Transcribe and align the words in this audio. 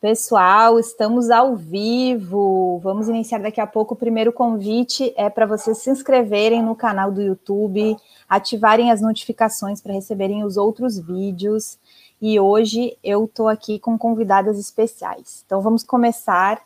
Pessoal, 0.00 0.78
estamos 0.78 1.28
ao 1.28 1.56
vivo. 1.56 2.78
Vamos 2.84 3.08
iniciar 3.08 3.40
daqui 3.40 3.60
a 3.60 3.66
pouco. 3.66 3.94
O 3.94 3.96
primeiro 3.96 4.32
convite 4.32 5.12
é 5.16 5.28
para 5.28 5.44
vocês 5.44 5.78
se 5.78 5.90
inscreverem 5.90 6.62
no 6.62 6.76
canal 6.76 7.10
do 7.10 7.20
YouTube, 7.20 7.96
ativarem 8.28 8.92
as 8.92 9.00
notificações 9.00 9.80
para 9.80 9.92
receberem 9.92 10.44
os 10.44 10.56
outros 10.56 11.00
vídeos. 11.00 11.76
E 12.22 12.38
hoje 12.38 12.96
eu 13.02 13.24
estou 13.24 13.48
aqui 13.48 13.80
com 13.80 13.98
convidadas 13.98 14.56
especiais. 14.56 15.42
Então 15.44 15.60
vamos 15.60 15.82
começar. 15.82 16.62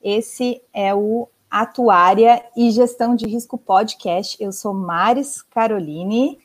Esse 0.00 0.62
é 0.72 0.94
o 0.94 1.26
Atuária 1.50 2.40
e 2.56 2.70
Gestão 2.70 3.16
de 3.16 3.26
Risco 3.26 3.58
Podcast. 3.58 4.40
Eu 4.40 4.52
sou 4.52 4.72
Maris 4.72 5.42
Caroline. 5.42 6.38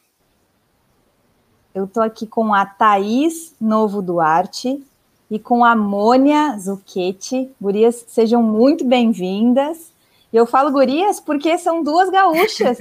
Eu 1.71 1.85
estou 1.85 2.01
aqui 2.01 2.25
com 2.25 2.51
a 2.51 2.65
Thaís 2.65 3.53
Novo 3.61 4.01
Duarte 4.01 4.83
e 5.33 5.39
com 5.39 5.65
a 5.65 5.75
Mônia 5.75 6.55
Zucchetti. 6.59 7.49
Gurias, 7.59 8.05
sejam 8.07 8.43
muito 8.43 8.85
bem-vindas. 8.85 9.91
Eu 10.31 10.45
falo 10.45 10.71
gurias 10.71 11.19
porque 11.19 11.57
são 11.57 11.81
duas 11.81 12.07
gaúchas. 12.11 12.77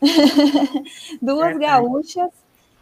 duas 1.20 1.58
gaúchas, 1.58 2.30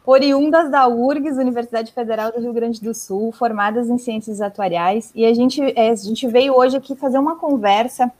oriundas 0.04 0.70
da 0.70 0.86
URGS, 0.86 1.38
Universidade 1.38 1.90
Federal 1.90 2.32
do 2.32 2.38
Rio 2.38 2.52
Grande 2.52 2.82
do 2.82 2.92
Sul, 2.92 3.32
formadas 3.32 3.88
em 3.88 3.96
ciências 3.96 4.42
atuariais. 4.42 5.10
E 5.14 5.24
a 5.24 5.32
gente, 5.32 5.62
é, 5.74 5.88
a 5.88 5.94
gente 5.94 6.28
veio 6.28 6.54
hoje 6.54 6.76
aqui 6.76 6.94
fazer 6.94 7.18
uma 7.18 7.36
conversa. 7.36 8.12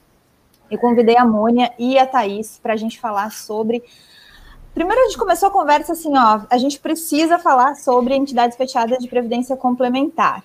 Eu 0.71 0.79
convidei 0.79 1.19
a 1.19 1.25
Mônia 1.27 1.71
e 1.79 1.99
a 1.99 2.07
Thaís 2.07 2.59
para 2.63 2.73
a 2.73 2.77
gente 2.77 2.99
falar 2.99 3.31
sobre 3.31 3.85
Primeiro 4.73 5.03
a 5.03 5.05
gente 5.07 5.19
começou 5.19 5.49
a 5.49 5.53
conversa 5.53 5.93
assim, 5.93 6.17
ó, 6.17 6.43
a 6.49 6.57
gente 6.57 6.79
precisa 6.79 7.39
falar 7.39 7.75
sobre 7.75 8.15
entidades 8.15 8.57
fechadas 8.57 8.99
de 9.01 9.09
previdência 9.09 9.57
complementar. 9.57 10.43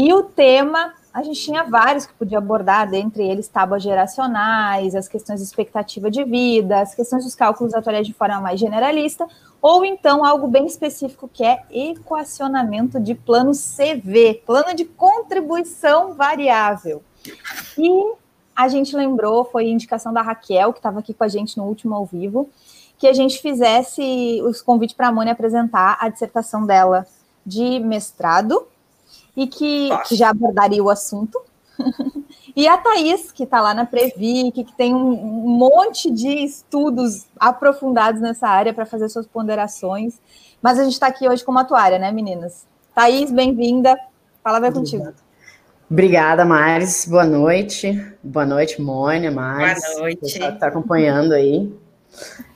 E 0.00 0.12
o 0.12 0.22
tema, 0.22 0.94
a 1.12 1.24
gente 1.24 1.42
tinha 1.42 1.64
vários 1.64 2.06
que 2.06 2.14
podia 2.14 2.38
abordar, 2.38 2.88
dentre 2.88 3.28
eles 3.28 3.48
tábuas 3.48 3.82
geracionais, 3.82 4.94
as 4.94 5.08
questões 5.08 5.40
de 5.40 5.46
expectativa 5.46 6.08
de 6.08 6.22
vida, 6.22 6.80
as 6.80 6.94
questões 6.94 7.24
dos 7.24 7.34
cálculos 7.34 7.74
atuais 7.74 8.06
de 8.06 8.12
forma 8.12 8.40
mais 8.40 8.60
generalista, 8.60 9.26
ou 9.60 9.84
então 9.84 10.24
algo 10.24 10.46
bem 10.46 10.66
específico 10.66 11.28
que 11.28 11.42
é 11.42 11.64
equacionamento 11.68 13.00
de 13.00 13.12
plano 13.16 13.50
CV, 13.50 14.40
plano 14.46 14.72
de 14.72 14.84
contribuição 14.84 16.14
variável. 16.14 17.02
E 17.76 18.12
a 18.54 18.68
gente 18.68 18.94
lembrou, 18.94 19.46
foi 19.46 19.66
indicação 19.66 20.12
da 20.12 20.22
Raquel, 20.22 20.72
que 20.72 20.78
estava 20.78 21.00
aqui 21.00 21.12
com 21.12 21.24
a 21.24 21.28
gente 21.28 21.58
no 21.58 21.64
último 21.64 21.96
ao 21.96 22.06
vivo, 22.06 22.48
que 22.98 23.08
a 23.08 23.12
gente 23.12 23.42
fizesse 23.42 24.40
os 24.44 24.62
convites 24.62 24.94
para 24.94 25.08
a 25.08 25.12
Mônia 25.12 25.32
apresentar 25.32 25.98
a 26.00 26.08
dissertação 26.08 26.64
dela 26.64 27.04
de 27.44 27.80
mestrado 27.80 28.64
e 29.38 29.46
que, 29.46 29.88
que 30.08 30.16
já 30.16 30.30
abordaria 30.30 30.82
o 30.82 30.90
assunto. 30.90 31.40
e 32.56 32.66
a 32.66 32.76
Thaís, 32.76 33.30
que 33.30 33.44
está 33.44 33.60
lá 33.60 33.72
na 33.72 33.86
Previc, 33.86 34.64
que 34.64 34.76
tem 34.76 34.92
um, 34.92 35.14
monte 35.14 36.10
de 36.10 36.44
estudos 36.44 37.24
aprofundados 37.38 38.20
nessa 38.20 38.48
área 38.48 38.74
para 38.74 38.84
fazer 38.84 39.08
suas 39.08 39.28
ponderações. 39.28 40.20
Mas 40.60 40.76
a 40.76 40.82
gente 40.82 40.94
está 40.94 41.06
aqui 41.06 41.28
hoje 41.28 41.44
como 41.44 41.56
atuária, 41.56 42.00
né, 42.00 42.10
meninas? 42.10 42.66
Thaís, 42.92 43.30
bem-vinda. 43.30 43.96
Fala, 44.42 44.58
vai 44.58 44.72
contigo. 44.72 45.06
Obrigada, 45.88 46.44
Maris. 46.44 47.06
Boa 47.08 47.24
noite. 47.24 48.12
Boa 48.20 48.44
noite, 48.44 48.82
Mônia, 48.82 49.30
Maris. 49.30 49.84
Boa 49.84 50.00
noite. 50.00 50.24
Está 50.24 50.66
acompanhando 50.66 51.32
aí. 51.32 51.72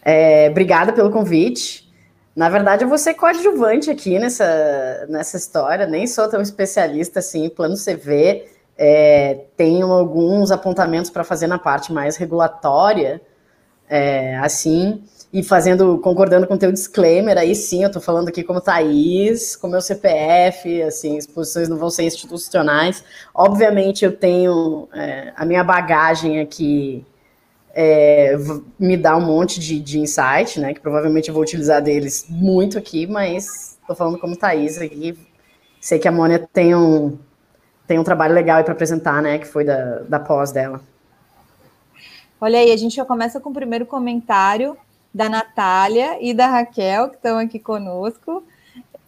É, 0.05 0.49
obrigada 0.51 0.93
pelo 0.93 1.13
convite. 1.13 1.92
Na 2.35 2.49
verdade, 2.49 2.85
eu 2.85 2.89
vou 2.89 2.97
ser 2.97 3.15
coadjuvante 3.15 3.91
aqui 3.91 4.19
nessa, 4.19 5.07
nessa 5.09 5.37
história, 5.37 5.87
nem 5.87 6.07
sou 6.07 6.29
tão 6.29 6.41
especialista 6.41 7.19
assim. 7.19 7.51
Plano 7.51 7.75
CV, 7.77 8.47
é, 8.77 9.45
tenho 9.57 9.93
alguns 9.93 10.51
apontamentos 10.51 11.11
para 11.11 11.25
fazer 11.25 11.47
na 11.47 11.59
parte 11.59 11.93
mais 11.93 12.17
regulatória, 12.17 13.21
é, 13.89 14.39
assim, 14.39 15.05
e 15.31 15.43
fazendo, 15.43 15.99
concordando 15.99 16.47
com 16.47 16.55
o 16.55 16.59
teu 16.59 16.73
disclaimer, 16.73 17.37
aí 17.37 17.55
sim, 17.55 17.83
eu 17.83 17.89
estou 17.89 18.01
falando 18.01 18.29
aqui 18.29 18.43
como 18.43 18.61
Thaís, 18.61 19.55
com 19.55 19.69
meu 19.69 19.83
CPF, 19.83 20.83
assim, 20.83 21.19
as 21.19 21.27
posições 21.27 21.69
não 21.69 21.77
vão 21.77 21.91
ser 21.91 22.05
institucionais. 22.05 23.05
Obviamente, 23.35 24.05
eu 24.05 24.17
tenho 24.17 24.89
é, 24.95 25.33
a 25.37 25.45
minha 25.45 25.63
bagagem 25.63 26.41
aqui 26.41 27.05
é, 27.75 28.37
me 28.79 28.97
dá 28.97 29.17
um 29.17 29.25
monte 29.25 29.59
de, 29.59 29.81
de 29.81 29.99
insight, 29.99 30.61
né? 30.61 30.75
Que 30.75 30.81
provavelmente 30.81 31.29
eu 31.29 31.35
vou 31.35 31.43
utilizar 31.43 31.83
deles 31.83 32.27
muito 32.29 32.79
aqui, 32.79 33.07
mas 33.07 33.79
estou 33.81 33.97
falando 33.97 34.19
como 34.19 34.37
Thaís 34.37 34.79
aqui. 34.79 35.19
Sei 35.81 35.99
que 35.99 36.07
a 36.07 36.13
Mônia 36.13 36.49
tem 36.53 36.75
um, 36.75 37.19
tem 37.87 37.99
um 37.99 38.05
trabalho 38.05 38.35
legal 38.35 38.63
para 38.63 38.73
apresentar, 38.73 39.23
né? 39.23 39.39
Que 39.39 39.47
foi 39.47 39.65
da, 39.65 40.01
da 40.01 40.21
pós 40.21 40.53
dela. 40.53 40.81
Olha 42.41 42.59
aí, 42.59 42.73
a 42.73 42.77
gente 42.77 42.97
já 42.97 43.05
começa 43.05 43.41
com 43.41 43.51
o 43.51 43.55
primeiro 43.55 43.87
comentário 43.87 44.77
da 45.15 45.29
Natália 45.29 46.19
e 46.21 46.35
da 46.35 46.49
Raquel, 46.49 47.09
que 47.09 47.17
estão 47.17 47.39
aqui 47.39 47.59
conosco. 47.59 48.43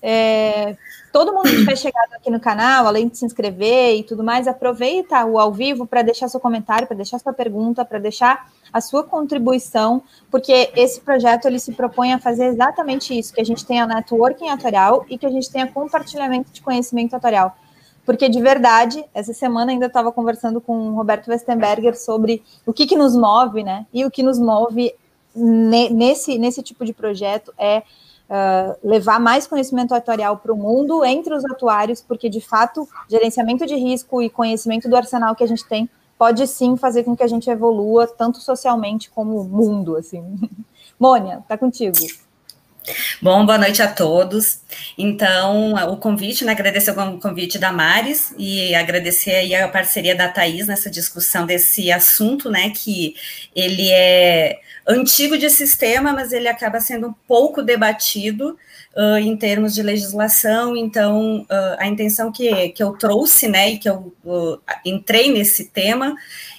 É, 0.07 0.77
todo 1.11 1.33
mundo 1.33 1.49
que 1.49 1.57
tiver 1.57 1.79
chegado 1.79 2.13
aqui 2.13 2.31
no 2.31 2.39
canal, 2.39 2.87
além 2.87 3.09
de 3.09 3.17
se 3.17 3.25
inscrever 3.25 3.97
e 3.97 4.03
tudo 4.03 4.23
mais, 4.23 4.47
aproveita 4.47 5.25
o 5.25 5.39
ao 5.39 5.51
vivo 5.51 5.87
para 5.87 6.03
deixar 6.03 6.29
seu 6.29 6.39
comentário, 6.39 6.87
para 6.87 6.95
deixar 6.95 7.19
sua 7.19 7.33
pergunta, 7.33 7.87
para 7.87 7.99
deixar 7.99 8.53
a 8.71 8.83
sua 8.83 9.03
contribuição, 9.03 10.03
porque 10.31 10.71
esse 10.77 11.01
projeto 11.01 11.47
ele 11.47 11.59
se 11.59 11.73
propõe 11.73 12.13
a 12.13 12.19
fazer 12.19 12.49
exatamente 12.49 13.19
isso, 13.19 13.33
que 13.33 13.41
a 13.41 13.45
gente 13.45 13.65
tenha 13.65 13.87
networking 13.87 14.51
atorial 14.51 15.07
e 15.09 15.17
que 15.17 15.25
a 15.25 15.31
gente 15.31 15.51
tenha 15.51 15.67
compartilhamento 15.67 16.53
de 16.53 16.61
conhecimento 16.61 17.17
atorial. 17.17 17.57
Porque 18.05 18.29
de 18.29 18.43
verdade, 18.43 19.03
essa 19.15 19.33
semana 19.33 19.73
ainda 19.73 19.87
estava 19.87 20.13
conversando 20.13 20.61
com 20.61 20.91
o 20.91 20.95
Roberto 20.95 21.29
Westenberger 21.31 21.99
sobre 21.99 22.43
o 22.67 22.75
que, 22.75 22.87
que 22.87 22.95
nos 22.95 23.17
move, 23.17 23.65
né? 23.65 23.87
E 23.91 24.05
o 24.05 24.11
que 24.11 24.23
nos 24.23 24.39
move 24.39 24.95
nesse, 25.35 26.37
nesse 26.37 26.63
tipo 26.63 26.85
de 26.85 26.93
projeto 26.93 27.55
é 27.57 27.83
uh, 28.29 28.77
levar 28.83 29.21
mais 29.21 29.47
conhecimento 29.47 29.95
atuarial 29.95 30.37
para 30.37 30.53
o 30.53 30.57
mundo 30.57 31.05
entre 31.05 31.35
os 31.35 31.45
atuários, 31.45 32.01
porque 32.01 32.29
de 32.29 32.41
fato, 32.41 32.89
gerenciamento 33.09 33.67
de 33.67 33.75
risco 33.77 34.23
e 34.23 34.31
conhecimento 34.31 34.89
do 34.89 34.97
arsenal 34.97 35.35
que 35.35 35.45
a 35.45 35.49
gente 35.49 35.65
tem 35.67 35.89
pode 36.19 36.47
sim 36.47 36.77
fazer 36.77 37.05
com 37.05 37.17
que 37.17 37.23
a 37.23 37.29
gente 37.29 37.51
evolua 37.51 38.07
tanto 38.07 38.41
socialmente 38.41 39.11
como 39.11 39.45
mundo, 39.45 39.97
assim. 39.97 40.39
Mônia, 40.99 41.45
tá 41.49 41.59
contigo. 41.59 41.97
Bom, 43.21 43.47
boa 43.47 43.57
noite 43.57 43.81
a 43.81 43.89
todos. 43.89 44.61
Então, 44.99 45.75
o 45.91 45.97
convite, 45.97 46.45
né, 46.45 46.53
agradecer 46.53 46.91
o 46.91 47.19
convite 47.19 47.59
da 47.59 47.73
Maris 47.73 48.35
e 48.37 48.75
agradecer 48.75 49.35
aí 49.35 49.55
a 49.55 49.69
parceria 49.69 50.15
da 50.15 50.29
Thaís 50.29 50.67
nessa 50.67 50.91
discussão 50.91 51.47
desse 51.47 51.91
assunto, 51.91 52.51
né, 52.51 52.71
que 52.71 53.15
ele 53.57 53.91
é 53.91 54.59
antigo 54.87 55.39
de 55.39 55.49
sistema, 55.49 56.13
mas 56.13 56.31
ele 56.33 56.47
acaba 56.47 56.79
sendo 56.79 57.09
um 57.09 57.15
pouco 57.27 57.63
debatido 57.63 58.59
uh, 58.95 59.17
em 59.17 59.35
termos 59.35 59.75
de 59.75 59.83
legislação. 59.83 60.77
Então, 60.77 61.47
uh, 61.51 61.77
a 61.79 61.87
intenção 61.87 62.31
que, 62.31 62.69
que 62.71 62.83
eu 62.83 62.93
trouxe, 62.93 63.49
né, 63.49 63.71
e 63.71 63.79
que 63.79 63.89
eu 63.89 64.13
uh, 64.25 64.61
entrei 64.85 65.33
nesse 65.33 65.71
tema, 65.71 66.15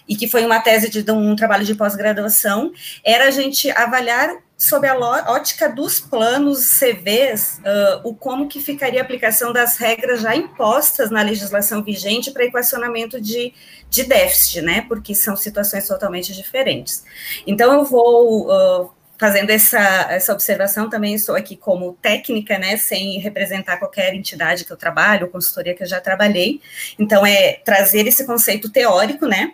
e 0.07 0.15
que 0.15 0.27
foi 0.27 0.43
uma 0.43 0.59
tese 0.59 0.89
de 0.89 1.11
um 1.11 1.35
trabalho 1.35 1.65
de 1.65 1.75
pós-graduação, 1.75 2.71
era 3.03 3.27
a 3.27 3.31
gente 3.31 3.69
avaliar 3.71 4.44
sob 4.57 4.87
a 4.87 4.95
ótica 5.31 5.67
dos 5.67 5.99
planos 5.99 6.79
CVs, 6.79 7.59
uh, 7.59 8.07
o 8.07 8.15
como 8.15 8.47
que 8.47 8.61
ficaria 8.61 9.01
a 9.01 9.03
aplicação 9.03 9.51
das 9.51 9.77
regras 9.77 10.21
já 10.21 10.35
impostas 10.35 11.11
na 11.11 11.21
legislação 11.21 11.83
vigente 11.83 12.31
para 12.31 12.45
equacionamento 12.45 13.19
de, 13.19 13.53
de 13.89 14.03
déficit, 14.03 14.61
né? 14.61 14.85
Porque 14.87 15.13
são 15.13 15.35
situações 15.35 15.87
totalmente 15.87 16.33
diferentes. 16.33 17.03
Então, 17.45 17.73
eu 17.73 17.83
vou 17.83 18.49
uh, 18.49 18.91
fazendo 19.17 19.49
essa, 19.49 20.07
essa 20.09 20.31
observação, 20.31 20.89
também 20.89 21.13
estou 21.13 21.35
aqui 21.35 21.57
como 21.57 21.97
técnica, 22.01 22.57
né? 22.57 22.77
Sem 22.77 23.19
representar 23.19 23.77
qualquer 23.77 24.13
entidade 24.15 24.63
que 24.63 24.71
eu 24.71 24.77
trabalho, 24.77 25.29
consultoria 25.29 25.73
que 25.73 25.83
eu 25.83 25.87
já 25.87 25.99
trabalhei. 25.99 26.61
Então, 26.97 27.25
é 27.25 27.59
trazer 27.65 28.07
esse 28.07 28.25
conceito 28.25 28.69
teórico, 28.69 29.25
né? 29.27 29.53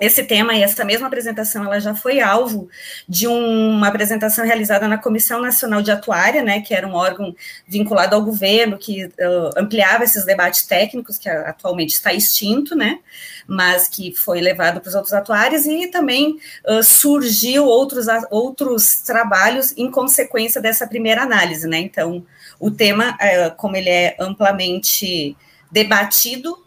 Esse 0.00 0.24
tema 0.24 0.54
e 0.54 0.62
essa 0.62 0.84
mesma 0.84 1.06
apresentação 1.06 1.64
ela 1.64 1.78
já 1.78 1.94
foi 1.94 2.20
alvo 2.20 2.68
de 3.08 3.28
um, 3.28 3.70
uma 3.70 3.86
apresentação 3.86 4.44
realizada 4.44 4.88
na 4.88 4.98
Comissão 4.98 5.40
Nacional 5.40 5.82
de 5.82 5.90
Atuária, 5.92 6.42
né, 6.42 6.60
que 6.60 6.74
era 6.74 6.86
um 6.86 6.94
órgão 6.94 7.34
vinculado 7.66 8.16
ao 8.16 8.24
governo 8.24 8.76
que 8.76 9.04
uh, 9.04 9.10
ampliava 9.56 10.02
esses 10.02 10.24
debates 10.24 10.66
técnicos 10.66 11.16
que 11.16 11.28
atualmente 11.28 11.94
está 11.94 12.12
extinto, 12.12 12.74
né, 12.74 12.98
mas 13.46 13.86
que 13.86 14.12
foi 14.12 14.40
levado 14.40 14.80
para 14.80 14.88
os 14.88 14.94
outros 14.96 15.12
atuários 15.12 15.64
e 15.64 15.86
também 15.86 16.40
uh, 16.68 16.82
surgiu 16.82 17.64
outros 17.66 18.06
outros 18.32 18.96
trabalhos 18.96 19.72
em 19.76 19.88
consequência 19.88 20.60
dessa 20.60 20.88
primeira 20.88 21.22
análise, 21.22 21.68
né. 21.68 21.78
Então, 21.78 22.26
o 22.58 22.68
tema, 22.68 23.10
uh, 23.10 23.54
como 23.56 23.76
ele 23.76 23.90
é 23.90 24.16
amplamente 24.18 25.36
debatido, 25.70 26.62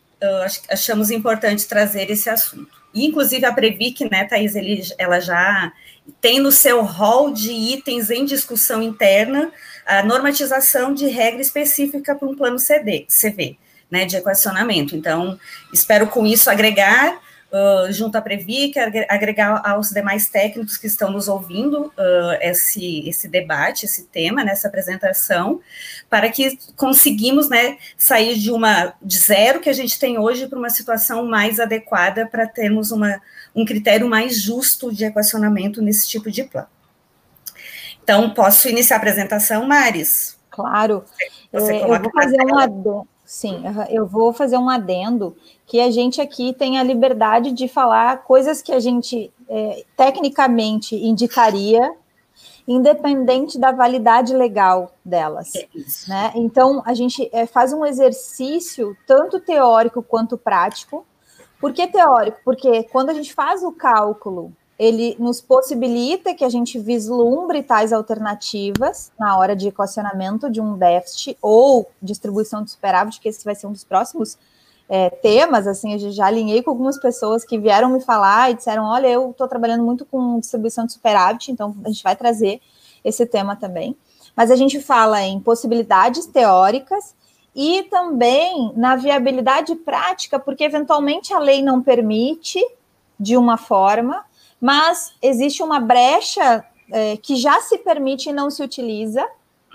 achamos 0.70 1.12
importante 1.12 1.68
trazer 1.68 2.10
esse 2.10 2.30
assunto. 2.30 2.77
Inclusive 3.06 3.46
a 3.46 3.54
Previc, 3.54 4.10
né, 4.10 4.26
Thais, 4.26 4.56
ele, 4.56 4.84
ela 4.98 5.20
já 5.20 5.72
tem 6.22 6.40
no 6.40 6.52
seu 6.52 6.84
rol 6.84 7.32
de 7.32 7.52
itens 7.52 8.10
em 8.10 8.26
discussão 8.26 8.82
interna 8.82 9.52
a 9.86 10.04
normatização 10.04 10.94
de 10.94 11.08
regra 11.08 11.42
específica 11.42 12.16
para 12.16 12.28
um 12.28 12.36
plano 12.36 12.60
CD, 12.60 13.06
CV. 13.10 13.58
né, 13.90 14.06
de 14.06 14.18
equacionamento. 14.18 14.96
Então, 14.96 15.40
espero 15.72 16.08
com 16.08 16.26
isso 16.26 16.50
agregar 16.50 17.20
uh, 17.52 17.92
junto 17.92 18.18
à 18.18 18.22
Previc, 18.22 18.78
agregar 19.10 19.62
aos 19.66 19.90
demais 19.90 20.30
técnicos 20.30 20.78
que 20.78 20.88
estão 20.88 21.12
nos 21.12 21.28
ouvindo 21.28 21.88
uh, 21.88 22.38
esse, 22.42 23.08
esse 23.08 23.28
debate, 23.28 23.86
esse 23.86 24.06
tema, 24.06 24.44
nessa 24.44 24.68
apresentação, 24.68 25.60
para 26.10 26.30
que 26.30 26.58
conseguimos 26.76 27.50
né, 27.50 27.78
sair 27.98 28.38
de 28.38 28.52
uma 28.52 28.94
de 29.02 29.18
zero 29.18 29.60
que 29.60 29.70
a 29.70 29.74
gente 29.74 30.00
tem 30.00 30.18
hoje 30.18 30.48
para 30.48 30.60
uma 30.60 30.70
situação 30.70 31.26
mais 31.26 31.60
adequada 31.60 32.28
para 32.28 32.48
termos 32.48 32.92
uma, 32.92 33.22
um 33.56 33.66
critério 33.66 34.08
mais 34.08 34.42
justo 34.42 34.92
de 34.94 35.06
equacionamento 35.06 35.82
nesse 35.82 36.08
tipo 36.08 36.30
de 36.32 36.44
plano. 36.44 36.68
Então, 38.04 38.30
posso 38.30 38.70
iniciar 38.70 38.96
a 38.96 39.00
apresentação, 39.00 39.68
Maris? 39.68 40.38
Claro. 40.50 41.04
Você 41.52 41.74
é, 41.74 41.84
eu 41.84 42.02
vou 42.02 42.12
fazer 42.12 42.42
um 42.42 42.58
adendo. 42.58 43.08
Sim, 43.28 43.62
eu 43.90 44.08
vou 44.08 44.32
fazer 44.32 44.58
um 44.58 44.70
adendo 44.70 45.36
que 45.66 45.82
a 45.82 45.92
gente 45.92 46.22
aqui 46.22 46.54
tem 46.54 46.80
a 46.80 46.84
liberdade 46.84 47.52
de 47.52 47.68
falar 47.68 48.24
coisas 48.24 48.62
que 48.62 48.72
a 48.72 48.80
gente 48.80 49.30
é, 49.50 49.84
tecnicamente 49.98 50.96
indicaria, 50.96 51.94
independente 52.66 53.60
da 53.60 53.74
validade 53.74 54.34
legal 54.34 54.94
delas. 55.04 55.54
É 55.56 55.68
né? 56.08 56.32
Então, 56.36 56.82
a 56.86 56.94
gente 56.94 57.30
é, 57.34 57.46
faz 57.46 57.74
um 57.74 57.86
exercício 57.86 58.96
tanto 59.06 59.42
teórico 59.42 60.02
quanto 60.02 60.38
prático. 60.38 61.06
Por 61.60 61.74
que 61.74 61.86
teórico? 61.86 62.40
Porque 62.46 62.84
quando 62.84 63.10
a 63.10 63.14
gente 63.14 63.34
faz 63.34 63.62
o 63.62 63.74
cálculo, 63.74 64.54
ele 64.78 65.16
nos 65.20 65.42
possibilita 65.42 66.34
que 66.36 66.46
a 66.46 66.50
gente 66.50 66.78
vislumbre 66.78 67.64
tais 67.64 67.92
alternativas 67.92 69.12
na 69.20 69.38
hora 69.38 69.56
de 69.56 69.70
equacionamento 69.70 70.50
de 70.50 70.62
um 70.62 70.78
déficit 70.78 71.38
ou 71.42 71.90
distribuição 72.02 72.64
de 72.64 72.72
superávit, 72.72 73.20
que 73.20 73.28
esse 73.28 73.44
vai 73.44 73.56
ser 73.56 73.66
um 73.68 73.72
dos 73.72 73.84
próximos 73.84 74.38
é, 74.90 75.10
temas, 75.10 75.68
assim, 75.68 75.94
eu 75.94 76.12
já 76.12 76.28
alinhei 76.28 76.62
com 76.62 76.70
algumas 76.70 77.00
pessoas 77.00 77.44
que 77.44 77.58
vieram 77.58 77.90
me 77.90 78.00
falar 78.00 78.52
e 78.52 78.54
disseram, 78.54 78.86
olha, 78.86 79.08
eu 79.08 79.32
estou 79.32 79.48
trabalhando 79.48 79.84
muito 79.84 80.06
com 80.06 80.40
distribuição 80.40 80.86
de 80.86 80.94
superávit, 80.94 81.52
então 81.52 81.76
a 81.84 81.90
gente 81.90 82.04
vai 82.04 82.16
trazer 82.16 82.62
esse 83.04 83.26
tema 83.26 83.56
também. 83.56 83.98
Mas 84.36 84.52
a 84.52 84.56
gente 84.56 84.80
fala 84.80 85.22
em 85.24 85.40
possibilidades 85.40 86.26
teóricas 86.28 87.16
e 87.56 87.84
também 87.90 88.72
na 88.76 88.96
viabilidade 88.96 89.76
prática, 89.76 90.40
porque 90.40 90.64
eventualmente 90.64 91.34
a 91.34 91.40
lei 91.40 91.62
não 91.62 91.82
permite 91.82 92.64
de 93.20 93.36
uma 93.36 93.58
forma, 93.58 94.24
mas 94.60 95.14
existe 95.22 95.62
uma 95.62 95.80
brecha 95.80 96.66
é, 96.92 97.18
que 97.18 97.36
já 97.36 97.62
se 97.62 97.78
permite 97.78 98.30
e 98.30 98.34
não 98.34 98.50
se 98.50 98.64
utiliza. 98.64 99.26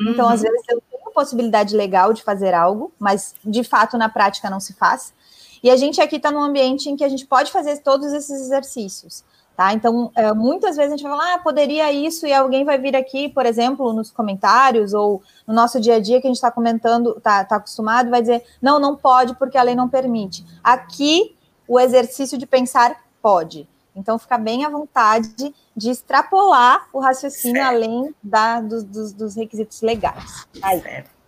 Então, 0.00 0.28
às 0.28 0.40
uhum. 0.40 0.50
vezes, 0.50 0.68
eu 0.68 0.82
possibilidade 1.12 1.76
legal 1.76 2.12
de 2.12 2.22
fazer 2.22 2.54
algo, 2.54 2.92
mas 2.98 3.34
de 3.44 3.62
fato 3.62 3.96
na 3.96 4.08
prática 4.08 4.50
não 4.50 4.58
se 4.58 4.72
faz. 4.72 5.14
E 5.62 5.70
a 5.70 5.76
gente 5.76 6.00
aqui 6.00 6.16
está 6.16 6.30
num 6.30 6.42
ambiente 6.42 6.90
em 6.90 6.96
que 6.96 7.04
a 7.04 7.08
gente 7.08 7.26
pode 7.26 7.52
fazer 7.52 7.78
todos 7.78 8.12
esses 8.12 8.40
exercícios. 8.40 9.24
Tá? 9.56 9.72
Então, 9.74 10.10
é, 10.16 10.32
muitas 10.32 10.76
vezes 10.76 10.92
a 10.92 10.96
gente 10.96 11.06
vai 11.06 11.12
falar, 11.12 11.34
ah, 11.34 11.38
poderia 11.38 11.92
isso, 11.92 12.26
e 12.26 12.32
alguém 12.32 12.64
vai 12.64 12.78
vir 12.78 12.96
aqui, 12.96 13.28
por 13.28 13.44
exemplo, 13.44 13.92
nos 13.92 14.10
comentários 14.10 14.94
ou 14.94 15.22
no 15.46 15.52
nosso 15.52 15.78
dia 15.78 15.96
a 15.96 16.00
dia 16.00 16.20
que 16.20 16.26
a 16.26 16.30
gente 16.30 16.38
está 16.38 16.50
comentando, 16.50 17.14
está 17.18 17.44
tá 17.44 17.56
acostumado, 17.56 18.10
vai 18.10 18.22
dizer, 18.22 18.42
não, 18.62 18.80
não 18.80 18.96
pode 18.96 19.34
porque 19.36 19.58
a 19.58 19.62
lei 19.62 19.74
não 19.74 19.90
permite. 19.90 20.44
Aqui, 20.64 21.36
o 21.68 21.78
exercício 21.78 22.38
de 22.38 22.46
pensar 22.46 22.96
pode. 23.20 23.68
Então, 23.94 24.18
fica 24.18 24.38
bem 24.38 24.64
à 24.64 24.68
vontade 24.68 25.54
de 25.76 25.90
extrapolar 25.90 26.88
o 26.92 27.00
raciocínio 27.00 27.62
certo. 27.62 27.74
além 27.74 28.14
da, 28.22 28.60
dos, 28.60 28.84
dos, 28.84 29.12
dos, 29.12 29.36
requisitos 29.36 29.82
legais. 29.82 30.46
Aí. 30.62 30.80
Certo. 30.80 31.21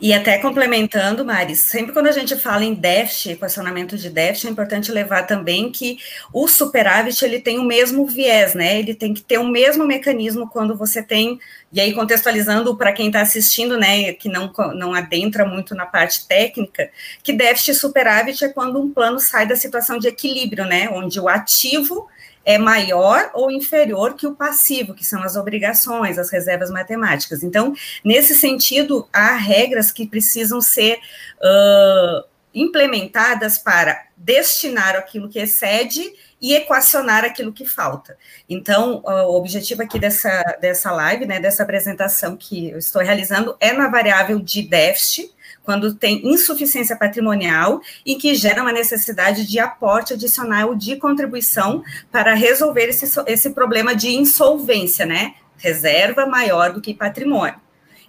E 0.00 0.12
até 0.12 0.38
complementando, 0.38 1.24
Maris, 1.24 1.60
sempre 1.60 1.92
quando 1.92 2.08
a 2.08 2.12
gente 2.12 2.36
fala 2.36 2.64
em 2.64 2.74
déficit, 2.74 3.32
equacionamento 3.32 3.96
de 3.96 4.10
déficit, 4.10 4.48
é 4.48 4.50
importante 4.50 4.90
levar 4.90 5.22
também 5.22 5.70
que 5.70 5.98
o 6.32 6.48
superávit 6.48 7.24
ele 7.24 7.40
tem 7.40 7.58
o 7.58 7.64
mesmo 7.64 8.06
viés, 8.06 8.54
né? 8.54 8.78
Ele 8.78 8.94
tem 8.94 9.14
que 9.14 9.22
ter 9.22 9.38
o 9.38 9.48
mesmo 9.48 9.86
mecanismo 9.86 10.48
quando 10.48 10.76
você 10.76 11.02
tem, 11.02 11.38
e 11.72 11.80
aí 11.80 11.92
contextualizando 11.92 12.76
para 12.76 12.92
quem 12.92 13.06
está 13.06 13.20
assistindo, 13.20 13.78
né, 13.78 14.12
que 14.12 14.28
não, 14.28 14.52
não 14.74 14.94
adentra 14.94 15.44
muito 15.44 15.74
na 15.74 15.86
parte 15.86 16.26
técnica, 16.26 16.90
que 17.22 17.32
déficit 17.32 17.70
e 17.70 17.74
superávit 17.74 18.44
é 18.44 18.48
quando 18.48 18.80
um 18.80 18.90
plano 18.90 19.18
sai 19.18 19.46
da 19.46 19.56
situação 19.56 19.98
de 19.98 20.08
equilíbrio, 20.08 20.64
né? 20.64 20.88
Onde 20.90 21.20
o 21.20 21.28
ativo 21.28 22.08
é 22.44 22.58
maior 22.58 23.30
ou 23.34 23.50
inferior 23.50 24.14
que 24.14 24.26
o 24.26 24.34
passivo, 24.34 24.94
que 24.94 25.04
são 25.04 25.22
as 25.22 25.36
obrigações, 25.36 26.18
as 26.18 26.30
reservas 26.30 26.70
matemáticas. 26.70 27.42
Então, 27.42 27.74
nesse 28.04 28.34
sentido, 28.34 29.08
há 29.12 29.34
regras 29.34 29.90
que 29.90 30.06
precisam 30.06 30.60
ser 30.60 30.98
uh, 31.40 32.24
implementadas 32.54 33.58
para 33.58 34.06
destinar 34.16 34.94
aquilo 34.94 35.28
que 35.28 35.38
excede 35.38 36.12
e 36.40 36.54
equacionar 36.54 37.24
aquilo 37.24 37.52
que 37.52 37.64
falta. 37.64 38.16
Então, 38.48 39.02
o 39.02 39.36
objetivo 39.36 39.82
aqui 39.82 39.98
dessa, 39.98 40.42
dessa 40.60 40.92
live, 40.92 41.26
né, 41.26 41.40
dessa 41.40 41.62
apresentação 41.62 42.36
que 42.36 42.70
eu 42.70 42.78
estou 42.78 43.02
realizando, 43.02 43.56
é 43.58 43.72
na 43.72 43.88
variável 43.88 44.38
de 44.38 44.62
déficit, 44.62 45.33
quando 45.64 45.94
tem 45.94 46.26
insuficiência 46.26 46.96
patrimonial 46.96 47.80
e 48.04 48.16
que 48.16 48.34
gera 48.34 48.62
uma 48.62 48.72
necessidade 48.72 49.46
de 49.46 49.58
aporte 49.58 50.12
adicional 50.12 50.74
de 50.74 50.96
contribuição 50.96 51.82
para 52.12 52.34
resolver 52.34 52.88
esse, 52.88 53.06
esse 53.26 53.50
problema 53.50 53.94
de 53.94 54.10
insolvência, 54.10 55.06
né? 55.06 55.34
Reserva 55.56 56.26
maior 56.26 56.72
do 56.72 56.80
que 56.80 56.92
patrimônio. 56.92 57.60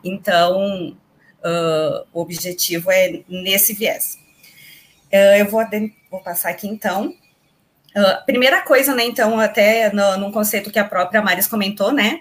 Então, 0.03 0.95
uh, 1.39 2.05
o 2.13 2.21
objetivo 2.21 2.91
é 2.91 3.21
nesse 3.27 3.73
viés. 3.73 4.19
Uh, 5.11 5.37
eu 5.39 5.49
vou, 5.49 5.63
vou 6.11 6.21
passar 6.21 6.49
aqui, 6.49 6.67
então, 6.67 7.13
Uh, 7.97 8.25
primeira 8.25 8.61
coisa, 8.61 8.93
né, 8.93 9.05
então, 9.05 9.39
até 9.39 9.89
no, 9.93 10.17
num 10.17 10.29
conceito 10.29 10.69
que 10.69 10.77
a 10.77 10.83
própria 10.83 11.21
Maris 11.21 11.47
comentou, 11.47 11.93
né, 11.93 12.19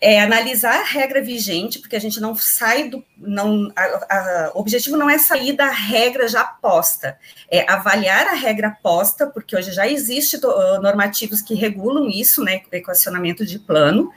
é 0.00 0.18
analisar 0.18 0.80
a 0.80 0.84
regra 0.84 1.20
vigente, 1.20 1.78
porque 1.78 1.94
a 1.94 2.00
gente 2.00 2.20
não 2.20 2.34
sai 2.34 2.88
do. 2.88 3.04
Não, 3.18 3.70
a, 3.76 3.82
a, 3.84 4.52
o 4.54 4.60
objetivo 4.60 4.96
não 4.96 5.10
é 5.10 5.18
sair 5.18 5.52
da 5.52 5.70
regra 5.70 6.26
já 6.26 6.42
posta, 6.42 7.18
é 7.50 7.70
avaliar 7.70 8.26
a 8.28 8.32
regra 8.32 8.74
posta, 8.82 9.26
porque 9.26 9.54
hoje 9.54 9.72
já 9.72 9.86
existe 9.86 10.36
uh, 10.36 10.80
normativos 10.80 11.42
que 11.42 11.54
regulam 11.54 12.08
isso, 12.08 12.42
né? 12.42 12.62
Equacionamento 12.72 13.44
de 13.44 13.58
plano, 13.58 14.10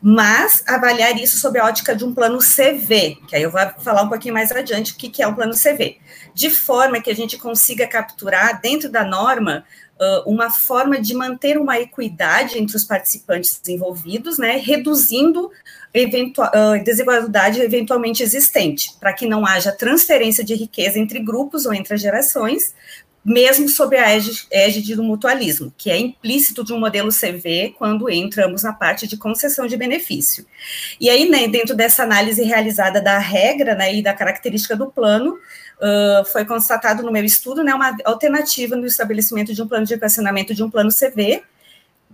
mas 0.00 0.64
avaliar 0.66 1.14
isso 1.18 1.38
sob 1.38 1.58
a 1.58 1.66
ótica 1.66 1.94
de 1.94 2.02
um 2.02 2.14
plano 2.14 2.38
CV, 2.38 3.18
que 3.28 3.36
aí 3.36 3.42
eu 3.42 3.50
vou 3.50 3.60
falar 3.80 4.02
um 4.02 4.08
pouquinho 4.08 4.32
mais 4.32 4.50
adiante 4.50 4.92
o 4.92 4.96
que, 4.96 5.10
que 5.10 5.22
é 5.22 5.28
um 5.28 5.34
plano 5.34 5.52
CV, 5.52 5.98
de 6.32 6.48
forma 6.48 7.00
que 7.00 7.10
a 7.10 7.14
gente 7.14 7.36
consiga 7.36 7.86
capturar 7.86 8.58
dentro 8.62 8.88
da 8.90 9.04
norma 9.04 9.64
uma 10.24 10.50
forma 10.50 11.00
de 11.00 11.14
manter 11.14 11.58
uma 11.58 11.78
equidade 11.78 12.58
entre 12.58 12.74
os 12.74 12.84
participantes 12.84 13.60
envolvidos, 13.68 14.38
né, 14.38 14.56
reduzindo 14.56 15.50
eventual, 15.92 16.50
desigualdade 16.82 17.60
eventualmente 17.60 18.22
existente, 18.22 18.94
para 18.98 19.12
que 19.12 19.26
não 19.26 19.44
haja 19.44 19.72
transferência 19.72 20.42
de 20.42 20.54
riqueza 20.54 20.98
entre 20.98 21.20
grupos 21.20 21.66
ou 21.66 21.74
entre 21.74 21.96
gerações, 21.98 22.74
mesmo 23.22 23.68
sob 23.68 23.96
a 23.96 24.06
égide 24.50 24.94
do 24.94 25.02
mutualismo, 25.02 25.72
que 25.76 25.90
é 25.90 25.98
implícito 25.98 26.64
de 26.64 26.72
um 26.72 26.80
modelo 26.80 27.10
CV 27.10 27.74
quando 27.78 28.08
entramos 28.08 28.62
na 28.62 28.72
parte 28.72 29.06
de 29.06 29.18
concessão 29.18 29.66
de 29.66 29.76
benefício. 29.76 30.46
E 30.98 31.10
aí, 31.10 31.28
né, 31.28 31.46
dentro 31.46 31.74
dessa 31.76 32.02
análise 32.02 32.42
realizada 32.42 33.00
da 33.00 33.18
regra 33.18 33.74
né, 33.74 33.94
e 33.94 34.02
da 34.02 34.14
característica 34.14 34.74
do 34.74 34.90
plano, 34.90 35.38
uh, 35.80 36.24
foi 36.26 36.44
constatado 36.44 37.02
no 37.02 37.10
meu 37.10 37.24
estudo 37.24 37.64
né, 37.64 37.74
uma 37.74 37.96
alternativa 38.04 38.76
no 38.76 38.86
estabelecimento 38.86 39.52
de 39.54 39.62
um 39.62 39.68
plano 39.68 39.86
de 39.86 39.94
equacionamento 39.94 40.54
de 40.54 40.62
um 40.62 40.70
plano 40.70 40.90
CV, 40.90 41.42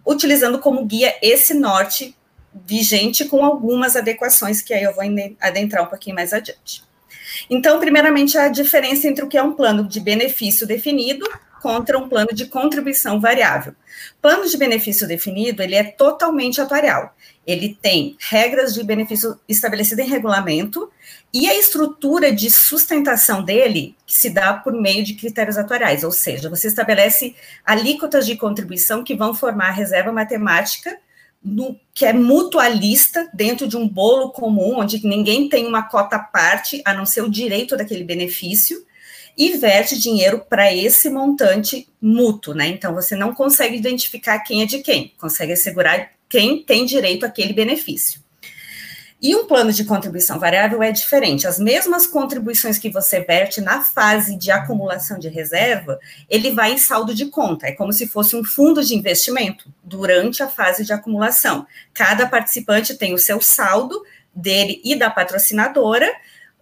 utilizando 0.06 0.58
como 0.58 0.85
guia 0.85 1.14
esse 1.20 1.52
norte 1.52 2.16
vigente 2.64 3.25
com 3.26 3.44
algumas 3.44 3.96
adequações 3.96 4.62
que 4.62 4.73
aí 4.73 4.85
eu 4.85 4.94
vou 4.94 5.04
adentrar 5.40 5.85
um 5.85 5.88
pouquinho 5.88 6.16
mais 6.16 6.32
adiante. 6.32 6.85
Então, 7.50 7.78
primeiramente, 7.78 8.38
a 8.38 8.49
diferença 8.49 9.06
entre 9.08 9.25
o 9.25 9.28
que 9.28 9.37
é 9.37 9.42
um 9.42 9.52
plano 9.52 9.87
de 9.87 10.00
benefício 10.00 10.66
definido 10.66 11.28
contra 11.61 11.99
um 11.99 12.08
plano 12.08 12.28
de 12.32 12.46
contribuição 12.46 13.20
variável. 13.20 13.75
Plano 14.23 14.49
de 14.49 14.56
benefício 14.56 15.06
definido, 15.06 15.62
ele 15.62 15.75
é 15.75 15.82
totalmente 15.82 16.61
atuarial. 16.61 17.14
Ele 17.46 17.76
tem 17.80 18.16
regras 18.20 18.73
de 18.73 18.85
benefício 18.85 19.38
estabelecidas 19.49 20.06
em 20.06 20.08
regulamento 20.08 20.90
e 21.33 21.49
a 21.49 21.59
estrutura 21.59 22.33
de 22.33 22.50
sustentação 22.50 23.42
dele 23.42 23.95
se 24.06 24.30
dá 24.30 24.54
por 24.54 24.73
meio 24.73 25.04
de 25.04 25.14
critérios 25.14 25.59
atuariais, 25.59 26.02
ou 26.02 26.12
seja, 26.12 26.49
você 26.49 26.68
estabelece 26.68 27.35
alíquotas 27.64 28.25
de 28.25 28.37
contribuição 28.37 29.04
que 29.04 29.14
vão 29.14 29.35
formar 29.35 29.68
a 29.68 29.73
reserva 29.73 30.12
matemática 30.12 30.99
no, 31.42 31.78
que 31.95 32.04
é 32.04 32.12
mutualista 32.12 33.28
dentro 33.33 33.68
de 33.68 33.76
um 33.76 33.88
bolo 33.88 34.30
comum, 34.30 34.78
onde 34.78 35.06
ninguém 35.06 35.49
tem 35.49 35.66
uma 35.66 35.83
cota 35.83 36.18
parte, 36.18 36.83
a 36.85 36.92
não 36.92 37.06
ser 37.06 37.23
o 37.23 37.30
direito 37.30 37.76
daquele 37.76 38.02
benefício, 38.02 38.85
e 39.37 39.56
verte 39.59 39.99
dinheiro 39.99 40.45
para 40.49 40.73
esse 40.73 41.11
montante 41.11 41.87
mútuo, 42.00 42.54
né? 42.54 42.68
Então 42.68 42.95
você 42.95 43.14
não 43.14 43.35
consegue 43.35 43.76
identificar 43.76 44.38
quem 44.40 44.62
é 44.62 44.66
de 44.66 44.78
quem, 44.78 45.12
consegue 45.18 45.52
assegurar 45.52 46.12
quem 46.28 46.62
tem 46.62 46.87
direito 46.87 47.26
àquele 47.26 47.52
benefício. 47.52 48.25
E 49.20 49.35
um 49.35 49.46
plano 49.46 49.73
de 49.73 49.85
contribuição 49.85 50.38
variável 50.38 50.82
é 50.82 50.92
diferente. 50.92 51.46
As 51.46 51.58
mesmas 51.58 52.06
contribuições 52.06 52.76
que 52.76 52.90
você 52.90 53.20
verte 53.20 53.62
na 53.62 53.82
fase 53.82 54.37
de 54.37 54.50
acumulação 54.50 55.18
de 55.18 55.28
reserva, 55.28 55.99
ele 56.28 56.50
vai 56.50 56.73
em 56.73 56.78
saldo 56.78 57.14
de 57.14 57.26
conta. 57.26 57.66
É 57.66 57.73
como 57.73 57.92
se 57.94 58.06
fosse 58.06 58.37
um 58.37 58.44
fundo 58.44 58.85
de 58.85 58.94
investimento 58.94 59.73
durante 59.82 60.42
a 60.42 60.49
fase 60.49 60.85
de 60.85 60.92
acumulação. 60.92 61.66
Cada 61.94 62.26
participante 62.26 62.94
tem 62.94 63.14
o 63.14 63.18
seu 63.18 63.40
saldo 63.40 64.02
dele 64.35 64.82
e 64.85 64.94
da 64.94 65.08
patrocinadora, 65.08 66.12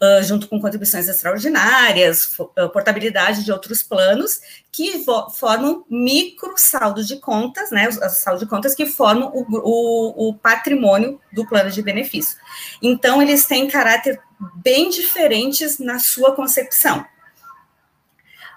uh, 0.05 0.23
junto 0.23 0.49
com 0.49 0.61
contribuições 0.61 1.09
extraordinárias, 1.09 2.39
uh, 2.39 2.69
portabilidade 2.71 3.45
de 3.45 3.53
outros 3.53 3.83
planos, 3.83 4.41
que 4.71 5.05
formam 5.37 5.85
micro 5.89 6.55
saldo 6.57 7.05
de 7.05 7.17
contas, 7.17 7.71
né, 7.71 7.89
os, 7.89 7.97
saldo 8.19 8.41
de 8.41 8.47
contas 8.47 8.75
que 8.75 8.87
formam 8.87 9.31
o, 9.35 9.45
o, 9.51 10.29
o 10.29 10.35
patrimônio 10.35 11.21
do 11.33 11.47
plano 11.47 11.71
de 11.71 11.83
benefício. 11.83 12.37
Então, 12.83 13.23
eles 13.23 13.47
têm 13.47 13.69
caráter 13.69 14.21
bem 14.57 14.91
diferentes 14.91 15.79
na 15.79 15.99
sua 15.99 16.35
concepção. 16.35 17.01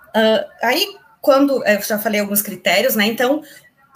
Uh, 0.10 0.46
aí, 0.63 0.96
quando 1.22 1.63
eu 1.66 1.82
já 1.82 2.00
falei 2.00 2.20
alguns 2.20 2.42
critérios, 2.42 2.96
né? 2.96 3.06
Então, 3.06 3.44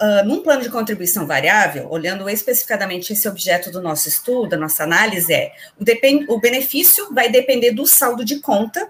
uh, 0.02 0.26
num 0.26 0.42
plano 0.42 0.62
de 0.62 0.70
contribuição 0.70 1.26
variável, 1.26 1.86
olhando 1.88 2.28
especificadamente 2.28 3.12
esse 3.12 3.28
objeto 3.28 3.70
do 3.70 3.80
nosso 3.80 4.08
estudo, 4.08 4.50
da 4.50 4.56
nossa 4.56 4.82
análise, 4.82 5.32
é 5.32 5.52
o, 5.78 6.34
o 6.34 6.40
benefício 6.40 7.14
vai 7.14 7.30
depender 7.30 7.70
do 7.70 7.86
saldo 7.86 8.24
de 8.24 8.40
conta 8.40 8.88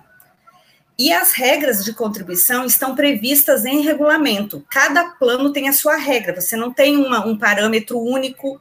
e 0.99 1.13
as 1.13 1.33
regras 1.33 1.85
de 1.85 1.93
contribuição 1.93 2.65
estão 2.65 2.95
previstas 2.95 3.65
em 3.65 3.81
regulamento. 3.81 4.65
Cada 4.71 5.05
plano 5.11 5.53
tem 5.53 5.69
a 5.69 5.73
sua 5.73 5.97
regra, 5.97 6.41
você 6.41 6.57
não 6.57 6.73
tem 6.73 6.97
uma, 6.97 7.27
um 7.27 7.37
parâmetro 7.37 7.99
único 7.99 8.61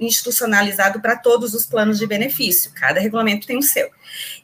institucionalizado 0.00 1.00
para 1.00 1.16
todos 1.16 1.54
os 1.54 1.66
planos 1.66 1.98
de 1.98 2.06
benefício, 2.06 2.72
cada 2.74 3.00
regulamento 3.00 3.46
tem 3.46 3.58
o 3.58 3.62
seu. 3.62 3.88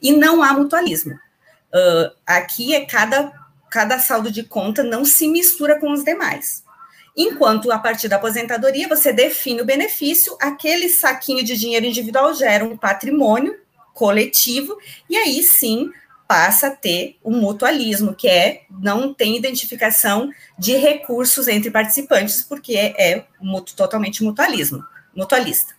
E 0.01 0.11
não 0.11 0.43
há 0.43 0.53
mutualismo. 0.53 1.13
Uh, 1.13 2.11
aqui 2.25 2.73
é 2.73 2.85
cada, 2.85 3.31
cada 3.69 3.99
saldo 3.99 4.31
de 4.31 4.43
conta 4.43 4.83
não 4.83 5.05
se 5.05 5.27
mistura 5.27 5.79
com 5.79 5.91
os 5.91 6.03
demais. 6.03 6.63
Enquanto 7.15 7.71
a 7.71 7.79
partir 7.79 8.07
da 8.07 8.15
aposentadoria 8.15 8.87
você 8.87 9.11
define 9.11 9.61
o 9.61 9.65
benefício, 9.65 10.37
aquele 10.41 10.89
saquinho 10.89 11.43
de 11.43 11.57
dinheiro 11.57 11.85
individual 11.85 12.33
gera 12.33 12.63
um 12.63 12.77
patrimônio 12.77 13.57
coletivo, 13.93 14.77
e 15.09 15.17
aí 15.17 15.43
sim 15.43 15.91
passa 16.27 16.67
a 16.67 16.71
ter 16.71 17.17
o 17.23 17.31
um 17.31 17.41
mutualismo, 17.41 18.13
que 18.13 18.27
é 18.27 18.61
não 18.69 19.13
tem 19.13 19.35
identificação 19.35 20.29
de 20.57 20.75
recursos 20.75 21.47
entre 21.47 21.71
participantes, 21.71 22.43
porque 22.43 22.77
é, 22.77 23.13
é 23.13 23.25
totalmente 23.75 24.23
mutualismo, 24.23 24.85
mutualista. 25.15 25.78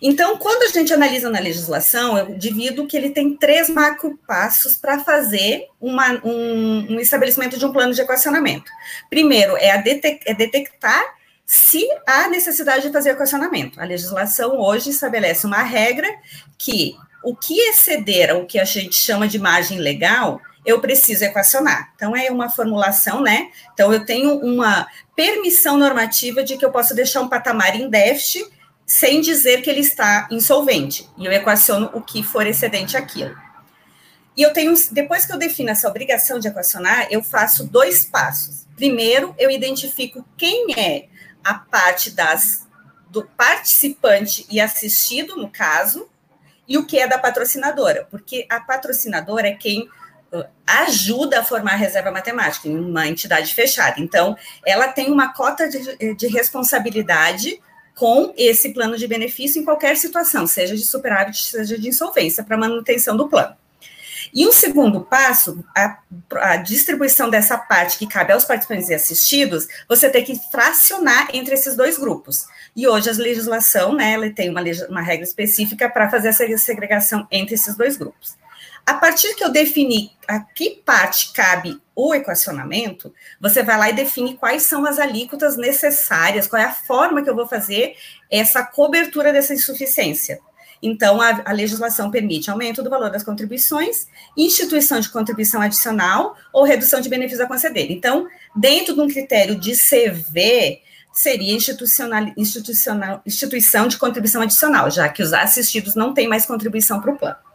Então, 0.00 0.36
quando 0.36 0.62
a 0.62 0.68
gente 0.68 0.92
analisa 0.92 1.30
na 1.30 1.38
legislação, 1.38 2.16
eu 2.18 2.36
divido 2.36 2.86
que 2.86 2.96
ele 2.96 3.10
tem 3.10 3.36
três 3.36 3.68
macro 3.68 4.18
passos 4.26 4.76
para 4.76 5.00
fazer 5.00 5.66
uma, 5.80 6.20
um, 6.24 6.94
um, 6.94 7.00
estabelecimento 7.00 7.58
de 7.58 7.64
um 7.64 7.72
plano 7.72 7.94
de 7.94 8.00
equacionamento. 8.00 8.70
Primeiro, 9.08 9.56
é, 9.56 9.80
detec 9.80 10.20
é 10.26 10.34
detectar 10.34 11.02
se 11.44 11.86
há 12.06 12.28
necessidade 12.28 12.86
de 12.86 12.92
fazer 12.92 13.10
equacionamento. 13.10 13.80
A 13.80 13.84
legislação 13.84 14.58
hoje 14.58 14.90
estabelece 14.90 15.46
uma 15.46 15.62
regra 15.62 16.08
que 16.58 16.96
o 17.22 17.34
que 17.34 17.58
exceder 17.68 18.36
o 18.36 18.46
que 18.46 18.58
a 18.58 18.64
gente 18.64 18.96
chama 18.96 19.26
de 19.26 19.38
margem 19.38 19.78
legal, 19.78 20.40
eu 20.64 20.80
preciso 20.80 21.24
equacionar. 21.24 21.92
Então, 21.94 22.16
é 22.16 22.30
uma 22.30 22.50
formulação, 22.50 23.20
né? 23.20 23.48
Então, 23.72 23.92
eu 23.92 24.04
tenho 24.04 24.38
uma 24.38 24.86
permissão 25.14 25.76
normativa 25.76 26.42
de 26.42 26.56
que 26.56 26.64
eu 26.64 26.70
posso 26.70 26.94
deixar 26.94 27.20
um 27.20 27.28
patamar 27.28 27.74
em 27.74 27.88
déficit 27.88 28.48
sem 28.86 29.20
dizer 29.20 29.62
que 29.62 29.68
ele 29.68 29.80
está 29.80 30.28
insolvente. 30.30 31.08
E 31.18 31.26
eu 31.26 31.32
equaciono 31.32 31.90
o 31.92 32.00
que 32.00 32.22
for 32.22 32.46
excedente 32.46 32.96
aquilo. 32.96 33.36
E 34.36 34.42
eu 34.42 34.52
tenho, 34.52 34.72
depois 34.92 35.24
que 35.24 35.32
eu 35.32 35.38
defino 35.38 35.70
essa 35.70 35.88
obrigação 35.88 36.38
de 36.38 36.46
equacionar, 36.46 37.08
eu 37.10 37.22
faço 37.22 37.64
dois 37.64 38.04
passos. 38.04 38.66
Primeiro, 38.76 39.34
eu 39.38 39.50
identifico 39.50 40.24
quem 40.36 40.78
é 40.78 41.08
a 41.42 41.54
parte 41.54 42.10
das 42.10 42.64
do 43.08 43.24
participante 43.24 44.46
e 44.50 44.60
assistido, 44.60 45.36
no 45.36 45.48
caso, 45.48 46.06
e 46.68 46.76
o 46.76 46.84
que 46.84 46.98
é 46.98 47.08
da 47.08 47.18
patrocinadora, 47.18 48.06
porque 48.10 48.44
a 48.50 48.60
patrocinadora 48.60 49.48
é 49.48 49.54
quem 49.54 49.88
ajuda 50.66 51.40
a 51.40 51.44
formar 51.44 51.74
a 51.74 51.76
reserva 51.76 52.10
matemática 52.10 52.68
em 52.68 52.76
uma 52.76 53.06
entidade 53.06 53.54
fechada. 53.54 54.00
Então, 54.00 54.36
ela 54.66 54.88
tem 54.88 55.10
uma 55.10 55.32
cota 55.32 55.68
de, 55.68 56.14
de 56.14 56.26
responsabilidade 56.26 57.60
com 57.96 58.34
esse 58.36 58.74
plano 58.74 58.96
de 58.98 59.08
benefício 59.08 59.60
em 59.60 59.64
qualquer 59.64 59.96
situação, 59.96 60.46
seja 60.46 60.76
de 60.76 60.86
superávit, 60.86 61.42
seja 61.42 61.78
de 61.78 61.88
insolvência, 61.88 62.44
para 62.44 62.56
manutenção 62.56 63.16
do 63.16 63.26
plano. 63.26 63.56
E 64.34 64.46
um 64.46 64.52
segundo 64.52 65.00
passo, 65.00 65.64
a, 65.74 65.98
a, 66.34 66.56
distribuição 66.56 67.30
dessa 67.30 67.56
parte 67.56 67.96
que 67.96 68.06
cabe 68.06 68.34
aos 68.34 68.44
participantes 68.44 68.90
e 68.90 68.94
assistidos, 68.94 69.66
você 69.88 70.10
tem 70.10 70.22
que 70.22 70.38
fracionar 70.50 71.28
entre 71.32 71.54
esses 71.54 71.74
dois 71.74 71.96
grupos. 71.96 72.46
E 72.74 72.86
hoje 72.86 73.08
a 73.08 73.14
legislação, 73.14 73.94
né, 73.94 74.12
ela 74.12 74.28
tem 74.30 74.50
uma, 74.50 74.60
uma 74.90 75.00
regra 75.00 75.24
específica 75.24 75.88
para 75.88 76.10
fazer 76.10 76.28
essa 76.28 76.44
segregação 76.58 77.26
entre 77.30 77.54
esses 77.54 77.74
dois 77.76 77.96
grupos. 77.96 78.36
A 78.84 78.94
partir 78.94 79.34
que 79.34 79.42
eu 79.42 79.50
definir 79.50 80.10
a 80.28 80.40
que 80.40 80.82
parte 80.84 81.32
cabe 81.32 81.80
o 81.96 82.14
equacionamento, 82.14 83.12
você 83.40 83.62
vai 83.62 83.78
lá 83.78 83.88
e 83.88 83.94
define 83.94 84.36
quais 84.36 84.64
são 84.64 84.84
as 84.84 84.98
alíquotas 84.98 85.56
necessárias, 85.56 86.46
qual 86.46 86.60
é 86.60 86.66
a 86.66 86.72
forma 86.72 87.22
que 87.22 87.30
eu 87.30 87.34
vou 87.34 87.48
fazer 87.48 87.96
essa 88.30 88.62
cobertura 88.62 89.32
dessa 89.32 89.54
insuficiência. 89.54 90.38
Então, 90.82 91.22
a, 91.22 91.42
a, 91.46 91.52
legislação 91.52 92.10
permite 92.10 92.50
aumento 92.50 92.82
do 92.82 92.90
valor 92.90 93.10
das 93.10 93.22
contribuições, 93.22 94.06
instituição 94.36 95.00
de 95.00 95.08
contribuição 95.08 95.62
adicional 95.62 96.36
ou 96.52 96.64
redução 96.64 97.00
de 97.00 97.08
benefícios 97.08 97.40
a 97.40 97.48
conceder. 97.48 97.90
Então, 97.90 98.26
dentro 98.54 98.94
de 98.94 99.00
um 99.00 99.08
critério 99.08 99.58
de 99.58 99.72
CV, 99.72 100.82
seria 101.14 101.54
institucional, 101.54 102.30
institucional, 102.36 103.22
instituição 103.24 103.88
de 103.88 103.96
contribuição 103.96 104.42
adicional, 104.42 104.90
já 104.90 105.08
que 105.08 105.22
os 105.22 105.32
assistidos 105.32 105.94
não 105.94 106.12
têm 106.12 106.28
mais 106.28 106.44
contribuição 106.44 107.00
para 107.00 107.10
o 107.10 107.16
plano. 107.16 107.45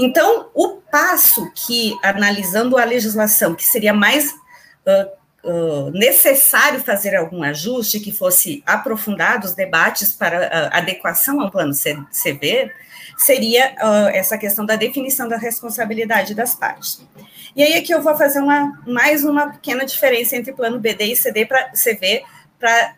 Então, 0.00 0.50
o 0.54 0.80
passo 0.90 1.50
que, 1.54 1.96
analisando 2.02 2.76
a 2.76 2.84
legislação, 2.84 3.54
que 3.54 3.64
seria 3.64 3.92
mais 3.92 4.32
uh, 4.32 5.48
uh, 5.48 5.90
necessário 5.90 6.80
fazer 6.80 7.14
algum 7.16 7.42
ajuste, 7.42 8.00
que 8.00 8.12
fosse 8.12 8.62
aprofundado 8.66 9.46
os 9.46 9.54
debates 9.54 10.12
para 10.12 10.46
uh, 10.46 10.76
adequação 10.76 11.40
ao 11.40 11.50
plano 11.50 11.72
CV, 11.74 12.72
seria 13.16 13.76
essa 14.12 14.36
questão 14.36 14.66
da 14.66 14.74
definição 14.74 15.28
da 15.28 15.36
responsabilidade 15.36 16.34
das 16.34 16.52
partes. 16.52 17.00
E 17.54 17.62
aí 17.62 17.74
aqui 17.74 17.92
eu 17.92 18.02
vou 18.02 18.16
fazer 18.16 18.40
uma, 18.40 18.82
mais 18.84 19.24
uma 19.24 19.52
pequena 19.52 19.86
diferença 19.86 20.34
entre 20.34 20.52
plano 20.52 20.80
BD 20.80 21.12
e 21.12 21.16
CD 21.16 21.46
para 21.46 21.70
CV, 21.70 22.24
para 22.58 22.96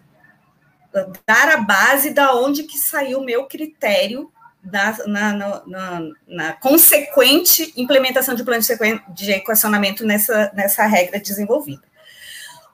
dar 1.27 1.51
a 1.51 1.57
base 1.59 2.15
da 2.15 2.35
onde 2.35 2.63
que 2.63 2.79
saiu 2.79 3.19
o 3.19 3.25
meu 3.25 3.45
critério 3.45 4.33
na, 4.71 4.97
na, 5.07 5.63
na, 5.67 6.03
na, 6.27 6.53
consequente 6.55 7.73
implementação 7.77 8.35
de 8.35 8.45
plano 8.45 8.63
de 9.09 9.33
equacionamento 9.33 10.05
nessa, 10.05 10.51
nessa 10.55 10.87
regra 10.87 11.21
desenvolvida. 11.21 11.83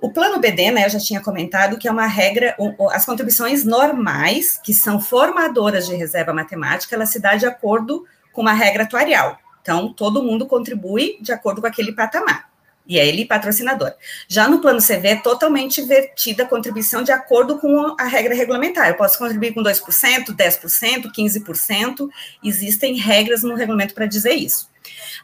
O 0.00 0.10
plano 0.10 0.40
BD, 0.40 0.72
né, 0.72 0.84
eu 0.84 0.90
já 0.90 0.98
tinha 0.98 1.20
comentado 1.20 1.78
que 1.78 1.86
é 1.86 1.90
uma 1.90 2.06
regra, 2.06 2.56
as 2.90 3.04
contribuições 3.04 3.64
normais, 3.64 4.58
que 4.62 4.74
são 4.74 5.00
formadoras 5.00 5.86
de 5.86 5.94
reserva 5.94 6.32
matemática, 6.32 6.96
ela 6.96 7.06
se 7.06 7.20
dá 7.20 7.36
de 7.36 7.46
acordo 7.46 8.04
com 8.32 8.40
uma 8.40 8.52
regra 8.52 8.82
atuarial. 8.82 9.38
Então, 9.60 9.92
todo 9.92 10.22
mundo 10.22 10.46
contribui 10.46 11.18
de 11.20 11.32
acordo 11.32 11.60
com 11.60 11.68
aquele 11.68 11.92
patamar 11.92 12.51
e 12.86 12.98
é 12.98 13.06
ele 13.06 13.24
patrocinador. 13.24 13.92
Já 14.28 14.48
no 14.48 14.60
plano 14.60 14.80
CV 14.80 15.08
é 15.08 15.16
totalmente 15.16 15.80
invertida 15.80 16.42
a 16.42 16.48
contribuição 16.48 17.02
de 17.02 17.12
acordo 17.12 17.58
com 17.58 17.94
a 17.98 18.04
regra 18.04 18.34
regulamentar. 18.34 18.88
Eu 18.88 18.96
posso 18.96 19.18
contribuir 19.18 19.54
com 19.54 19.62
2%, 19.62 20.34
10%, 20.34 21.10
15%, 21.16 22.08
existem 22.42 22.96
regras 22.96 23.42
no 23.42 23.54
regulamento 23.54 23.94
para 23.94 24.06
dizer 24.06 24.34
isso. 24.34 24.68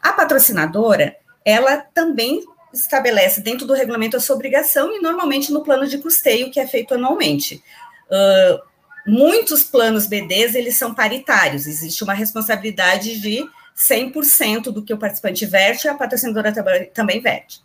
A 0.00 0.12
patrocinadora, 0.12 1.16
ela 1.44 1.78
também 1.78 2.44
estabelece 2.72 3.40
dentro 3.40 3.66
do 3.66 3.72
regulamento 3.72 4.16
a 4.16 4.20
sua 4.20 4.36
obrigação 4.36 4.94
e 4.94 5.00
normalmente 5.00 5.52
no 5.52 5.62
plano 5.62 5.86
de 5.86 5.98
custeio 5.98 6.50
que 6.50 6.60
é 6.60 6.66
feito 6.66 6.94
anualmente. 6.94 7.62
Uh, 8.10 8.60
muitos 9.06 9.64
planos 9.64 10.06
BDs, 10.06 10.54
eles 10.54 10.76
são 10.76 10.94
paritários, 10.94 11.66
existe 11.66 12.04
uma 12.04 12.12
responsabilidade 12.12 13.20
de 13.20 13.48
100% 13.78 14.72
do 14.72 14.82
que 14.82 14.92
o 14.92 14.98
participante 14.98 15.46
verte, 15.46 15.88
a 15.88 15.94
patrocinadora 15.94 16.52
também 16.92 17.20
verte. 17.20 17.60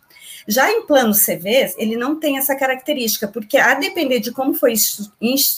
Já 0.46 0.70
em 0.70 0.86
planos 0.86 1.24
CVs, 1.24 1.74
ele 1.78 1.96
não 1.96 2.18
tem 2.18 2.38
essa 2.38 2.54
característica, 2.54 3.26
porque 3.26 3.56
a 3.56 3.74
depender 3.74 4.20
de 4.20 4.30
como 4.30 4.54
foi 4.54 4.74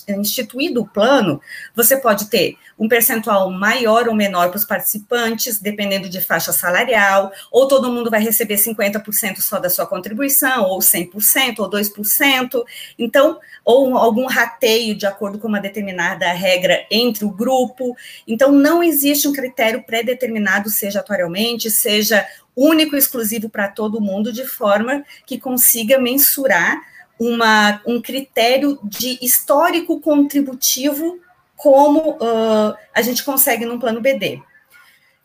instituído 0.08 0.82
o 0.82 0.86
plano, 0.86 1.40
você 1.74 1.96
pode 1.96 2.30
ter 2.30 2.56
um 2.78 2.88
percentual 2.88 3.50
maior 3.50 4.08
ou 4.08 4.14
menor 4.14 4.48
para 4.50 4.58
os 4.58 4.64
participantes, 4.64 5.58
dependendo 5.58 6.08
de 6.08 6.20
faixa 6.20 6.52
salarial, 6.52 7.32
ou 7.50 7.66
todo 7.66 7.90
mundo 7.90 8.10
vai 8.10 8.20
receber 8.20 8.56
50% 8.56 9.38
só 9.40 9.58
da 9.58 9.70
sua 9.70 9.86
contribuição, 9.86 10.64
ou 10.64 10.78
100%, 10.78 11.60
ou 11.60 11.70
2%. 11.70 12.64
Então, 12.98 13.38
ou 13.64 13.96
algum 13.96 14.26
rateio 14.26 14.94
de 14.94 15.06
acordo 15.06 15.38
com 15.38 15.48
uma 15.48 15.60
determinada 15.60 16.30
regra 16.32 16.86
entre 16.90 17.24
o 17.24 17.30
grupo. 17.30 17.96
Então, 18.28 18.52
não 18.52 18.82
existe 18.82 19.26
um 19.26 19.32
critério 19.32 19.82
pré-determinado, 19.84 20.70
seja 20.70 21.00
atuarialmente, 21.00 21.70
seja 21.70 22.26
único 22.56 22.94
e 22.94 22.98
exclusivo 22.98 23.48
para 23.48 23.68
todo 23.68 24.00
mundo, 24.00 24.32
de 24.32 24.46
forma 24.46 25.04
que 25.26 25.38
consiga 25.38 25.98
mensurar 25.98 26.80
uma, 27.18 27.80
um 27.86 28.00
critério 28.00 28.78
de 28.82 29.18
histórico 29.20 30.00
contributivo 30.00 31.20
como 31.54 32.12
uh, 32.12 32.76
a 32.94 33.02
gente 33.02 33.24
consegue 33.24 33.64
num 33.64 33.78
plano 33.78 34.00
BD. 34.00 34.40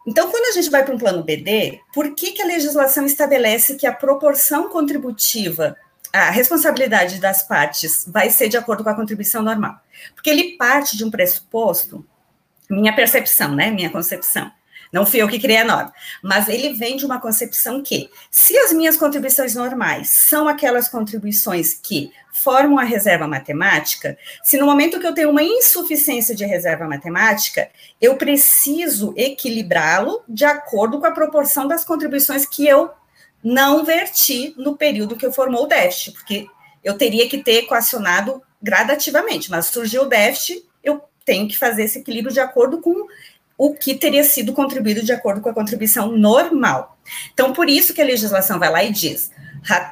Então, 0.08 0.32
quando 0.32 0.46
a 0.46 0.52
gente 0.52 0.70
vai 0.70 0.84
para 0.84 0.96
um 0.96 0.98
plano 0.98 1.24
BD, 1.24 1.80
por 1.94 2.16
que, 2.16 2.32
que 2.32 2.42
a 2.42 2.46
legislação 2.46 3.06
estabelece 3.06 3.76
que 3.76 3.86
a 3.86 3.94
proporção 3.94 4.70
contributiva 4.70 5.78
a 6.14 6.30
responsabilidade 6.30 7.20
das 7.20 7.44
partes 7.44 8.06
vai 8.08 8.30
ser 8.30 8.50
de 8.50 8.58
acordo 8.58 8.84
com 8.84 8.90
a 8.90 8.96
contribuição 8.96 9.42
normal. 9.42 9.80
Porque 10.14 10.30
ele 10.30 10.58
parte 10.58 10.98
de 10.98 11.06
um 11.06 11.12
pressuposto, 11.12 12.06
minha 12.70 12.94
percepção, 12.94 13.56
né? 13.56 13.72
Minha 13.72 13.90
concepção. 13.90 14.52
Não 14.92 15.06
fui 15.06 15.22
eu 15.22 15.28
que 15.28 15.40
criei 15.40 15.60
a 15.60 15.66
norma, 15.66 15.94
mas 16.22 16.50
ele 16.50 16.74
vem 16.74 16.98
de 16.98 17.06
uma 17.06 17.20
concepção 17.20 17.82
que, 17.82 18.10
se 18.30 18.58
as 18.58 18.74
minhas 18.74 18.98
contribuições 18.98 19.56
normais 19.56 20.10
são 20.10 20.48
aquelas 20.48 20.90
contribuições 20.90 21.74
que 21.74 22.12
formam 22.34 22.78
a 22.78 22.84
reserva 22.84 23.28
matemática, 23.28 24.18
se 24.44 24.58
no 24.58 24.66
momento 24.66 25.00
que 25.00 25.08
eu 25.08 25.14
tenho 25.14 25.30
uma 25.30 25.44
insuficiência 25.44 26.36
de 26.36 26.46
reserva 26.46 26.88
matemática, 26.88 27.70
eu 28.02 28.16
preciso 28.18 29.14
equilibrá-lo 29.16 30.24
de 30.28 30.44
acordo 30.44 31.00
com 31.00 31.06
a 31.06 31.12
proporção 31.12 31.68
das 31.68 31.86
contribuições 31.86 32.46
que 32.46 32.68
eu 32.68 32.90
não 33.44 33.86
verti 33.86 34.54
no 34.58 34.76
período 34.76 35.16
que 35.16 35.26
eu 35.26 35.32
formou 35.32 35.64
o 35.64 35.68
déficit, 35.68 36.14
porque 36.14 36.48
eu 36.84 36.98
teria 36.98 37.30
que 37.30 37.44
ter 37.44 37.64
equacionado 37.64 38.42
gradativamente, 38.62 39.50
mas 39.50 39.68
surgiu 39.68 40.04
o 40.04 40.10
déficit, 40.10 40.64
eu 40.84 41.02
tenho 41.26 41.48
que 41.48 41.58
fazer 41.58 41.84
esse 41.84 42.00
equilíbrio 42.00 42.34
de 42.34 42.40
acordo 42.40 42.80
com 42.82 43.08
o 43.64 43.76
que 43.76 43.94
teria 43.94 44.24
sido 44.24 44.54
contribuído 44.54 45.04
de 45.04 45.12
acordo 45.12 45.40
com 45.40 45.48
a 45.48 45.54
contribuição 45.54 46.12
normal. 46.12 46.98
Então, 47.32 47.54
por 47.54 47.70
isso 47.70 47.94
que 47.94 48.02
a 48.02 48.06
legislação 48.06 48.58
vai 48.58 48.72
lá 48.72 48.84
e 48.84 48.92
diz, 48.92 49.32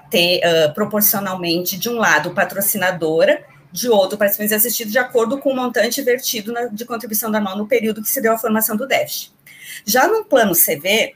ter, 0.10 0.40
uh, 0.40 0.74
proporcionalmente, 0.74 1.78
de 1.78 1.88
um 1.88 1.94
lado, 2.00 2.34
patrocinadora, 2.34 3.46
de 3.72 3.88
outro, 3.88 4.18
participantes 4.18 4.54
assistidos, 4.54 4.92
de 4.92 4.98
acordo 4.98 5.38
com 5.38 5.52
o 5.52 5.56
montante 5.56 6.02
vertido 6.02 6.52
na, 6.52 6.66
de 6.66 6.84
contribuição 6.84 7.30
normal 7.30 7.56
no 7.60 7.68
período 7.68 8.02
que 8.02 8.10
se 8.10 8.20
deu 8.20 8.34
a 8.34 8.40
formação 8.40 8.76
do 8.76 8.88
déficit. 8.88 9.32
Já 9.86 10.08
no 10.08 10.26
plano 10.26 10.54
CV, 10.54 11.14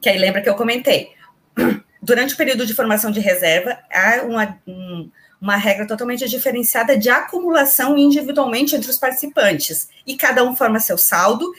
que 0.00 0.08
aí 0.08 0.16
lembra 0.16 0.40
que 0.40 0.48
eu 0.48 0.54
comentei, 0.54 1.10
durante 2.00 2.34
o 2.34 2.36
período 2.36 2.64
de 2.64 2.72
formação 2.72 3.10
de 3.10 3.18
reserva, 3.18 3.76
há 3.92 4.22
uma, 4.22 4.56
um, 4.64 5.10
uma 5.40 5.56
regra 5.56 5.86
totalmente 5.86 6.28
diferenciada 6.28 6.96
de 6.98 7.08
acumulação 7.08 7.96
individualmente 7.96 8.76
entre 8.76 8.90
os 8.90 8.98
participantes, 8.98 9.88
e 10.06 10.16
cada 10.16 10.44
um 10.44 10.54
forma 10.54 10.78
seu 10.78 10.98
saldo 10.98 11.50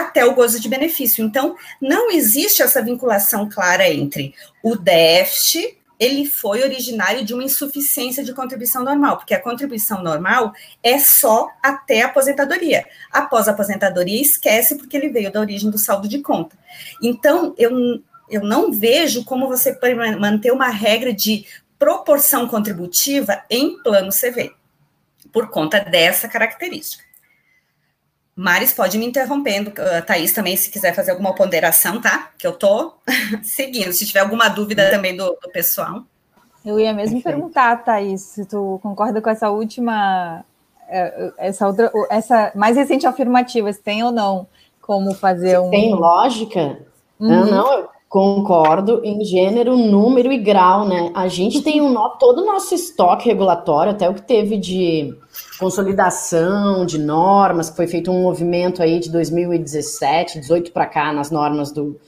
até 0.00 0.24
o 0.24 0.34
gozo 0.34 0.60
de 0.60 0.68
benefício. 0.68 1.24
Então, 1.24 1.56
não 1.80 2.10
existe 2.10 2.62
essa 2.62 2.82
vinculação 2.82 3.48
clara 3.48 3.88
entre 3.88 4.34
o 4.62 4.76
déficit, 4.76 5.78
ele 5.98 6.26
foi 6.26 6.62
originário 6.62 7.24
de 7.24 7.32
uma 7.32 7.44
insuficiência 7.44 8.24
de 8.24 8.34
contribuição 8.34 8.82
normal, 8.82 9.16
porque 9.16 9.32
a 9.32 9.40
contribuição 9.40 10.02
normal 10.02 10.52
é 10.82 10.98
só 10.98 11.48
até 11.62 12.02
a 12.02 12.06
aposentadoria. 12.06 12.84
Após 13.12 13.46
a 13.46 13.52
aposentadoria, 13.52 14.20
esquece 14.20 14.76
porque 14.76 14.96
ele 14.96 15.08
veio 15.08 15.32
da 15.32 15.40
origem 15.40 15.70
do 15.70 15.78
saldo 15.78 16.08
de 16.08 16.20
conta. 16.20 16.56
Então, 17.00 17.54
eu 17.56 18.02
eu 18.28 18.42
não 18.42 18.72
vejo 18.72 19.24
como 19.24 19.48
você 19.48 19.78
manter 20.18 20.50
uma 20.50 20.68
regra 20.68 21.12
de 21.12 21.44
proporção 21.78 22.48
contributiva 22.48 23.42
em 23.50 23.82
plano 23.82 24.10
CV, 24.10 24.52
por 25.32 25.50
conta 25.50 25.80
dessa 25.80 26.28
característica. 26.28 27.03
Maris 28.36 28.72
pode 28.72 28.98
me 28.98 29.06
interrompendo, 29.06 29.72
Thaís 30.06 30.32
também, 30.32 30.56
se 30.56 30.70
quiser 30.70 30.94
fazer 30.94 31.12
alguma 31.12 31.34
ponderação, 31.34 32.00
tá? 32.00 32.30
Que 32.36 32.46
eu 32.46 32.52
tô 32.52 32.94
seguindo. 33.42 33.92
Se 33.92 34.06
tiver 34.06 34.20
alguma 34.20 34.48
dúvida 34.48 34.90
também 34.90 35.16
do, 35.16 35.38
do 35.40 35.50
pessoal. 35.52 36.02
Eu 36.64 36.80
ia 36.80 36.92
mesmo 36.92 37.22
perguntar, 37.22 37.84
Thaís, 37.84 38.22
se 38.22 38.44
tu 38.46 38.80
concorda 38.82 39.20
com 39.20 39.30
essa 39.30 39.50
última, 39.50 40.44
é, 40.88 41.32
essa 41.38 41.66
outra, 41.66 41.92
essa 42.10 42.50
mais 42.54 42.76
recente 42.76 43.06
afirmativa, 43.06 43.72
se 43.72 43.80
tem 43.80 44.02
ou 44.02 44.10
não 44.10 44.48
como 44.80 45.14
fazer 45.14 45.50
se 45.50 45.58
um. 45.58 45.70
Tem 45.70 45.94
lógica? 45.94 46.78
Uhum. 47.20 47.28
Não, 47.28 47.46
não, 47.46 47.88
Concordo 48.14 49.00
em 49.02 49.24
gênero, 49.24 49.76
número 49.76 50.30
e 50.30 50.38
grau, 50.38 50.86
né? 50.86 51.10
A 51.16 51.26
gente 51.26 51.60
tem 51.62 51.80
um 51.80 51.92
todo 52.16 52.42
o 52.42 52.46
nosso 52.46 52.72
estoque 52.72 53.28
regulatório, 53.28 53.90
até 53.90 54.08
o 54.08 54.14
que 54.14 54.22
teve 54.22 54.56
de 54.56 55.12
consolidação 55.58 56.86
de 56.86 56.96
normas, 56.96 57.70
que 57.70 57.74
foi 57.74 57.88
feito 57.88 58.12
um 58.12 58.22
movimento 58.22 58.80
aí 58.80 59.00
de 59.00 59.10
2017, 59.10 60.38
18 60.38 60.70
para 60.70 60.86
cá, 60.86 61.12
nas 61.12 61.32
normas 61.32 61.72
do, 61.72 61.98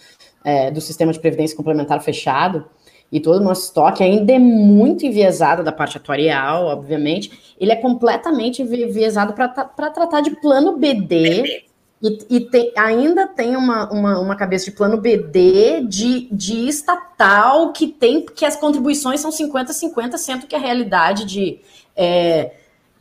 é, 0.45 0.71
do 0.71 0.81
sistema 0.81 1.13
de 1.13 1.19
previdência 1.19 1.57
complementar 1.57 2.01
fechado, 2.01 2.67
e 3.11 3.19
todo 3.19 3.41
o 3.41 3.45
nosso 3.45 3.65
estoque 3.65 4.05
ainda 4.05 4.33
é 4.33 4.39
muito 4.39 5.05
enviesado 5.05 5.65
da 5.65 5.73
parte 5.73 5.97
atuarial, 5.97 6.67
obviamente. 6.67 7.57
Ele 7.59 7.73
é 7.73 7.77
completamente 7.77 8.63
enviesado 8.63 9.33
para 9.33 9.49
tratar 9.49 10.21
de 10.21 10.41
plano 10.41 10.79
BD 10.79 11.66
e, 12.03 12.19
e 12.29 12.73
ainda 12.77 13.27
tem 13.27 13.57
uma, 13.57 13.91
uma, 13.91 14.19
uma, 14.21 14.37
cabeça 14.37 14.67
de 14.67 14.73
plano 14.73 14.99
BD 14.99 15.81
de, 15.89 16.29
de 16.31 16.69
estatal 16.69 17.73
que 17.73 17.89
tem 17.89 18.25
que 18.25 18.45
as 18.45 18.55
contribuições 18.55 19.21
são 19.21 19.31
50-50, 19.31 20.17
sendo 20.19 20.47
que 20.47 20.55
a 20.55 20.59
realidade 20.59 21.25
de 21.25 21.59
é, 21.97 22.53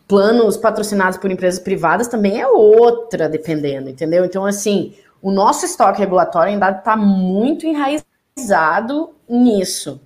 planos 0.07 0.55
patrocinados 0.55 1.17
por 1.17 1.29
empresas 1.29 1.59
privadas 1.59 2.07
também 2.07 2.39
é 2.39 2.47
outra, 2.47 3.27
dependendo, 3.27 3.89
entendeu? 3.89 4.23
Então, 4.23 4.45
assim, 4.45 4.93
o 5.21 5.29
nosso 5.29 5.65
estoque 5.65 5.99
regulatório 5.99 6.53
ainda 6.53 6.71
está 6.71 6.95
muito 6.95 7.65
enraizado 7.65 9.13
nisso. 9.27 9.99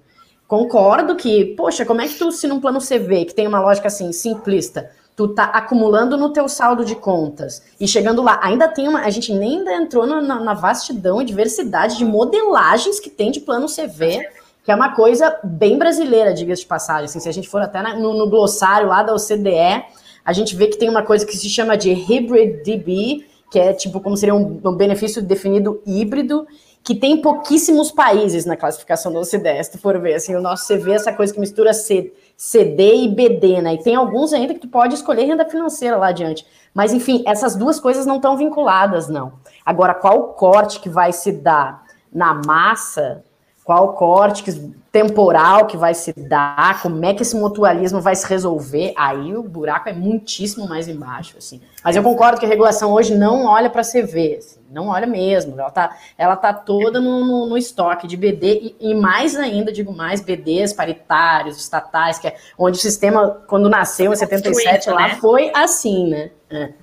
Concordo 0.48 1.16
que, 1.16 1.54
poxa, 1.56 1.86
como 1.86 2.02
é 2.02 2.08
que 2.08 2.16
tu, 2.16 2.32
se 2.32 2.48
num 2.48 2.60
plano 2.60 2.80
CV, 2.80 3.26
que 3.26 3.36
tem 3.36 3.48
uma 3.48 3.60
lógica 3.60 3.88
assim, 3.88 4.12
simplista, 4.12 4.90
tu 5.20 5.28
tá 5.28 5.44
acumulando 5.44 6.16
no 6.16 6.30
teu 6.30 6.48
saldo 6.48 6.86
de 6.86 6.96
contas. 6.96 7.62
E 7.78 7.86
chegando 7.86 8.22
lá, 8.22 8.40
ainda 8.42 8.70
tem 8.70 8.88
uma, 8.88 9.02
a 9.02 9.10
gente 9.10 9.34
nem 9.34 9.58
ainda 9.58 9.74
entrou 9.74 10.08
na, 10.08 10.22
na 10.22 10.54
vastidão 10.54 11.22
e 11.22 11.26
diversidade 11.26 11.98
de 11.98 12.06
modelagens 12.06 13.02
que 13.02 13.10
tem 13.10 13.30
de 13.30 13.42
plano 13.42 13.68
CV, 13.68 14.26
que 14.64 14.72
é 14.72 14.76
uma 14.76 14.96
coisa 14.96 15.38
bem 15.44 15.78
brasileira, 15.78 16.34
diga-se 16.34 16.62
de 16.62 16.68
passagem, 16.70 17.04
assim, 17.04 17.20
se 17.20 17.28
a 17.28 17.34
gente 17.34 17.50
for 17.50 17.62
até 17.62 17.82
na, 17.82 17.98
no, 17.98 18.18
no, 18.18 18.30
glossário 18.30 18.88
lá 18.88 19.04
da 19.04 19.14
OCDE, 19.14 19.84
a 20.24 20.32
gente 20.32 20.56
vê 20.56 20.68
que 20.68 20.78
tem 20.78 20.88
uma 20.90 21.04
coisa 21.04 21.26
que 21.26 21.36
se 21.36 21.50
chama 21.50 21.76
de 21.76 21.92
Hybrid 21.92 22.64
DB, 22.64 23.26
que 23.52 23.60
é 23.60 23.74
tipo 23.74 24.00
como 24.00 24.16
seria 24.16 24.34
um, 24.34 24.62
um 24.64 24.74
benefício 24.74 25.22
definido 25.22 25.82
híbrido, 25.86 26.48
que 26.84 26.96
tem 26.96 27.22
pouquíssimos 27.22 27.92
países 27.92 28.46
na 28.46 28.56
classificação 28.56 29.12
da 29.12 29.20
OCDE, 29.20 29.64
se 29.64 29.72
tu 29.72 29.78
for 29.78 30.00
ver, 30.00 30.16
assim, 30.16 30.36
o 30.36 30.42
nosso 30.42 30.68
CV 30.68 30.92
é 30.92 30.96
essa 30.96 31.14
coisa 31.14 31.34
que 31.34 31.40
mistura 31.40 31.74
C, 31.74 32.14
CD 32.36 33.04
e 33.04 33.08
BD, 33.08 33.62
né, 33.62 33.74
e 33.76 33.84
tem 33.84 33.96
alguns 33.96 34.34
ainda 34.34 34.54
que 34.54 34.62
tu 34.62 34.68
pode 34.68 34.96
escolher 34.96 35.26
renda 35.26 35.46
financeira 35.46 35.98
lá 35.98 36.08
adiante, 36.08 36.46
mas 36.74 36.94
enfim, 36.94 37.24
essas 37.28 37.56
duas 37.56 37.80
coisas 37.80 38.06
não 38.06 38.16
estão 38.16 38.38
vinculadas, 38.38 39.08
não. 39.10 39.34
Agora, 39.66 39.94
qual 39.94 40.20
o 40.20 40.24
corte 40.34 40.80
que 40.80 40.90
vai 40.90 41.12
se 41.12 41.32
dar 41.32 41.84
na 42.12 42.34
massa, 42.46 43.24
qual 43.64 43.86
o 43.86 43.94
corte 43.94 44.42
que, 44.42 44.52
temporal 44.92 45.68
que 45.68 45.78
vai 45.78 45.94
se 45.94 46.12
dar, 46.14 46.82
como 46.82 47.06
é 47.06 47.14
que 47.14 47.22
esse 47.22 47.36
mutualismo 47.36 48.02
vai 48.02 48.16
se 48.16 48.26
resolver, 48.26 48.94
aí 48.98 49.36
o 49.36 49.44
buraco 49.44 49.90
é 49.90 49.94
muitíssimo 49.94 50.68
mais 50.68 50.88
embaixo, 50.88 51.36
assim. 51.38 51.62
Mas 51.84 51.96
eu 51.96 52.02
concordo 52.02 52.40
que 52.40 52.46
a 52.46 52.50
regulação 52.50 52.92
hoje 52.92 53.16
não 53.16 53.46
olha 53.46 53.70
para 53.70 53.84
CV, 53.84 54.38
assim, 54.38 54.59
não 54.72 54.88
olha 54.88 55.08
mesmo, 55.08 55.60
ela 55.60 55.72
tá, 55.72 55.98
ela 56.18 56.36
tá 56.36 56.54
toda 56.54 57.00
no, 57.00 57.26
no, 57.26 57.48
no 57.48 57.58
estoque 57.58 58.08
de 58.08 58.16
BD 58.16 58.76
e, 58.80 58.92
e, 58.92 58.96
mais 58.96 59.36
ainda, 59.36 59.72
digo 59.72 59.92
mais, 59.92 60.22
BDs 60.22 60.74
paritários, 60.74 61.58
estatais, 61.58 62.20
que 62.20 62.28
é 62.28 62.36
onde 62.58 62.78
o 62.78 62.82
sistema, 62.82 63.42
quando 63.48 63.70
nasceu 63.70 64.14
em 64.14 64.16
77 64.16 64.90
lá, 64.90 65.10
né? 65.10 65.16
foi 65.16 65.52
assim, 65.54 66.10
né? 66.10 66.32
É. 66.50 66.74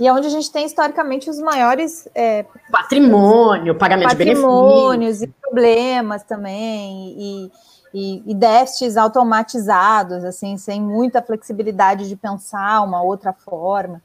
E 0.00 0.08
é 0.08 0.12
onde 0.12 0.26
a 0.26 0.30
gente 0.30 0.50
tem 0.50 0.64
historicamente 0.64 1.28
os 1.28 1.38
maiores 1.38 2.08
é, 2.14 2.44
patrimônio, 2.70 3.74
pagamento 3.74 4.08
patrimônios 4.08 5.18
de 5.18 5.26
benefícios. 5.26 5.36
e 5.36 5.40
problemas 5.42 6.22
também, 6.22 7.14
e, 7.18 7.52
e, 7.92 8.22
e, 8.26 8.34
déficits 8.34 8.96
automatizados, 8.96 10.24
assim, 10.24 10.56
sem 10.56 10.80
muita 10.80 11.20
flexibilidade 11.22 12.08
de 12.08 12.16
pensar 12.16 12.82
uma 12.82 13.02
outra 13.02 13.32
forma. 13.32 14.02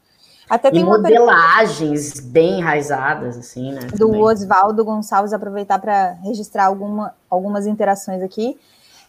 Até 0.50 0.72
tem 0.72 0.82
e 0.82 0.84
modelagens 0.84 2.20
bem 2.20 2.60
enraizadas, 2.60 3.38
assim, 3.38 3.72
né? 3.72 3.82
Do 3.96 4.12
Oswaldo 4.20 4.84
Gonçalves, 4.84 5.32
aproveitar 5.32 5.78
para 5.80 6.14
registrar 6.24 6.66
alguma, 6.66 7.14
algumas 7.30 7.68
interações 7.68 8.24
aqui. 8.24 8.58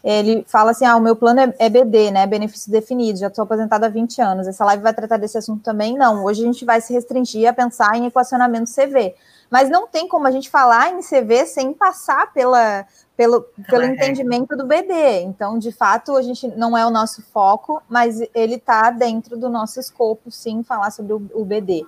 ele 0.03 0.45
fala 0.47 0.71
assim: 0.71 0.85
ah, 0.85 0.95
o 0.95 1.01
meu 1.01 1.15
plano 1.15 1.39
é, 1.39 1.53
é 1.57 1.69
BD, 1.69 2.11
né? 2.11 2.27
Benefício 2.27 2.71
definido, 2.71 3.17
já 3.17 3.27
estou 3.27 3.43
aposentado 3.43 3.85
há 3.85 3.89
20 3.89 4.21
anos. 4.21 4.47
Essa 4.47 4.63
live 4.65 4.83
vai 4.83 4.93
tratar 4.93 5.17
desse 5.17 5.37
assunto 5.37 5.63
também? 5.63 5.97
Não. 5.97 6.23
Hoje 6.23 6.43
a 6.43 6.45
gente 6.45 6.63
vai 6.63 6.79
se 6.79 6.93
restringir 6.93 7.49
a 7.49 7.53
pensar 7.53 7.95
em 7.95 8.05
equacionamento 8.05 8.71
CV. 8.71 9.15
Mas 9.49 9.69
não 9.69 9.87
tem 9.87 10.07
como 10.07 10.27
a 10.27 10.31
gente 10.31 10.49
falar 10.49 10.93
em 10.93 11.01
CV 11.01 11.45
sem 11.45 11.73
passar 11.73 12.31
pela, 12.31 12.85
pelo, 13.21 13.41
pelo 13.69 13.83
entendimento 13.83 14.57
do 14.57 14.65
BD. 14.65 15.21
Então, 15.21 15.59
de 15.59 15.71
fato, 15.71 16.15
a 16.15 16.23
gente 16.23 16.47
não 16.57 16.75
é 16.75 16.83
o 16.83 16.89
nosso 16.89 17.21
foco, 17.21 17.79
mas 17.87 18.19
ele 18.33 18.55
está 18.55 18.89
dentro 18.89 19.37
do 19.37 19.47
nosso 19.47 19.79
escopo, 19.79 20.31
sim, 20.31 20.63
falar 20.63 20.89
sobre 20.89 21.13
o, 21.13 21.29
o 21.35 21.45
BD. 21.45 21.85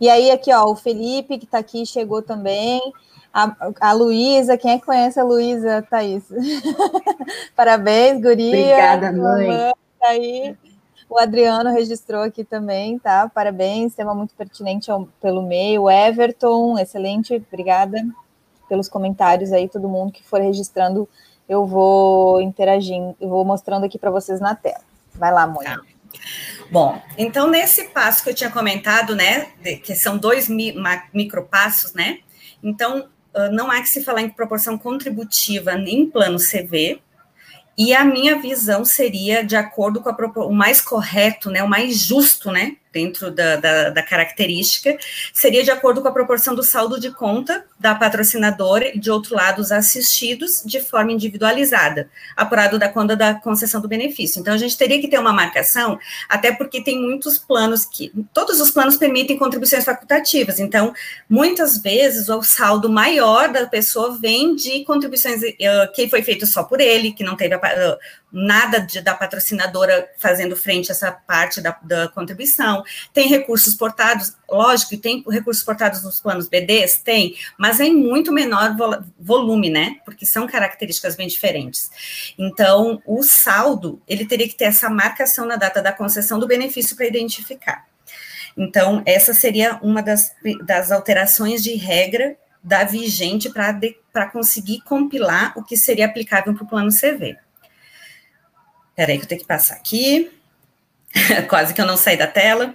E 0.00 0.08
aí, 0.08 0.30
aqui, 0.30 0.52
ó, 0.54 0.64
o 0.66 0.76
Felipe, 0.76 1.38
que 1.38 1.44
está 1.44 1.58
aqui, 1.58 1.84
chegou 1.84 2.22
também. 2.22 2.80
A, 3.34 3.56
a 3.80 3.92
Luísa, 3.92 4.56
quem 4.56 4.70
é 4.70 4.78
que 4.78 4.86
conhece 4.86 5.18
a 5.18 5.24
Luísa, 5.24 5.84
Thaís? 5.90 6.22
Parabéns, 7.56 8.22
guria. 8.22 8.46
Obrigada, 8.46 9.12
mãe. 9.12 9.72
Tá 9.98 10.08
aí. 10.08 10.56
O 11.08 11.18
Adriano 11.18 11.72
registrou 11.72 12.22
aqui 12.22 12.44
também, 12.44 12.96
tá? 12.96 13.28
Parabéns, 13.28 13.96
tema 13.96 14.14
muito 14.14 14.36
pertinente 14.36 14.88
ao, 14.88 15.08
pelo 15.20 15.42
meio. 15.42 15.82
O 15.82 15.90
Everton, 15.90 16.78
excelente, 16.78 17.34
obrigada 17.34 18.00
pelos 18.70 18.88
comentários 18.88 19.52
aí, 19.52 19.68
todo 19.68 19.88
mundo 19.88 20.12
que 20.12 20.22
for 20.22 20.40
registrando, 20.40 21.08
eu 21.48 21.66
vou 21.66 22.40
interagindo, 22.40 23.16
eu 23.20 23.28
vou 23.28 23.44
mostrando 23.44 23.84
aqui 23.84 23.98
para 23.98 24.12
vocês 24.12 24.38
na 24.40 24.54
tela. 24.54 24.84
Vai 25.12 25.32
lá, 25.32 25.44
Mônica. 25.44 25.76
Tá. 25.76 25.82
Bom, 26.70 27.02
então 27.18 27.50
nesse 27.50 27.88
passo 27.88 28.22
que 28.22 28.30
eu 28.30 28.34
tinha 28.34 28.50
comentado, 28.50 29.16
né, 29.16 29.46
que 29.82 29.94
são 29.96 30.16
dois 30.16 30.48
mi 30.48 30.72
micropassos, 31.12 31.92
né, 31.94 32.20
então 32.62 33.08
não 33.52 33.70
há 33.70 33.80
que 33.80 33.88
se 33.88 34.04
falar 34.04 34.22
em 34.22 34.30
proporção 34.30 34.78
contributiva 34.78 35.74
nem 35.74 36.08
plano 36.08 36.38
CV, 36.38 37.00
e 37.76 37.92
a 37.94 38.04
minha 38.04 38.38
visão 38.38 38.84
seria 38.84 39.44
de 39.44 39.56
acordo 39.56 40.00
com 40.00 40.08
a, 40.10 40.46
o 40.46 40.52
mais 40.52 40.80
correto, 40.80 41.50
né, 41.50 41.62
o 41.62 41.68
mais 41.68 41.96
justo, 41.98 42.52
né, 42.52 42.76
dentro 42.92 43.30
da, 43.30 43.56
da, 43.56 43.90
da, 43.90 44.02
característica, 44.02 44.96
seria 45.32 45.62
de 45.62 45.70
acordo 45.70 46.02
com 46.02 46.08
a 46.08 46.12
proporção 46.12 46.54
do 46.54 46.62
saldo 46.62 46.98
de 46.98 47.10
conta 47.10 47.64
da 47.78 47.94
patrocinadora 47.94 48.88
e, 48.94 48.98
de 48.98 49.10
outro 49.10 49.34
lado, 49.34 49.60
os 49.60 49.70
assistidos 49.70 50.62
de 50.64 50.80
forma 50.80 51.12
individualizada, 51.12 52.08
apurado 52.36 52.78
da 52.78 52.88
conta 52.88 53.14
da 53.14 53.34
concessão 53.34 53.80
do 53.80 53.88
benefício. 53.88 54.40
Então, 54.40 54.52
a 54.52 54.58
gente 54.58 54.76
teria 54.76 55.00
que 55.00 55.08
ter 55.08 55.18
uma 55.18 55.32
marcação, 55.32 55.98
até 56.28 56.52
porque 56.52 56.82
tem 56.82 57.00
muitos 57.00 57.38
planos 57.38 57.84
que, 57.84 58.12
todos 58.34 58.60
os 58.60 58.70
planos 58.70 58.96
permitem 58.96 59.38
contribuições 59.38 59.84
facultativas, 59.84 60.58
então, 60.58 60.92
muitas 61.28 61.78
vezes, 61.78 62.28
o 62.28 62.42
saldo 62.42 62.90
maior 62.90 63.52
da 63.52 63.66
pessoa 63.66 64.18
vem 64.18 64.54
de 64.54 64.84
contribuições 64.84 65.42
uh, 65.42 65.92
que 65.94 66.08
foi 66.08 66.22
feito 66.22 66.46
só 66.46 66.64
por 66.64 66.80
ele, 66.80 67.12
que 67.12 67.24
não 67.24 67.36
teve 67.36 67.54
nada 68.32 68.78
de, 68.78 69.00
da 69.00 69.14
patrocinadora 69.14 70.08
fazendo 70.18 70.56
frente 70.56 70.90
a 70.90 70.94
essa 70.94 71.10
parte 71.10 71.60
da, 71.60 71.76
da, 71.82 72.08
contribuição. 72.08 72.84
Tem 73.12 73.28
recursos 73.28 73.74
portados, 73.74 74.34
lógico 74.48 74.96
tem 74.98 75.24
recursos 75.28 75.62
portados 75.62 76.02
nos 76.02 76.20
planos 76.20 76.48
BDs, 76.48 76.98
tem, 76.98 77.34
mas 77.58 77.80
em 77.80 77.94
muito 77.94 78.32
menor 78.32 78.76
volume, 79.18 79.70
né? 79.70 79.96
Porque 80.04 80.26
são 80.26 80.46
características 80.46 81.16
bem 81.16 81.28
diferentes. 81.28 81.90
Então, 82.38 83.02
o 83.06 83.22
saldo, 83.22 84.00
ele 84.06 84.24
teria 84.26 84.48
que 84.48 84.54
ter 84.54 84.64
essa 84.64 84.88
marcação 84.88 85.46
na 85.46 85.56
data 85.56 85.82
da 85.82 85.92
concessão 85.92 86.38
do 86.38 86.46
benefício 86.46 86.96
para 86.96 87.06
identificar. 87.06 87.86
Então, 88.56 89.02
essa 89.06 89.32
seria 89.32 89.78
uma 89.82 90.02
das, 90.02 90.34
das 90.64 90.90
alterações 90.90 91.62
de 91.62 91.74
regra 91.74 92.36
da 92.62 92.84
vigente 92.84 93.50
para 94.12 94.26
conseguir 94.26 94.82
compilar 94.82 95.52
o 95.56 95.64
que 95.64 95.76
seria 95.76 96.06
aplicável 96.06 96.54
para 96.54 96.64
o 96.64 96.68
plano 96.68 96.90
CV. 96.90 97.38
Espera 98.90 99.12
aí 99.12 99.18
que 99.18 99.24
eu 99.24 99.28
tenho 99.28 99.40
que 99.40 99.46
passar 99.46 99.74
aqui. 99.74 100.30
Quase 101.48 101.74
que 101.74 101.80
eu 101.80 101.86
não 101.86 101.96
saí 101.96 102.16
da 102.16 102.26
tela. 102.26 102.74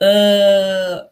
Uh, 0.00 1.06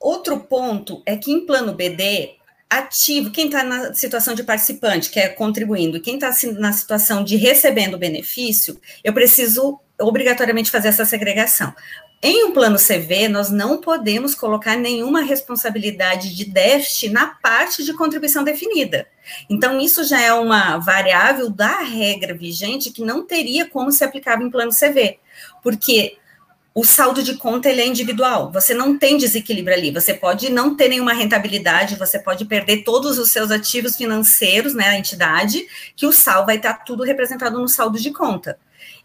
outro 0.00 0.40
ponto 0.40 1.02
é 1.06 1.16
que 1.16 1.30
em 1.30 1.46
plano 1.46 1.72
BD, 1.72 2.34
ativo, 2.68 3.30
quem 3.30 3.46
está 3.46 3.62
na 3.62 3.94
situação 3.94 4.34
de 4.34 4.42
participante, 4.42 5.10
que 5.10 5.20
é 5.20 5.28
contribuindo, 5.28 5.96
e 5.96 6.00
quem 6.00 6.14
está 6.14 6.32
na 6.58 6.72
situação 6.72 7.22
de 7.22 7.36
recebendo 7.36 7.98
benefício, 7.98 8.80
eu 9.04 9.12
preciso 9.12 9.78
obrigatoriamente 10.00 10.70
fazer 10.70 10.88
essa 10.88 11.04
segregação. 11.04 11.72
Em 12.20 12.44
um 12.44 12.52
plano 12.52 12.76
CV, 12.76 13.28
nós 13.28 13.50
não 13.50 13.80
podemos 13.80 14.34
colocar 14.34 14.76
nenhuma 14.76 15.22
responsabilidade 15.22 16.34
de 16.34 16.44
déficit 16.44 17.10
na 17.10 17.26
parte 17.26 17.84
de 17.84 17.92
contribuição 17.94 18.44
definida. 18.44 19.06
Então, 19.48 19.80
isso 19.80 20.04
já 20.04 20.20
é 20.20 20.32
uma 20.32 20.78
variável 20.78 21.50
da 21.50 21.80
regra 21.80 22.34
vigente 22.34 22.90
que 22.90 23.04
não 23.04 23.26
teria 23.26 23.68
como 23.68 23.92
se 23.92 24.04
aplicar 24.04 24.40
em 24.40 24.50
plano 24.50 24.72
CV, 24.72 25.18
porque 25.62 26.18
o 26.74 26.84
saldo 26.84 27.22
de 27.22 27.36
conta 27.36 27.68
ele 27.68 27.82
é 27.82 27.86
individual, 27.86 28.50
você 28.50 28.72
não 28.72 28.96
tem 28.96 29.18
desequilíbrio 29.18 29.76
ali, 29.76 29.90
você 29.90 30.14
pode 30.14 30.50
não 30.50 30.74
ter 30.74 30.88
nenhuma 30.88 31.12
rentabilidade, 31.12 31.96
você 31.96 32.18
pode 32.18 32.46
perder 32.46 32.82
todos 32.82 33.18
os 33.18 33.30
seus 33.30 33.50
ativos 33.50 33.94
financeiros, 33.94 34.74
né, 34.74 34.88
a 34.88 34.98
entidade, 34.98 35.66
que 35.94 36.06
o 36.06 36.12
saldo 36.12 36.46
vai 36.46 36.56
estar 36.56 36.74
tudo 36.84 37.02
representado 37.02 37.60
no 37.60 37.68
saldo 37.68 37.98
de 37.98 38.10
conta. 38.10 38.58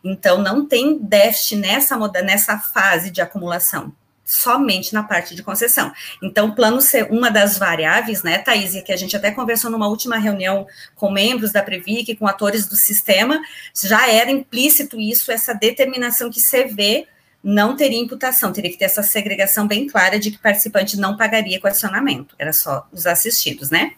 Então, 0.04 0.42
não 0.42 0.66
tem 0.66 0.98
déficit 0.98 1.58
nessa, 1.58 1.98
nessa 2.24 2.58
fase 2.58 3.12
de 3.12 3.22
acumulação, 3.22 3.92
somente 4.28 4.94
na 4.94 5.04
parte 5.04 5.34
de 5.34 5.42
concessão. 5.42 5.94
Então, 6.22 6.54
plano 6.54 6.82
ser 6.82 7.10
uma 7.10 7.32
das 7.32 7.58
variáveis, 7.58 8.24
né, 8.24 8.40
Thaís, 8.40 8.74
que 8.84 8.92
a 8.92 8.98
gente 8.98 9.16
até 9.16 9.32
conversou 9.32 9.72
numa 9.72 9.88
última 9.88 10.18
reunião 10.18 10.68
com 10.96 11.10
membros 11.10 11.54
da 11.54 11.64
Previc, 11.64 12.14
com 12.18 12.28
atores 12.28 12.68
do 12.68 12.76
sistema, 12.76 13.40
já 13.74 14.10
era 14.12 14.30
implícito 14.30 15.00
isso, 15.00 15.32
essa 15.32 15.54
determinação 15.54 16.30
que 16.30 16.42
CV 16.42 17.08
não 17.42 17.78
teria 17.78 17.98
imputação, 17.98 18.52
teria 18.52 18.70
que 18.70 18.78
ter 18.78 18.86
essa 18.86 19.02
segregação 19.02 19.66
bem 19.66 19.88
clara 19.88 20.20
de 20.20 20.32
que 20.32 20.38
participante 20.38 21.00
não 21.00 21.16
pagaria 21.16 21.56
equacionamento, 21.56 22.36
era 22.38 22.52
só 22.52 22.86
os 22.92 23.08
assistidos, 23.08 23.70
né? 23.70 23.94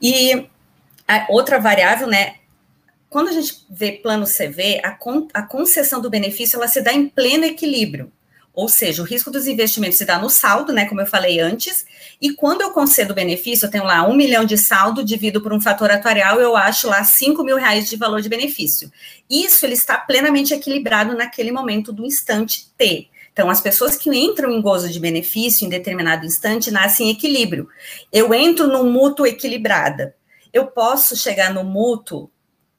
E 0.00 0.46
outra 1.28 1.60
variável, 1.60 2.06
né, 2.06 2.36
quando 3.10 3.28
a 3.28 3.32
gente 3.32 3.66
vê 3.68 3.92
plano 3.92 4.24
CV, 4.24 4.80
a, 4.82 4.92
con, 4.92 5.28
a 5.34 5.42
concessão 5.42 6.00
do 6.00 6.08
benefício 6.08 6.56
ela 6.56 6.66
se 6.66 6.80
dá 6.80 6.94
em 6.94 7.08
pleno 7.08 7.44
equilíbrio. 7.44 8.10
Ou 8.54 8.68
seja, 8.68 9.02
o 9.02 9.04
risco 9.04 9.32
dos 9.32 9.48
investimentos 9.48 9.98
se 9.98 10.04
dá 10.04 10.16
no 10.16 10.30
saldo, 10.30 10.72
né, 10.72 10.86
como 10.86 11.00
eu 11.00 11.06
falei 11.06 11.40
antes, 11.40 11.84
e 12.22 12.32
quando 12.32 12.60
eu 12.60 12.70
concedo 12.70 13.12
benefício, 13.12 13.66
eu 13.66 13.70
tenho 13.70 13.82
lá 13.84 14.06
um 14.06 14.14
milhão 14.14 14.44
de 14.44 14.56
saldo, 14.56 15.04
divido 15.04 15.40
por 15.40 15.52
um 15.52 15.60
fator 15.60 15.90
atuarial, 15.90 16.40
eu 16.40 16.56
acho 16.56 16.86
lá 16.88 17.02
cinco 17.02 17.42
mil 17.42 17.56
reais 17.56 17.88
de 17.88 17.96
valor 17.96 18.22
de 18.22 18.28
benefício. 18.28 18.92
Isso 19.28 19.66
ele 19.66 19.74
está 19.74 19.98
plenamente 19.98 20.54
equilibrado 20.54 21.16
naquele 21.16 21.50
momento 21.50 21.92
do 21.92 22.06
instante 22.06 22.70
T. 22.78 23.08
Então, 23.32 23.50
as 23.50 23.60
pessoas 23.60 23.96
que 23.96 24.08
entram 24.16 24.52
em 24.52 24.62
gozo 24.62 24.88
de 24.88 25.00
benefício 25.00 25.66
em 25.66 25.68
determinado 25.68 26.24
instante 26.24 26.70
nascem 26.70 27.08
em 27.08 27.10
equilíbrio. 27.10 27.68
Eu 28.12 28.32
entro 28.32 28.68
no 28.68 28.84
mútuo 28.84 29.26
equilibrada. 29.26 30.14
Eu 30.52 30.68
posso 30.68 31.16
chegar 31.16 31.52
no 31.52 31.64
mútuo 31.64 32.30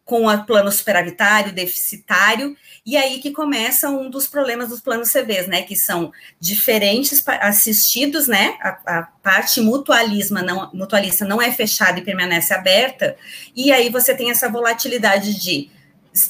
com 0.05 0.27
o 0.27 0.45
plano 0.45 0.71
superavitário, 0.71 1.51
deficitário, 1.51 2.55
e 2.85 2.95
aí 2.95 3.19
que 3.19 3.31
começa 3.31 3.89
um 3.89 4.07
dos 4.07 4.27
problemas 4.27 4.69
dos 4.69 4.79
planos 4.79 5.11
CVs, 5.11 5.47
né, 5.47 5.63
que 5.63 5.75
são 5.75 6.11
diferentes 6.39 7.23
assistidos, 7.41 8.27
né, 8.27 8.55
a, 8.61 8.99
a 8.99 9.03
parte 9.23 9.59
mutualisma 9.59 10.43
não, 10.43 10.69
mutualista 10.71 11.25
não 11.25 11.41
é 11.41 11.51
fechada 11.51 11.99
e 11.99 12.03
permanece 12.03 12.53
aberta, 12.53 13.17
e 13.55 13.71
aí 13.71 13.89
você 13.89 14.13
tem 14.13 14.29
essa 14.29 14.47
volatilidade 14.47 15.33
de 15.33 15.71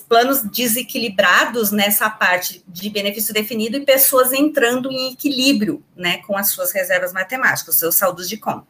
planos 0.07 0.41
desequilibrados 0.41 1.71
nessa 1.71 2.09
parte 2.09 2.63
de 2.67 2.89
benefício 2.89 3.33
definido 3.33 3.77
e 3.77 3.85
pessoas 3.85 4.31
entrando 4.31 4.89
em 4.89 5.11
equilíbrio, 5.11 5.83
né, 5.95 6.19
com 6.25 6.37
as 6.37 6.47
suas 6.47 6.71
reservas 6.71 7.11
matemáticas, 7.11 7.75
os 7.75 7.79
seus 7.79 7.95
saldos 7.95 8.27
de 8.29 8.37
conta. 8.37 8.65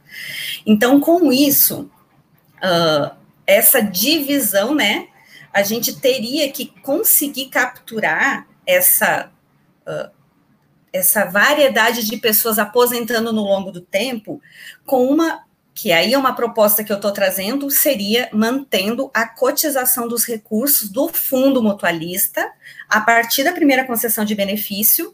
Então, 0.65 0.99
com 0.99 1.31
isso, 1.31 1.89
uh, 2.57 3.24
essa 3.45 3.81
divisão, 3.81 4.73
né, 4.73 5.07
a 5.53 5.63
gente 5.63 5.99
teria 5.99 6.51
que 6.51 6.65
conseguir 6.81 7.47
capturar 7.47 8.47
essa, 8.65 9.31
uh, 9.87 10.11
essa 10.91 11.25
variedade 11.25 12.05
de 12.05 12.17
pessoas 12.17 12.59
aposentando 12.59 13.31
no 13.31 13.41
longo 13.41 13.71
do 13.71 13.81
tempo 13.81 14.41
com 14.85 15.05
uma 15.07 15.45
que 15.75 15.91
aí 15.91 16.13
é 16.13 16.17
uma 16.17 16.33
proposta 16.33 16.85
que 16.85 16.91
eu 16.91 16.95
estou 16.95 17.11
trazendo, 17.11 17.69
seria 17.69 18.29
mantendo 18.31 19.11
a 19.13 19.27
cotização 19.27 20.07
dos 20.07 20.23
recursos 20.23 20.89
do 20.89 21.09
fundo 21.09 21.61
mutualista 21.61 22.49
a 22.87 23.01
partir 23.01 23.43
da 23.43 23.51
primeira 23.51 23.83
concessão 23.83 24.23
de 24.23 24.33
benefício 24.33 25.13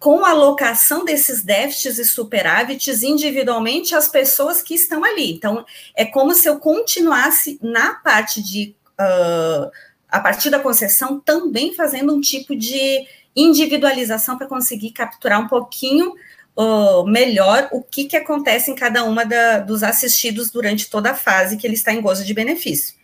com 0.00 0.24
a 0.24 0.30
alocação 0.30 1.04
desses 1.04 1.42
déficits 1.42 1.98
e 1.98 2.04
superávites 2.06 3.02
individualmente 3.02 3.94
às 3.94 4.08
pessoas 4.08 4.62
que 4.62 4.74
estão 4.74 5.04
ali. 5.04 5.30
Então, 5.30 5.64
é 5.94 6.06
como 6.06 6.34
se 6.34 6.48
eu 6.48 6.58
continuasse 6.58 7.58
na 7.62 7.94
parte 7.94 8.42
de. 8.42 8.74
Uh, 8.98 9.70
a 10.08 10.18
partir 10.18 10.50
da 10.50 10.58
concessão, 10.58 11.20
também 11.20 11.74
fazendo 11.74 12.12
um 12.12 12.20
tipo 12.20 12.56
de 12.56 13.06
individualização 13.36 14.36
para 14.36 14.48
conseguir 14.48 14.90
capturar 14.90 15.40
um 15.40 15.46
pouquinho 15.46 16.14
uh, 16.56 17.06
melhor 17.06 17.68
o 17.70 17.82
que, 17.82 18.06
que 18.06 18.16
acontece 18.16 18.70
em 18.70 18.74
cada 18.74 19.04
uma 19.04 19.24
da, 19.24 19.60
dos 19.60 19.82
assistidos 19.82 20.50
durante 20.50 20.90
toda 20.90 21.12
a 21.12 21.14
fase 21.14 21.56
que 21.56 21.66
ele 21.66 21.74
está 21.74 21.92
em 21.92 22.00
gozo 22.00 22.24
de 22.24 22.34
benefício. 22.34 22.96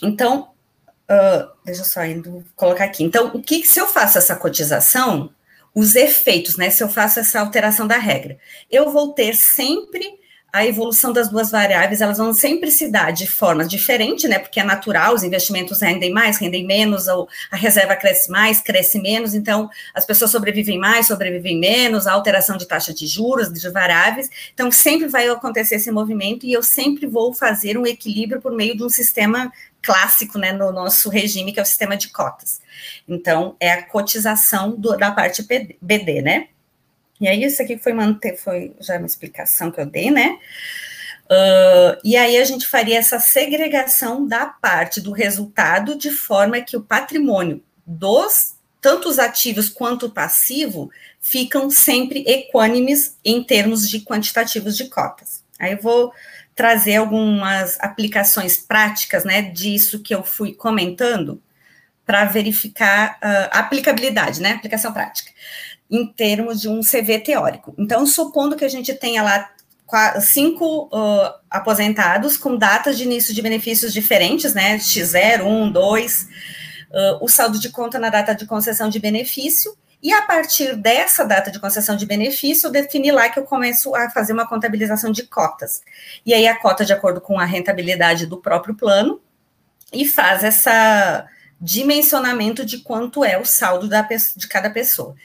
Então, 0.00 0.50
uh, 1.10 1.50
deixa 1.64 1.80
eu 1.80 1.86
só 1.86 2.04
indo 2.04 2.44
colocar 2.54 2.84
aqui. 2.84 3.02
Então, 3.02 3.32
o 3.34 3.42
que 3.42 3.66
se 3.66 3.80
eu 3.80 3.88
faço 3.88 4.18
essa 4.18 4.36
cotização, 4.36 5.30
os 5.78 5.94
efeitos, 5.94 6.56
né? 6.56 6.70
Se 6.70 6.82
eu 6.82 6.88
faço 6.88 7.20
essa 7.20 7.38
alteração 7.38 7.86
da 7.86 7.98
regra, 7.98 8.36
eu 8.68 8.90
vou 8.90 9.12
ter 9.12 9.36
sempre 9.36 10.18
a 10.52 10.66
evolução 10.66 11.12
das 11.12 11.28
duas 11.28 11.50
variáveis, 11.50 12.00
elas 12.00 12.18
vão 12.18 12.32
sempre 12.32 12.70
se 12.70 12.90
dar 12.90 13.12
de 13.12 13.28
forma 13.28 13.64
diferente, 13.64 14.26
né? 14.26 14.40
Porque 14.40 14.58
é 14.58 14.64
natural, 14.64 15.14
os 15.14 15.22
investimentos 15.22 15.80
rendem 15.80 16.10
mais, 16.10 16.38
rendem 16.38 16.66
menos, 16.66 17.06
ou 17.06 17.28
a 17.50 17.56
reserva 17.56 17.94
cresce 17.94 18.28
mais, 18.28 18.60
cresce 18.60 18.98
menos, 18.98 19.34
então 19.34 19.70
as 19.94 20.04
pessoas 20.04 20.32
sobrevivem 20.32 20.78
mais, 20.78 21.06
sobrevivem 21.06 21.60
menos, 21.60 22.08
a 22.08 22.12
alteração 22.12 22.56
de 22.56 22.66
taxa 22.66 22.92
de 22.92 23.06
juros, 23.06 23.52
de 23.52 23.70
variáveis. 23.70 24.30
Então, 24.52 24.68
sempre 24.72 25.06
vai 25.06 25.28
acontecer 25.28 25.76
esse 25.76 25.92
movimento 25.92 26.44
e 26.44 26.52
eu 26.52 26.62
sempre 26.62 27.06
vou 27.06 27.32
fazer 27.32 27.78
um 27.78 27.86
equilíbrio 27.86 28.40
por 28.40 28.50
meio 28.50 28.76
de 28.76 28.82
um 28.82 28.88
sistema 28.88 29.52
clássico, 29.82 30.38
né, 30.38 30.52
no 30.52 30.72
nosso 30.72 31.08
regime, 31.08 31.52
que 31.52 31.60
é 31.60 31.62
o 31.62 31.66
sistema 31.66 31.96
de 31.96 32.08
cotas. 32.08 32.60
Então, 33.06 33.56
é 33.58 33.72
a 33.72 33.82
cotização 33.82 34.74
do, 34.76 34.96
da 34.96 35.10
parte 35.10 35.42
BD, 35.80 36.22
né? 36.22 36.48
E 37.20 37.26
aí, 37.26 37.42
isso 37.42 37.62
aqui 37.62 37.78
foi 37.78 37.92
manter, 37.92 38.36
foi 38.36 38.74
já 38.80 38.96
uma 38.96 39.06
explicação 39.06 39.70
que 39.70 39.80
eu 39.80 39.86
dei, 39.86 40.10
né? 40.10 40.38
Uh, 41.30 42.00
e 42.02 42.16
aí 42.16 42.38
a 42.38 42.44
gente 42.44 42.66
faria 42.66 42.96
essa 42.98 43.20
segregação 43.20 44.26
da 44.26 44.46
parte 44.46 44.98
do 44.98 45.12
resultado 45.12 45.94
de 45.94 46.10
forma 46.10 46.58
que 46.62 46.74
o 46.74 46.80
patrimônio 46.80 47.62
dos 47.86 48.54
tanto 48.80 49.08
os 49.08 49.18
ativos 49.18 49.68
quanto 49.68 50.06
o 50.06 50.10
passivo 50.10 50.90
ficam 51.20 51.70
sempre 51.70 52.24
equânimes 52.26 53.18
em 53.24 53.42
termos 53.42 53.88
de 53.88 54.00
quantitativos 54.00 54.76
de 54.76 54.88
cotas. 54.88 55.42
Aí 55.58 55.72
eu 55.72 55.82
vou 55.82 56.12
trazer 56.58 56.96
algumas 56.96 57.78
aplicações 57.78 58.56
práticas, 58.56 59.24
né, 59.24 59.42
disso 59.42 60.02
que 60.02 60.12
eu 60.12 60.24
fui 60.24 60.52
comentando 60.52 61.40
para 62.04 62.24
verificar 62.24 63.12
uh, 63.22 63.48
a 63.52 63.60
aplicabilidade, 63.60 64.42
né, 64.42 64.50
aplicação 64.50 64.92
prática 64.92 65.30
em 65.88 66.04
termos 66.04 66.60
de 66.60 66.68
um 66.68 66.80
CV 66.80 67.20
teórico. 67.20 67.72
Então, 67.78 68.04
supondo 68.04 68.56
que 68.56 68.64
a 68.64 68.68
gente 68.68 68.92
tenha 68.92 69.22
lá 69.22 69.48
cinco 70.20 70.90
uh, 70.92 71.32
aposentados 71.48 72.36
com 72.36 72.56
datas 72.56 72.98
de 72.98 73.04
início 73.04 73.32
de 73.32 73.40
benefícios 73.40 73.92
diferentes, 73.92 74.52
né? 74.52 74.76
X0, 74.76 75.44
1, 75.44 75.72
2, 75.72 76.22
uh, 76.22 77.24
o 77.24 77.28
saldo 77.28 77.58
de 77.58 77.70
conta 77.70 77.98
na 78.00 78.10
data 78.10 78.34
de 78.34 78.44
concessão 78.44 78.90
de 78.90 78.98
benefício, 78.98 79.74
e 80.02 80.12
a 80.12 80.22
partir 80.22 80.76
dessa 80.76 81.24
data 81.24 81.50
de 81.50 81.58
concessão 81.58 81.96
de 81.96 82.06
benefício, 82.06 82.70
defini 82.70 83.10
lá 83.10 83.28
que 83.28 83.38
eu 83.38 83.44
começo 83.44 83.94
a 83.94 84.10
fazer 84.10 84.32
uma 84.32 84.46
contabilização 84.46 85.10
de 85.10 85.24
cotas. 85.24 85.82
E 86.24 86.32
aí 86.32 86.46
a 86.46 86.58
cota 86.58 86.84
de 86.84 86.92
acordo 86.92 87.20
com 87.20 87.38
a 87.38 87.44
rentabilidade 87.44 88.26
do 88.26 88.36
próprio 88.36 88.74
plano, 88.74 89.20
e 89.92 90.06
faz 90.06 90.44
essa 90.44 91.26
dimensionamento 91.60 92.64
de 92.64 92.78
quanto 92.78 93.24
é 93.24 93.36
o 93.38 93.44
saldo 93.44 93.88
da, 93.88 94.02
de 94.02 94.46
cada 94.46 94.70
pessoa 94.70 95.16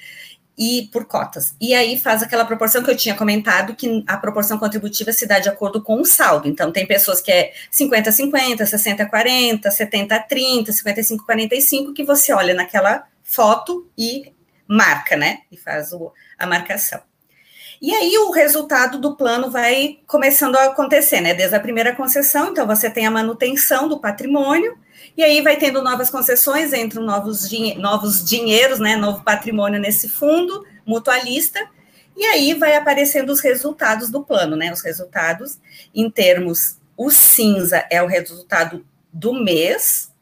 e 0.58 0.90
por 0.92 1.06
cotas. 1.06 1.56
E 1.60 1.74
aí 1.74 2.00
faz 2.00 2.22
aquela 2.22 2.46
proporção 2.46 2.84
que 2.84 2.90
eu 2.90 2.98
tinha 2.98 3.16
comentado, 3.16 3.76
que 3.76 4.04
a 4.08 4.18
proporção 4.18 4.58
contributiva 4.58 5.12
se 5.12 5.26
dá 5.26 5.40
de 5.40 5.50
acordo 5.50 5.82
com 5.82 6.00
o 6.00 6.06
saldo. 6.06 6.48
Então, 6.48 6.72
tem 6.72 6.86
pessoas 6.86 7.22
que 7.22 7.32
é 7.32 7.54
50-50, 7.72 8.58
60-40, 8.60 9.64
70-30, 9.64 10.70
55-45, 10.70 11.94
que 11.94 12.04
você 12.04 12.32
olha 12.34 12.54
naquela 12.54 13.04
foto 13.24 13.90
e 13.98 14.33
marca, 14.68 15.16
né? 15.16 15.40
E 15.52 15.58
faz 15.58 15.92
o, 15.92 16.12
a 16.38 16.46
marcação. 16.46 17.02
E 17.82 17.94
aí 17.94 18.18
o 18.18 18.32
resultado 18.32 18.98
do 18.98 19.16
plano 19.18 19.52
vai 19.52 20.00
começando 20.08 20.56
a 20.56 20.68
acontecer, 20.68 21.20
né? 21.20 21.34
Desde 21.34 21.54
a 21.54 21.60
primeira 21.60 21.94
concessão, 21.94 22.52
então 22.52 22.66
você 22.66 22.90
tem 22.90 23.06
a 23.06 23.12
manutenção 23.12 23.90
do 23.90 24.00
patrimônio, 24.00 24.78
e 25.18 25.24
aí 25.24 25.42
vai 25.42 25.58
tendo 25.58 25.82
novas 25.82 26.10
concessões, 26.10 26.72
entram 26.72 27.04
novos, 27.04 27.50
novos 27.78 28.24
dinheiros, 28.24 28.80
né, 28.80 28.96
novo 28.96 29.22
patrimônio 29.24 29.82
nesse 29.82 30.08
fundo 30.08 30.66
mutualista, 30.86 31.60
e 32.16 32.24
aí 32.26 32.54
vai 32.54 32.76
aparecendo 32.76 33.32
os 33.32 33.42
resultados 33.42 34.10
do 34.10 34.24
plano, 34.24 34.56
né? 34.56 34.72
Os 34.72 34.82
resultados 34.82 35.60
em 35.94 36.10
termos, 36.10 36.78
o 36.96 37.10
cinza 37.10 37.86
é 37.90 38.02
o 38.02 38.08
resultado 38.08 38.86
do 39.12 39.34
mês 39.34 40.13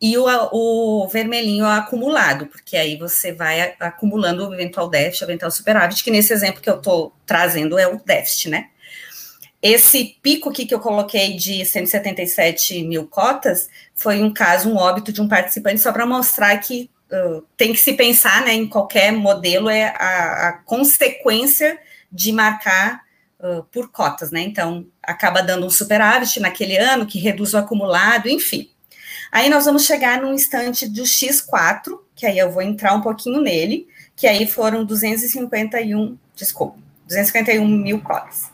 e 0.00 0.16
o, 0.16 0.26
o 0.52 1.08
vermelhinho 1.08 1.66
acumulado, 1.66 2.46
porque 2.46 2.76
aí 2.76 2.96
você 2.96 3.32
vai 3.32 3.74
acumulando 3.80 4.48
o 4.48 4.54
eventual 4.54 4.88
déficit, 4.88 5.24
o 5.24 5.26
eventual 5.26 5.50
superávit, 5.50 6.04
que 6.04 6.10
nesse 6.10 6.32
exemplo 6.32 6.60
que 6.60 6.70
eu 6.70 6.76
estou 6.76 7.12
trazendo 7.26 7.78
é 7.78 7.86
o 7.86 8.00
déficit, 8.04 8.48
né? 8.48 8.68
Esse 9.60 10.16
pico 10.22 10.50
aqui 10.50 10.64
que 10.66 10.74
eu 10.74 10.78
coloquei 10.78 11.34
de 11.34 11.64
177 11.64 12.84
mil 12.84 13.08
cotas 13.08 13.68
foi 13.92 14.22
um 14.22 14.32
caso, 14.32 14.70
um 14.70 14.76
óbito 14.76 15.12
de 15.12 15.20
um 15.20 15.26
participante, 15.26 15.80
só 15.80 15.90
para 15.90 16.06
mostrar 16.06 16.56
que 16.58 16.88
uh, 17.10 17.42
tem 17.56 17.72
que 17.72 17.80
se 17.80 17.94
pensar 17.94 18.42
né, 18.42 18.54
em 18.54 18.68
qualquer 18.68 19.10
modelo, 19.10 19.68
é 19.68 19.88
a, 19.98 20.48
a 20.48 20.52
consequência 20.64 21.76
de 22.10 22.30
marcar 22.30 23.02
uh, 23.40 23.64
por 23.64 23.90
cotas, 23.90 24.30
né? 24.30 24.42
Então, 24.42 24.86
acaba 25.02 25.42
dando 25.42 25.66
um 25.66 25.70
superávit 25.70 26.38
naquele 26.38 26.76
ano, 26.76 27.04
que 27.04 27.18
reduz 27.18 27.52
o 27.52 27.58
acumulado, 27.58 28.28
enfim. 28.28 28.70
Aí 29.30 29.48
nós 29.48 29.66
vamos 29.66 29.84
chegar 29.84 30.20
num 30.20 30.32
instante 30.32 30.88
do 30.88 31.02
X4, 31.02 31.98
que 32.14 32.26
aí 32.26 32.38
eu 32.38 32.50
vou 32.50 32.62
entrar 32.62 32.94
um 32.94 33.00
pouquinho 33.00 33.40
nele, 33.40 33.86
que 34.16 34.26
aí 34.26 34.46
foram 34.46 34.84
251, 34.84 36.18
desculpa, 36.34 36.78
251 37.06 37.66
mil 37.66 38.00
cotas. 38.00 38.50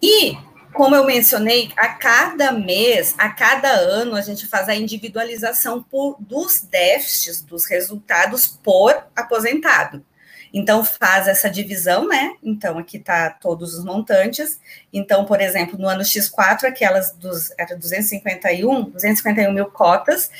E, 0.00 0.36
como 0.72 0.94
eu 0.94 1.04
mencionei, 1.04 1.72
a 1.76 1.88
cada 1.88 2.52
mês, 2.52 3.14
a 3.18 3.28
cada 3.28 3.70
ano, 3.70 4.14
a 4.14 4.20
gente 4.20 4.46
faz 4.46 4.68
a 4.68 4.74
individualização 4.74 5.82
por, 5.82 6.16
dos 6.20 6.60
déficits, 6.60 7.42
dos 7.42 7.66
resultados 7.66 8.46
por 8.46 9.06
aposentado. 9.14 10.04
Então, 10.52 10.84
faz 10.84 11.28
essa 11.28 11.50
divisão, 11.50 12.08
né? 12.08 12.34
Então, 12.42 12.78
aqui 12.78 12.96
está 12.96 13.30
todos 13.30 13.74
os 13.74 13.84
montantes. 13.84 14.60
Então, 14.92 15.24
por 15.24 15.40
exemplo, 15.40 15.78
no 15.78 15.88
ano 15.88 16.02
X4, 16.02 16.64
aquelas 16.64 17.12
dos, 17.12 17.50
era 17.58 17.76
251, 17.76 18.90
251 18.90 19.52
mil 19.52 19.66
cotas, 19.66 20.30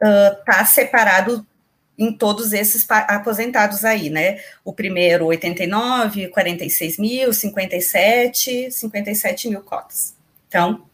está 0.00 0.62
uh, 0.62 0.66
separado 0.66 1.46
em 1.98 2.12
todos 2.12 2.52
esses 2.52 2.86
aposentados 2.90 3.84
aí, 3.84 4.10
né? 4.10 4.40
O 4.64 4.72
primeiro, 4.72 5.26
89, 5.26 6.28
46 6.28 6.98
mil, 6.98 7.32
57, 7.32 8.70
57 8.70 9.48
mil 9.48 9.60
cotas. 9.60 10.14
Então, 10.48 10.84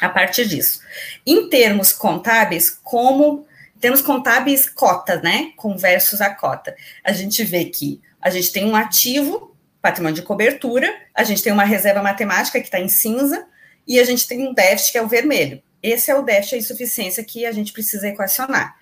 a 0.00 0.08
partir 0.08 0.46
disso. 0.46 0.80
Em 1.26 1.48
termos 1.48 1.92
contábeis, 1.92 2.70
como 2.70 3.46
termos 3.84 4.00
contábeis 4.00 4.66
cota, 4.66 5.20
né? 5.20 5.52
Com 5.56 5.76
versus 5.76 6.22
a 6.22 6.34
cota. 6.34 6.74
A 7.04 7.12
gente 7.12 7.44
vê 7.44 7.66
que 7.66 8.00
a 8.18 8.30
gente 8.30 8.50
tem 8.50 8.64
um 8.64 8.74
ativo, 8.74 9.54
patrimônio 9.82 10.14
de 10.16 10.22
cobertura, 10.22 10.90
a 11.14 11.22
gente 11.22 11.42
tem 11.42 11.52
uma 11.52 11.64
reserva 11.64 12.02
matemática 12.02 12.58
que 12.60 12.64
está 12.64 12.80
em 12.80 12.88
cinza, 12.88 13.46
e 13.86 14.00
a 14.00 14.04
gente 14.04 14.26
tem 14.26 14.48
um 14.48 14.54
déficit 14.54 14.92
que 14.92 14.96
é 14.96 15.02
o 15.02 15.06
vermelho. 15.06 15.62
Esse 15.82 16.10
é 16.10 16.14
o 16.14 16.22
déficit, 16.22 16.54
a 16.54 16.58
insuficiência 16.58 17.22
que 17.22 17.44
a 17.44 17.52
gente 17.52 17.74
precisa 17.74 18.08
equacionar. 18.08 18.74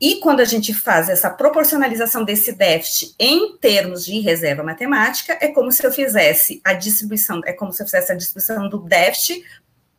E 0.00 0.20
quando 0.20 0.38
a 0.38 0.44
gente 0.44 0.72
faz 0.72 1.08
essa 1.08 1.28
proporcionalização 1.28 2.24
desse 2.24 2.52
déficit 2.52 3.16
em 3.18 3.56
termos 3.56 4.04
de 4.04 4.20
reserva 4.20 4.62
matemática, 4.62 5.36
é 5.40 5.48
como 5.48 5.72
se 5.72 5.84
eu 5.84 5.90
fizesse 5.90 6.60
a 6.62 6.72
distribuição, 6.72 7.40
é 7.44 7.52
como 7.52 7.72
se 7.72 7.82
eu 7.82 7.86
fizesse 7.86 8.12
a 8.12 8.14
distribuição 8.14 8.68
do 8.68 8.78
déficit 8.78 9.42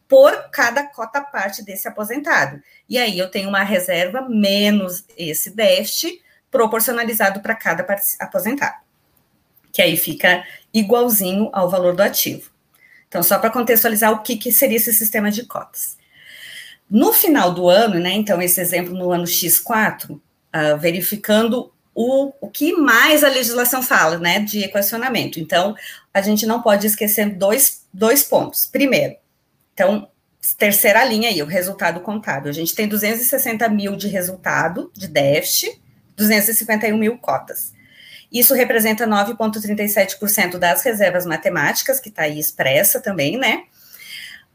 por 0.08 0.50
cada 0.52 0.84
cota 0.84 1.22
parte 1.22 1.64
desse 1.64 1.86
aposentado. 1.88 2.62
E 2.90 2.98
aí 2.98 3.18
eu 3.18 3.30
tenho 3.30 3.50
uma 3.50 3.64
reserva 3.64 4.28
menos 4.30 5.04
esse 5.18 5.50
déficit 5.50 6.22
proporcionalizado 6.50 7.42
para 7.42 7.56
cada 7.56 7.86
aposentado. 8.20 8.78
Que 9.72 9.82
aí 9.82 9.98
fica 9.98 10.46
igualzinho 10.74 11.50
ao 11.54 11.70
valor 11.70 11.96
do 11.96 12.02
ativo. 12.02 12.50
Então, 13.08 13.24
só 13.24 13.40
para 13.40 13.50
contextualizar 13.50 14.12
o 14.12 14.22
que, 14.22 14.38
que 14.38 14.52
seria 14.52 14.78
esse 14.78 14.94
sistema 14.94 15.32
de 15.32 15.46
cotas. 15.46 15.98
No 16.90 17.14
final 17.14 17.54
do 17.54 17.68
ano, 17.68 18.00
né, 18.00 18.12
então, 18.14 18.42
esse 18.42 18.60
exemplo 18.62 18.94
no 18.94 19.12
ano 19.12 19.26
X4, 19.26 20.12
uh, 20.12 20.22
ah, 20.52 20.76
verificando 20.76 21.72
o, 21.94 22.34
o 22.40 22.50
que 22.50 22.74
mais 22.74 23.24
a 23.24 23.30
legislação 23.30 23.82
fala, 23.82 24.18
né, 24.18 24.40
de 24.40 24.64
equacionamento. 24.64 25.40
Então, 25.40 25.76
a 26.14 26.22
gente 26.22 26.46
não 26.46 26.62
pode 26.62 26.88
esquecer 26.88 27.36
dois, 27.36 27.86
dois 27.94 28.24
pontos. 28.24 28.66
Primeiro, 28.66 29.16
então, 29.74 30.10
terceira 30.56 31.04
linha 31.04 31.30
aí, 31.30 31.42
o 31.42 31.46
resultado 31.46 32.00
contábil. 32.02 32.50
A 32.50 32.54
gente 32.54 32.76
tem 32.76 32.88
260 32.88 33.68
mil 33.70 33.96
de 33.96 34.08
resultado 34.08 34.92
de 34.94 35.08
déficit, 35.08 35.82
251 36.16 36.98
mil 36.98 37.18
cotas. 37.18 37.74
Isso 38.32 38.54
representa 38.54 39.08
9,37% 39.08 40.58
das 40.58 40.84
reservas 40.84 41.26
matemáticas, 41.26 42.00
que 42.00 42.10
está 42.10 42.24
aí 42.24 42.40
expressa 42.40 43.00
também, 43.00 43.38
né? 43.38 43.64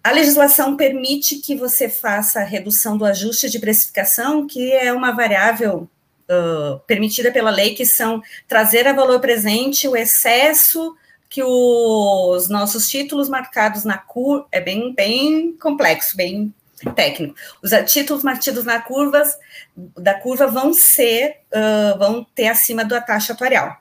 A 0.04 0.10
legislação 0.10 0.76
permite 0.76 1.36
que 1.36 1.54
você 1.54 1.88
faça 1.88 2.40
a 2.40 2.44
redução 2.44 2.96
do 2.96 3.04
ajuste 3.04 3.48
de 3.48 3.58
precificação, 3.58 4.46
que 4.46 4.72
é 4.72 4.92
uma 4.92 5.12
variável 5.12 5.88
uh, 6.28 6.78
permitida 6.86 7.30
pela 7.30 7.50
lei, 7.50 7.74
que 7.74 7.86
são 7.86 8.20
trazer 8.48 8.86
a 8.86 8.92
valor 8.92 9.20
presente 9.20 9.86
o 9.86 9.96
excesso 9.96 10.96
que 11.32 11.42
os 11.42 12.50
nossos 12.50 12.90
títulos 12.90 13.26
marcados 13.26 13.84
na 13.84 13.96
curva, 13.96 14.46
é 14.52 14.60
bem, 14.60 14.94
bem 14.94 15.56
complexo, 15.56 16.14
bem 16.14 16.52
técnico. 16.94 17.34
Os 17.62 17.70
títulos 17.90 18.22
marcados 18.22 18.64
na 18.66 18.80
curvas 18.80 19.34
da 19.74 20.12
curva 20.12 20.46
vão 20.46 20.74
ser, 20.74 21.38
uh, 21.50 21.98
vão 21.98 22.22
ter 22.34 22.48
acima 22.48 22.84
da 22.84 23.00
taxa 23.00 23.32
atuarial. 23.32 23.78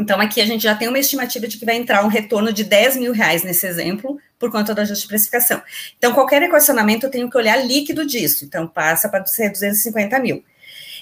Então, 0.00 0.20
aqui 0.20 0.40
a 0.40 0.46
gente 0.46 0.64
já 0.64 0.74
tem 0.74 0.88
uma 0.88 0.98
estimativa 0.98 1.46
de 1.46 1.58
que 1.58 1.64
vai 1.64 1.76
entrar 1.76 2.04
um 2.04 2.08
retorno 2.08 2.52
de 2.52 2.64
10 2.64 2.96
mil 2.96 3.12
reais 3.12 3.44
nesse 3.44 3.68
exemplo, 3.68 4.18
por 4.36 4.50
conta 4.50 4.74
de 4.74 5.06
precificação. 5.06 5.62
Então, 5.96 6.12
qualquer 6.12 6.42
equacionamento 6.42 7.06
eu 7.06 7.10
tenho 7.10 7.30
que 7.30 7.36
olhar 7.36 7.56
líquido 7.64 8.04
disso, 8.04 8.44
então 8.44 8.66
passa 8.66 9.08
para 9.08 9.24
ser 9.26 9.50
250 9.50 10.18
mil. 10.18 10.42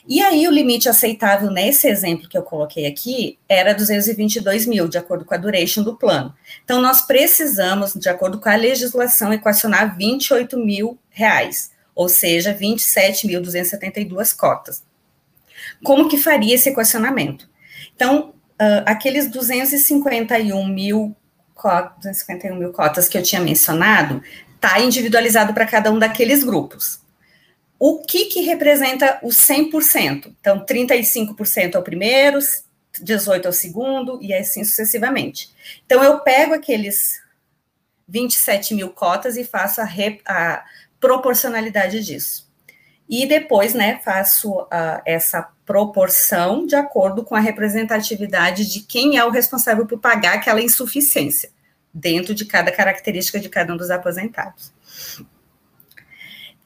E 0.09 0.23
aí, 0.23 0.49
o 0.49 0.51
limite 0.51 0.88
aceitável 0.88 1.51
nesse 1.51 1.87
exemplo 1.87 2.31
que 2.31 2.38
eu 2.38 2.42
coloquei 2.42 2.87
aqui 2.87 3.38
era 3.47 3.75
222 3.75 4.64
mil, 4.64 4.88
de 4.88 4.97
acordo 4.97 5.23
com 5.23 5.35
a 5.35 5.37
duration 5.37 5.83
do 5.83 5.97
plano. 5.97 6.35
Então, 6.64 6.81
nós 6.81 7.03
precisamos, 7.03 7.92
de 7.92 8.09
acordo 8.09 8.40
com 8.40 8.49
a 8.49 8.57
legislação, 8.57 9.35
equacionar 9.35 9.99
28 9.99 10.57
mil 10.57 10.99
reais, 11.11 11.73
ou 11.94 12.09
seja, 12.09 12.55
27.272 12.55 14.35
cotas. 14.35 14.83
Como 15.85 16.09
que 16.09 16.16
faria 16.16 16.55
esse 16.55 16.71
equacionamento? 16.71 17.47
Então, 17.94 18.31
uh, 18.31 18.85
aqueles 18.87 19.31
251 19.31 20.66
mil, 20.66 21.14
251 21.55 22.57
mil 22.57 22.73
cotas 22.73 23.11
que 23.11 23.18
eu 23.18 23.23
tinha 23.23 23.42
mencionado, 23.42 24.23
está 24.55 24.81
individualizado 24.81 25.53
para 25.53 25.66
cada 25.66 25.92
um 25.92 25.99
daqueles 25.99 26.42
grupos. 26.42 27.07
O 27.78 28.02
que, 28.02 28.26
que 28.26 28.40
representa 28.40 29.20
os 29.22 29.36
100%? 29.36 30.34
Então, 30.40 30.66
35% 30.66 31.74
é 31.74 31.78
o 31.78 31.82
primeiro, 31.82 32.38
18% 32.38 33.44
é 33.44 33.48
o 33.48 33.52
segundo, 33.52 34.18
e 34.20 34.34
assim 34.34 34.64
sucessivamente. 34.64 35.50
Então, 35.86 36.02
eu 36.02 36.18
pego 36.20 36.54
aqueles 36.54 37.20
27 38.08 38.74
mil 38.74 38.90
cotas 38.90 39.36
e 39.36 39.44
faço 39.44 39.80
a, 39.80 39.84
re, 39.84 40.20
a 40.26 40.64
proporcionalidade 40.98 42.04
disso. 42.04 42.48
E 43.08 43.26
depois, 43.26 43.72
né, 43.72 44.00
faço 44.04 44.66
essa 45.04 45.48
proporção 45.64 46.66
de 46.66 46.74
acordo 46.74 47.24
com 47.24 47.34
a 47.34 47.40
representatividade 47.40 48.70
de 48.70 48.80
quem 48.80 49.16
é 49.16 49.24
o 49.24 49.30
responsável 49.30 49.86
por 49.86 49.98
pagar 49.98 50.34
aquela 50.34 50.60
insuficiência, 50.60 51.50
dentro 51.92 52.34
de 52.34 52.44
cada 52.44 52.70
característica 52.70 53.40
de 53.40 53.48
cada 53.48 53.72
um 53.72 53.76
dos 53.76 53.90
aposentados. 53.90 54.72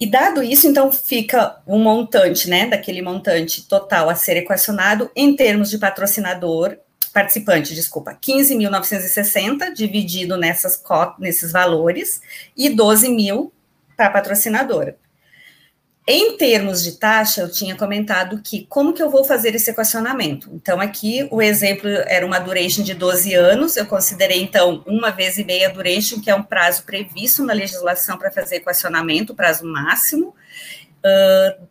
E 0.02 0.06
dado 0.10 0.42
isso, 0.42 0.66
então 0.66 0.90
fica 0.90 1.60
um 1.64 1.78
montante, 1.78 2.50
né, 2.50 2.66
daquele 2.66 3.00
montante 3.00 3.68
total 3.68 4.10
a 4.10 4.16
ser 4.16 4.36
equacionado 4.36 5.08
em 5.14 5.36
termos 5.36 5.70
de 5.70 5.78
patrocinador, 5.78 6.76
participante, 7.14 7.72
desculpa, 7.72 8.18
15.960 8.20 9.72
dividido 9.72 10.36
nessas 10.36 10.82
nesses 11.20 11.52
valores 11.52 12.20
e 12.56 12.68
12 12.68 13.10
mil 13.10 13.52
para 13.96 14.10
patrocinadora. 14.10 14.96
Em 16.04 16.36
termos 16.36 16.82
de 16.82 16.98
taxa, 16.98 17.42
eu 17.42 17.50
tinha 17.50 17.76
comentado 17.76 18.42
que 18.42 18.66
como 18.66 18.92
que 18.92 19.00
eu 19.00 19.08
vou 19.08 19.24
fazer 19.24 19.54
esse 19.54 19.70
equacionamento? 19.70 20.50
Então, 20.52 20.80
aqui 20.80 21.28
o 21.30 21.40
exemplo 21.40 21.88
era 21.88 22.26
uma 22.26 22.40
duration 22.40 22.82
de 22.82 22.92
12 22.92 23.32
anos, 23.34 23.76
eu 23.76 23.86
considerei, 23.86 24.42
então, 24.42 24.82
uma 24.84 25.10
vez 25.10 25.38
e 25.38 25.44
meia 25.44 25.70
duration, 25.70 26.20
que 26.20 26.28
é 26.28 26.34
um 26.34 26.42
prazo 26.42 26.82
previsto 26.82 27.44
na 27.44 27.52
legislação 27.52 28.18
para 28.18 28.32
fazer 28.32 28.56
equacionamento, 28.56 29.32
prazo 29.32 29.64
máximo. 29.64 30.34
Uh, 31.04 31.68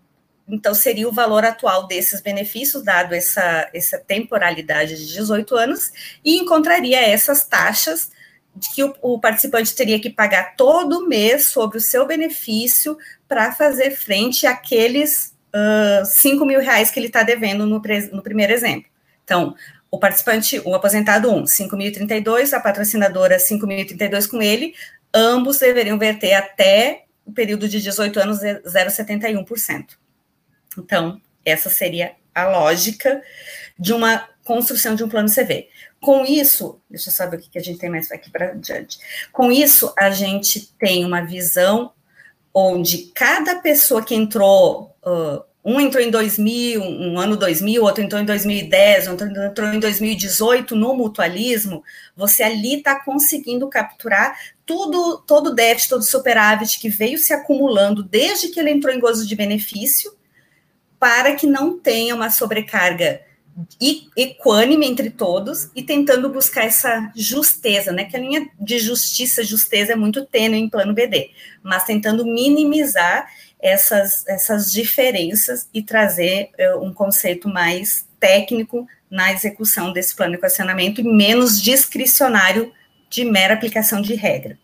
então, 0.48 0.74
seria 0.74 1.10
o 1.10 1.12
valor 1.12 1.44
atual 1.44 1.86
desses 1.86 2.22
benefícios, 2.22 2.84
dado 2.84 3.14
essa, 3.14 3.70
essa 3.74 3.98
temporalidade 3.98 4.96
de 4.96 5.12
18 5.14 5.56
anos, 5.56 5.92
e 6.24 6.38
encontraria 6.38 7.02
essas 7.02 7.44
taxas 7.44 8.10
de 8.56 8.70
que 8.74 8.84
o, 8.84 8.94
o, 9.02 9.20
participante 9.20 9.74
teria 9.74 10.00
que 10.00 10.10
pagar 10.10 10.56
todo 10.56 11.08
mês 11.08 11.48
sobre 11.48 11.78
o 11.78 11.82
seu 11.82 12.06
benefício 12.06 12.98
para 13.28 13.52
fazer 13.52 13.92
frente 13.92 14.46
àqueles 14.46 15.34
uh, 15.56 16.06
5 16.06 16.46
mil 16.46 16.60
reais 16.60 16.92
que 16.92 17.00
ele 17.00 17.08
está 17.08 17.24
devendo 17.24 17.66
no, 17.66 17.82
no, 18.12 18.22
primeiro 18.22 18.54
exemplo. 18.54 18.90
Então, 19.24 19.56
o 19.90 19.98
participante, 19.98 20.62
o 20.66 20.76
aposentado 20.76 21.32
1, 21.32 21.44
5.032, 21.44 22.54
a 22.54 22.60
patrocinadora 22.60 23.38
5.032 23.38 24.30
com 24.30 24.42
ele, 24.42 24.74
ambos 25.14 25.60
deveriam 25.60 25.98
verter 25.98 26.34
até 26.34 27.06
o 27.26 27.32
período 27.32 27.68
de 27.68 27.82
18 27.82 28.20
anos 28.20 28.40
0,71%. 28.40 29.98
Então, 30.78 31.22
essa 31.46 31.70
seria 31.70 32.14
a 32.34 32.48
lógica 32.48 33.22
de 33.78 33.94
uma 33.94 34.28
construção 34.44 34.96
de 34.96 35.04
um 35.04 35.10
plano 35.10 35.30
CV. 35.30 35.68
Com 36.02 36.26
isso, 36.26 36.82
deixa 36.90 37.10
eu 37.10 37.14
saber 37.14 37.38
o 37.38 37.40
que 37.40 37.60
a 37.60 37.62
gente 37.62 37.78
tem 37.78 37.90
mais 37.90 38.12
aqui 38.12 38.32
para 38.32 38.56
diante. 38.56 38.98
Com 39.32 39.52
isso, 39.52 39.94
a 39.96 40.10
gente 40.10 40.74
tem 40.80 41.06
uma 41.06 41.22
visão 41.22 41.94
onde 42.52 43.12
cada 43.14 43.60
pessoa 43.60 44.04
que 44.04 44.16
entrou, 44.16 44.96
uh, 45.06 45.44
um 45.64 45.80
entrou 45.80 46.04
em 46.04 46.10
2000, 46.10 46.82
um 46.82 47.20
ano 47.20 47.38
2000, 47.38 47.84
outro 47.84 48.04
entrou 48.04 48.20
em 48.20 48.26
2010, 48.26 49.10
outro 49.10 49.28
entrou 49.28 49.68
em 49.68 49.80
2018 49.80 50.76
no 50.76 50.96
mutualismo, 50.96 51.84
você 52.16 52.42
ali 52.42 52.80
está 52.80 53.00
conseguindo 53.00 53.70
capturar 53.70 54.36
tudo, 54.66 55.20
todo 55.28 55.52
o 55.52 55.54
déficit, 55.54 55.90
todo 55.90 56.02
o 56.02 56.04
superávit 56.04 56.80
que 56.80 56.90
veio 56.90 57.20
se 57.20 57.32
acumulando 57.32 58.02
desde 58.02 58.48
que 58.48 58.60
ele 58.60 58.72
entrou 58.72 58.92
em 58.92 59.00
gozo 59.00 59.28
de 59.28 59.36
benefício, 59.36 60.12
para 61.00 61.36
que 61.36 61.46
não 61.46 61.80
tenha 61.80 62.16
uma 62.16 62.32
sobrecarga 62.32 63.22
equânime 64.16 64.86
entre 64.86 65.10
todos 65.10 65.70
e 65.76 65.84
tentando 65.84 66.30
buscar 66.30 66.66
essa 66.66 67.12
justeza, 67.16 67.92
né? 67.92 68.06
Que 68.06 68.16
a 68.16 68.20
linha 68.20 68.50
de 68.60 68.80
justiça, 68.80 69.44
justeza 69.44 69.94
é 69.94 69.96
muito 69.96 70.26
tênue 70.26 70.60
em 70.60 70.70
plano 70.70 70.94
BD, 70.94 71.32
mas 71.62 71.84
tentando 71.84 72.26
minimizar 72.26 73.28
essas, 73.60 74.28
essas 74.28 74.72
diferenças 74.72 75.70
e 75.74 75.84
trazer 75.84 76.50
uh, 76.58 76.84
um 76.84 76.94
conceito 76.94 77.48
mais 77.48 78.08
técnico 78.20 78.88
na 79.10 79.32
execução 79.32 79.92
desse 79.92 80.16
plano 80.16 80.32
de 80.32 80.38
equacionamento 80.38 81.02
e 81.02 81.04
menos 81.04 81.62
discricionário 81.62 82.72
de 83.10 83.26
mera 83.26 83.54
aplicação 83.54 84.02
de 84.02 84.16
regra. 84.16 84.58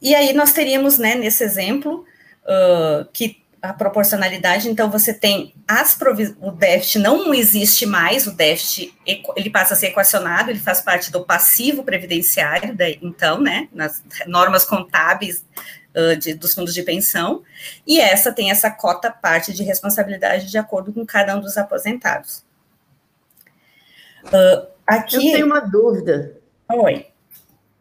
E 0.00 0.14
aí 0.14 0.32
nós 0.32 0.52
teríamos, 0.52 0.98
né, 0.98 1.14
nesse 1.14 1.44
exemplo, 1.44 2.04
uh, 2.44 3.04
que 3.12 3.43
a 3.64 3.72
proporcionalidade, 3.72 4.68
então 4.68 4.90
você 4.90 5.14
tem 5.14 5.54
as 5.66 5.98
o 6.38 6.50
déficit 6.50 6.98
não 6.98 7.32
existe 7.32 7.86
mais, 7.86 8.26
o 8.26 8.36
déficit 8.36 8.94
ele 9.06 9.48
passa 9.48 9.72
a 9.72 9.76
ser 9.76 9.86
equacionado, 9.86 10.50
ele 10.50 10.58
faz 10.58 10.82
parte 10.82 11.10
do 11.10 11.24
passivo 11.24 11.82
previdenciário, 11.82 12.76
da, 12.76 12.90
então, 12.90 13.40
né, 13.40 13.68
nas 13.72 14.04
normas 14.26 14.66
contábeis 14.66 15.42
uh, 15.96 16.14
de, 16.14 16.34
dos 16.34 16.52
fundos 16.52 16.74
de 16.74 16.82
pensão, 16.82 17.42
e 17.86 17.98
essa 17.98 18.30
tem 18.30 18.50
essa 18.50 18.70
cota 18.70 19.10
parte 19.10 19.50
de 19.54 19.62
responsabilidade 19.62 20.50
de 20.50 20.58
acordo 20.58 20.92
com 20.92 21.06
cada 21.06 21.34
um 21.34 21.40
dos 21.40 21.56
aposentados. 21.56 22.44
Uh, 24.26 24.66
aqui... 24.86 25.16
Eu 25.16 25.32
tenho 25.32 25.46
uma 25.46 25.60
dúvida. 25.60 26.36
Oi. 26.70 27.06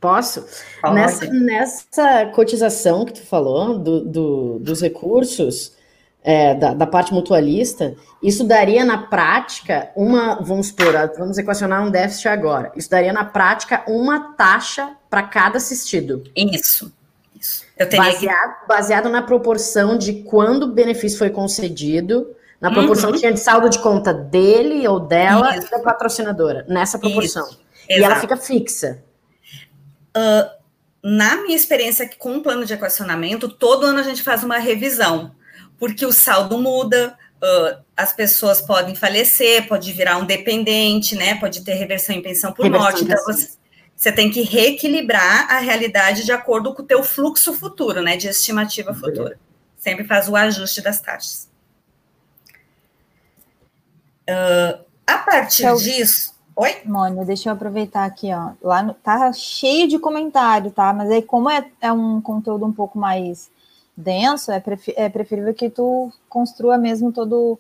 Posso? 0.03 0.45
Nessa, 0.91 1.25
nessa, 1.27 2.25
cotização 2.35 3.05
que 3.05 3.13
tu 3.13 3.25
falou, 3.25 3.79
do, 3.79 4.03
do 4.03 4.59
dos 4.59 4.81
recursos, 4.81 5.77
é, 6.21 6.53
da, 6.55 6.73
da, 6.73 6.85
parte 6.85 7.13
mutualista, 7.13 7.95
isso 8.21 8.43
daria 8.43 8.83
na 8.83 8.97
prática 8.97 9.89
uma, 9.95 10.41
vamos 10.41 10.67
supor, 10.67 10.93
vamos 11.17 11.37
equacionar 11.37 11.81
um 11.87 11.89
déficit 11.89 12.27
agora, 12.27 12.73
isso 12.75 12.89
daria 12.89 13.13
na 13.13 13.23
prática 13.23 13.81
uma 13.87 14.33
taxa 14.33 14.91
para 15.09 15.23
cada 15.23 15.55
assistido. 15.55 16.23
Isso. 16.35 16.91
isso. 17.39 17.63
Baseado, 17.95 18.59
que... 18.59 18.67
baseado 18.67 19.07
na 19.07 19.21
proporção 19.21 19.97
de 19.97 20.23
quando 20.23 20.63
o 20.63 20.73
benefício 20.73 21.17
foi 21.17 21.29
concedido, 21.29 22.35
na 22.59 22.71
proporção 22.71 23.07
uhum. 23.09 23.13
que 23.13 23.21
tinha 23.21 23.31
de 23.31 23.39
saldo 23.39 23.69
de 23.69 23.79
conta 23.79 24.13
dele 24.13 24.85
ou 24.85 24.99
dela 24.99 25.55
isso. 25.55 25.67
e 25.67 25.71
da 25.71 25.79
patrocinadora, 25.79 26.65
nessa 26.67 26.99
proporção. 26.99 27.47
E 27.89 28.03
ela 28.03 28.17
fica 28.17 28.35
fixa. 28.35 29.01
Uh, 30.15 30.63
na 31.03 31.37
minha 31.43 31.55
experiência 31.55 32.09
com 32.17 32.37
o 32.37 32.41
plano 32.41 32.65
de 32.65 32.73
equacionamento, 32.73 33.49
todo 33.49 33.85
ano 33.85 33.99
a 33.99 34.03
gente 34.03 34.23
faz 34.23 34.43
uma 34.43 34.57
revisão, 34.57 35.35
porque 35.77 36.05
o 36.05 36.13
saldo 36.13 36.57
muda, 36.57 37.17
uh, 37.43 37.83
as 37.95 38.13
pessoas 38.13 38.61
podem 38.61 38.95
falecer, 38.95 39.67
pode 39.67 39.91
virar 39.91 40.17
um 40.17 40.25
dependente, 40.25 41.15
né? 41.15 41.35
Pode 41.35 41.61
ter 41.61 41.73
reversão 41.73 42.15
em 42.15 42.21
pensão 42.21 42.53
por 42.53 42.63
reversão 42.63 42.89
morte. 42.89 43.03
Então, 43.03 43.23
você, 43.25 43.51
você, 43.95 44.11
tem 44.11 44.31
que 44.31 44.41
reequilibrar 44.41 45.51
a 45.51 45.59
realidade 45.59 46.23
de 46.23 46.31
acordo 46.31 46.73
com 46.73 46.81
o 46.81 46.85
teu 46.85 47.03
fluxo 47.03 47.53
futuro, 47.53 48.01
né? 48.01 48.15
De 48.15 48.27
estimativa 48.27 48.93
futura. 48.93 49.37
Sempre 49.77 50.05
faz 50.05 50.29
o 50.29 50.35
ajuste 50.37 50.81
das 50.81 51.01
taxas. 51.01 51.49
Uh, 54.29 54.85
a 55.05 55.17
partir 55.17 55.63
então, 55.63 55.75
disso, 55.75 56.32
Oi? 56.55 56.81
Mônica, 56.85 57.25
deixa 57.25 57.49
eu 57.49 57.53
aproveitar 57.53 58.05
aqui, 58.05 58.31
ó. 58.31 58.51
Lá 58.61 58.83
no, 58.83 58.93
tá 58.93 59.31
cheio 59.33 59.87
de 59.87 59.97
comentário, 59.97 60.69
tá? 60.71 60.93
Mas 60.93 61.09
aí, 61.09 61.21
como 61.21 61.49
é, 61.49 61.65
é 61.81 61.91
um 61.91 62.21
conteúdo 62.21 62.65
um 62.65 62.71
pouco 62.71 62.97
mais 62.97 63.49
denso, 63.97 64.51
é, 64.51 64.59
prefer, 64.59 64.93
é 64.97 65.09
preferível 65.09 65.53
que 65.53 65.69
tu 65.69 66.11
construa 66.29 66.77
mesmo 66.77 67.11
todo 67.11 67.59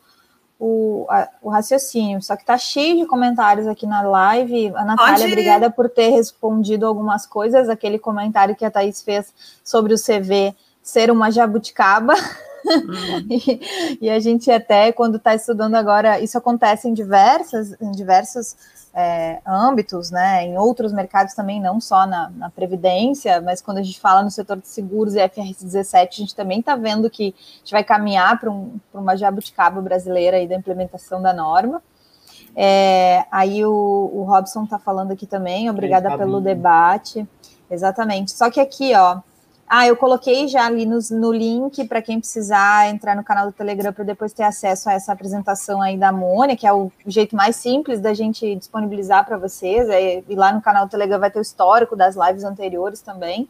o, 0.59 1.05
a, 1.09 1.27
o 1.41 1.49
raciocínio, 1.49 2.21
só 2.21 2.35
que 2.35 2.45
tá 2.45 2.57
cheio 2.57 2.97
de 2.97 3.05
comentários 3.05 3.67
aqui 3.67 3.85
na 3.85 4.01
live. 4.01 4.67
A 4.75 4.85
Natália, 4.85 5.19
Pode... 5.19 5.31
obrigada 5.31 5.69
por 5.69 5.89
ter 5.89 6.09
respondido 6.09 6.85
algumas 6.85 7.25
coisas. 7.25 7.69
Aquele 7.69 7.97
comentário 7.97 8.55
que 8.55 8.65
a 8.65 8.71
Thaís 8.71 9.01
fez 9.01 9.33
sobre 9.63 9.93
o 9.93 9.97
CV 9.97 10.55
ser 10.81 11.09
uma 11.09 11.31
jabuticaba. 11.31 12.13
Uhum. 12.65 13.27
e, 13.29 13.97
e, 14.01 14.09
a 14.09 14.19
gente 14.19 14.49
até, 14.51 14.91
quando 14.91 15.17
está 15.17 15.35
estudando 15.35 15.75
agora, 15.75 16.19
isso 16.19 16.37
acontece 16.37 16.87
em 16.87 16.93
diversas, 16.93 17.75
em 17.81 17.91
diversos 17.91 18.55
é, 18.93 19.41
âmbitos, 19.45 20.11
né? 20.11 20.45
Em 20.45 20.57
outros 20.57 20.93
mercados 20.93 21.33
também, 21.33 21.59
não 21.59 21.81
só 21.81 22.05
na, 22.05 22.29
na, 22.29 22.49
Previdência, 22.49 23.41
mas 23.41 23.61
quando 23.61 23.79
a 23.79 23.83
gente 23.83 23.99
fala 23.99 24.21
no 24.21 24.29
setor 24.29 24.57
de 24.57 24.67
seguros 24.67 25.15
e 25.15 25.27
FRS 25.27 25.63
17, 25.63 26.21
a 26.21 26.23
gente 26.23 26.35
também 26.35 26.59
está 26.59 26.75
vendo 26.75 27.09
que 27.09 27.33
a 27.37 27.57
gente 27.59 27.71
vai 27.71 27.83
caminhar 27.83 28.39
para 28.39 28.51
um, 28.51 28.79
uma 28.93 29.17
jabuticaba 29.17 29.81
brasileira 29.81 30.37
aí 30.37 30.47
da 30.47 30.55
implementação 30.55 31.21
da 31.21 31.33
norma. 31.33 31.81
É, 32.55 33.25
aí 33.31 33.65
o, 33.65 34.11
o 34.13 34.23
Robson 34.23 34.63
está 34.65 34.77
falando 34.77 35.11
aqui 35.11 35.25
também, 35.25 35.69
obrigada 35.69 36.15
pelo 36.17 36.39
debate. 36.39 37.27
Exatamente. 37.69 38.31
Só 38.31 38.51
que 38.51 38.59
aqui, 38.59 38.93
ó, 38.95 39.21
ah, 39.75 39.87
eu 39.87 39.97
coloquei 39.97 40.47
já 40.47 40.67
ali 40.67 40.85
no, 40.85 40.99
no 41.09 41.31
link 41.31 41.83
para 41.85 41.99
quem 41.99 42.19
precisar 42.19 42.89
entrar 42.89 43.15
no 43.15 43.23
canal 43.23 43.47
do 43.47 43.51
Telegram 43.51 43.91
para 43.91 44.03
depois 44.03 44.31
ter 44.31 44.43
acesso 44.43 44.87
a 44.87 44.93
essa 44.93 45.11
apresentação 45.11 45.81
aí 45.81 45.97
da 45.97 46.11
Mônica, 46.11 46.59
que 46.59 46.67
é 46.67 46.71
o 46.71 46.91
jeito 47.07 47.35
mais 47.35 47.55
simples 47.55 47.99
da 47.99 48.13
gente 48.13 48.55
disponibilizar 48.55 49.25
para 49.25 49.35
vocês. 49.35 49.89
É, 49.89 50.21
e 50.29 50.35
lá 50.35 50.53
no 50.53 50.61
canal 50.61 50.85
do 50.85 50.91
Telegram 50.91 51.19
vai 51.19 51.31
ter 51.31 51.39
o 51.39 51.41
histórico 51.41 51.95
das 51.95 52.15
lives 52.15 52.43
anteriores 52.43 53.01
também, 53.01 53.49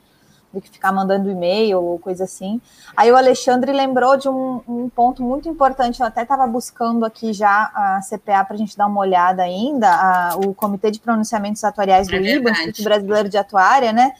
do 0.53 0.61
que 0.61 0.69
ficar 0.69 0.93
mandando 0.93 1.29
e-mail 1.29 1.81
ou 1.81 1.99
coisa 1.99 2.23
assim. 2.23 2.61
Aí 2.95 3.11
o 3.11 3.17
Alexandre 3.17 3.73
lembrou 3.73 4.15
de 4.15 4.29
um, 4.29 4.61
um 4.65 4.87
ponto 4.87 5.21
muito 5.21 5.49
importante, 5.49 5.99
eu 5.99 6.05
até 6.05 6.21
estava 6.21 6.47
buscando 6.47 7.03
aqui 7.03 7.33
já 7.33 7.69
a 7.75 7.99
CPA 7.99 8.45
para 8.45 8.53
a 8.53 8.57
gente 8.57 8.77
dar 8.77 8.87
uma 8.87 9.01
olhada 9.01 9.43
ainda, 9.43 9.89
a, 9.89 10.37
o 10.37 10.53
Comitê 10.53 10.89
de 10.89 11.01
Pronunciamentos 11.01 11.61
Atuariais 11.65 12.07
do 12.07 12.15
é 12.15 12.21
IBA, 12.21 12.49
Instituto 12.49 12.83
Brasileiro 12.85 13.27
de 13.27 13.37
Atuária, 13.37 13.91
né? 13.91 14.13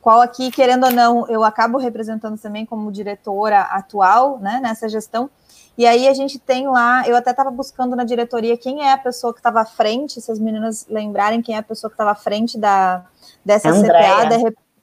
Qual 0.00 0.20
aqui, 0.20 0.50
querendo 0.50 0.84
ou 0.84 0.92
não, 0.92 1.28
eu 1.28 1.44
acabo 1.44 1.78
representando 1.78 2.38
também 2.38 2.64
como 2.64 2.90
diretora 2.90 3.60
atual, 3.60 4.38
né, 4.38 4.60
nessa 4.62 4.88
gestão. 4.88 5.30
E 5.76 5.86
aí 5.86 6.08
a 6.08 6.14
gente 6.14 6.38
tem 6.38 6.68
lá, 6.68 7.06
eu 7.06 7.16
até 7.16 7.30
estava 7.30 7.50
buscando 7.50 7.96
na 7.96 8.04
diretoria 8.04 8.56
quem 8.56 8.82
é 8.82 8.92
a 8.92 8.98
pessoa 8.98 9.32
que 9.32 9.38
estava 9.38 9.60
à 9.60 9.64
frente, 9.64 10.20
se 10.20 10.30
as 10.30 10.38
meninas 10.38 10.86
lembrarem 10.88 11.40
quem 11.40 11.54
é 11.54 11.58
a 11.58 11.62
pessoa 11.62 11.90
que 11.90 11.94
estava 11.94 12.10
à 12.10 12.14
frente 12.14 12.58
da, 12.58 13.04
dessa 13.44 13.68
é 13.68 13.72
CPA, 13.72 14.28
da, 14.28 14.36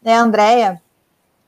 é 0.04 0.16
a 0.16 0.22
Andréia 0.22 0.82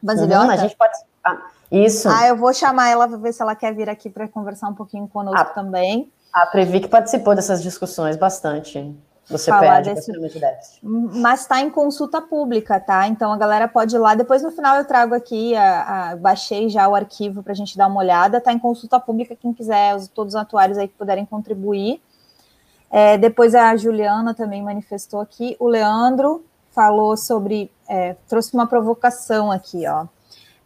Basilhota. 0.01 0.45
Uhum, 0.45 0.51
a 0.51 0.57
gente 0.57 0.75
pode... 0.75 0.93
Ah, 1.23 1.37
isso. 1.71 2.09
Ah, 2.09 2.27
eu 2.27 2.35
vou 2.35 2.53
chamar 2.53 2.89
ela 2.89 3.07
para 3.07 3.17
ver 3.17 3.33
se 3.33 3.41
ela 3.41 3.55
quer 3.55 3.73
vir 3.73 3.89
aqui 3.89 4.09
para 4.09 4.27
conversar 4.27 4.67
um 4.67 4.73
pouquinho 4.73 5.07
conosco 5.07 5.39
a, 5.39 5.45
também. 5.45 6.11
A 6.33 6.45
Previ 6.45 6.79
que 6.79 6.87
participou 6.87 7.35
dessas 7.35 7.61
discussões 7.61 8.17
bastante. 8.17 8.95
Você 9.29 9.51
perde 9.51 9.93
desse... 9.93 10.11
de 10.11 10.39
déficit. 10.39 10.79
Mas 10.83 11.41
está 11.41 11.61
em 11.61 11.69
consulta 11.69 12.19
pública, 12.19 12.79
tá? 12.79 13.07
Então 13.07 13.31
a 13.31 13.37
galera 13.37 13.67
pode 13.67 13.95
ir 13.95 13.99
lá. 13.99 14.15
Depois 14.15 14.41
no 14.41 14.51
final 14.51 14.77
eu 14.77 14.85
trago 14.85 15.13
aqui, 15.13 15.55
a, 15.55 16.11
a 16.11 16.15
baixei 16.15 16.67
já 16.67 16.87
o 16.87 16.95
arquivo 16.95 17.43
para 17.43 17.53
a 17.53 17.55
gente 17.55 17.77
dar 17.77 17.87
uma 17.87 17.99
olhada. 17.99 18.39
Está 18.39 18.51
em 18.51 18.59
consulta 18.59 18.99
pública, 18.99 19.35
quem 19.35 19.53
quiser, 19.53 19.95
os, 19.95 20.07
todos 20.07 20.33
os 20.33 20.39
atuários 20.39 20.77
aí 20.77 20.87
que 20.87 20.95
puderem 20.95 21.25
contribuir. 21.25 22.01
É, 22.89 23.17
depois 23.17 23.53
a 23.53 23.75
Juliana 23.77 24.33
também 24.33 24.63
manifestou 24.63 25.19
aqui. 25.19 25.55
O 25.59 25.67
Leandro 25.67 26.43
falou 26.71 27.15
sobre, 27.15 27.71
é, 27.87 28.15
trouxe 28.27 28.53
uma 28.53 28.65
provocação 28.65 29.51
aqui, 29.51 29.87
ó. 29.87 30.07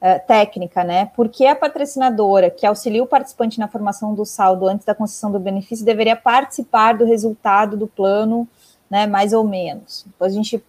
É, 0.05 0.19
técnica, 0.19 0.83
né? 0.83 1.09
Porque 1.15 1.45
a 1.45 1.55
patrocinadora 1.55 2.49
que 2.49 2.65
auxilia 2.65 3.01
o 3.01 3.07
participante 3.07 3.57
na 3.57 3.69
formação 3.69 4.13
do 4.13 4.25
saldo 4.25 4.67
antes 4.67 4.85
da 4.85 4.93
concessão 4.93 5.31
do 5.31 5.39
benefício 5.39 5.85
deveria 5.85 6.13
participar 6.13 6.97
do 6.97 7.05
resultado 7.05 7.77
do 7.77 7.87
plano, 7.87 8.45
né? 8.89 9.07
Mais 9.07 9.31
ou 9.31 9.45
menos. 9.45 10.03
Depois 10.05 10.33
a 10.33 10.35
gente 10.35 10.61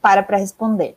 para 0.00 0.22
para 0.22 0.38
responder. 0.38 0.96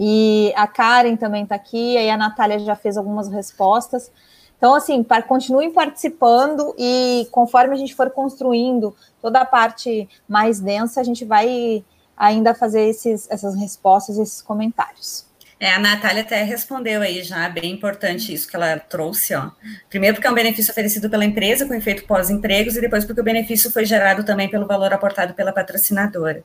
E 0.00 0.50
a 0.56 0.66
Karen 0.66 1.16
também 1.16 1.42
está 1.42 1.54
aqui, 1.54 1.98
aí 1.98 2.08
a 2.08 2.16
Natália 2.16 2.58
já 2.60 2.74
fez 2.74 2.96
algumas 2.96 3.28
respostas. 3.28 4.10
Então, 4.56 4.74
assim, 4.74 5.02
para, 5.02 5.22
continuem 5.22 5.70
participando 5.70 6.74
e 6.78 7.28
conforme 7.30 7.74
a 7.74 7.78
gente 7.78 7.94
for 7.94 8.08
construindo 8.08 8.96
toda 9.20 9.38
a 9.38 9.44
parte 9.44 10.08
mais 10.26 10.60
densa, 10.60 10.98
a 10.98 11.04
gente 11.04 11.26
vai 11.26 11.84
ainda 12.16 12.54
fazer 12.54 12.88
esses, 12.88 13.30
essas 13.30 13.54
respostas, 13.54 14.16
esses 14.16 14.40
comentários. 14.40 15.27
É, 15.60 15.72
a 15.72 15.78
Natália 15.78 16.22
até 16.22 16.42
respondeu 16.44 17.02
aí 17.02 17.22
já, 17.22 17.48
bem 17.48 17.72
importante 17.72 18.32
isso 18.32 18.48
que 18.48 18.54
ela 18.54 18.78
trouxe, 18.78 19.34
ó. 19.34 19.50
Primeiro 19.90 20.14
porque 20.14 20.28
é 20.28 20.30
um 20.30 20.34
benefício 20.34 20.70
oferecido 20.70 21.10
pela 21.10 21.24
empresa 21.24 21.66
com 21.66 21.74
efeito 21.74 22.04
pós-empregos 22.04 22.76
e 22.76 22.80
depois 22.80 23.04
porque 23.04 23.20
o 23.20 23.24
benefício 23.24 23.70
foi 23.70 23.84
gerado 23.84 24.24
também 24.24 24.48
pelo 24.48 24.66
valor 24.66 24.92
aportado 24.92 25.34
pela 25.34 25.52
patrocinadora. 25.52 26.44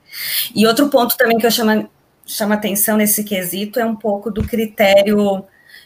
E 0.52 0.66
outro 0.66 0.88
ponto 0.90 1.16
também 1.16 1.38
que 1.38 1.46
eu 1.46 1.50
chamo, 1.50 1.88
chamo 2.26 2.54
atenção 2.54 2.96
nesse 2.96 3.22
quesito 3.22 3.78
é 3.78 3.84
um 3.84 3.94
pouco 3.94 4.32
do 4.32 4.42
critério 4.42 5.44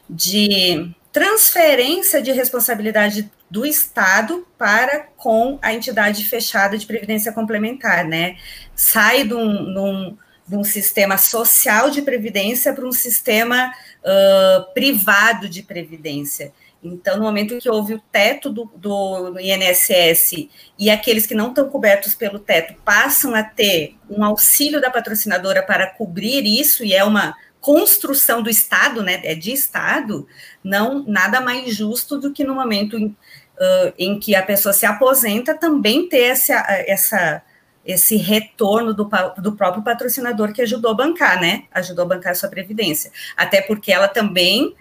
de 0.08 0.94
transferência 1.12 2.22
de 2.22 2.32
responsabilidade 2.32 3.30
do 3.50 3.66
Estado 3.66 4.46
para 4.56 5.08
com 5.16 5.58
a 5.60 5.74
entidade 5.74 6.24
fechada 6.24 6.78
de 6.78 6.86
previdência 6.86 7.32
complementar, 7.32 8.06
né? 8.06 8.36
Sai 8.74 9.24
de 9.24 9.34
um, 9.34 10.16
de 10.48 10.56
um 10.56 10.64
sistema 10.64 11.18
social 11.18 11.90
de 11.90 12.00
previdência 12.02 12.72
para 12.72 12.86
um 12.86 12.92
sistema 12.92 13.70
uh, 14.00 14.72
privado 14.72 15.48
de 15.48 15.62
previdência. 15.62 16.52
Então, 16.82 17.16
no 17.16 17.24
momento 17.24 17.58
que 17.58 17.68
houve 17.68 17.94
o 17.94 18.02
teto 18.12 18.50
do, 18.50 18.70
do, 18.76 19.38
INSS 19.38 20.48
e 20.78 20.88
aqueles 20.88 21.26
que 21.26 21.34
não 21.34 21.48
estão 21.48 21.68
cobertos 21.68 22.14
pelo 22.14 22.38
teto 22.38 22.74
passam 22.84 23.34
a 23.34 23.42
ter 23.42 23.96
um 24.08 24.24
auxílio 24.24 24.80
da 24.80 24.90
patrocinadora 24.90 25.62
para 25.62 25.88
cobrir 25.88 26.46
isso, 26.46 26.84
e 26.84 26.94
é 26.94 27.02
uma 27.02 27.34
construção 27.60 28.40
do 28.40 28.48
Estado, 28.48 29.02
né, 29.02 29.20
é 29.24 29.34
de 29.34 29.52
Estado, 29.52 30.26
não 30.62 31.04
nada 31.04 31.40
mais 31.40 31.74
justo 31.74 32.16
do 32.16 32.32
que 32.32 32.44
no 32.44 32.54
momento 32.54 32.96
em, 32.96 33.06
uh, 33.06 33.92
em 33.98 34.18
que 34.18 34.36
a 34.36 34.42
pessoa 34.42 34.72
se 34.72 34.86
aposenta 34.86 35.54
também 35.54 36.08
ter 36.08 36.22
essa, 36.22 36.64
essa 36.86 37.42
esse 37.88 38.16
retorno 38.16 38.92
do, 38.92 39.08
do 39.38 39.52
próprio 39.52 39.82
patrocinador 39.82 40.52
que 40.52 40.60
ajudou 40.60 40.90
a 40.90 40.94
bancar, 40.94 41.40
né? 41.40 41.64
Ajudou 41.72 42.04
a 42.04 42.08
bancar 42.08 42.32
a 42.32 42.34
sua 42.34 42.50
previdência. 42.50 43.10
Até 43.34 43.62
porque 43.62 43.90
ela 43.90 44.06
também 44.06 44.74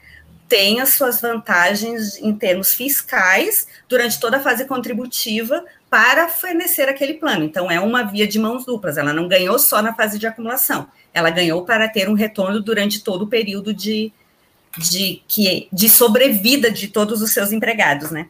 tem 0.49 0.81
as 0.81 0.89
suas 0.89 1.21
vantagens 1.21 2.17
em 2.17 2.33
termos 2.33 2.73
fiscais 2.73 3.65
durante 3.87 4.19
toda 4.19 4.37
a 4.37 4.39
fase 4.41 4.65
contributiva 4.65 5.63
para 5.89 6.27
fornecer 6.27 6.89
aquele 6.89 7.13
plano. 7.13 7.45
Então, 7.45 7.71
é 7.71 7.79
uma 7.79 8.03
via 8.03 8.27
de 8.27 8.37
mãos 8.37 8.65
duplas. 8.65 8.97
Ela 8.97 9.13
não 9.13 9.25
ganhou 9.25 9.57
só 9.57 9.81
na 9.81 9.93
fase 9.93 10.19
de 10.19 10.27
acumulação, 10.27 10.87
ela 11.13 11.29
ganhou 11.29 11.63
para 11.63 11.87
ter 11.87 12.09
um 12.09 12.13
retorno 12.13 12.61
durante 12.61 13.01
todo 13.01 13.21
o 13.23 13.27
período 13.27 13.73
de, 13.73 14.11
de, 14.77 15.21
que, 15.29 15.69
de 15.71 15.89
sobrevida 15.89 16.69
de 16.69 16.89
todos 16.89 17.21
os 17.21 17.31
seus 17.31 17.53
empregados, 17.53 18.11
né? 18.11 18.27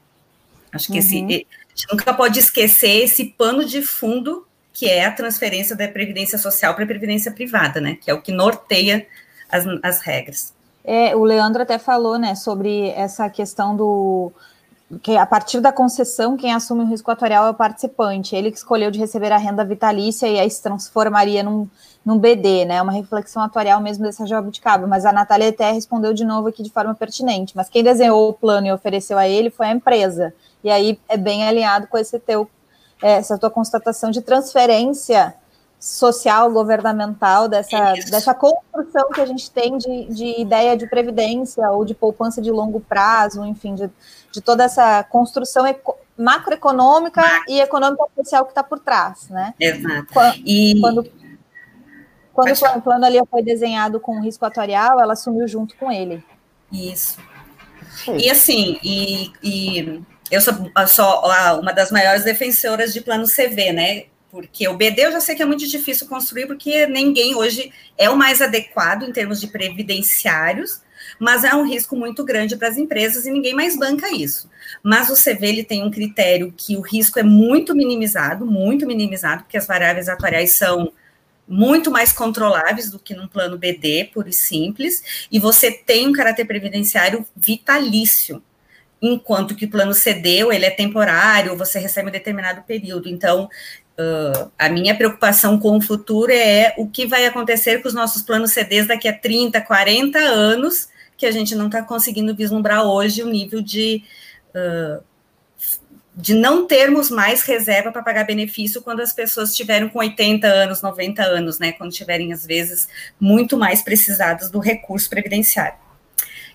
Acho 0.71 0.87
que 0.87 0.93
uhum. 0.93 0.99
esse, 0.99 1.17
a 1.17 1.19
gente 1.19 1.87
nunca 1.91 2.13
pode 2.13 2.39
esquecer 2.39 3.03
esse 3.03 3.25
pano 3.25 3.65
de 3.65 3.81
fundo 3.81 4.46
que 4.77 4.87
é 4.87 5.07
a 5.07 5.11
transferência 5.11 5.75
da 5.75 5.87
previdência 5.87 6.37
social 6.37 6.75
para 6.75 6.83
a 6.83 6.87
previdência 6.87 7.31
privada, 7.31 7.81
né? 7.81 7.97
Que 7.99 8.11
é 8.11 8.13
o 8.13 8.21
que 8.21 8.31
norteia 8.31 9.07
as, 9.51 9.65
as 9.81 10.01
regras. 10.01 10.53
É, 10.85 11.15
o 11.15 11.23
Leandro 11.23 11.63
até 11.63 11.79
falou, 11.79 12.19
né, 12.19 12.35
sobre 12.35 12.89
essa 12.91 13.27
questão 13.27 13.75
do 13.75 14.31
que 15.01 15.17
a 15.17 15.25
partir 15.25 15.61
da 15.61 15.71
concessão, 15.71 16.37
quem 16.37 16.53
assume 16.53 16.83
o 16.83 16.87
risco 16.87 17.09
atuarial 17.09 17.47
é 17.47 17.49
o 17.49 17.55
participante. 17.55 18.35
Ele 18.35 18.51
que 18.51 18.57
escolheu 18.57 18.91
de 18.91 18.99
receber 18.99 19.31
a 19.31 19.37
renda 19.37 19.65
vitalícia 19.65 20.27
e 20.27 20.39
aí 20.39 20.49
se 20.49 20.61
transformaria 20.61 21.41
num, 21.41 21.67
num 22.05 22.19
BD, 22.19 22.65
né? 22.65 22.79
Uma 22.79 22.93
reflexão 22.93 23.41
atuarial 23.41 23.81
mesmo 23.81 24.03
dessa 24.03 24.27
jabuticaba. 24.27 24.85
Mas 24.85 25.05
a 25.05 25.11
Natália 25.11 25.49
até 25.49 25.71
respondeu 25.71 26.13
de 26.13 26.23
novo 26.23 26.49
aqui 26.49 26.61
de 26.61 26.69
forma 26.69 26.93
pertinente. 26.93 27.55
Mas 27.55 27.67
quem 27.67 27.83
desenhou 27.83 28.29
o 28.29 28.33
plano 28.33 28.67
e 28.67 28.71
ofereceu 28.71 29.17
a 29.17 29.27
ele 29.27 29.49
foi 29.49 29.65
a 29.65 29.71
empresa. 29.71 30.35
E 30.63 30.69
aí 30.69 30.99
é 31.09 31.17
bem 31.17 31.45
alinhado 31.47 31.87
com 31.87 31.97
esse 31.97 32.19
teu 32.19 32.47
essa 33.01 33.37
tua 33.37 33.49
constatação 33.49 34.11
de 34.11 34.21
transferência 34.21 35.35
social, 35.79 36.51
governamental, 36.51 37.47
dessa, 37.47 37.93
dessa 38.09 38.33
construção 38.33 39.09
que 39.13 39.21
a 39.21 39.25
gente 39.25 39.51
tem 39.51 39.77
de, 39.77 40.05
de 40.05 40.41
ideia 40.41 40.75
de 40.75 40.87
previdência 40.87 41.69
ou 41.69 41.85
de 41.85 41.93
poupança 41.93 42.41
de 42.41 42.51
longo 42.51 42.79
prazo, 42.79 43.45
enfim, 43.45 43.75
de, 43.75 43.89
de 44.31 44.41
toda 44.41 44.63
essa 44.63 45.03
construção 45.03 45.63
macroeconômica 46.17 47.21
e 47.47 47.59
econômica 47.59 48.03
social 48.15 48.45
que 48.45 48.51
está 48.51 48.63
por 48.63 48.79
trás, 48.79 49.29
né? 49.29 49.53
Exato. 49.59 50.11
Quando, 50.11 50.35
e... 50.43 50.81
quando, 50.81 51.11
quando 52.33 52.51
o 52.77 52.81
plano 52.81 53.05
ali 53.05 53.19
foi 53.29 53.43
desenhado 53.43 53.99
com 53.99 54.19
risco 54.19 54.43
atuarial, 54.45 54.99
ela 54.99 55.13
assumiu 55.13 55.47
junto 55.47 55.75
com 55.77 55.91
ele. 55.91 56.23
Isso. 56.71 57.19
E 58.17 58.29
assim, 58.29 58.79
e, 58.83 59.31
e 59.43 60.01
eu 60.31 60.41
sou, 60.41 60.53
sou 60.87 61.21
uma 61.59 61.71
das 61.71 61.91
maiores 61.91 62.23
defensoras 62.23 62.93
de 62.93 63.01
plano 63.01 63.25
CV, 63.25 63.71
né? 63.71 64.03
Porque 64.29 64.67
o 64.67 64.75
BD 64.75 65.05
eu 65.05 65.11
já 65.13 65.19
sei 65.21 65.35
que 65.35 65.41
é 65.41 65.45
muito 65.45 65.67
difícil 65.67 66.07
construir, 66.07 66.47
porque 66.47 66.85
ninguém 66.85 67.35
hoje 67.35 67.71
é 67.97 68.09
o 68.09 68.17
mais 68.17 68.41
adequado 68.41 69.03
em 69.03 69.11
termos 69.11 69.39
de 69.39 69.47
previdenciários, 69.47 70.81
mas 71.19 71.43
é 71.43 71.55
um 71.55 71.65
risco 71.65 71.95
muito 71.95 72.23
grande 72.25 72.57
para 72.57 72.67
as 72.67 72.77
empresas 72.77 73.25
e 73.25 73.31
ninguém 73.31 73.53
mais 73.53 73.77
banca 73.77 74.11
isso. 74.11 74.49
Mas 74.83 75.09
o 75.09 75.15
CV 75.15 75.47
ele 75.47 75.63
tem 75.63 75.83
um 75.83 75.89
critério 75.89 76.53
que 76.55 76.75
o 76.75 76.81
risco 76.81 77.19
é 77.19 77.23
muito 77.23 77.73
minimizado, 77.73 78.45
muito 78.45 78.85
minimizado, 78.85 79.43
porque 79.43 79.57
as 79.57 79.65
variáveis 79.65 80.09
atuariais 80.09 80.55
são 80.55 80.91
muito 81.47 81.89
mais 81.89 82.11
controláveis 82.11 82.91
do 82.91 82.99
que 82.99 83.15
num 83.15 83.27
plano 83.27 83.57
BD, 83.57 84.09
puro 84.13 84.27
e 84.27 84.33
simples, 84.33 85.27
e 85.31 85.39
você 85.39 85.71
tem 85.71 86.05
um 86.05 86.11
caráter 86.11 86.45
previdenciário 86.45 87.25
vitalício, 87.35 88.43
enquanto 89.01 89.55
que 89.55 89.65
o 89.65 89.69
plano 89.69 89.93
CD, 89.93 90.41
ele 90.51 90.65
é 90.65 90.69
temporário, 90.69 91.55
você 91.55 91.79
recebe 91.79 92.09
um 92.09 92.11
determinado 92.11 92.61
período. 92.63 93.07
Então, 93.07 93.49
uh, 93.99 94.51
a 94.57 94.69
minha 94.69 94.95
preocupação 94.95 95.59
com 95.59 95.77
o 95.77 95.81
futuro 95.81 96.31
é 96.31 96.73
o 96.77 96.87
que 96.87 97.05
vai 97.05 97.25
acontecer 97.25 97.81
com 97.81 97.87
os 97.87 97.93
nossos 97.93 98.21
planos 98.21 98.51
CDs 98.51 98.87
daqui 98.87 99.07
a 99.07 99.17
30, 99.17 99.61
40 99.61 100.19
anos, 100.19 100.89
que 101.15 101.25
a 101.25 101.31
gente 101.31 101.55
não 101.55 101.67
está 101.67 101.81
conseguindo 101.81 102.35
vislumbrar 102.35 102.83
hoje 102.83 103.23
o 103.23 103.27
nível 103.27 103.61
de 103.61 104.03
uh, 104.55 105.03
de 106.17 106.33
não 106.33 106.65
termos 106.65 107.11
mais 107.11 107.43
reserva 107.43 107.91
para 107.91 108.01
pagar 108.01 108.25
benefício 108.25 108.81
quando 108.81 109.01
as 109.01 109.13
pessoas 109.13 109.51
estiveram 109.51 109.87
com 109.87 109.99
80 109.99 110.47
anos, 110.47 110.81
90 110.81 111.21
anos, 111.21 111.59
né? 111.59 111.73
Quando 111.73 111.91
tiverem, 111.91 112.33
às 112.33 112.43
vezes, 112.43 112.87
muito 113.19 113.55
mais 113.55 113.83
precisadas 113.83 114.49
do 114.49 114.57
recurso 114.57 115.07
previdenciário. 115.11 115.77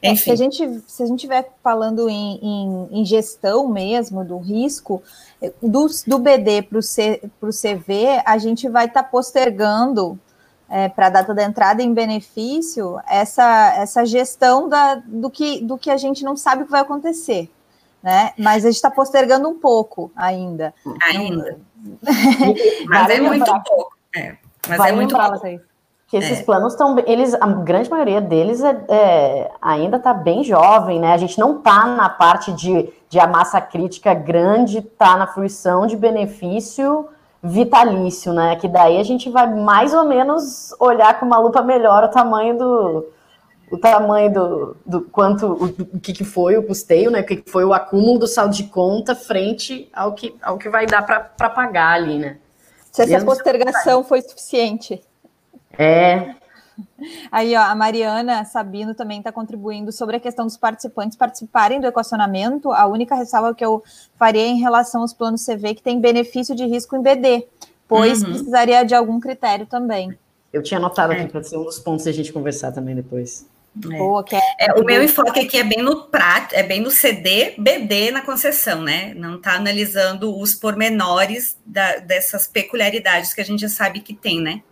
Enfim. 0.03 0.13
É, 0.13 0.17
se 0.17 0.31
a 0.31 0.37
gente 0.37 0.83
se 0.87 1.03
a 1.03 1.07
gente 1.07 1.19
estiver 1.19 1.53
falando 1.63 2.09
em, 2.09 2.39
em, 2.43 2.89
em, 2.91 3.05
gestão 3.05 3.69
mesmo 3.69 4.25
do 4.25 4.39
risco, 4.39 5.03
do, 5.63 5.87
do 6.07 6.19
BD 6.19 6.63
para 6.63 6.79
o 6.79 7.51
CV, 7.53 8.21
a 8.25 8.37
gente 8.39 8.69
vai 8.69 8.87
estar 8.87 9.05
tá 9.05 9.09
postergando 9.09 10.19
é, 10.69 10.89
para 10.89 11.07
a 11.07 11.11
data 11.11 11.33
da 11.33 11.45
entrada 11.45 11.83
em 11.83 11.95
benefício 11.95 12.99
essa, 13.09 13.75
essa 13.77 14.05
gestão 14.05 14.69
da, 14.69 14.97
do, 14.97 15.31
que, 15.31 15.61
do 15.61 15.79
que 15.79 15.91
a 15.91 15.97
gente 15.97 16.25
não 16.25 16.37
sabe 16.37 16.63
o 16.63 16.67
que 16.67 16.73
vai 16.73 16.81
acontecer 16.81 17.49
né? 18.03 18.33
Mas 18.37 18.65
a 18.65 18.69
gente 18.69 18.77
está 18.77 18.91
postergando 18.91 19.49
um 19.49 19.59
pouco 19.59 20.11
ainda. 20.17 20.75
Ainda. 21.03 21.61
mas 22.89 23.11
é 23.11 23.21
muito 23.21 23.63
pouco. 23.65 23.97
É. 24.15 24.37
Mas 24.69 24.81
é 24.81 24.93
muito 24.93 25.17
pouco. 25.17 25.72
Que 26.13 26.19
esses 26.19 26.41
é. 26.41 26.43
planos 26.43 26.75
estão, 26.75 26.95
eles, 27.07 27.33
a 27.33 27.47
grande 27.47 27.89
maioria 27.89 28.21
deles 28.21 28.63
é, 28.63 28.85
é 28.87 29.51
ainda 29.63 29.97
está 29.97 30.13
bem 30.13 30.45
jovem, 30.45 31.01
né? 31.01 31.15
A 31.15 31.17
gente 31.17 31.39
não 31.39 31.57
está 31.57 31.87
na 31.87 32.07
parte 32.07 32.53
de, 32.53 32.93
de 33.09 33.19
a 33.19 33.27
massa 33.27 33.63
crítica 33.63 34.13
grande, 34.13 34.81
está 34.81 35.17
na 35.17 35.27
fruição 35.27 35.87
de 35.87 35.97
benefício 35.97 37.09
vitalício, 37.43 38.35
né? 38.35 38.57
Que 38.57 38.69
daí 38.69 38.99
a 38.99 39.03
gente 39.03 39.31
vai 39.31 39.51
mais 39.55 39.95
ou 39.95 40.05
menos 40.05 40.75
olhar 40.79 41.19
com 41.19 41.25
uma 41.25 41.39
lupa 41.39 41.63
melhor 41.63 42.05
o 42.05 42.09
tamanho 42.09 42.59
do, 42.59 43.09
o 43.71 43.79
tamanho 43.79 44.31
do, 44.31 44.77
do 44.85 45.01
quanto 45.01 45.47
o, 45.47 45.65
o 45.97 45.99
que, 45.99 46.13
que 46.13 46.25
foi 46.25 46.59
o 46.59 46.67
custeio, 46.67 47.11
né? 47.11 47.21
O 47.23 47.25
que, 47.25 47.37
que 47.37 47.51
foi 47.51 47.65
o 47.65 47.73
acúmulo 47.73 48.19
do 48.19 48.27
saldo 48.27 48.55
de 48.55 48.65
conta 48.65 49.15
frente 49.15 49.89
ao 49.95 50.13
que, 50.13 50.37
ao 50.43 50.59
que 50.59 50.69
vai 50.69 50.85
dar 50.85 51.01
para 51.07 51.49
pagar 51.49 51.95
ali, 51.95 52.19
né? 52.19 52.37
Se 52.91 53.01
essa 53.01 53.25
postergação 53.25 54.05
foi 54.05 54.21
suficiente. 54.21 55.03
É. 55.79 56.35
Aí, 57.31 57.55
ó, 57.57 57.61
a 57.61 57.75
Mariana 57.75 58.45
Sabino 58.45 58.95
também 58.95 59.19
está 59.19 59.31
contribuindo 59.31 59.93
sobre 59.93 60.17
a 60.17 60.21
questão 60.21 60.47
dos 60.47 60.57
participantes 60.57 61.17
participarem 61.17 61.81
do 61.81 61.87
equacionamento. 61.87 62.73
A 62.73 62.87
única 62.87 63.15
ressalva 63.15 63.55
que 63.55 63.65
eu 63.65 63.83
faria 64.17 64.47
em 64.47 64.61
relação 64.61 65.03
aos 65.03 65.13
planos 65.13 65.45
CV 65.45 65.75
que 65.75 65.83
tem 65.83 66.01
benefício 66.01 66.55
de 66.55 66.65
risco 66.65 66.97
em 66.97 67.03
BD, 67.03 67.47
pois 67.87 68.23
uhum. 68.23 68.31
precisaria 68.31 68.85
de 68.85 68.95
algum 68.95 69.21
critério 69.21 69.67
também. 69.67 70.17
Eu 70.53 70.63
tinha 70.63 70.79
anotado 70.79 71.13
aqui 71.13 71.23
é. 71.23 71.27
para 71.27 71.43
ser 71.43 71.57
um 71.57 71.65
dos 71.65 71.79
pontos 71.79 72.07
a 72.07 72.13
gente 72.13 72.33
conversar 72.33 72.73
também 72.73 72.95
depois. 72.95 73.47
É. 73.91 73.97
Boa, 73.97 74.23
é, 74.31 74.67
é, 74.67 74.73
o 74.75 74.85
meu 74.85 75.03
enfoque 75.03 75.41
aqui 75.41 75.57
é 75.57 75.65
bem 75.65 75.83
no 75.83 76.03
prat, 76.05 76.53
é 76.53 76.63
bem 76.63 76.83
no 76.83 76.91
CD, 76.91 77.55
BD 77.57 78.11
na 78.11 78.21
concessão, 78.21 78.83
né? 78.83 79.15
Não 79.15 79.37
está 79.37 79.55
analisando 79.55 80.39
os 80.39 80.55
pormenores 80.55 81.57
da, 81.65 81.97
dessas 81.97 82.47
peculiaridades 82.47 83.33
que 83.33 83.41
a 83.41 83.45
gente 83.45 83.61
já 83.61 83.71
sabe 83.71 84.01
que 84.01 84.13
tem, 84.13 84.43
né? 84.43 84.63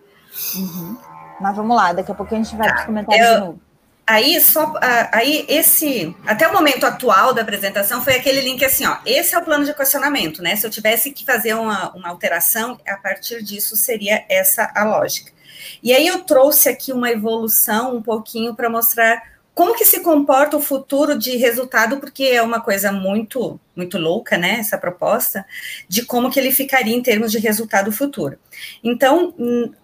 Uhum. 0.55 0.97
Mas 1.41 1.57
vamos 1.57 1.77
lá, 1.77 1.93
daqui 1.93 2.13
a 2.13 2.15
pouco 2.15 2.35
a 2.35 2.37
gente 2.39 2.55
vai 2.57 2.69
tá. 2.69 2.85
comentários 2.85 3.27
Eu, 3.27 3.35
de 3.35 3.41
novo. 3.41 3.61
Aí, 4.07 4.41
só, 4.41 4.75
aí 5.13 5.47
esse, 5.49 6.17
até 6.27 6.49
o 6.49 6.53
momento 6.53 6.85
atual 6.85 7.33
da 7.33 7.43
apresentação 7.43 8.03
foi 8.03 8.17
aquele 8.17 8.41
link 8.41 8.65
assim, 8.65 8.85
ó, 8.85 8.97
esse 9.07 9.37
é 9.37 9.39
o 9.39 9.45
plano 9.45 9.65
de 9.65 9.71
equacionamento, 9.71 10.43
né? 10.43 10.57
Se 10.57 10.67
eu 10.67 10.71
tivesse 10.71 11.13
que 11.13 11.25
fazer 11.25 11.55
uma, 11.55 11.93
uma 11.93 12.09
alteração, 12.09 12.77
a 12.89 12.97
partir 12.97 13.41
disso 13.41 13.77
seria 13.77 14.25
essa 14.29 14.69
a 14.75 14.83
lógica. 14.83 15.31
E 15.81 15.93
aí 15.93 16.09
eu 16.09 16.25
trouxe 16.25 16.69
aqui 16.69 16.93
uma 16.93 17.09
evolução 17.09 17.97
um 17.97 18.03
pouquinho 18.03 18.53
para 18.53 18.69
mostrar 18.69 19.23
como 19.55 19.77
que 19.77 19.85
se 19.85 20.01
comporta 20.01 20.57
o 20.57 20.61
futuro 20.61 21.19
de 21.19 21.37
resultado, 21.37 21.99
porque 21.99 22.25
é 22.25 22.41
uma 22.41 22.61
coisa 22.61 22.91
muito, 22.91 23.61
muito 23.77 23.99
louca, 23.99 24.39
né, 24.39 24.59
essa 24.61 24.79
proposta, 24.79 25.45
de 25.89 26.05
como 26.05 26.31
que 26.31 26.39
ele 26.39 26.53
ficaria 26.53 26.95
em 26.95 27.03
termos 27.03 27.31
de 27.31 27.39
resultado 27.39 27.93
futuro. 27.93 28.39
Então, 28.83 29.35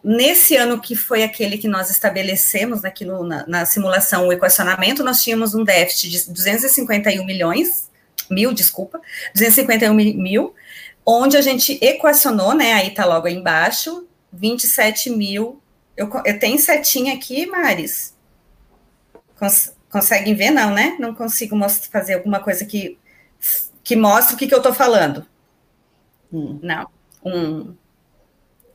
nesse 0.03 0.57
ano 0.57 0.81
que 0.81 0.95
foi 0.97 1.23
aquele 1.23 1.59
que 1.59 1.69
nós 1.69 1.91
estabelecemos 1.91 2.85
aqui 2.85 3.05
no, 3.05 3.25
na, 3.25 3.47
na 3.47 3.67
simulação, 3.67 4.29
o 4.29 4.33
equacionamento, 4.33 5.05
nós 5.05 5.23
tínhamos 5.23 5.55
um 5.55 5.65
déficit 5.65 6.11
de 6.11 6.33
251 6.33 7.25
milhões, 7.25 7.91
mil, 8.31 8.53
desculpa, 8.53 9.01
251 9.35 9.95
mil, 9.95 10.55
onde 11.05 11.37
a 11.37 11.41
gente 11.41 11.79
equacionou, 11.83 12.55
né, 12.55 12.73
aí 12.73 12.91
tá 12.91 13.05
logo 13.05 13.27
aí 13.27 13.35
embaixo, 13.35 14.07
27 14.33 15.11
mil 15.11 15.61
eu, 15.97 16.11
eu 16.25 16.39
tenho 16.39 16.59
setinha 16.59 17.15
aqui, 17.15 17.47
Maris. 17.47 18.15
Cons 19.39 19.75
conseguem 19.91 20.35
ver? 20.35 20.51
Não, 20.51 20.73
né? 20.73 20.97
Não 20.99 21.15
consigo 21.15 21.57
fazer 21.91 22.15
alguma 22.15 22.41
coisa 22.41 22.65
que, 22.65 22.99
que 23.83 23.97
mostre 23.97 24.35
o 24.35 24.39
que, 24.39 24.47
que 24.47 24.55
eu 24.55 24.59
estou 24.59 24.75
falando. 24.75 25.27
Hum. 26.33 26.59
Não. 26.63 26.89
Um. 27.25 27.75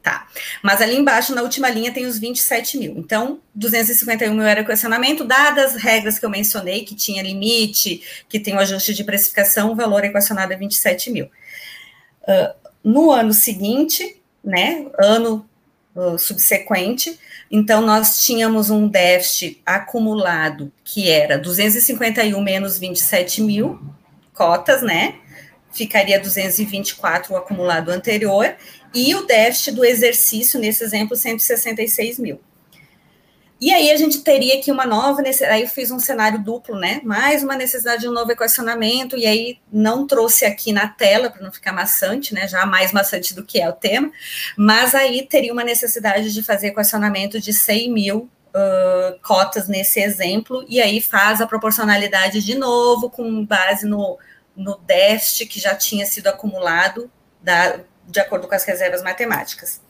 Tá. 0.02 0.28
Mas 0.64 0.82
ali 0.82 0.98
embaixo, 0.98 1.36
na 1.36 1.44
última 1.44 1.70
linha, 1.70 1.94
tem 1.94 2.08
os 2.08 2.18
27 2.18 2.78
mil. 2.80 2.98
Então, 2.98 3.40
251 3.54 4.34
mil 4.34 4.44
era 4.44 4.62
equacionamento, 4.62 5.24
dadas 5.24 5.76
as 5.76 5.82
regras 5.82 6.18
que 6.18 6.26
eu 6.26 6.30
mencionei, 6.30 6.84
que 6.84 6.96
tinha 6.96 7.22
limite, 7.22 8.02
que 8.28 8.40
tem 8.40 8.56
o 8.56 8.60
ajuste 8.60 8.96
de 8.96 9.04
precificação, 9.04 9.72
o 9.72 9.76
valor 9.76 10.04
equacionado 10.04 10.54
é 10.54 10.56
27 10.56 11.12
mil. 11.12 11.26
Uh, 12.24 12.70
no 12.84 13.12
ano 13.12 13.32
seguinte, 13.32 14.20
né, 14.44 14.88
ano 14.98 15.48
subsequente. 16.18 17.20
Então, 17.52 17.82
nós 17.82 18.22
tínhamos 18.22 18.70
um 18.70 18.88
déficit 18.88 19.62
acumulado 19.66 20.72
que 20.86 21.10
era 21.10 21.38
251 21.38 22.42
menos 22.42 22.80
27 22.80 23.42
mil 23.42 23.78
cotas, 24.34 24.82
né? 24.82 25.16
Ficaria 25.74 26.20
224 26.20 27.34
o 27.34 27.38
acumulado 27.38 27.92
anterior, 27.92 28.56
e 28.94 29.14
o 29.16 29.26
déficit 29.26 29.76
do 29.76 29.86
exercício, 29.86 30.60
nesse 30.60 30.84
exemplo, 30.84 31.16
166 31.16 32.20
mil. 32.20 32.40
E 33.62 33.72
aí 33.72 33.92
a 33.92 33.96
gente 33.96 34.22
teria 34.22 34.58
aqui 34.58 34.72
uma 34.72 34.88
nova 34.88 35.22
necessidade, 35.22 35.54
aí 35.54 35.62
eu 35.62 35.68
fiz 35.68 35.92
um 35.92 36.00
cenário 36.00 36.44
duplo, 36.44 36.76
né? 36.76 37.00
Mais 37.04 37.44
uma 37.44 37.56
necessidade 37.56 38.02
de 38.02 38.10
um 38.10 38.12
novo 38.12 38.32
equacionamento, 38.32 39.16
e 39.16 39.28
aí 39.28 39.60
não 39.72 40.08
trouxe 40.08 40.46
aqui 40.46 40.74
na 40.74 40.88
tela 40.88 41.30
para 41.30 41.44
não 41.44 41.52
ficar 41.52 41.72
maçante, 41.72 42.34
né? 42.34 42.48
Já 42.48 42.66
mais 42.66 42.92
maçante 42.92 43.36
do 43.36 43.46
que 43.46 43.62
é 43.62 43.70
o 43.70 43.74
tema, 43.74 44.12
mas 44.58 44.96
aí 44.96 45.28
teria 45.28 45.54
uma 45.54 45.64
necessidade 45.64 46.34
de 46.34 46.42
fazer 46.42 46.70
equacionamento 46.70 47.40
de 47.40 47.54
100 47.54 47.94
mil 47.94 48.30
uh, 48.48 49.20
cotas 49.22 49.68
nesse 49.68 50.00
exemplo, 50.00 50.66
e 50.68 50.82
aí 50.82 51.00
faz 51.00 51.40
a 51.40 51.46
proporcionalidade 51.46 52.44
de 52.44 52.56
novo, 52.56 53.12
com 53.12 53.46
base 53.46 53.86
no, 53.86 54.18
no 54.56 54.76
déficit 54.80 55.46
que 55.46 55.60
já 55.60 55.76
tinha 55.76 56.08
sido 56.08 56.28
acumulado 56.28 57.12
da, 57.40 57.80
de 58.08 58.20
acordo 58.20 58.48
com 58.48 58.56
as 58.56 58.64
reservas 58.64 59.04
matemáticas. 59.04 59.81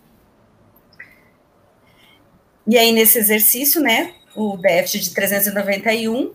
E 2.67 2.77
aí, 2.77 2.91
nesse 2.91 3.17
exercício, 3.17 3.81
né, 3.81 4.13
o 4.35 4.57
déficit 4.57 5.05
de 5.05 5.13
391 5.13 6.33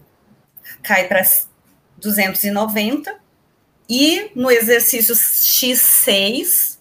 cai 0.83 1.07
para 1.07 1.23
290, 1.99 3.15
e 3.89 4.31
no 4.35 4.51
exercício 4.51 5.15
X6, 5.15 6.79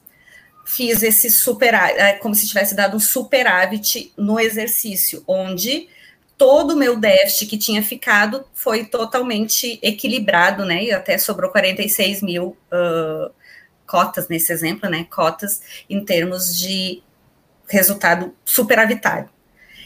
fiz 0.66 1.04
esse 1.04 1.30
superávit, 1.30 2.00
é, 2.00 2.14
como 2.14 2.34
se 2.34 2.48
tivesse 2.48 2.76
dado 2.76 2.98
um 2.98 3.00
superávit 3.00 4.12
no 4.18 4.40
exercício, 4.40 5.24
onde 5.28 5.88
todo 6.38 6.72
o 6.72 6.78
meu 6.78 6.98
déficit 6.98 7.46
que 7.46 7.58
tinha 7.58 7.84
ficado 7.84 8.46
foi 8.54 8.86
totalmente 8.86 9.80
equilibrado, 9.82 10.66
né? 10.66 10.84
E 10.84 10.92
até 10.92 11.18
sobrou 11.18 11.52
46 11.52 12.22
mil 12.22 12.58
uh, 12.72 13.32
cotas 13.86 14.28
nesse 14.28 14.52
exemplo, 14.52 14.90
né? 14.90 15.06
Cotas 15.10 15.62
em 15.90 16.04
termos 16.04 16.58
de 16.58 17.02
resultado 17.70 18.36
superavitário. 18.44 19.30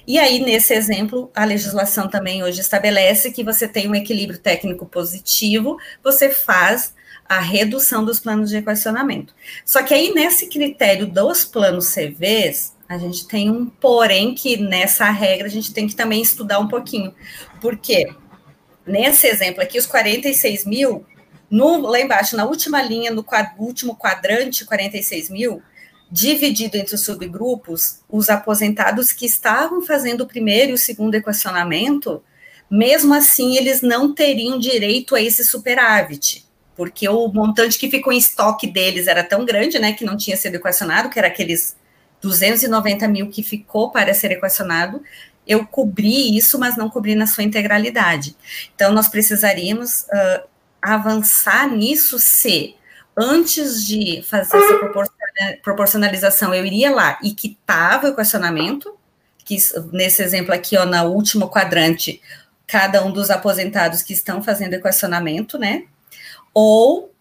E 0.10 0.18
aí, 0.18 0.40
nesse 0.40 0.74
exemplo, 0.74 1.30
a 1.36 1.46
legislação 1.46 2.10
também 2.10 2.42
hoje 2.42 2.60
estabelece 2.60 3.32
que 3.32 3.44
você 3.44 3.68
tem 3.68 3.88
um 3.88 3.94
equilíbrio 3.94 4.40
técnico 4.40 4.84
positivo, 4.84 5.78
você 6.04 6.32
faz 6.32 6.96
a 7.28 7.40
redução 7.40 8.04
dos 8.04 8.20
planos 8.20 8.50
de 8.50 8.58
equacionamento. 8.58 9.36
Só 9.64 9.84
que 9.84 9.94
aí, 9.94 10.12
nesse 10.12 10.48
critério 10.48 11.06
dos 11.06 11.46
planos 11.46 11.94
CVs, 11.94 12.74
A 12.88 12.98
gente 12.98 13.28
tem 13.28 13.52
um 13.52 13.68
porém 13.68 14.34
que 14.34 14.58
nessa 14.58 15.12
regra 15.12 15.46
a 15.46 15.52
gente 15.52 15.72
tem 15.72 15.88
que 15.88 15.96
também 15.96 16.24
estudar 16.24 16.58
um 16.58 16.68
pouquinho. 16.68 17.14
Por 17.62 17.78
quê? 17.78 18.12
Nesse 18.84 19.28
exemplo 19.28 19.62
aqui, 19.62 19.78
os 19.78 19.86
46 19.86 20.66
mil, 20.66 21.06
no, 21.52 21.82
lá 21.82 22.00
embaixo, 22.00 22.36
na 22.36 22.46
última 22.46 22.82
linha, 22.82 23.12
no 23.12 23.24
último 23.60 23.96
quadrante, 23.96 24.66
46 24.66 25.30
mil, 25.30 25.62
dividido 26.12 26.78
entre 26.78 26.96
os 26.96 27.02
subgrupos, 27.02 28.00
os 28.10 28.30
aposentados 28.30 29.12
que 29.12 29.26
estavam 29.26 29.82
fazendo 29.82 30.22
o 30.22 30.28
primeiro 30.28 30.72
e 30.72 30.74
o 30.74 30.78
segundo 30.78 31.16
equacionamento, 31.16 32.24
mesmo 32.70 33.14
assim, 33.14 33.58
eles 33.58 33.82
não 33.82 34.14
teriam 34.14 34.58
direito 34.58 35.16
a 35.16 35.22
esse 35.22 35.44
superávit, 35.44 36.46
porque 36.76 37.08
o 37.08 37.28
montante 37.28 37.78
que 37.78 37.90
ficou 37.90 38.14
em 38.14 38.18
estoque 38.18 38.68
deles 38.68 39.08
era 39.08 39.24
tão 39.24 39.46
grande, 39.46 39.78
né, 39.80 39.94
que 39.94 40.06
não 40.06 40.18
tinha 40.18 40.38
sido 40.38 40.56
equacionado, 40.56 41.10
que 41.10 41.20
era 41.20 41.28
aqueles 41.28 41.76
290 42.22 43.08
mil 43.08 43.30
que 43.30 43.44
ficou 43.44 43.92
para 43.92 44.14
ser 44.14 44.32
equacionado, 44.32 45.02
eu 45.48 45.66
cobri 45.66 46.38
isso, 46.38 46.60
mas 46.60 46.78
não 46.78 46.90
cobri 46.90 47.16
na 47.16 47.26
sua 47.26 47.44
integralidade. 47.44 48.36
Então, 48.76 48.92
nós 48.92 49.08
precisaríamos 49.08 50.02
uh, 50.04 50.48
avançar 50.80 51.68
nisso 51.68 52.20
se, 52.20 52.76
antes 53.18 53.84
de 53.84 54.22
fazer 54.22 54.58
essa 54.58 54.78
proporcionalização, 55.64 56.54
eu 56.54 56.66
iria 56.66 56.92
lá 56.94 57.18
e 57.24 57.32
quitava 57.32 58.08
o 58.08 58.10
equacionamento, 58.12 58.98
que 59.46 59.58
nesse 59.92 60.22
exemplo 60.22 60.54
aqui, 60.54 60.78
ó, 60.78 60.86
na 60.86 61.04
último 61.04 61.50
quadrante, 61.50 62.22
cada 62.68 63.04
um 63.04 63.12
dos 63.12 63.30
aposentados 63.30 64.04
que 64.04 64.14
estão 64.14 64.44
fazendo 64.44 64.76
equacionamento, 64.76 65.58
né? 65.58 65.86
Ou 66.54 67.12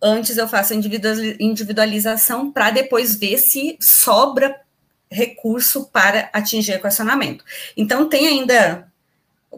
antes 0.00 0.36
eu 0.36 0.48
faço 0.48 0.74
individualização 0.74 2.52
para 2.52 2.70
depois 2.70 3.14
ver 3.14 3.38
se 3.38 3.76
sobra 3.80 4.60
recurso 5.10 5.86
para 5.86 6.28
atingir 6.32 6.72
equacionamento. 6.72 7.44
Então, 7.76 8.08
tem 8.08 8.26
ainda, 8.26 8.86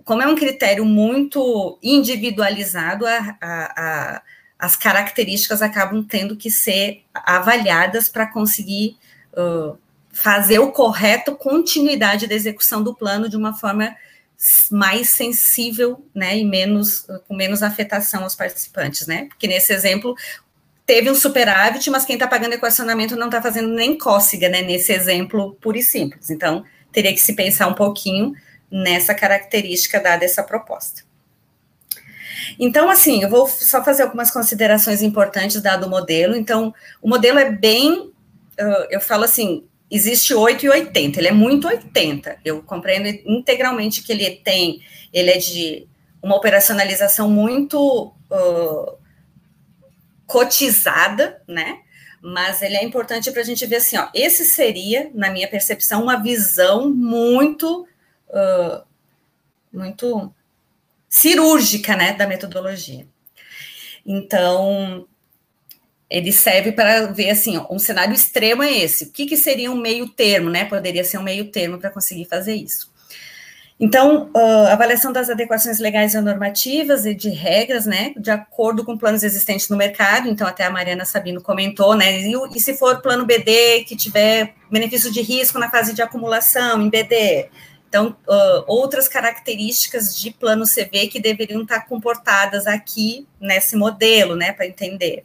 como 0.04 0.22
é 0.22 0.26
um 0.26 0.36
critério 0.36 0.84
muito 0.84 1.78
individualizado, 1.82 3.06
a, 3.06 3.36
a, 3.40 3.72
a, 3.76 4.22
as 4.60 4.76
características 4.76 5.62
acabam 5.62 6.04
tendo 6.04 6.36
que 6.36 6.50
ser 6.50 7.02
avaliadas 7.14 8.10
para 8.10 8.26
conseguir 8.26 8.98
uh, 9.32 9.76
fazer 10.12 10.58
o 10.58 10.70
correto 10.70 11.34
continuidade 11.34 12.26
da 12.26 12.34
execução 12.34 12.82
do 12.82 12.94
plano 12.94 13.28
de 13.28 13.36
uma 13.36 13.54
forma 13.54 13.96
mais 14.70 15.10
sensível, 15.10 16.04
né, 16.14 16.38
e 16.38 16.44
menos 16.44 17.06
com 17.26 17.34
menos 17.34 17.62
afetação 17.62 18.22
aos 18.22 18.34
participantes, 18.34 19.06
né? 19.06 19.26
Porque 19.26 19.46
nesse 19.46 19.72
exemplo 19.72 20.14
teve 20.86 21.10
um 21.10 21.14
superávit, 21.14 21.90
mas 21.90 22.04
quem 22.04 22.14
está 22.14 22.26
pagando 22.26 22.54
equacionamento 22.54 23.16
não 23.16 23.26
está 23.26 23.40
fazendo 23.40 23.68
nem 23.68 23.96
cócega, 23.96 24.48
né, 24.48 24.62
nesse 24.62 24.92
exemplo 24.92 25.56
puro 25.60 25.76
e 25.76 25.82
simples. 25.82 26.30
Então, 26.30 26.64
teria 26.90 27.12
que 27.12 27.20
se 27.20 27.34
pensar 27.34 27.66
um 27.66 27.74
pouquinho 27.74 28.34
nessa 28.70 29.14
característica 29.14 30.00
dada 30.00 30.24
essa 30.24 30.42
proposta. 30.42 31.02
Então, 32.58 32.88
assim, 32.88 33.22
eu 33.22 33.28
vou 33.28 33.46
só 33.46 33.82
fazer 33.84 34.02
algumas 34.02 34.30
considerações 34.30 35.02
importantes 35.02 35.60
dado 35.60 35.86
o 35.86 35.90
modelo. 35.90 36.36
Então, 36.36 36.74
o 37.00 37.08
modelo 37.08 37.38
é 37.38 37.50
bem, 37.50 38.10
eu 38.90 39.00
falo 39.00 39.24
assim, 39.24 39.64
existe 39.90 40.32
8 40.32 40.64
e 40.64 40.68
80, 40.68 41.18
ele 41.18 41.28
é 41.28 41.32
muito 41.32 41.66
80. 41.66 42.38
Eu 42.44 42.62
compreendo 42.62 43.08
integralmente 43.26 44.02
que 44.02 44.12
ele 44.12 44.30
tem, 44.36 44.80
ele 45.12 45.30
é 45.30 45.38
de 45.38 45.88
uma 46.22 46.36
operacionalização 46.36 47.28
muito 47.28 48.12
uh, 48.30 48.98
cotizada, 50.26 51.42
né? 51.48 51.80
Mas 52.22 52.60
ele 52.62 52.76
é 52.76 52.84
importante 52.84 53.30
para 53.32 53.40
a 53.40 53.44
gente 53.44 53.66
ver 53.66 53.76
assim, 53.76 53.96
ó. 53.96 54.08
Esse 54.14 54.44
seria, 54.44 55.10
na 55.14 55.30
minha 55.30 55.48
percepção, 55.48 56.02
uma 56.02 56.16
visão 56.16 56.90
muito, 56.90 57.86
uh, 58.28 58.84
muito 59.72 60.32
cirúrgica, 61.10 61.96
né, 61.96 62.12
da 62.12 62.26
metodologia. 62.26 63.06
Então, 64.06 65.06
ele 66.08 66.32
serve 66.32 66.72
para 66.72 67.06
ver 67.06 67.30
assim, 67.30 67.60
um 67.68 67.78
cenário 67.78 68.14
extremo 68.14 68.62
é 68.62 68.72
esse. 68.72 69.04
O 69.04 69.12
que, 69.12 69.26
que 69.26 69.36
seria 69.36 69.70
um 69.70 69.76
meio 69.76 70.08
termo, 70.08 70.48
né? 70.48 70.64
Poderia 70.64 71.04
ser 71.04 71.18
um 71.18 71.22
meio 71.22 71.50
termo 71.50 71.78
para 71.78 71.90
conseguir 71.90 72.24
fazer 72.24 72.54
isso. 72.54 72.90
Então, 73.82 74.30
avaliação 74.70 75.10
das 75.10 75.30
adequações 75.30 75.78
legais 75.78 76.12
e 76.12 76.20
normativas 76.20 77.06
e 77.06 77.14
de 77.14 77.30
regras, 77.30 77.86
né, 77.86 78.12
de 78.14 78.30
acordo 78.30 78.84
com 78.84 78.98
planos 78.98 79.22
existentes 79.22 79.70
no 79.70 79.76
mercado, 79.76 80.28
então 80.28 80.46
até 80.46 80.64
a 80.64 80.70
Mariana 80.70 81.06
Sabino 81.06 81.40
comentou, 81.40 81.94
né, 81.96 82.20
e, 82.20 82.34
e 82.54 82.60
se 82.60 82.76
for 82.76 83.00
plano 83.00 83.24
BD 83.24 83.84
que 83.84 83.96
tiver 83.96 84.52
benefício 84.70 85.10
de 85.10 85.22
risco 85.22 85.58
na 85.58 85.70
fase 85.70 85.94
de 85.94 86.02
acumulação 86.02 86.82
em 86.82 86.90
BD, 86.90 87.48
então, 87.90 88.16
uh, 88.28 88.64
outras 88.68 89.08
características 89.08 90.16
de 90.16 90.30
plano 90.30 90.64
CV 90.64 91.08
que 91.08 91.20
deveriam 91.20 91.62
estar 91.62 91.88
comportadas 91.88 92.68
aqui 92.68 93.26
nesse 93.40 93.74
modelo, 93.74 94.36
né, 94.36 94.52
para 94.52 94.64
entender. 94.64 95.24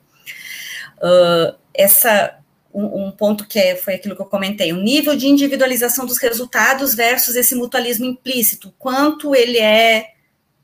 Uh, 0.98 1.56
essa 1.72 2.40
um, 2.74 3.06
um, 3.06 3.12
ponto 3.12 3.48
que 3.48 3.60
é, 3.60 3.76
foi 3.76 3.94
aquilo 3.94 4.16
que 4.16 4.22
eu 4.22 4.26
comentei, 4.26 4.74
o 4.74 4.82
nível 4.82 5.16
de 5.16 5.28
individualização 5.28 6.08
dos 6.08 6.18
resultados 6.18 6.96
versus 6.96 7.36
esse 7.36 7.54
mutualismo 7.54 8.06
implícito, 8.06 8.74
quanto 8.80 9.36
ele 9.36 9.60
é 9.60 10.14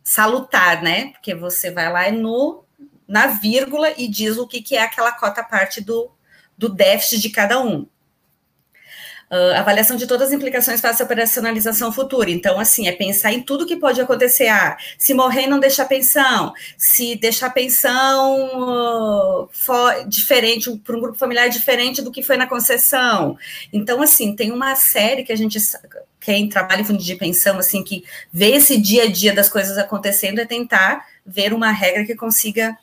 salutar, 0.03 0.81
né? 0.81 1.11
Porque 1.11 1.35
você 1.35 1.69
vai 1.69 1.91
lá 1.91 2.11
no 2.11 2.65
na 3.07 3.27
vírgula 3.27 3.93
e 3.95 4.07
diz 4.07 4.37
o 4.37 4.47
que, 4.47 4.61
que 4.61 4.75
é 4.75 4.81
aquela 4.81 5.11
cota 5.11 5.43
parte 5.43 5.81
do, 5.81 6.09
do 6.57 6.67
déficit 6.67 7.21
de 7.21 7.29
cada 7.29 7.61
um. 7.61 7.85
Uh, 9.31 9.55
avaliação 9.55 9.95
de 9.95 10.05
todas 10.05 10.27
as 10.27 10.33
implicações 10.33 10.81
face 10.81 11.01
à 11.01 11.05
operacionalização 11.05 11.89
futura. 11.89 12.29
Então, 12.29 12.59
assim, 12.59 12.89
é 12.89 12.91
pensar 12.91 13.31
em 13.31 13.41
tudo 13.41 13.65
que 13.65 13.77
pode 13.77 14.01
acontecer. 14.01 14.49
Ah, 14.49 14.75
se 14.97 15.13
morrer, 15.13 15.47
não 15.47 15.57
deixar 15.57 15.85
pensão. 15.85 16.53
Se 16.77 17.15
deixar 17.15 17.49
pensão 17.51 19.47
uh, 19.47 19.49
diferente, 20.05 20.69
para 20.83 20.97
um 20.97 20.99
grupo 20.99 21.17
familiar 21.17 21.47
diferente 21.47 22.01
do 22.01 22.11
que 22.11 22.21
foi 22.21 22.35
na 22.35 22.45
concessão. 22.45 23.37
Então, 23.71 24.01
assim, 24.01 24.35
tem 24.35 24.51
uma 24.51 24.75
série 24.75 25.23
que 25.23 25.31
a 25.31 25.37
gente, 25.37 25.57
quem 26.19 26.49
trabalha 26.49 26.81
em 26.81 26.83
fundo 26.85 27.01
de 27.01 27.15
pensão, 27.15 27.57
assim, 27.57 27.85
que 27.85 28.03
vê 28.33 28.55
esse 28.55 28.77
dia 28.77 29.03
a 29.03 29.09
dia 29.09 29.33
das 29.33 29.47
coisas 29.47 29.77
acontecendo, 29.77 30.39
é 30.39 30.45
tentar 30.45 31.07
ver 31.25 31.53
uma 31.53 31.71
regra 31.71 32.03
que 32.03 32.15
consiga 32.15 32.77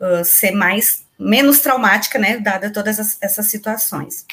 uh, 0.00 0.24
ser 0.24 0.50
mais, 0.50 1.04
menos 1.16 1.60
traumática, 1.60 2.18
né, 2.18 2.38
dada 2.38 2.72
todas 2.72 3.16
essas 3.20 3.46
situações 3.46 4.26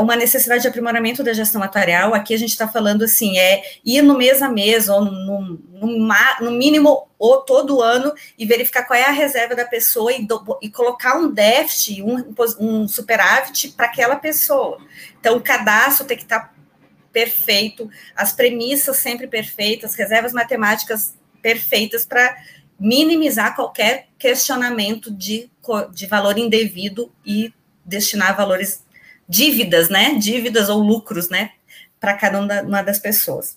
uma 0.00 0.16
necessidade 0.16 0.62
de 0.62 0.68
aprimoramento 0.68 1.22
da 1.22 1.32
gestão 1.32 1.62
atuarial, 1.62 2.14
aqui 2.14 2.34
a 2.34 2.38
gente 2.38 2.50
está 2.50 2.66
falando 2.66 3.04
assim, 3.04 3.38
é 3.38 3.62
ir 3.84 4.02
no 4.02 4.16
mês 4.16 4.42
a 4.42 4.48
mês, 4.48 4.88
ou 4.88 5.04
no, 5.04 5.40
no, 5.40 5.98
no, 6.40 6.50
mínimo, 6.50 7.06
ou 7.18 7.42
todo 7.42 7.82
ano, 7.82 8.12
e 8.38 8.46
verificar 8.46 8.84
qual 8.84 8.98
é 8.98 9.04
a 9.04 9.12
reserva 9.12 9.54
da 9.54 9.64
pessoa 9.64 10.12
e, 10.12 10.26
do, 10.26 10.58
e 10.60 10.70
colocar 10.70 11.16
um 11.16 11.30
déficit, 11.30 12.02
um, 12.02 12.34
um 12.58 12.88
superávit 12.88 13.72
para 13.72 13.86
aquela 13.86 14.16
pessoa. 14.16 14.78
Então, 15.20 15.36
o 15.36 15.40
cadastro 15.40 16.06
tem 16.06 16.16
que 16.16 16.24
estar 16.24 16.40
tá 16.40 16.52
perfeito, 17.12 17.88
as 18.14 18.32
premissas 18.32 18.96
sempre 18.98 19.26
perfeitas, 19.26 19.94
reservas 19.94 20.32
matemáticas 20.32 21.14
perfeitas 21.40 22.04
para 22.04 22.36
minimizar 22.78 23.54
qualquer 23.54 24.08
questionamento 24.18 25.10
de, 25.10 25.50
de 25.94 26.06
valor 26.06 26.36
indevido 26.36 27.10
e 27.24 27.52
destinar 27.84 28.36
valores 28.36 28.84
dívidas, 29.28 29.88
né? 29.88 30.14
Dívidas 30.14 30.68
ou 30.68 30.78
lucros, 30.78 31.28
né? 31.28 31.50
Para 32.00 32.14
cada 32.14 32.40
uma 32.62 32.82
das 32.82 32.98
pessoas. 32.98 33.56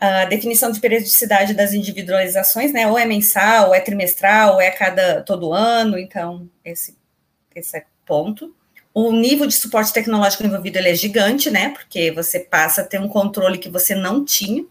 A 0.00 0.24
definição 0.26 0.70
de 0.70 0.80
periodicidade 0.80 1.54
das 1.54 1.72
individualizações, 1.72 2.72
né? 2.72 2.86
Ou 2.86 2.98
é 2.98 3.04
mensal, 3.04 3.68
ou 3.68 3.74
é 3.74 3.80
trimestral, 3.80 4.54
ou 4.54 4.60
é 4.60 4.70
cada 4.70 5.22
todo 5.22 5.52
ano, 5.52 5.98
então, 5.98 6.48
esse, 6.64 6.96
esse 7.54 7.76
é 7.76 7.84
ponto. 8.06 8.54
O 8.94 9.12
nível 9.12 9.46
de 9.46 9.54
suporte 9.54 9.92
tecnológico 9.92 10.44
envolvido 10.44 10.78
é 10.78 10.94
gigante, 10.94 11.50
né? 11.50 11.70
Porque 11.70 12.10
você 12.10 12.40
passa 12.40 12.80
a 12.80 12.84
ter 12.84 13.00
um 13.00 13.08
controle 13.08 13.58
que 13.58 13.68
você 13.68 13.94
não 13.94 14.24
tinha. 14.24 14.64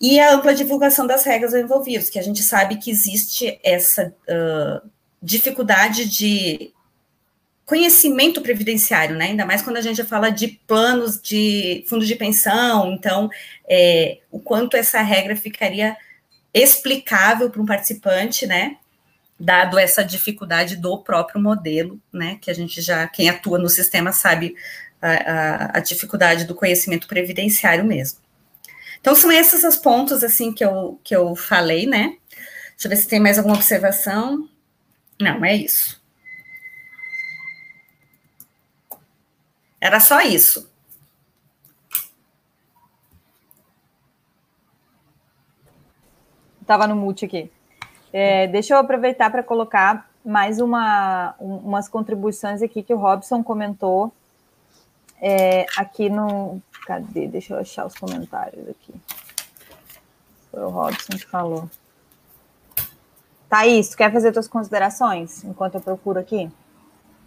E 0.00 0.18
a 0.18 0.34
ampla 0.34 0.54
divulgação 0.54 1.06
das 1.06 1.24
regras 1.24 1.54
envolvidas, 1.54 2.10
que 2.10 2.18
a 2.18 2.22
gente 2.22 2.42
sabe 2.42 2.76
que 2.76 2.90
existe 2.90 3.60
essa 3.62 4.12
uh, 4.28 4.88
dificuldade 5.22 6.08
de 6.08 6.72
conhecimento 7.72 8.42
previdenciário, 8.42 9.16
né? 9.16 9.28
Ainda 9.28 9.46
mais 9.46 9.62
quando 9.62 9.78
a 9.78 9.80
gente 9.80 10.04
fala 10.04 10.28
de 10.28 10.46
planos 10.46 11.18
de 11.18 11.82
fundo 11.88 12.04
de 12.04 12.14
pensão, 12.14 12.92
então 12.92 13.30
é, 13.66 14.18
o 14.30 14.38
quanto 14.38 14.76
essa 14.76 15.00
regra 15.00 15.34
ficaria 15.34 15.96
explicável 16.52 17.48
para 17.48 17.62
um 17.62 17.64
participante, 17.64 18.46
né? 18.46 18.76
Dado 19.40 19.78
essa 19.78 20.04
dificuldade 20.04 20.76
do 20.76 20.98
próprio 20.98 21.40
modelo, 21.40 21.98
né? 22.12 22.36
Que 22.42 22.50
a 22.50 22.54
gente 22.54 22.82
já, 22.82 23.06
quem 23.06 23.30
atua 23.30 23.58
no 23.58 23.70
sistema 23.70 24.12
sabe 24.12 24.54
a, 25.00 25.12
a, 25.12 25.78
a 25.78 25.80
dificuldade 25.80 26.44
do 26.44 26.54
conhecimento 26.54 27.08
previdenciário 27.08 27.86
mesmo. 27.86 28.18
Então, 29.00 29.14
são 29.14 29.32
esses 29.32 29.64
os 29.64 29.78
pontos, 29.78 30.22
assim, 30.22 30.52
que 30.52 30.62
eu, 30.62 31.00
que 31.02 31.16
eu 31.16 31.34
falei, 31.34 31.86
né? 31.86 32.18
Deixa 32.72 32.84
eu 32.84 32.90
ver 32.90 32.96
se 32.96 33.08
tem 33.08 33.18
mais 33.18 33.38
alguma 33.38 33.56
observação. 33.56 34.46
Não, 35.18 35.42
é 35.42 35.56
isso. 35.56 36.01
Era 39.82 39.98
só 39.98 40.20
isso. 40.20 40.70
Estava 46.60 46.86
no 46.86 46.94
mute 46.94 47.24
aqui. 47.24 47.50
É, 48.12 48.46
deixa 48.46 48.74
eu 48.74 48.78
aproveitar 48.78 49.28
para 49.28 49.42
colocar 49.42 50.08
mais 50.24 50.60
uma, 50.60 51.34
um, 51.40 51.56
umas 51.56 51.88
contribuições 51.88 52.62
aqui 52.62 52.80
que 52.80 52.94
o 52.94 52.96
Robson 52.96 53.42
comentou 53.42 54.12
é, 55.20 55.66
aqui 55.76 56.08
no. 56.08 56.62
Cadê? 56.86 57.26
Deixa 57.26 57.54
eu 57.54 57.58
achar 57.58 57.84
os 57.84 57.96
comentários 57.96 58.68
aqui. 58.68 58.94
Foi 60.52 60.62
o 60.62 60.68
Robson 60.68 61.16
que 61.18 61.26
falou. 61.26 61.68
Thaís, 63.48 63.96
quer 63.96 64.12
fazer 64.12 64.30
tuas 64.30 64.46
considerações 64.46 65.42
enquanto 65.42 65.74
eu 65.74 65.80
procuro 65.80 66.20
aqui? 66.20 66.48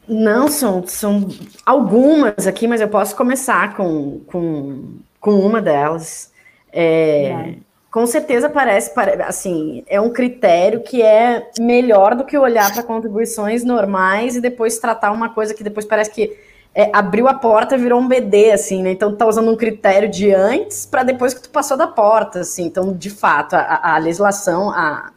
Não, 0.08 0.48
são, 0.48 0.86
são 0.86 1.28
algumas 1.66 2.46
aqui, 2.48 2.68
mas 2.68 2.82
eu 2.82 2.88
posso 2.88 3.16
começar 3.16 3.76
com, 3.76 4.22
com, 4.28 5.00
com 5.20 5.32
uma 5.40 5.62
delas. 5.62 6.32
É, 6.72 7.26
é. 7.26 7.56
Com 7.90 8.06
certeza 8.06 8.50
parece, 8.50 8.92
assim, 9.22 9.84
é 9.88 10.02
um 10.02 10.12
critério 10.12 10.82
que 10.82 11.02
é 11.02 11.50
melhor 11.58 12.14
do 12.14 12.26
que 12.26 12.38
olhar 12.38 12.74
para 12.74 12.84
contribuições 12.84 13.64
normais 13.64 14.36
e 14.36 14.42
depois 14.42 14.78
tratar 14.78 15.12
uma 15.12 15.30
coisa 15.30 15.54
que 15.54 15.64
depois 15.64 15.86
parece 15.86 16.12
que 16.12 16.38
é, 16.76 16.90
abriu 16.92 17.26
a 17.30 17.34
porta 17.34 17.78
virou 17.78 18.02
um 18.02 18.08
BD, 18.08 18.52
assim, 18.52 18.84
né? 18.84 18.92
Então 18.92 19.16
tá 19.16 19.26
usando 19.26 19.50
um 19.50 19.56
critério 19.56 20.10
de 20.10 20.34
antes 20.34 20.86
para 20.86 21.04
depois 21.04 21.34
que 21.34 21.42
tu 21.42 21.50
passou 21.50 21.78
da 21.78 21.88
porta, 21.88 22.42
assim. 22.42 22.66
Então, 22.66 22.92
de 22.94 23.10
fato, 23.10 23.54
a, 23.56 23.96
a 23.96 23.98
legislação, 23.98 24.70
a, 24.72 25.10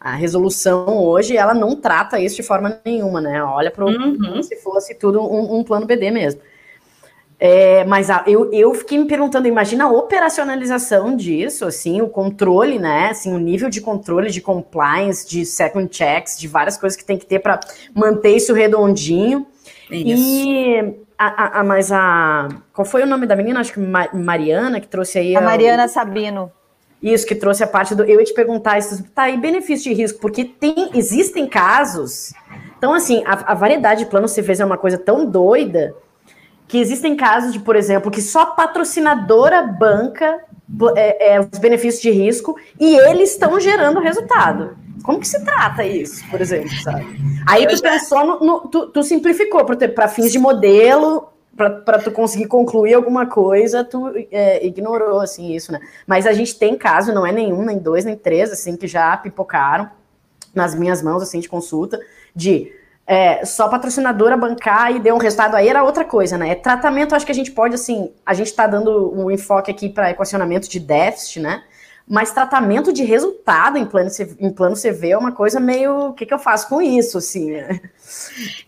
a 0.00 0.14
resolução 0.14 0.98
hoje, 0.98 1.36
ela 1.36 1.54
não 1.54 1.74
trata 1.76 2.20
isso 2.20 2.36
de 2.36 2.42
forma 2.42 2.80
nenhuma, 2.84 3.20
né? 3.20 3.42
Olha 3.42 3.70
para 3.70 3.84
uhum. 3.84 4.18
como 4.18 4.42
se 4.42 4.56
fosse 4.56 4.94
tudo 4.94 5.20
um, 5.20 5.58
um 5.58 5.64
plano 5.64 5.86
BD 5.86 6.10
mesmo. 6.10 6.40
É, 7.38 7.84
mas 7.84 8.08
a, 8.08 8.24
eu, 8.26 8.50
eu 8.50 8.72
fiquei 8.72 8.96
me 8.96 9.06
perguntando, 9.06 9.46
imagina 9.46 9.84
a 9.84 9.90
operacionalização 9.90 11.14
disso, 11.14 11.66
assim, 11.66 12.00
o 12.00 12.08
controle, 12.08 12.78
né? 12.78 13.10
Assim, 13.10 13.34
o 13.34 13.38
nível 13.38 13.68
de 13.68 13.80
controle, 13.80 14.30
de 14.30 14.40
compliance, 14.40 15.28
de 15.28 15.44
second 15.44 15.94
checks, 15.94 16.38
de 16.38 16.48
várias 16.48 16.78
coisas 16.78 16.96
que 16.96 17.04
tem 17.04 17.18
que 17.18 17.26
ter 17.26 17.40
para 17.40 17.60
manter 17.94 18.34
isso 18.36 18.54
redondinho. 18.54 19.46
Isso. 19.90 20.22
E 20.22 20.94
a, 21.18 21.60
a, 21.60 21.64
mas 21.64 21.92
a. 21.92 22.48
Qual 22.72 22.84
foi 22.84 23.02
o 23.02 23.06
nome 23.06 23.26
da 23.26 23.36
menina? 23.36 23.60
Acho 23.60 23.74
que 23.74 23.80
Mariana, 23.80 24.80
que 24.80 24.88
trouxe 24.88 25.18
aí. 25.18 25.36
A 25.36 25.40
Mariana 25.40 25.84
o, 25.84 25.88
Sabino. 25.88 26.52
Isso, 27.06 27.24
que 27.24 27.36
trouxe 27.36 27.62
a 27.62 27.68
parte 27.68 27.94
do. 27.94 28.02
Eu 28.02 28.18
ia 28.18 28.24
te 28.24 28.34
perguntar 28.34 28.78
isso. 28.78 29.04
Tá, 29.14 29.30
e 29.30 29.36
benefício 29.36 29.92
de 29.92 30.02
risco? 30.02 30.18
Porque 30.18 30.44
tem, 30.44 30.90
existem 30.92 31.46
casos. 31.46 32.32
Então, 32.76 32.92
assim, 32.92 33.22
a, 33.24 33.52
a 33.52 33.54
variedade 33.54 34.04
de 34.04 34.10
planos 34.10 34.34
CVs 34.34 34.58
é 34.58 34.64
uma 34.64 34.76
coisa 34.76 34.98
tão 34.98 35.24
doida 35.24 35.94
que 36.66 36.78
existem 36.78 37.14
casos 37.14 37.52
de, 37.52 37.60
por 37.60 37.76
exemplo, 37.76 38.10
que 38.10 38.20
só 38.20 38.46
patrocinadora 38.46 39.62
banca 39.62 40.40
é, 40.96 41.34
é, 41.34 41.40
os 41.40 41.58
benefícios 41.60 42.02
de 42.02 42.10
risco 42.10 42.58
e 42.78 42.96
eles 42.96 43.30
estão 43.30 43.60
gerando 43.60 44.00
resultado. 44.00 44.76
Como 45.04 45.20
que 45.20 45.28
se 45.28 45.44
trata 45.44 45.84
isso, 45.84 46.28
por 46.28 46.40
exemplo, 46.40 46.70
sabe? 46.82 47.06
Aí 47.46 47.68
tu 47.68 47.80
pensou 47.80 48.26
no, 48.26 48.40
no 48.40 48.60
tu, 48.68 48.88
tu, 48.88 49.02
simplificou 49.04 49.64
para 49.64 50.08
fins 50.08 50.32
de 50.32 50.38
modelo, 50.40 51.28
para 51.56 51.98
tu 51.98 52.10
conseguir 52.10 52.46
concluir 52.46 52.94
alguma 52.94 53.26
coisa, 53.26 53.82
tu 53.82 54.12
é, 54.30 54.64
ignorou 54.66 55.20
assim 55.20 55.54
isso, 55.54 55.72
né? 55.72 55.80
Mas 56.06 56.26
a 56.26 56.32
gente 56.32 56.58
tem 56.58 56.76
caso, 56.76 57.12
não 57.12 57.26
é 57.26 57.32
nenhum, 57.32 57.64
nem 57.64 57.78
dois, 57.78 58.04
nem 58.04 58.16
três, 58.16 58.52
assim, 58.52 58.76
que 58.76 58.86
já 58.86 59.16
pipocaram 59.16 59.90
nas 60.54 60.74
minhas 60.74 61.02
mãos, 61.02 61.22
assim, 61.22 61.40
de 61.40 61.48
consulta, 61.48 61.98
de 62.34 62.72
é, 63.06 63.44
só 63.44 63.68
patrocinadora 63.68 64.36
bancar 64.36 64.94
e 64.94 64.98
deu 64.98 65.14
um 65.14 65.18
resultado 65.18 65.54
aí 65.54 65.68
era 65.68 65.84
outra 65.84 66.04
coisa, 66.04 66.36
né? 66.36 66.54
Tratamento, 66.56 67.14
acho 67.14 67.24
que 67.24 67.32
a 67.32 67.34
gente 67.34 67.52
pode, 67.52 67.74
assim, 67.74 68.12
a 68.24 68.34
gente 68.34 68.52
tá 68.52 68.66
dando 68.66 69.12
um 69.14 69.30
enfoque 69.30 69.70
aqui 69.70 69.88
para 69.88 70.10
equacionamento 70.10 70.68
de 70.68 70.80
déficit, 70.80 71.40
né? 71.40 71.62
Mas 72.08 72.30
tratamento 72.30 72.92
de 72.92 73.02
resultado 73.02 73.76
em 73.76 73.84
plano, 73.84 74.08
em 74.38 74.50
plano 74.50 74.76
CV 74.76 75.10
é 75.10 75.18
uma 75.18 75.32
coisa 75.32 75.58
meio. 75.58 76.10
O 76.10 76.12
que, 76.12 76.24
que 76.24 76.32
eu 76.32 76.38
faço 76.38 76.68
com 76.68 76.80
isso, 76.80 77.18
assim? 77.18 77.52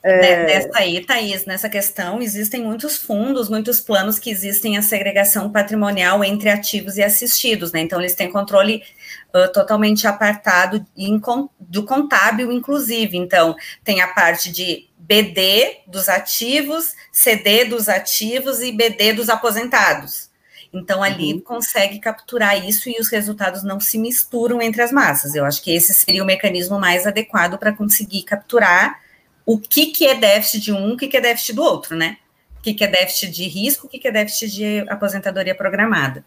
É... 0.02 0.46
Nessa 0.46 0.78
aí, 0.78 1.04
Thaís, 1.04 1.44
nessa 1.44 1.68
questão, 1.68 2.20
existem 2.20 2.62
muitos 2.62 2.96
fundos, 2.96 3.48
muitos 3.48 3.78
planos 3.78 4.18
que 4.18 4.30
existem 4.30 4.76
a 4.76 4.82
segregação 4.82 5.50
patrimonial 5.52 6.24
entre 6.24 6.50
ativos 6.50 6.96
e 6.96 7.02
assistidos, 7.02 7.70
né? 7.70 7.80
Então, 7.80 8.00
eles 8.00 8.14
têm 8.14 8.32
controle 8.32 8.82
uh, 9.32 9.52
totalmente 9.52 10.08
apartado 10.08 10.84
do 11.60 11.84
contábil, 11.84 12.50
inclusive. 12.50 13.16
Então, 13.16 13.54
tem 13.84 14.00
a 14.00 14.08
parte 14.08 14.50
de 14.50 14.88
BD 14.98 15.78
dos 15.86 16.08
ativos, 16.08 16.94
CD 17.12 17.64
dos 17.64 17.88
ativos 17.88 18.60
e 18.60 18.72
BD 18.72 19.12
dos 19.12 19.28
aposentados. 19.28 20.27
Então, 20.72 21.02
ali 21.02 21.34
uhum. 21.34 21.40
consegue 21.40 21.98
capturar 21.98 22.62
isso 22.66 22.88
e 22.88 22.96
os 23.00 23.08
resultados 23.08 23.62
não 23.62 23.80
se 23.80 23.98
misturam 23.98 24.60
entre 24.60 24.82
as 24.82 24.92
massas. 24.92 25.34
Eu 25.34 25.44
acho 25.44 25.62
que 25.62 25.70
esse 25.70 25.94
seria 25.94 26.22
o 26.22 26.26
mecanismo 26.26 26.78
mais 26.78 27.06
adequado 27.06 27.58
para 27.58 27.72
conseguir 27.72 28.22
capturar 28.22 29.00
o 29.46 29.58
que, 29.58 29.86
que 29.86 30.06
é 30.06 30.14
déficit 30.14 30.60
de 30.60 30.72
um, 30.72 30.92
o 30.92 30.96
que, 30.96 31.08
que 31.08 31.16
é 31.16 31.20
déficit 31.20 31.54
do 31.54 31.62
outro, 31.62 31.96
né? 31.96 32.18
O 32.58 32.62
que, 32.62 32.74
que 32.74 32.84
é 32.84 32.86
déficit 32.86 33.30
de 33.30 33.48
risco, 33.48 33.86
o 33.86 33.88
que, 33.88 33.98
que 33.98 34.08
é 34.08 34.12
déficit 34.12 34.50
de 34.50 34.80
aposentadoria 34.90 35.54
programada. 35.54 36.24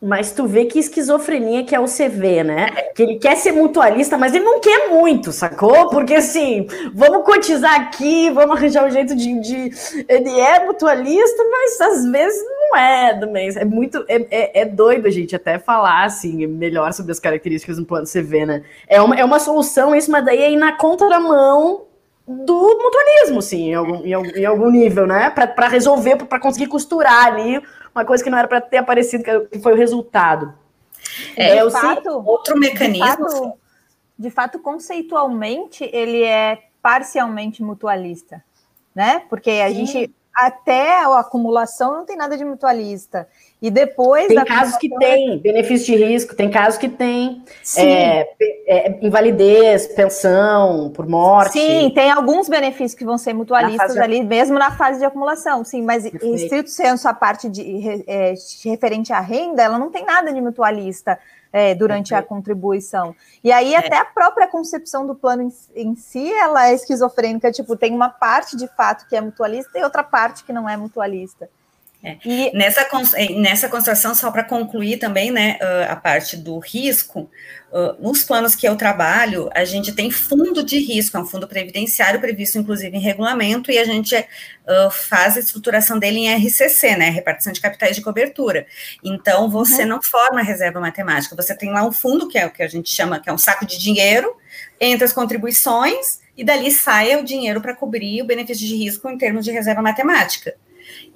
Mas 0.00 0.30
tu 0.30 0.46
vê 0.46 0.64
que 0.64 0.78
esquizofrenia 0.78 1.64
que 1.64 1.74
é 1.74 1.80
o 1.80 1.86
CV, 1.86 2.44
né? 2.44 2.70
Que 2.94 3.02
ele 3.02 3.16
quer 3.16 3.36
ser 3.36 3.50
mutualista, 3.50 4.16
mas 4.16 4.32
ele 4.32 4.44
não 4.44 4.60
quer 4.60 4.90
muito, 4.90 5.32
sacou? 5.32 5.88
Porque 5.90 6.14
assim, 6.14 6.68
vamos 6.94 7.24
cotizar 7.24 7.74
aqui, 7.74 8.30
vamos 8.30 8.56
arranjar 8.56 8.86
um 8.86 8.90
jeito 8.90 9.16
de. 9.16 9.40
de... 9.40 10.04
Ele 10.08 10.38
é 10.38 10.64
mutualista, 10.64 11.42
mas 11.50 11.80
às 11.80 12.04
vezes 12.06 12.40
não 12.44 12.76
é 12.76 13.18
também. 13.18 13.48
É 13.56 13.64
muito. 13.64 14.04
É, 14.06 14.26
é, 14.30 14.60
é 14.60 14.64
doido 14.64 15.08
a 15.08 15.10
gente 15.10 15.34
até 15.34 15.58
falar 15.58 16.04
assim, 16.04 16.46
melhor 16.46 16.92
sobre 16.92 17.10
as 17.10 17.18
características 17.18 17.76
do 17.76 17.84
plano 17.84 18.06
CV, 18.06 18.46
né? 18.46 18.62
É 18.86 19.02
uma, 19.02 19.16
é 19.16 19.24
uma 19.24 19.40
solução, 19.40 19.96
isso, 19.96 20.12
mas 20.12 20.24
daí 20.24 20.38
é 20.38 20.52
ir 20.52 20.56
na 20.56 20.76
contramão 20.76 21.88
do 22.24 22.78
mutualismo, 22.78 23.40
sim, 23.40 23.70
em 23.70 23.74
algum, 23.74 24.04
em 24.04 24.44
algum 24.44 24.70
nível, 24.70 25.06
né? 25.06 25.30
Para 25.30 25.66
resolver, 25.66 26.16
para 26.16 26.38
conseguir 26.38 26.66
costurar 26.66 27.26
ali 27.26 27.60
uma 27.98 28.04
coisa 28.04 28.22
que 28.22 28.30
não 28.30 28.38
era 28.38 28.48
para 28.48 28.60
ter 28.60 28.78
aparecido, 28.78 29.24
que 29.48 29.58
foi 29.58 29.72
o 29.72 29.76
resultado. 29.76 30.54
É, 31.36 31.56
é 31.56 31.70
fato, 31.70 32.10
outro 32.24 32.58
mecanismo. 32.58 33.00
De 33.00 33.08
fato, 33.08 33.58
de 34.18 34.30
fato, 34.30 34.58
conceitualmente, 34.60 35.88
ele 35.92 36.22
é 36.22 36.62
parcialmente 36.80 37.62
mutualista, 37.62 38.42
né? 38.94 39.24
Porque 39.28 39.50
a 39.50 39.68
Sim. 39.68 39.86
gente 39.86 40.14
até 40.34 41.04
a 41.04 41.18
acumulação 41.18 41.92
não 41.92 42.06
tem 42.06 42.16
nada 42.16 42.36
de 42.36 42.44
mutualista. 42.44 43.28
E 43.60 43.70
depois. 43.70 44.28
Tem 44.28 44.44
casos 44.44 44.76
que 44.76 44.88
tem 44.88 45.38
benefício 45.38 45.86
de 45.96 46.04
risco, 46.04 46.34
tem 46.34 46.48
casos 46.48 46.78
que 46.78 46.88
tem 46.88 47.42
é, 47.76 48.28
é, 48.68 48.98
invalidez, 49.04 49.88
pensão 49.88 50.90
por 50.94 51.08
morte. 51.08 51.54
Sim, 51.54 51.90
tem 51.92 52.10
alguns 52.10 52.48
benefícios 52.48 52.94
que 52.94 53.04
vão 53.04 53.18
ser 53.18 53.32
mutualistas 53.32 53.94
de... 53.94 54.00
ali, 54.00 54.22
mesmo 54.22 54.58
na 54.58 54.70
fase 54.70 55.00
de 55.00 55.04
acumulação, 55.04 55.64
sim, 55.64 55.82
mas 55.82 56.04
Perfeito. 56.04 56.36
estrito 56.36 56.70
senso 56.70 57.08
a 57.08 57.14
parte 57.14 57.48
de, 57.48 58.04
é, 58.06 58.34
referente 58.64 59.12
à 59.12 59.18
renda, 59.18 59.60
ela 59.60 59.78
não 59.78 59.90
tem 59.90 60.04
nada 60.04 60.32
de 60.32 60.40
mutualista. 60.40 61.18
É, 61.50 61.74
durante 61.74 62.14
a 62.14 62.22
contribuição. 62.22 63.16
E 63.42 63.50
aí, 63.50 63.72
é. 63.72 63.78
até 63.78 63.96
a 63.96 64.04
própria 64.04 64.46
concepção 64.46 65.06
do 65.06 65.14
plano 65.14 65.44
em, 65.44 65.82
em, 65.82 65.96
si, 65.96 66.30
ela 66.30 66.68
é 66.68 66.74
esquizofrênica, 66.74 67.50
tipo, 67.50 67.74
tem 67.74 67.94
uma 67.94 68.10
parte 68.10 68.54
de 68.54 68.68
fato 68.76 69.08
que 69.08 69.16
é 69.16 69.20
mutualista 69.22 69.78
e 69.78 69.82
outra 69.82 70.04
parte 70.04 70.44
que 70.44 70.52
não 70.52 70.68
é 70.68 70.76
mutualista. 70.76 71.48
É. 72.02 72.16
E 72.24 72.56
nessa, 72.56 72.86
é, 73.16 73.32
nessa 73.32 73.68
construção, 73.68 74.14
só 74.14 74.30
para 74.30 74.44
concluir 74.44 74.98
também, 74.98 75.32
né, 75.32 75.58
a 75.88 75.96
parte 75.96 76.36
do 76.36 76.58
risco, 76.58 77.28
nos 77.98 78.22
planos 78.22 78.54
que 78.54 78.66
eu 78.66 78.76
trabalho, 78.76 79.50
a 79.52 79.64
gente 79.64 79.92
tem 79.92 80.10
fundo 80.10 80.62
de 80.62 80.78
risco, 80.78 81.16
é 81.16 81.20
um 81.20 81.26
fundo 81.26 81.46
previdenciário 81.46 82.20
previsto, 82.20 82.56
inclusive, 82.56 82.96
em 82.96 83.00
regulamento, 83.00 83.70
e 83.70 83.78
a 83.78 83.84
gente 83.84 84.14
faz 84.90 85.36
a 85.36 85.40
estruturação 85.40 85.98
dele 85.98 86.20
em 86.20 86.34
RCC, 86.34 86.96
né, 86.96 87.10
repartição 87.10 87.52
de 87.52 87.60
capitais 87.60 87.96
de 87.96 88.00
cobertura. 88.00 88.66
Então, 89.04 89.50
você 89.50 89.82
uhum. 89.82 89.88
não 89.88 90.02
forma 90.02 90.40
reserva 90.40 90.80
matemática, 90.80 91.36
você 91.36 91.54
tem 91.54 91.70
lá 91.70 91.84
um 91.84 91.92
fundo, 91.92 92.28
que 92.28 92.38
é 92.38 92.46
o 92.46 92.50
que 92.50 92.62
a 92.62 92.68
gente 92.68 92.90
chama, 92.90 93.20
que 93.20 93.28
é 93.28 93.32
um 93.32 93.38
saco 93.38 93.66
de 93.66 93.76
dinheiro, 93.76 94.34
entre 94.80 95.04
as 95.04 95.12
contribuições, 95.12 96.20
e 96.36 96.44
dali 96.44 96.70
sai 96.70 97.16
o 97.16 97.24
dinheiro 97.24 97.60
para 97.60 97.74
cobrir 97.74 98.22
o 98.22 98.24
benefício 98.24 98.66
de 98.66 98.76
risco 98.76 99.10
em 99.10 99.18
termos 99.18 99.44
de 99.44 99.50
reserva 99.50 99.82
matemática. 99.82 100.54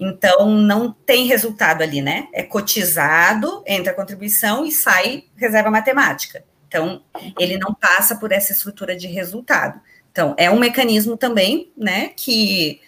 Então, 0.05 0.51
não 0.51 0.93
tem 0.93 1.27
resultado 1.27 1.81
ali, 1.81 2.03
né? 2.03 2.27
É 2.33 2.43
cotizado, 2.43 3.63
entra 3.65 3.93
a 3.93 3.95
contribuição 3.95 4.67
e 4.67 4.73
sai 4.73 5.25
reserva 5.37 5.71
matemática. 5.71 6.45
Então, 6.67 7.03
ele 7.39 7.57
não 7.57 7.73
passa 7.73 8.17
por 8.17 8.33
essa 8.33 8.53
estrutura 8.53 8.97
de 8.97 9.07
resultado. 9.07 9.81
Então, 10.11 10.35
é 10.37 10.51
um 10.51 10.59
mecanismo 10.59 11.17
também, 11.17 11.71
né, 11.77 12.09
que 12.17 12.81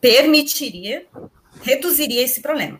permitiria, 0.00 1.06
reduziria 1.62 2.22
esse 2.22 2.42
problema. 2.42 2.78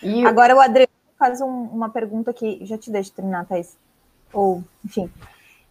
E 0.00 0.24
agora 0.24 0.54
o 0.54 0.60
Adriano 0.60 0.92
faz 1.18 1.40
um, 1.40 1.46
uma 1.48 1.88
pergunta 1.88 2.32
que 2.32 2.64
já 2.64 2.78
te 2.78 2.92
deixo 2.92 3.10
terminar, 3.10 3.44
Thais. 3.44 3.76
Ou, 4.32 4.62
enfim. 4.84 5.10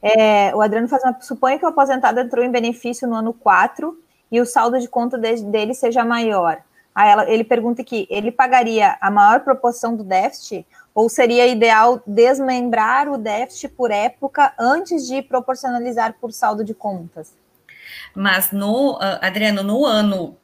É, 0.01 0.53
o 0.53 0.61
Adriano 0.61 0.89
faz 0.89 1.03
uma. 1.03 1.21
Suponha 1.21 1.57
que 1.57 1.65
o 1.65 1.69
aposentado 1.69 2.19
entrou 2.19 2.43
em 2.43 2.51
benefício 2.51 3.07
no 3.07 3.15
ano 3.15 3.33
4 3.33 3.97
e 4.31 4.41
o 4.41 4.45
saldo 4.45 4.79
de 4.79 4.87
conta 4.87 5.17
de, 5.17 5.43
dele 5.43 5.73
seja 5.73 6.03
maior. 6.03 6.61
Aí 6.93 7.09
ela, 7.09 7.29
ele 7.29 7.43
pergunta 7.43 7.81
aqui, 7.81 8.07
ele 8.09 8.31
pagaria 8.31 8.97
a 8.99 9.11
maior 9.11 9.41
proporção 9.41 9.95
do 9.95 10.03
déficit 10.03 10.65
ou 10.95 11.07
seria 11.07 11.45
ideal 11.45 12.01
desmembrar 12.07 13.07
o 13.07 13.19
déficit 13.19 13.69
por 13.69 13.91
época 13.91 14.51
antes 14.59 15.05
de 15.05 15.21
proporcionalizar 15.21 16.15
por 16.19 16.33
saldo 16.33 16.63
de 16.63 16.73
contas? 16.73 17.33
Mas 18.15 18.51
no, 18.51 18.97
ah, 18.99 19.19
Adriano, 19.21 19.61
no 19.61 19.85
ano 19.85 20.35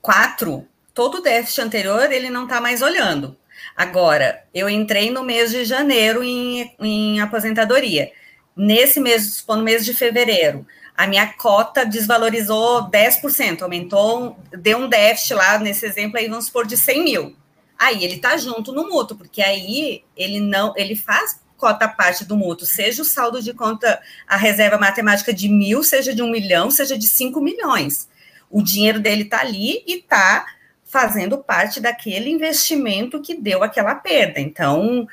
4, 0.00 0.66
todo 0.94 1.18
o 1.18 1.20
déficit 1.20 1.60
anterior 1.60 2.10
ele 2.10 2.30
não 2.30 2.44
está 2.44 2.62
mais 2.62 2.80
olhando. 2.80 3.36
Agora, 3.76 4.42
eu 4.54 4.70
entrei 4.70 5.10
no 5.10 5.22
mês 5.22 5.50
de 5.50 5.66
janeiro 5.66 6.24
em, 6.24 6.74
em 6.80 7.20
aposentadoria. 7.20 8.10
Nesse 8.56 8.98
mês, 8.98 9.44
no 9.46 9.62
mês 9.62 9.84
de 9.84 9.92
fevereiro, 9.92 10.66
a 10.98 11.06
minha 11.06 11.32
cota 11.34 11.86
desvalorizou 11.86 12.90
10%, 12.90 13.62
aumentou, 13.62 14.36
deu 14.50 14.78
um 14.78 14.88
déficit 14.88 15.32
lá, 15.34 15.56
nesse 15.56 15.86
exemplo 15.86 16.18
aí, 16.18 16.26
vamos 16.26 16.46
supor, 16.46 16.66
de 16.66 16.76
100 16.76 17.04
mil. 17.04 17.36
Aí 17.78 18.02
ele 18.02 18.16
está 18.16 18.36
junto 18.36 18.72
no 18.72 18.88
mútuo, 18.88 19.16
porque 19.16 19.40
aí 19.40 20.02
ele 20.16 20.40
não, 20.40 20.74
ele 20.76 20.96
faz 20.96 21.40
cota 21.56 21.86
parte 21.86 22.24
do 22.24 22.36
mútuo, 22.36 22.66
seja 22.66 23.02
o 23.02 23.04
saldo 23.04 23.40
de 23.40 23.54
conta, 23.54 24.00
a 24.26 24.36
reserva 24.36 24.76
matemática 24.76 25.32
de 25.32 25.48
mil, 25.48 25.84
seja 25.84 26.12
de 26.12 26.20
um 26.20 26.32
milhão, 26.32 26.68
seja 26.68 26.98
de 26.98 27.06
cinco 27.06 27.40
milhões. 27.40 28.08
O 28.50 28.60
dinheiro 28.60 28.98
dele 28.98 29.22
está 29.22 29.42
ali 29.42 29.84
e 29.86 29.98
está 29.98 30.46
fazendo 30.84 31.38
parte 31.38 31.78
daquele 31.78 32.28
investimento 32.28 33.22
que 33.22 33.36
deu 33.36 33.62
aquela 33.62 33.94
perda. 33.94 34.40
Então, 34.40 35.06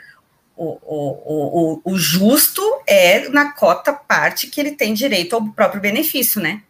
o, 0.56 0.78
o, 0.82 1.82
o, 1.84 1.94
o, 1.94 1.98
justo 1.98 2.62
é 2.88 3.28
na 3.30 3.52
cota 3.52 3.92
parte 3.92 4.48
que 4.48 4.60
ele 4.60 4.72
tem 4.72 4.94
direito 4.94 5.36
ao 5.36 5.44
próprio 5.50 5.82
benefício, 5.82 6.42
né? 6.42 6.62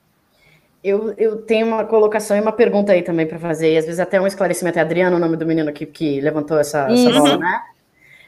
Eu, 0.83 1.13
eu 1.17 1.37
tenho 1.37 1.67
uma 1.67 1.83
colocação 1.85 2.37
e 2.37 2.41
uma 2.41 2.51
pergunta 2.51 2.91
aí 2.91 3.01
também 3.01 3.25
para 3.25 3.39
fazer, 3.39 3.73
e 3.73 3.77
às 3.77 3.85
vezes 3.85 3.99
até 3.99 4.19
um 4.19 4.27
esclarecimento. 4.27 4.77
É 4.77 4.81
Adriano, 4.81 5.17
o 5.17 5.19
nome 5.19 5.37
do 5.37 5.45
menino 5.45 5.71
que, 5.73 5.85
que 5.85 6.21
levantou 6.21 6.59
essa, 6.59 6.87
essa 6.91 7.11
bola, 7.11 7.37
né? 7.37 7.61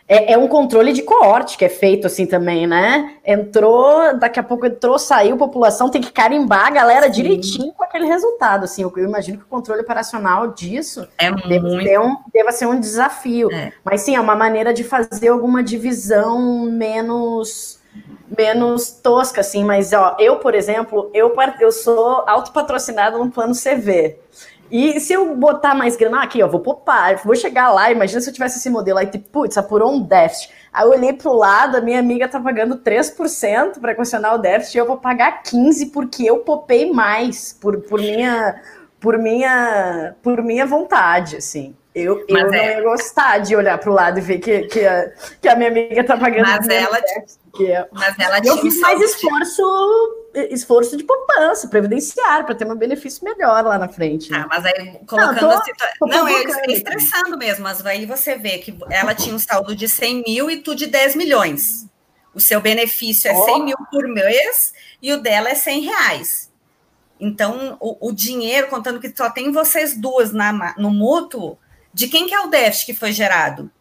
É, 0.08 0.34
é, 0.34 0.38
um 0.38 0.48
controle 0.48 0.94
de 0.94 1.02
coorte 1.02 1.58
que 1.58 1.66
é 1.66 1.70
feito 1.70 2.08
assim 2.08 2.26
também, 2.26 2.66
né? 2.66 3.18
Entrou, 3.26 4.18
daqui 4.18 4.40
a 4.40 4.44
pouco 4.44 4.66
entrou, 4.66 4.98
saiu, 4.98 5.36
população 5.36 5.90
tem 5.90 6.02
que 6.02 6.12
carimbar 6.12 6.68
a 6.68 6.72
galera 6.72 7.08
Sim. 7.08 7.12
direitinho 7.12 7.74
com 7.74 7.84
aquele 7.84 8.06
resultado. 8.06 8.64
Assim, 8.64 8.84
eu, 8.84 8.94
eu, 8.96 9.04
imagino 9.04 9.38
que 9.38 9.44
o 9.44 9.48
controle 9.48 9.82
operacional 9.82 10.54
disso 10.54 11.06
é 11.18 11.30
deva, 11.32 11.68
muito... 11.68 11.84
ser 11.84 12.00
um, 12.00 12.16
deva 12.34 12.52
ser 12.54 12.68
um 12.68 12.80
desafio. 12.80 13.52
É. 13.52 13.74
Mas 13.84 14.02
sim, 14.02 14.16
é 14.16 14.22
uma 14.22 14.36
maneira 14.36 14.74
de 14.74 14.84
fazer 14.84 15.28
alguma 15.28 15.62
divisão 15.62 16.62
menos 16.62 17.78
menos 18.38 18.92
tosca, 18.92 19.42
assim, 19.42 19.64
mas 19.64 19.94
ó, 19.94 20.16
eu, 20.20 20.36
por 20.36 20.54
exemplo, 20.54 21.10
eu, 21.14 21.34
eu 21.60 21.72
sou 21.72 22.24
autopatrocinada 22.28 23.18
no 23.18 23.32
plano 23.32 23.54
CV. 23.54 24.18
E 24.70 25.00
se 25.00 25.14
eu 25.14 25.36
botar 25.36 25.74
mais 25.74 25.96
grana 25.96 26.24
aqui, 26.24 26.44
ó, 26.44 26.48
vou 26.48 26.60
poupar, 26.60 27.18
vou 27.24 27.36
chegar 27.36 27.72
lá, 27.72 27.92
imagina 27.92 28.20
se 28.20 28.30
eu 28.30 28.34
tivesse 28.34 28.58
esse 28.58 28.70
modelo 28.70 29.00
aí, 29.00 29.08
tipo, 29.08 29.30
putz, 29.30 29.58
apurou 29.58 29.94
um 29.94 30.02
déficit. 30.02 30.52
Aí 30.74 30.86
eu 30.86 30.92
olhei 30.92 31.14
pro 31.14 31.34
lado, 31.34 31.78
a 31.78 31.82
minha 31.82 32.00
amiga 32.00 32.28
tá 32.28 32.40
pagando 32.40 32.78
3% 32.78 33.80
para 33.80 33.96
questionar 33.96 34.36
o 34.36 34.38
déficit 34.38 34.76
e 34.76 34.78
eu 34.80 34.86
vou 34.86 34.98
pagar 34.98 35.42
15 35.42 35.88
porque 35.88 36.24
eu 36.24 36.40
popei 36.40 36.92
mais 36.92 37.54
por, 37.54 37.80
por 37.82 38.00
minha 38.00 38.62
por 39.00 39.18
minha 39.18 40.16
por 40.22 40.44
minha 40.44 40.66
vontade, 40.66 41.38
assim. 41.38 41.76
Eu, 41.98 42.24
eu 42.28 42.38
é... 42.38 42.44
não 42.44 42.54
ia 42.54 42.82
gostar 42.82 43.40
de 43.40 43.56
olhar 43.56 43.78
pro 43.80 43.92
lado 43.92 44.20
e 44.20 44.22
ver 44.22 44.38
que, 44.38 44.64
que, 44.64 44.86
a, 44.86 45.12
que 45.42 45.48
a 45.48 45.56
minha 45.56 45.70
amiga 45.70 46.04
tá 46.04 46.16
pagando. 46.16 46.46
Mas 46.46 46.68
ela, 46.68 46.98
é... 46.98 47.88
mas 47.92 48.20
ela 48.20 48.40
eu 48.44 48.58
fiz 48.58 48.80
mais 48.80 49.02
esforço 49.02 49.64
esforço 50.52 50.96
de 50.96 51.04
poupança, 51.04 51.68
previdenciário, 51.68 52.46
para 52.46 52.54
ter 52.54 52.70
um 52.70 52.76
benefício 52.76 53.24
melhor 53.24 53.64
lá 53.64 53.80
na 53.80 53.88
frente. 53.88 54.32
Né? 54.32 54.44
Ah, 54.44 54.48
mas 54.48 54.66
aí 54.66 55.00
colocando 55.08 55.42
não, 55.42 55.50
tô, 55.50 55.58
a 55.58 55.64
situação. 55.64 56.08
Não, 56.08 56.30
eu 56.30 56.50
estressando 56.68 57.38
mesmo, 57.38 57.64
mas 57.64 57.84
aí 57.84 58.06
você 58.06 58.36
vê 58.36 58.60
que 58.60 58.78
ela 58.92 59.16
tinha 59.16 59.34
um 59.34 59.40
saldo 59.40 59.76
de 59.76 59.88
100 59.90 60.24
mil 60.28 60.52
e 60.52 60.58
tu 60.58 60.76
de 60.76 60.86
10 60.86 61.16
milhões. 61.16 61.88
O 62.36 62.40
seu 62.40 62.62
benefício 62.62 63.28
é 63.28 63.34
oh. 63.34 63.46
100 63.46 63.66
mil 63.66 63.78
por 63.90 64.08
mês 64.08 64.74
e 65.02 65.12
o 65.12 65.20
dela 65.20 65.50
é 65.50 65.56
100 65.56 65.82
reais. 65.82 66.52
Então, 67.20 67.78
o, 67.80 68.10
o 68.10 68.12
dinheiro, 68.12 68.68
contando 68.68 69.00
que 69.00 69.12
só 69.16 69.30
tem 69.30 69.52
vocês 69.52 69.98
duas 69.98 70.32
na, 70.32 70.76
no 70.78 70.92
mútuo, 70.92 71.58
de 71.98 72.08
quem 72.08 72.28
que 72.28 72.36
é 72.36 72.40
o 72.42 72.48
déficit 72.48 72.86
que 72.86 72.94
foi 72.94 73.12
gerado? 73.12 73.72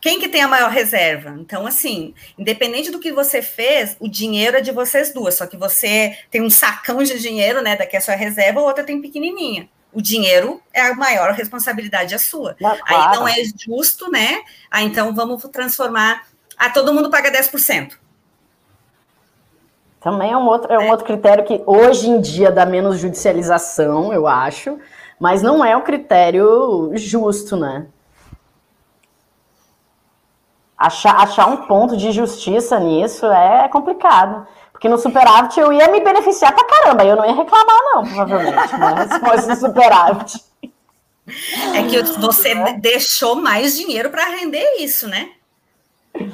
Quem 0.00 0.20
que 0.20 0.28
tem 0.28 0.42
a 0.42 0.48
maior 0.48 0.70
reserva? 0.70 1.34
Então, 1.40 1.66
assim, 1.66 2.14
independente 2.38 2.92
do 2.92 3.00
que 3.00 3.10
você 3.10 3.42
fez, 3.42 3.96
o 3.98 4.08
dinheiro 4.08 4.58
é 4.58 4.60
de 4.60 4.70
vocês 4.70 5.12
duas, 5.12 5.34
só 5.34 5.44
que 5.44 5.56
você 5.56 6.16
tem 6.30 6.40
um 6.40 6.48
sacão 6.48 7.02
de 7.02 7.18
dinheiro, 7.18 7.62
né, 7.62 7.74
daqui 7.74 7.96
a 7.96 8.00
sua 8.00 8.14
reserva, 8.14 8.60
a 8.60 8.62
outra 8.62 8.84
tem 8.84 9.00
pequenininha. 9.00 9.68
O 9.92 10.00
dinheiro 10.00 10.62
é 10.72 10.82
a 10.82 10.94
maior 10.94 11.32
responsabilidade 11.32 12.14
é 12.14 12.18
sua. 12.18 12.54
claro. 12.54 12.80
Aí 12.86 13.16
não 13.16 13.26
é 13.26 13.42
justo, 13.58 14.08
né? 14.08 14.40
Ah, 14.70 14.82
então 14.82 15.12
vamos 15.12 15.42
transformar. 15.50 16.28
Ah, 16.56 16.70
todo 16.70 16.94
mundo 16.94 17.10
paga 17.10 17.32
10%. 17.32 17.94
Também 20.00 20.30
é 20.30 20.36
um 20.36 20.46
outro, 20.46 20.72
é 20.72 20.78
um 20.78 20.82
é. 20.82 20.90
outro 20.90 21.06
critério 21.06 21.44
que 21.44 21.60
hoje 21.66 22.08
em 22.08 22.20
dia 22.20 22.52
dá 22.52 22.64
menos 22.64 23.00
judicialização, 23.00 24.12
eu 24.12 24.28
acho, 24.28 24.78
mas 25.20 25.42
não 25.42 25.64
é 25.64 25.76
o 25.76 25.82
critério 25.82 26.90
justo, 26.94 27.56
né? 27.56 27.86
achar, 30.84 31.16
achar 31.16 31.46
um 31.46 31.66
ponto 31.66 31.96
de 31.96 32.12
justiça 32.12 32.78
nisso 32.78 33.26
é 33.26 33.68
complicado. 33.68 34.46
Porque 34.72 34.88
no 34.88 34.98
superávit 34.98 35.58
eu 35.58 35.72
ia 35.72 35.88
me 35.88 36.00
beneficiar 36.00 36.52
pra 36.52 36.66
caramba, 36.66 37.04
eu 37.04 37.16
não 37.16 37.24
ia 37.24 37.34
reclamar, 37.34 37.76
não, 37.94 38.04
provavelmente, 38.04 38.76
né? 38.76 39.08
Se 39.08 39.20
fosse 39.20 39.48
no 39.48 39.56
superávit. 39.56 40.44
É 41.74 41.82
que 41.84 42.02
você 42.20 42.50
é. 42.50 42.74
deixou 42.74 43.34
mais 43.36 43.76
dinheiro 43.76 44.10
para 44.10 44.26
render 44.26 44.76
isso, 44.80 45.08
né? 45.08 45.30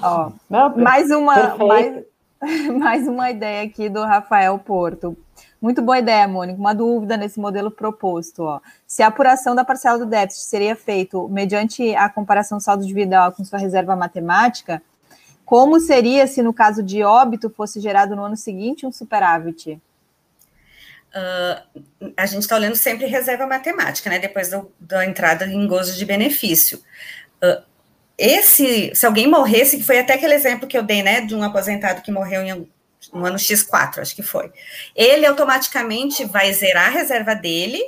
Ó, 0.03 0.33
mais 0.77 1.11
uma, 1.11 1.57
mais, 1.57 2.05
mais 2.77 3.07
uma 3.07 3.31
ideia 3.31 3.63
aqui 3.63 3.89
do 3.89 4.03
Rafael 4.03 4.59
Porto. 4.59 5.17
Muito 5.61 5.83
boa 5.83 5.99
ideia, 5.99 6.27
Mônica. 6.27 6.59
Uma 6.59 6.75
dúvida 6.75 7.17
nesse 7.17 7.39
modelo 7.39 7.71
proposto. 7.71 8.43
Ó. 8.45 8.61
Se 8.87 9.03
a 9.03 9.09
apuração 9.09 9.55
da 9.55 9.65
parcela 9.65 9.99
do 9.99 10.07
déficit 10.07 10.45
seria 10.45 10.75
feito 10.75 11.29
mediante 11.29 11.95
a 11.95 12.09
comparação 12.09 12.59
saldo 12.59 12.83
individual 12.83 13.33
com 13.33 13.45
sua 13.45 13.59
reserva 13.59 13.95
matemática, 13.95 14.83
como 15.45 15.79
seria 15.79 16.27
se 16.27 16.43
no 16.43 16.55
caso 16.55 16.83
de 16.83 17.03
óbito 17.03 17.51
fosse 17.51 17.81
gerado 17.81 18.17
no 18.17 18.25
ano 18.25 18.37
seguinte 18.37 18.87
um 18.87 18.93
superávit? 18.93 19.81
Uh, 21.13 21.83
a 22.17 22.25
gente 22.25 22.43
está 22.43 22.55
olhando 22.55 22.77
sempre 22.77 23.05
reserva 23.07 23.47
matemática, 23.47 24.09
né? 24.09 24.19
Depois 24.19 24.49
do, 24.49 24.73
da 24.79 25.05
entrada 25.05 25.45
em 25.45 25.67
gozo 25.67 25.97
de 25.97 26.05
benefício. 26.07 26.79
Uh, 27.43 27.63
esse, 28.17 28.95
se 28.95 29.05
alguém 29.05 29.27
morresse, 29.27 29.79
que 29.79 29.83
foi 29.83 29.99
até 29.99 30.15
aquele 30.15 30.35
exemplo 30.35 30.69
que 30.69 30.79
eu 30.79 30.83
dei, 30.83 31.03
né, 31.03 31.23
de 31.23 31.35
um 31.35 31.43
aposentado 31.43 32.03
que 32.03 32.13
morreu 32.13 32.43
em 32.43 32.51
no 33.13 33.25
ano 33.25 33.37
X4, 33.37 33.99
acho 33.99 34.15
que 34.15 34.23
foi. 34.23 34.53
Ele 34.95 35.27
automaticamente 35.27 36.25
vai 36.25 36.53
zerar 36.53 36.89
a 36.89 36.91
reserva 36.91 37.35
dele 37.35 37.83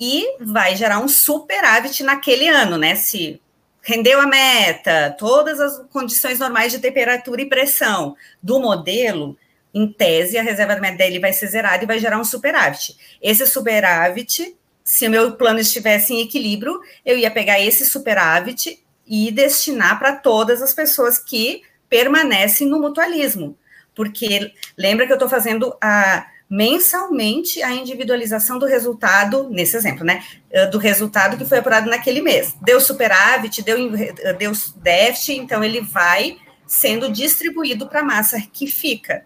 e 0.00 0.36
vai 0.40 0.76
gerar 0.76 0.98
um 0.98 1.08
superávit 1.08 2.02
naquele 2.02 2.48
ano, 2.48 2.76
né? 2.76 2.94
Se 2.94 3.40
rendeu 3.82 4.20
a 4.20 4.26
meta, 4.26 5.14
todas 5.18 5.60
as 5.60 5.78
condições 5.90 6.40
normais 6.40 6.72
de 6.72 6.80
temperatura 6.80 7.40
e 7.40 7.48
pressão 7.48 8.16
do 8.42 8.58
modelo, 8.58 9.38
em 9.72 9.86
tese, 9.92 10.38
a 10.38 10.42
reserva 10.42 10.74
dele 10.92 11.20
vai 11.20 11.32
ser 11.32 11.46
zerada 11.48 11.84
e 11.84 11.86
vai 11.86 11.98
gerar 11.98 12.18
um 12.18 12.24
superávit. 12.24 12.96
Esse 13.22 13.46
superávit, 13.46 14.56
se 14.82 15.06
o 15.06 15.10
meu 15.10 15.32
plano 15.32 15.60
estivesse 15.60 16.14
em 16.14 16.22
equilíbrio, 16.22 16.80
eu 17.04 17.16
ia 17.16 17.30
pegar 17.30 17.60
esse 17.60 17.84
superávit 17.84 18.82
e 19.06 19.30
destinar 19.30 19.98
para 19.98 20.16
todas 20.16 20.62
as 20.62 20.74
pessoas 20.74 21.18
que 21.18 21.62
permanecem 21.88 22.66
no 22.66 22.80
mutualismo 22.80 23.56
porque 23.96 24.52
lembra 24.78 25.06
que 25.06 25.12
eu 25.12 25.16
estou 25.16 25.28
fazendo 25.28 25.74
a 25.80 26.26
mensalmente 26.48 27.60
a 27.60 27.72
individualização 27.72 28.56
do 28.56 28.66
resultado, 28.66 29.50
nesse 29.50 29.76
exemplo, 29.76 30.04
né? 30.04 30.22
Eh, 30.48 30.66
do 30.66 30.78
resultado 30.78 31.36
que 31.36 31.44
foi 31.44 31.58
apurado 31.58 31.90
naquele 31.90 32.20
mês. 32.20 32.54
Deu 32.62 32.80
superávit, 32.80 33.62
deu, 33.62 33.90
deu 34.38 34.52
déficit, 34.76 35.40
então 35.40 35.64
ele 35.64 35.80
vai 35.80 36.36
sendo 36.64 37.10
distribuído 37.10 37.88
para 37.88 38.00
a 38.00 38.04
massa 38.04 38.40
que 38.40 38.68
fica. 38.68 39.24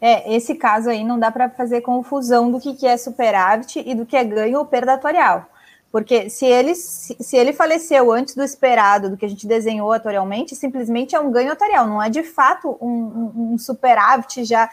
É, 0.00 0.34
esse 0.34 0.54
caso 0.54 0.88
aí 0.88 1.04
não 1.04 1.18
dá 1.18 1.30
para 1.30 1.50
fazer 1.50 1.80
confusão 1.80 2.50
do 2.50 2.60
que, 2.60 2.74
que 2.74 2.86
é 2.86 2.96
superávit 2.96 3.82
e 3.84 3.94
do 3.94 4.06
que 4.06 4.16
é 4.16 4.24
ganho 4.24 4.58
ou 4.58 4.66
perda 4.66 4.94
atuarial. 4.94 5.50
Porque 5.94 6.28
se 6.28 6.44
ele, 6.44 6.74
se 6.74 7.36
ele 7.36 7.52
faleceu 7.52 8.10
antes 8.10 8.34
do 8.34 8.42
esperado, 8.42 9.10
do 9.10 9.16
que 9.16 9.24
a 9.24 9.28
gente 9.28 9.46
desenhou 9.46 9.92
atuarialmente, 9.92 10.56
simplesmente 10.56 11.14
é 11.14 11.20
um 11.20 11.30
ganho 11.30 11.52
atuarial, 11.52 11.86
não 11.86 12.02
é 12.02 12.10
de 12.10 12.24
fato 12.24 12.76
um, 12.80 12.88
um, 12.88 13.52
um 13.52 13.58
superávit 13.58 14.44
já 14.44 14.68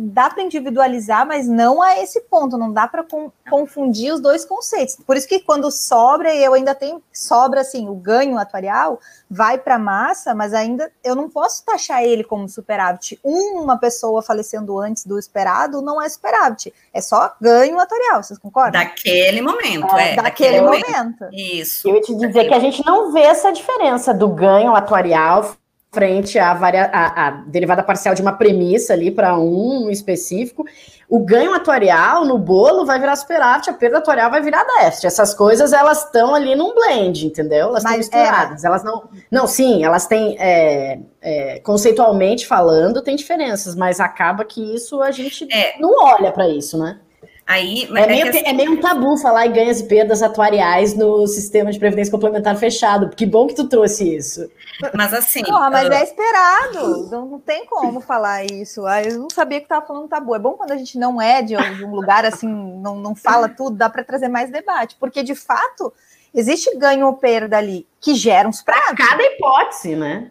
dá 0.00 0.30
para 0.30 0.42
individualizar, 0.42 1.26
mas 1.26 1.46
não 1.46 1.82
a 1.82 1.98
esse 1.98 2.20
ponto, 2.22 2.56
não 2.56 2.72
dá 2.72 2.86
para 2.86 3.02
com, 3.02 3.30
confundir 3.48 4.12
os 4.12 4.20
dois 4.20 4.44
conceitos. 4.44 4.96
Por 5.06 5.16
isso 5.16 5.28
que 5.28 5.40
quando 5.40 5.70
sobra, 5.70 6.34
eu 6.34 6.54
ainda 6.54 6.74
tenho 6.74 7.02
sobra 7.12 7.60
assim, 7.60 7.88
o 7.88 7.94
ganho 7.94 8.38
atuarial 8.38 9.00
vai 9.30 9.58
para 9.58 9.74
a 9.74 9.78
massa, 9.78 10.34
mas 10.34 10.54
ainda 10.54 10.90
eu 11.04 11.14
não 11.14 11.28
posso 11.28 11.64
taxar 11.64 12.02
ele 12.02 12.24
como 12.24 12.48
superávit. 12.48 13.18
Uma 13.22 13.76
pessoa 13.76 14.22
falecendo 14.22 14.78
antes 14.78 15.04
do 15.04 15.18
esperado 15.18 15.82
não 15.82 16.00
é 16.00 16.08
superávit, 16.08 16.72
é 16.92 17.00
só 17.00 17.34
ganho 17.40 17.78
atuarial, 17.78 18.22
vocês 18.22 18.38
concordam? 18.38 18.80
Daquele 18.80 19.42
momento, 19.42 19.96
é. 19.96 20.12
é 20.12 20.16
daquele, 20.16 20.60
daquele 20.60 20.60
momento. 20.60 20.90
momento. 20.90 21.28
Isso. 21.32 21.88
Eu 21.88 21.96
ia 21.96 22.00
te 22.00 22.14
dizer 22.14 22.48
que 22.48 22.54
a 22.54 22.60
gente 22.60 22.84
não 22.84 23.12
vê 23.12 23.22
essa 23.22 23.52
diferença 23.52 24.14
do 24.14 24.28
ganho 24.28 24.74
atuarial 24.74 25.56
frente 25.90 26.38
à, 26.38 26.52
varia, 26.52 26.84
à, 26.92 27.28
à 27.28 27.30
derivada 27.46 27.82
parcial 27.82 28.14
de 28.14 28.20
uma 28.20 28.32
premissa 28.32 28.92
ali 28.92 29.10
para 29.10 29.38
um 29.38 29.88
específico. 29.90 30.64
O 31.08 31.20
ganho 31.20 31.54
atuarial 31.54 32.26
no 32.26 32.36
bolo 32.36 32.84
vai 32.84 33.00
virar 33.00 33.16
superávit, 33.16 33.70
a 33.70 33.72
perda 33.72 33.98
atuarial 33.98 34.30
vai 34.30 34.42
virar 34.42 34.62
déficit. 34.78 35.06
Essas 35.06 35.32
coisas 35.32 35.72
elas 35.72 36.04
estão 36.04 36.34
ali 36.34 36.54
num 36.54 36.74
blend, 36.74 37.26
entendeu? 37.26 37.68
Elas 37.68 37.82
estão 37.82 37.96
misturadas. 37.96 38.62
É. 38.62 38.66
Elas 38.66 38.84
não. 38.84 39.08
Não, 39.30 39.46
sim, 39.46 39.82
elas 39.82 40.06
têm. 40.06 40.36
É, 40.38 40.98
é, 41.20 41.60
conceitualmente 41.60 42.46
falando, 42.46 43.02
tem 43.02 43.16
diferenças, 43.16 43.74
mas 43.74 44.00
acaba 44.00 44.44
que 44.44 44.74
isso 44.74 45.02
a 45.02 45.10
gente 45.10 45.48
é. 45.50 45.78
não 45.80 45.94
olha 46.04 46.30
para 46.30 46.48
isso, 46.48 46.78
né? 46.78 47.00
Aí, 47.48 47.84
é, 47.84 48.06
meio, 48.06 48.26
é, 48.26 48.50
é 48.50 48.52
meio 48.52 48.72
um 48.72 48.76
tabu 48.76 49.16
falar 49.16 49.46
em 49.46 49.52
ganhos 49.54 49.80
e 49.80 49.84
perdas 49.84 50.22
atuariais 50.22 50.94
no 50.94 51.26
sistema 51.26 51.72
de 51.72 51.78
previdência 51.78 52.12
complementar 52.12 52.54
fechado. 52.58 53.08
Que 53.08 53.24
bom 53.24 53.46
que 53.46 53.54
tu 53.54 53.66
trouxe 53.66 54.16
isso. 54.16 54.50
Mas 54.92 55.14
assim. 55.14 55.40
Não, 55.48 55.70
mas 55.70 55.88
é 55.88 56.02
esperado. 56.02 57.08
Não, 57.10 57.24
não, 57.24 57.40
tem 57.40 57.64
como 57.64 58.02
falar 58.02 58.44
isso. 58.44 58.84
Ah, 58.84 59.02
eu 59.02 59.18
não 59.18 59.30
sabia 59.30 59.60
que 59.60 59.64
estava 59.64 59.86
falando 59.86 60.06
tabu. 60.08 60.34
É 60.34 60.38
bom 60.38 60.52
quando 60.58 60.72
a 60.72 60.76
gente 60.76 60.98
não 60.98 61.22
é 61.22 61.40
de 61.40 61.56
um, 61.56 61.74
de 61.74 61.84
um 61.86 61.94
lugar 61.94 62.26
assim, 62.26 62.46
não, 62.46 62.96
não 62.96 63.14
fala 63.14 63.48
tudo, 63.48 63.78
dá 63.78 63.88
para 63.88 64.04
trazer 64.04 64.28
mais 64.28 64.50
debate. 64.50 64.96
Porque, 65.00 65.22
de 65.22 65.34
fato, 65.34 65.90
existe 66.34 66.76
ganho 66.76 67.06
ou 67.06 67.14
perda 67.14 67.56
ali 67.56 67.86
que 67.98 68.14
gera 68.14 68.46
uns 68.46 68.60
pratos. 68.60 69.08
Cada 69.08 69.22
hipótese, 69.22 69.96
né? 69.96 70.30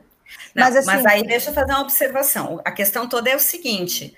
Não, 0.53 0.65
mas, 0.65 0.75
assim, 0.75 0.85
mas 0.85 1.03
aí 1.07 1.23
deixa 1.23 1.49
eu 1.49 1.53
fazer 1.55 1.71
uma 1.71 1.81
observação. 1.81 2.61
A 2.63 2.71
questão 2.71 3.09
toda 3.09 3.27
é 3.27 3.35
o 3.35 3.39
seguinte 3.39 4.15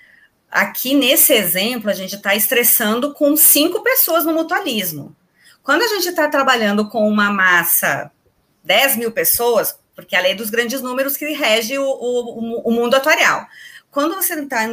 aqui 0.52 0.94
nesse 0.94 1.34
exemplo, 1.34 1.90
a 1.90 1.94
gente 1.94 2.16
está 2.16 2.36
estressando 2.36 3.14
com 3.14 3.36
cinco 3.36 3.82
pessoas 3.84 4.26
no 4.26 4.34
mutualismo. 4.34 5.16
Quando 5.64 5.84
a 5.84 5.88
gente 5.88 6.10
está 6.10 6.28
trabalhando 6.28 6.88
com 6.90 7.08
uma 7.08 7.32
massa, 7.32 8.12
10 8.64 8.98
mil 8.98 9.12
pessoas, 9.12 9.78
porque 9.96 10.16
a 10.16 10.22
lei 10.22 10.34
dos 10.34 10.50
grandes 10.50 10.82
números 10.82 11.18
que 11.18 11.26
rege 11.34 11.78
o, 11.78 11.86
o, 11.86 12.70
o 12.70 12.72
mundo 12.72 12.96
atuarial. 12.96 13.46
Quando 13.92 14.16
você 14.16 14.36
está 14.36 14.66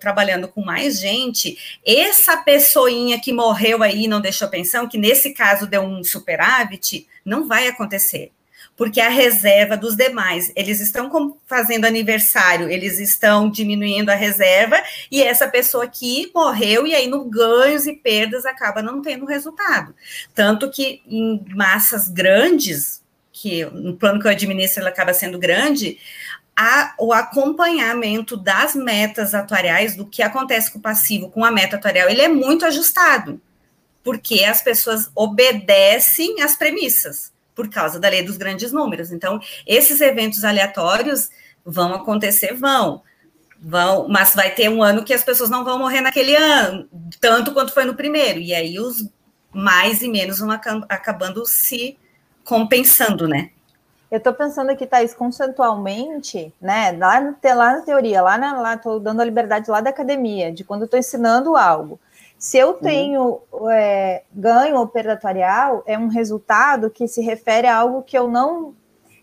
trabalhando 0.00 0.48
com 0.48 0.64
mais 0.64 0.98
gente, 0.98 1.58
essa 1.86 2.38
pessoinha 2.38 3.20
que 3.20 3.32
morreu 3.32 3.82
aí 3.82 4.08
não 4.08 4.20
deixou 4.20 4.48
pensão, 4.48 4.88
que 4.88 4.96
nesse 4.96 5.34
caso 5.34 5.66
deu 5.66 5.82
um 5.82 6.02
superávit, 6.02 7.06
não 7.24 7.46
vai 7.46 7.68
acontecer 7.68 8.32
porque 8.76 9.00
a 9.00 9.08
reserva 9.08 9.76
dos 9.76 9.94
demais, 9.94 10.50
eles 10.56 10.80
estão 10.80 11.36
fazendo 11.46 11.84
aniversário, 11.84 12.70
eles 12.70 12.98
estão 12.98 13.50
diminuindo 13.50 14.10
a 14.10 14.14
reserva, 14.14 14.82
e 15.10 15.22
essa 15.22 15.46
pessoa 15.46 15.84
aqui 15.84 16.30
morreu, 16.34 16.86
e 16.86 16.94
aí 16.94 17.06
no 17.06 17.24
ganhos 17.24 17.86
e 17.86 17.94
perdas 17.94 18.46
acaba 18.46 18.82
não 18.82 19.02
tendo 19.02 19.26
resultado. 19.26 19.94
Tanto 20.34 20.70
que 20.70 21.02
em 21.06 21.44
massas 21.54 22.08
grandes, 22.08 23.02
que 23.30 23.64
no 23.66 23.94
plano 23.94 24.20
que 24.20 24.26
eu 24.26 24.30
administro 24.30 24.82
ele 24.82 24.88
acaba 24.88 25.12
sendo 25.12 25.38
grande, 25.38 25.98
a, 26.56 26.94
o 26.98 27.12
acompanhamento 27.12 28.36
das 28.36 28.74
metas 28.74 29.34
atuariais, 29.34 29.96
do 29.96 30.06
que 30.06 30.22
acontece 30.22 30.70
com 30.70 30.78
o 30.78 30.82
passivo, 30.82 31.30
com 31.30 31.44
a 31.44 31.50
meta 31.50 31.76
atuarial, 31.76 32.08
ele 32.08 32.22
é 32.22 32.28
muito 32.28 32.64
ajustado, 32.64 33.40
porque 34.02 34.44
as 34.44 34.62
pessoas 34.62 35.10
obedecem 35.14 36.40
às 36.42 36.56
premissas 36.56 37.32
por 37.54 37.68
causa 37.68 38.00
da 38.00 38.08
lei 38.08 38.22
dos 38.22 38.36
grandes 38.36 38.72
números. 38.72 39.12
Então, 39.12 39.40
esses 39.66 40.00
eventos 40.00 40.44
aleatórios 40.44 41.30
vão 41.64 41.94
acontecer, 41.94 42.54
vão. 42.54 43.02
Vão, 43.64 44.08
mas 44.08 44.34
vai 44.34 44.50
ter 44.50 44.68
um 44.68 44.82
ano 44.82 45.04
que 45.04 45.14
as 45.14 45.22
pessoas 45.22 45.48
não 45.48 45.64
vão 45.64 45.78
morrer 45.78 46.00
naquele 46.00 46.34
ano, 46.34 46.88
tanto 47.20 47.52
quanto 47.52 47.72
foi 47.72 47.84
no 47.84 47.94
primeiro. 47.94 48.40
E 48.40 48.52
aí 48.52 48.80
os 48.80 49.08
mais 49.52 50.02
e 50.02 50.08
menos 50.08 50.40
vão 50.40 50.50
acabando 50.50 51.46
se 51.46 51.96
compensando, 52.44 53.28
né? 53.28 53.50
Eu 54.10 54.18
estou 54.18 54.34
pensando 54.34 54.70
aqui, 54.70 54.86
Thaís, 54.86 55.14
conceitualmente, 55.14 56.52
né? 56.60 56.92
Lá, 56.92 57.34
lá 57.54 57.76
na 57.76 57.80
teoria, 57.80 58.20
lá 58.20 58.36
na, 58.36 58.60
lá 58.60 58.74
estou 58.74 59.00
dando 59.00 59.22
a 59.22 59.24
liberdade 59.24 59.70
lá 59.70 59.80
da 59.80 59.88
academia, 59.88 60.52
de 60.52 60.64
quando 60.64 60.84
estou 60.84 60.98
ensinando 61.00 61.56
algo. 61.56 61.98
Se 62.42 62.58
eu 62.58 62.70
uhum. 62.70 62.78
tenho 62.78 63.40
uhum. 63.52 63.70
é, 63.70 64.24
ganho 64.32 64.76
operatorial, 64.80 65.84
é 65.86 65.96
um 65.96 66.08
resultado 66.08 66.90
que 66.90 67.06
se 67.06 67.22
refere 67.22 67.68
a 67.68 67.76
algo 67.76 68.02
que 68.02 68.18
eu 68.18 68.26
não 68.26 68.74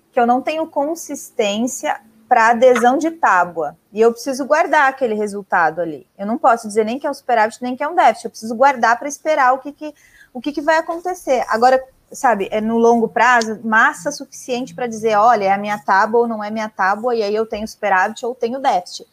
que 0.10 0.20
eu 0.20 0.26
não 0.26 0.42
tenho 0.42 0.66
consistência 0.66 2.00
para 2.30 2.52
adesão 2.52 2.98
de 2.98 3.12
tábua. 3.12 3.78
E 3.92 4.00
eu 4.00 4.14
preciso 4.14 4.46
guardar 4.46 4.88
aquele 4.88 5.16
resultado 5.16 5.82
ali. 5.82 6.08
Eu 6.18 6.26
não 6.26 6.38
posso 6.38 6.66
dizer 6.66 6.86
nem 6.86 6.98
que 6.98 7.06
é 7.06 7.12
um 7.12 7.14
superávit, 7.14 7.62
nem 7.62 7.76
que 7.76 7.84
é 7.84 7.88
um 7.88 7.94
déficit. 7.94 8.24
Eu 8.24 8.32
preciso 8.32 8.56
guardar 8.56 8.98
para 8.98 9.10
esperar 9.10 9.54
o 9.54 9.60
que, 9.60 9.74
que, 9.74 9.94
o 10.34 10.40
que, 10.40 10.54
que 10.54 10.62
vai 10.62 10.78
acontecer. 10.78 11.44
Agora, 11.50 11.84
sabe, 12.12 12.48
é 12.52 12.62
no 12.62 12.78
longo 12.78 13.10
prazo, 13.10 13.60
massa 13.64 14.12
suficiente 14.12 14.74
para 14.74 14.88
dizer, 14.88 15.16
olha, 15.16 15.44
é 15.44 15.52
a 15.52 15.58
minha 15.58 15.78
tábua 15.78 16.22
ou 16.22 16.28
não 16.28 16.44
é 16.44 16.50
minha 16.50 16.70
tábua, 16.70 17.14
e 17.14 17.22
aí 17.22 17.36
eu 17.36 17.46
tenho 17.46 17.68
superávit 17.68 18.26
ou 18.26 18.34
tenho 18.34 18.60
déficit. 18.60 19.06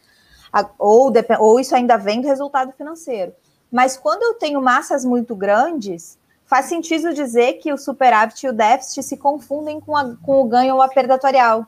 Ou, 0.78 1.12
ou 1.40 1.60
isso 1.60 1.74
ainda 1.74 1.98
vem 1.98 2.20
do 2.20 2.28
resultado 2.28 2.72
financeiro. 2.72 3.34
Mas 3.70 3.96
quando 3.96 4.22
eu 4.22 4.34
tenho 4.34 4.60
massas 4.62 5.04
muito 5.04 5.34
grandes, 5.34 6.18
faz 6.44 6.66
sentido 6.66 7.12
dizer 7.12 7.54
que 7.54 7.72
o 7.72 7.78
superávit 7.78 8.46
e 8.46 8.48
o 8.48 8.52
déficit 8.52 9.02
se 9.02 9.16
confundem 9.16 9.80
com, 9.80 9.96
a, 9.96 10.14
com 10.22 10.40
o 10.40 10.44
ganho 10.44 10.74
ou 10.74 10.82
a 10.82 10.88
perda 10.88 11.18
torial. 11.18 11.66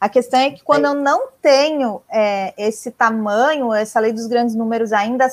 A 0.00 0.08
questão 0.08 0.38
é 0.38 0.50
que 0.50 0.62
quando 0.62 0.84
eu 0.84 0.94
não 0.94 1.28
tenho 1.40 2.02
é, 2.10 2.52
esse 2.58 2.90
tamanho, 2.90 3.72
essa 3.72 3.98
lei 4.00 4.12
dos 4.12 4.26
grandes 4.26 4.54
números 4.54 4.92
ainda 4.92 5.28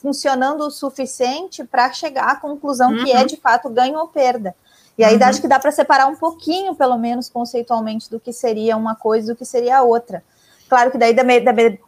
funcionando 0.00 0.62
o 0.62 0.70
suficiente 0.70 1.62
para 1.62 1.92
chegar 1.92 2.28
à 2.30 2.36
conclusão 2.36 2.90
uhum. 2.90 3.04
que 3.04 3.12
é 3.12 3.20
uhum. 3.20 3.26
de 3.26 3.36
fato 3.36 3.68
ganho 3.68 3.98
ou 3.98 4.08
perda. 4.08 4.54
E 4.98 5.04
aí 5.04 5.16
uhum. 5.16 5.24
acho 5.24 5.40
que 5.40 5.46
dá 5.46 5.58
para 5.58 5.70
separar 5.70 6.06
um 6.06 6.16
pouquinho, 6.16 6.74
pelo 6.74 6.96
menos 6.96 7.28
conceitualmente, 7.28 8.10
do 8.10 8.18
que 8.18 8.32
seria 8.32 8.76
uma 8.76 8.96
coisa 8.96 9.30
e 9.30 9.34
do 9.34 9.38
que 9.38 9.44
seria 9.44 9.78
a 9.78 9.82
outra. 9.82 10.24
Claro 10.68 10.90
que 10.90 10.98
daí 10.98 11.14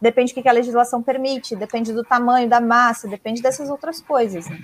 depende 0.01 0.33
do 0.33 0.41
que 0.41 0.47
a 0.47 0.53
legislação 0.53 1.03
permite, 1.03 1.55
depende 1.55 1.91
do 1.91 2.03
tamanho, 2.03 2.47
da 2.47 2.61
massa, 2.61 3.07
depende 3.07 3.41
dessas 3.41 3.69
outras 3.69 4.01
coisas. 4.01 4.47
Né? 4.47 4.59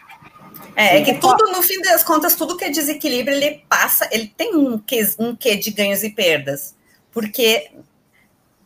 É, 0.76 0.98
é, 0.98 1.02
que 1.04 1.16
tudo, 1.16 1.52
no 1.52 1.62
fim 1.62 1.82
das 1.82 2.04
contas, 2.04 2.36
tudo 2.36 2.56
que 2.56 2.64
é 2.64 2.70
desequilíbrio, 2.70 3.36
ele 3.36 3.66
passa, 3.68 4.08
ele 4.12 4.28
tem 4.28 4.56
um 4.56 4.78
quê, 4.78 5.02
um 5.20 5.36
quê 5.36 5.58
de 5.58 5.72
ganhos 5.72 6.04
e 6.04 6.10
perdas, 6.10 6.76
porque 7.12 7.72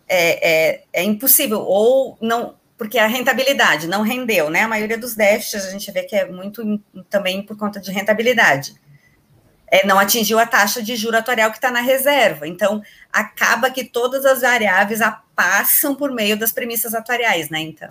é, 0.08 0.50
é, 0.50 0.84
é 0.94 1.04
impossível, 1.04 1.62
ou 1.62 2.16
não, 2.22 2.56
porque 2.78 3.00
a 3.00 3.08
rentabilidade 3.08 3.88
não 3.88 4.04
rendeu, 4.04 4.50
né? 4.50 4.62
A 4.62 4.68
maioria 4.68 4.98
dos 4.98 5.16
déficits 5.16 5.66
a 5.66 5.72
gente 5.72 5.92
vê 5.92 6.04
que 6.04 6.16
é 6.16 6.26
muito 6.26 6.80
também 7.10 7.42
por 7.42 7.58
conta 7.58 7.80
de 7.80 7.92
rentabilidade 7.92 8.76
é, 9.72 9.86
não 9.86 10.00
atingiu 10.00 10.40
a 10.40 10.46
taxa 10.46 10.82
de 10.82 10.96
juro 10.96 11.18
atuarial 11.18 11.52
que 11.52 11.58
está 11.58 11.72
na 11.72 11.82
reserva. 11.82 12.48
Então, 12.48 12.82
acaba 13.12 13.70
que 13.70 13.84
todas 13.84 14.26
as 14.26 14.42
variáveis 14.42 15.00
passam 15.36 15.96
por 15.96 16.12
meio 16.12 16.38
das 16.38 16.52
premissas 16.52 16.94
atuariais, 16.94 17.50
né? 17.50 17.60
Então, 17.60 17.90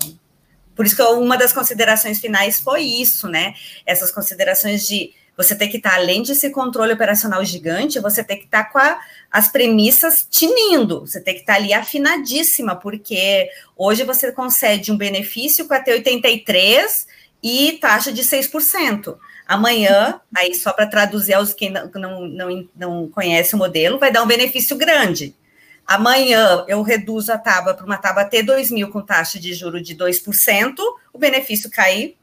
por 0.75 0.87
isso 0.87 0.97
que 0.97 1.03
uma 1.03 1.37
das 1.37 1.53
considerações 1.53 2.21
finais 2.21 2.61
foi 2.61 2.83
isso, 2.83 3.29
né? 3.29 3.55
Essas 3.85 4.11
considerações 4.11 4.87
de 4.87 5.13
você 5.39 5.55
ter 5.55 5.69
que 5.69 5.77
estar, 5.77 5.91
tá, 5.91 5.97
além 5.97 6.23
desse 6.25 6.51
controle 6.51 6.93
operacional 6.93 7.45
gigante, 7.45 8.01
você 8.01 8.25
tem 8.25 8.39
que 8.39 8.47
estar 8.47 8.65
tá 8.65 8.71
com 8.71 8.79
a, 8.79 9.01
as 9.31 9.47
premissas 9.47 10.27
tinindo, 10.29 11.01
você 11.01 11.21
tem 11.21 11.35
que 11.35 11.41
estar 11.41 11.53
tá 11.55 11.59
ali 11.61 11.73
afinadíssima, 11.73 12.75
porque 12.75 13.49
hoje 13.77 14.03
você 14.03 14.33
concede 14.33 14.91
um 14.91 14.97
benefício 14.97 15.69
com 15.69 15.75
até 15.75 15.93
83 15.93 17.07
e 17.41 17.79
taxa 17.81 18.13
de 18.13 18.23
6%. 18.23 19.17
Amanhã, 19.49 20.21
aí 20.37 20.55
só 20.55 20.75
para 20.75 20.87
traduzir 20.87 21.33
aos 21.33 21.55
que 21.55 21.71
não, 21.71 21.91
não, 21.95 22.29
não, 22.29 22.69
não 22.77 23.09
conhece 23.09 23.55
o 23.55 23.59
modelo, 23.59 23.99
vai 23.99 24.13
dar 24.13 24.23
um 24.23 24.27
benefício 24.27 24.77
grande. 24.77 25.35
Amanhã 25.87 26.67
eu 26.69 26.83
reduzo 26.83 27.33
a 27.33 27.39
tábua 27.39 27.73
para 27.73 27.87
uma 27.87 27.97
tábua 27.97 28.29
T2000 28.29 28.91
com 28.91 29.01
taxa 29.01 29.39
de 29.39 29.55
juro 29.55 29.81
de 29.81 29.97
2%, 29.97 30.75
o 31.15 31.19
benefício 31.19 31.71
cai 31.71 32.15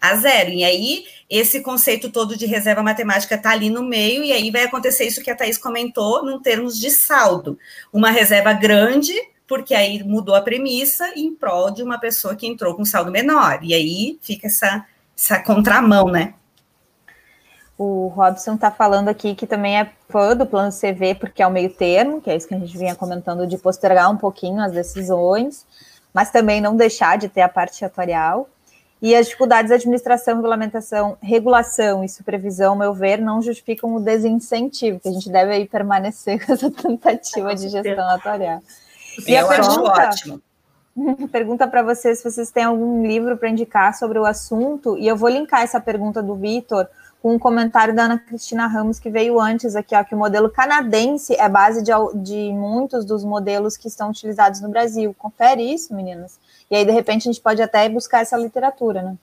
a 0.00 0.16
zero. 0.16 0.50
E 0.50 0.64
aí, 0.64 1.04
esse 1.30 1.60
conceito 1.60 2.10
todo 2.10 2.36
de 2.36 2.46
reserva 2.46 2.82
matemática 2.82 3.36
está 3.36 3.52
ali 3.52 3.70
no 3.70 3.84
meio, 3.84 4.24
e 4.24 4.32
aí 4.32 4.50
vai 4.50 4.64
acontecer 4.64 5.04
isso 5.04 5.22
que 5.22 5.30
a 5.30 5.36
Thaís 5.36 5.56
comentou, 5.56 6.24
num 6.24 6.40
termos 6.40 6.80
de 6.80 6.90
saldo. 6.90 7.56
Uma 7.92 8.10
reserva 8.10 8.52
grande, 8.52 9.14
porque 9.46 9.72
aí 9.72 10.02
mudou 10.02 10.34
a 10.34 10.40
premissa 10.40 11.12
em 11.14 11.32
prol 11.32 11.70
de 11.70 11.82
uma 11.82 11.96
pessoa 11.96 12.34
que 12.34 12.46
entrou 12.46 12.74
com 12.74 12.84
saldo 12.84 13.12
menor. 13.12 13.60
E 13.62 13.72
aí 13.72 14.18
fica 14.20 14.48
essa 14.48 14.84
essa 15.16 15.38
contramão, 15.40 16.06
né? 16.06 16.34
O 17.76 18.06
Robson 18.08 18.54
está 18.54 18.70
falando 18.70 19.08
aqui 19.08 19.34
que 19.34 19.46
também 19.46 19.78
é 19.78 19.90
fã 20.08 20.36
do 20.36 20.46
plano 20.46 20.70
CV, 20.70 21.14
porque 21.14 21.42
é 21.42 21.46
o 21.46 21.50
meio 21.50 21.70
termo, 21.70 22.20
que 22.20 22.30
é 22.30 22.36
isso 22.36 22.46
que 22.46 22.54
a 22.54 22.58
gente 22.58 22.76
vinha 22.78 22.94
comentando, 22.94 23.46
de 23.46 23.58
postergar 23.58 24.10
um 24.10 24.16
pouquinho 24.16 24.60
as 24.60 24.72
decisões. 24.72 25.66
mas 26.12 26.30
também 26.30 26.60
não 26.60 26.76
deixar 26.76 27.18
de 27.18 27.28
ter 27.28 27.40
a 27.40 27.48
parte 27.48 27.84
atuarial. 27.84 28.48
E 29.02 29.14
as 29.14 29.26
dificuldades 29.26 29.68
de 29.68 29.74
administração, 29.74 30.36
regulamentação, 30.36 31.18
regulação 31.20 32.04
e 32.04 32.08
supervisão, 32.08 32.72
ao 32.72 32.78
meu 32.78 32.94
ver, 32.94 33.20
não 33.20 33.42
justificam 33.42 33.94
o 33.94 34.00
desincentivo, 34.00 35.00
que 35.00 35.08
a 35.08 35.12
gente 35.12 35.28
deve 35.28 35.52
aí 35.52 35.68
permanecer 35.68 36.38
com 36.46 36.52
essa 36.52 36.70
tentativa 36.70 37.54
de 37.54 37.68
gestão 37.68 38.08
atuarial. 38.08 38.62
E 39.26 39.34
Eu 39.34 39.46
a 39.46 39.48
pergunta, 39.48 39.80
ótimo. 39.80 40.42
Pergunta 41.32 41.66
para 41.66 41.82
vocês 41.82 42.18
se 42.18 42.30
vocês 42.30 42.50
têm 42.50 42.64
algum 42.64 43.06
livro 43.06 43.36
para 43.36 43.48
indicar 43.48 43.96
sobre 43.96 44.18
o 44.18 44.24
assunto, 44.24 44.96
e 44.98 45.06
eu 45.06 45.16
vou 45.16 45.28
linkar 45.28 45.62
essa 45.62 45.80
pergunta 45.80 46.22
do 46.22 46.34
Vitor 46.34 46.86
com 47.20 47.34
um 47.34 47.38
comentário 47.38 47.94
da 47.94 48.04
Ana 48.04 48.18
Cristina 48.18 48.66
Ramos 48.66 48.98
que 48.98 49.08
veio 49.08 49.40
antes 49.40 49.74
aqui, 49.74 49.94
ó, 49.94 50.04
que 50.04 50.14
o 50.14 50.18
modelo 50.18 50.50
canadense 50.50 51.34
é 51.34 51.48
base 51.48 51.82
de, 51.82 51.90
de 52.16 52.52
muitos 52.52 53.04
dos 53.04 53.24
modelos 53.24 53.76
que 53.76 53.88
estão 53.88 54.10
utilizados 54.10 54.60
no 54.60 54.68
Brasil. 54.68 55.14
Confere 55.18 55.62
isso, 55.62 55.94
meninas. 55.94 56.38
E 56.70 56.76
aí, 56.76 56.84
de 56.84 56.92
repente, 56.92 57.26
a 57.28 57.32
gente 57.32 57.40
pode 57.40 57.62
até 57.62 57.88
buscar 57.88 58.20
essa 58.20 58.36
literatura, 58.36 59.02
né? 59.02 59.16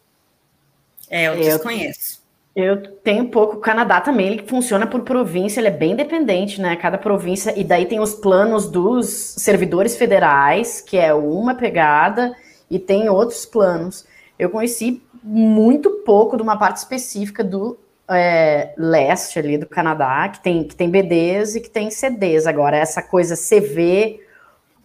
É, 1.12 1.28
eu 1.28 1.36
desconheço. 1.36 2.21
Eu 2.56 2.82
tenho 2.98 3.30
pouco. 3.30 3.58
O 3.58 3.60
Canadá 3.60 4.02
também 4.02 4.28
ele 4.28 4.44
funciona 4.46 4.86
por 4.86 5.02
província, 5.02 5.60
ele 5.60 5.70
é 5.70 5.72
bem 5.72 5.96
dependente, 5.96 6.60
né? 6.60 6.76
Cada 6.76 6.98
província. 6.98 7.58
E 7.58 7.64
daí 7.64 7.86
tem 7.86 8.00
os 8.00 8.14
planos 8.14 8.70
dos 8.70 9.08
servidores 9.08 9.96
federais, 9.96 10.82
que 10.82 10.98
é 10.98 11.14
uma 11.14 11.56
pegada, 11.56 12.36
e 12.70 12.78
tem 12.78 13.10
outros 13.10 13.46
planos. 13.46 14.06
Eu 14.38 14.50
conheci 14.50 15.02
muito 15.24 15.90
pouco 16.06 16.36
de 16.36 16.44
uma 16.44 16.58
parte 16.58 16.78
específica 16.78 17.44
do 17.44 17.78
é, 18.10 18.74
leste 18.78 19.40
ali 19.40 19.58
do 19.58 19.66
Canadá, 19.66 20.28
que 20.30 20.42
tem, 20.42 20.64
que 20.66 20.76
tem 20.76 20.90
BDs 20.90 21.56
e 21.56 21.62
que 21.62 21.70
tem 21.70 21.90
CDs. 21.90 22.46
Agora, 22.46 22.76
essa 22.76 23.02
coisa 23.02 23.36
CV 23.36 24.20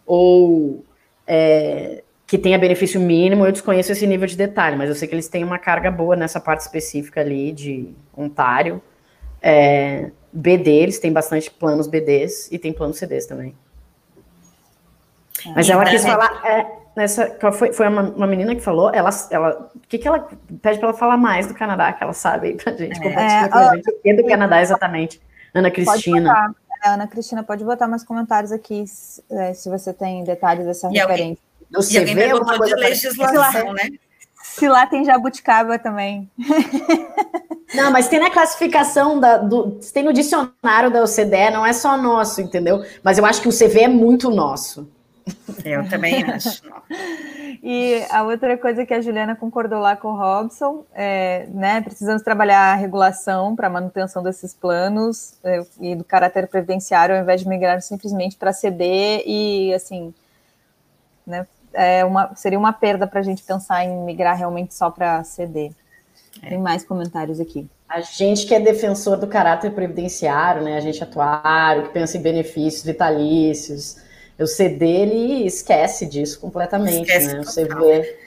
ou 0.05 0.85
é, 1.25 2.03
que 2.27 2.37
tenha 2.37 2.59
benefício 2.59 2.99
mínimo, 2.99 3.45
eu 3.45 3.51
desconheço 3.53 3.93
esse 3.93 4.05
nível 4.05 4.27
de 4.27 4.35
detalhe, 4.35 4.75
mas 4.75 4.89
eu 4.89 4.95
sei 4.95 5.07
que 5.07 5.15
eles 5.15 5.29
têm 5.29 5.45
uma 5.45 5.57
carga 5.57 5.89
boa 5.89 6.13
nessa 6.13 6.41
parte 6.41 6.59
específica 6.59 7.21
ali 7.21 7.53
de 7.53 7.95
Ontário. 8.15 8.81
É, 9.41 10.11
BD, 10.33 10.69
eles 10.71 10.99
têm 10.99 11.13
bastante 11.13 11.49
planos 11.49 11.87
BDs 11.87 12.51
e 12.51 12.59
tem 12.59 12.73
planos 12.73 12.97
CDs 12.97 13.25
também. 13.25 13.55
Mas 15.55 15.69
ela 15.69 15.85
quis 15.85 16.03
falar, 16.03 16.41
é, 16.45 16.65
nessa, 16.97 17.37
foi, 17.53 17.71
foi 17.71 17.87
uma, 17.87 18.01
uma, 18.01 18.27
menina 18.27 18.53
que 18.53 18.61
falou, 18.61 18.93
ela, 18.93 19.09
ela, 19.31 19.69
o 19.73 19.79
que 19.87 19.97
que 19.97 20.07
ela, 20.07 20.27
pede 20.61 20.79
para 20.79 20.89
ela 20.89 20.97
falar 20.97 21.15
mais 21.15 21.47
do 21.47 21.53
Canadá, 21.53 21.93
que 21.93 22.03
ela 22.03 22.11
sabe 22.11 22.47
aí 22.47 22.55
pra 22.55 22.73
gente, 22.73 22.99
compartilha 22.99 23.45
é, 23.45 23.49
com 23.49 23.57
a 23.57 23.75
gente, 23.75 23.89
o 23.89 24.01
que 24.01 24.09
é 24.09 24.13
do 24.13 24.25
Canadá 24.25 24.61
exatamente, 24.61 25.21
Ana 25.53 25.71
Cristina. 25.71 26.53
É, 26.83 26.89
Ana 26.89 27.07
Cristina, 27.07 27.41
pode 27.41 27.63
botar 27.63 27.87
mais 27.87 28.03
comentários 28.03 28.51
aqui, 28.51 28.83
é, 29.31 29.53
se 29.53 29.69
você 29.69 29.93
tem 29.93 30.25
detalhes 30.25 30.65
dessa 30.65 30.89
e 30.91 30.97
referência. 30.97 31.46
CV, 31.71 31.93
e 31.93 31.97
alguém 31.99 32.15
perguntou 32.15 32.65
de 32.65 32.75
legislação, 32.75 33.73
né? 33.73 33.89
Se 34.43 34.67
lá 34.67 34.87
tem 34.87 35.05
jabuticaba 35.05 35.77
também. 35.77 36.29
Não, 37.75 37.91
mas 37.91 38.07
tem 38.07 38.19
na 38.19 38.31
classificação 38.31 39.19
da, 39.19 39.37
do, 39.37 39.79
tem 39.93 40.03
no 40.03 40.13
dicionário 40.13 40.89
da 40.89 41.03
OCDE, 41.03 41.51
não 41.51 41.65
é 41.65 41.73
só 41.73 41.97
nosso, 41.97 42.39
entendeu? 42.39 42.81
Mas 43.03 43.17
eu 43.17 43.25
acho 43.25 43.41
que 43.41 43.49
o 43.49 43.51
CV 43.51 43.81
é 43.81 43.87
muito 43.89 44.29
nosso. 44.29 44.89
Eu 45.65 45.87
também 45.89 46.23
acho. 46.31 46.61
E 47.61 48.05
a 48.09 48.23
outra 48.23 48.57
coisa 48.57 48.85
que 48.85 48.93
a 48.93 49.01
Juliana 49.01 49.35
concordou 49.35 49.79
lá 49.79 49.95
com 49.95 50.09
o 50.09 50.15
Robson, 50.15 50.85
é, 50.93 51.47
né, 51.47 51.81
precisamos 51.81 52.21
trabalhar 52.21 52.71
a 52.71 52.75
regulação 52.75 53.55
para 53.55 53.67
a 53.67 53.69
manutenção 53.69 54.23
desses 54.23 54.53
planos 54.53 55.33
é, 55.43 55.65
e 55.81 55.95
do 55.95 56.03
caráter 56.03 56.47
previdenciário, 56.47 57.15
ao 57.15 57.21
invés 57.21 57.41
de 57.41 57.49
migrar 57.49 57.81
simplesmente 57.81 58.37
para 58.37 58.53
CD 58.53 59.23
e, 59.25 59.73
assim, 59.73 60.13
né, 61.25 61.45
é 61.77 62.03
uma, 62.03 62.35
seria 62.35 62.57
uma 62.57 62.73
perda 62.73 63.05
para 63.05 63.19
a 63.19 63.23
gente 63.23 63.43
pensar 63.43 63.85
em 63.85 64.03
migrar 64.03 64.35
realmente 64.35 64.73
só 64.73 64.89
para 64.89 65.23
CD. 65.23 65.71
É. 66.41 66.49
Tem 66.49 66.57
mais 66.57 66.83
comentários 66.83 67.39
aqui. 67.39 67.67
A 67.87 68.01
gente 68.01 68.45
que 68.47 68.53
é 68.53 68.59
defensor 68.59 69.17
do 69.17 69.27
caráter 69.27 69.71
previdenciário, 69.71 70.63
né, 70.63 70.75
a 70.75 70.81
gente 70.81 71.01
atuário, 71.01 71.83
que 71.83 71.89
pensa 71.89 72.17
em 72.17 72.21
benefícios 72.21 72.83
vitalícios, 72.83 73.97
o 74.39 74.45
CD 74.45 74.85
ele 74.85 75.45
esquece 75.45 76.05
disso 76.05 76.39
completamente, 76.39 77.09
esquece 77.09 77.35
né? 77.35 77.43
Você 77.43 77.65
vê. 77.65 78.17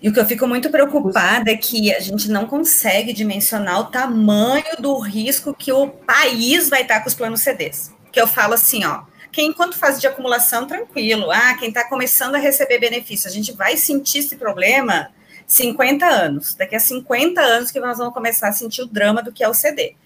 E 0.00 0.08
o 0.08 0.12
que 0.12 0.18
eu 0.18 0.26
fico 0.26 0.48
muito 0.48 0.70
preocupada 0.70 1.50
é 1.50 1.56
que 1.56 1.94
a 1.94 2.00
gente 2.00 2.28
não 2.28 2.46
consegue 2.46 3.12
dimensionar 3.12 3.80
o 3.80 3.84
tamanho 3.84 4.76
do 4.80 4.98
risco 4.98 5.54
que 5.54 5.72
o 5.72 5.88
país 5.88 6.68
vai 6.68 6.82
estar 6.82 7.00
com 7.00 7.08
os 7.08 7.14
planos 7.14 7.40
CDs. 7.40 7.92
Que 8.10 8.20
eu 8.20 8.26
falo 8.26 8.54
assim, 8.54 8.84
ó, 8.84 9.02
quem 9.32 9.48
enquanto 9.48 9.78
faz 9.78 9.98
de 9.98 10.06
acumulação, 10.06 10.66
tranquilo. 10.66 11.30
Ah, 11.30 11.56
quem 11.58 11.70
está 11.70 11.88
começando 11.88 12.34
a 12.34 12.38
receber 12.38 12.78
benefício, 12.78 13.28
a 13.28 13.32
gente 13.32 13.52
vai 13.52 13.76
sentir 13.78 14.18
esse 14.18 14.36
problema 14.36 15.10
50 15.46 16.06
anos. 16.06 16.54
Daqui 16.54 16.76
a 16.76 16.80
50 16.80 17.40
anos 17.40 17.70
que 17.70 17.80
nós 17.80 17.96
vamos 17.96 18.12
começar 18.12 18.48
a 18.48 18.52
sentir 18.52 18.82
o 18.82 18.86
drama 18.86 19.22
do 19.22 19.32
que 19.32 19.42
é 19.42 19.48
o 19.48 19.54
CD. 19.54 19.96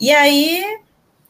E 0.00 0.12
aí 0.12 0.64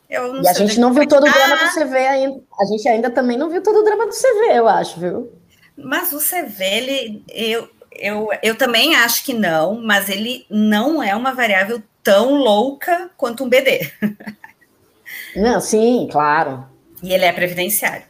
e 0.08 0.16
a 0.48 0.52
gente 0.52 0.78
não 0.80 0.92
viu 0.92 1.06
todo 1.06 1.24
o 1.24 1.32
drama 1.32 1.56
do 1.56 1.72
CV 1.72 1.96
ainda. 1.98 2.40
A 2.60 2.64
gente 2.64 2.88
ainda 2.88 3.10
também 3.10 3.38
não 3.38 3.48
viu 3.48 3.62
todo 3.62 3.78
o 3.78 3.84
drama 3.84 4.06
do 4.06 4.12
CV, 4.12 4.58
eu 4.58 4.68
acho, 4.68 4.98
viu? 4.98 5.32
Mas 5.76 6.12
o 6.12 6.18
CV, 6.18 6.64
ele, 6.64 7.24
eu, 7.28 7.68
eu, 7.92 8.28
eu 8.42 8.58
também 8.58 8.96
acho 8.96 9.24
que 9.24 9.32
não, 9.32 9.80
mas 9.80 10.08
ele 10.08 10.44
não 10.50 11.00
é 11.00 11.14
uma 11.14 11.32
variável 11.32 11.80
tão 12.02 12.34
louca 12.34 13.10
quanto 13.16 13.44
um 13.44 13.48
BD. 13.48 13.90
Não, 15.36 15.60
sim, 15.60 16.08
claro. 16.10 16.66
E 17.02 17.12
ele 17.12 17.24
é 17.24 17.32
previdenciário. 17.32 18.04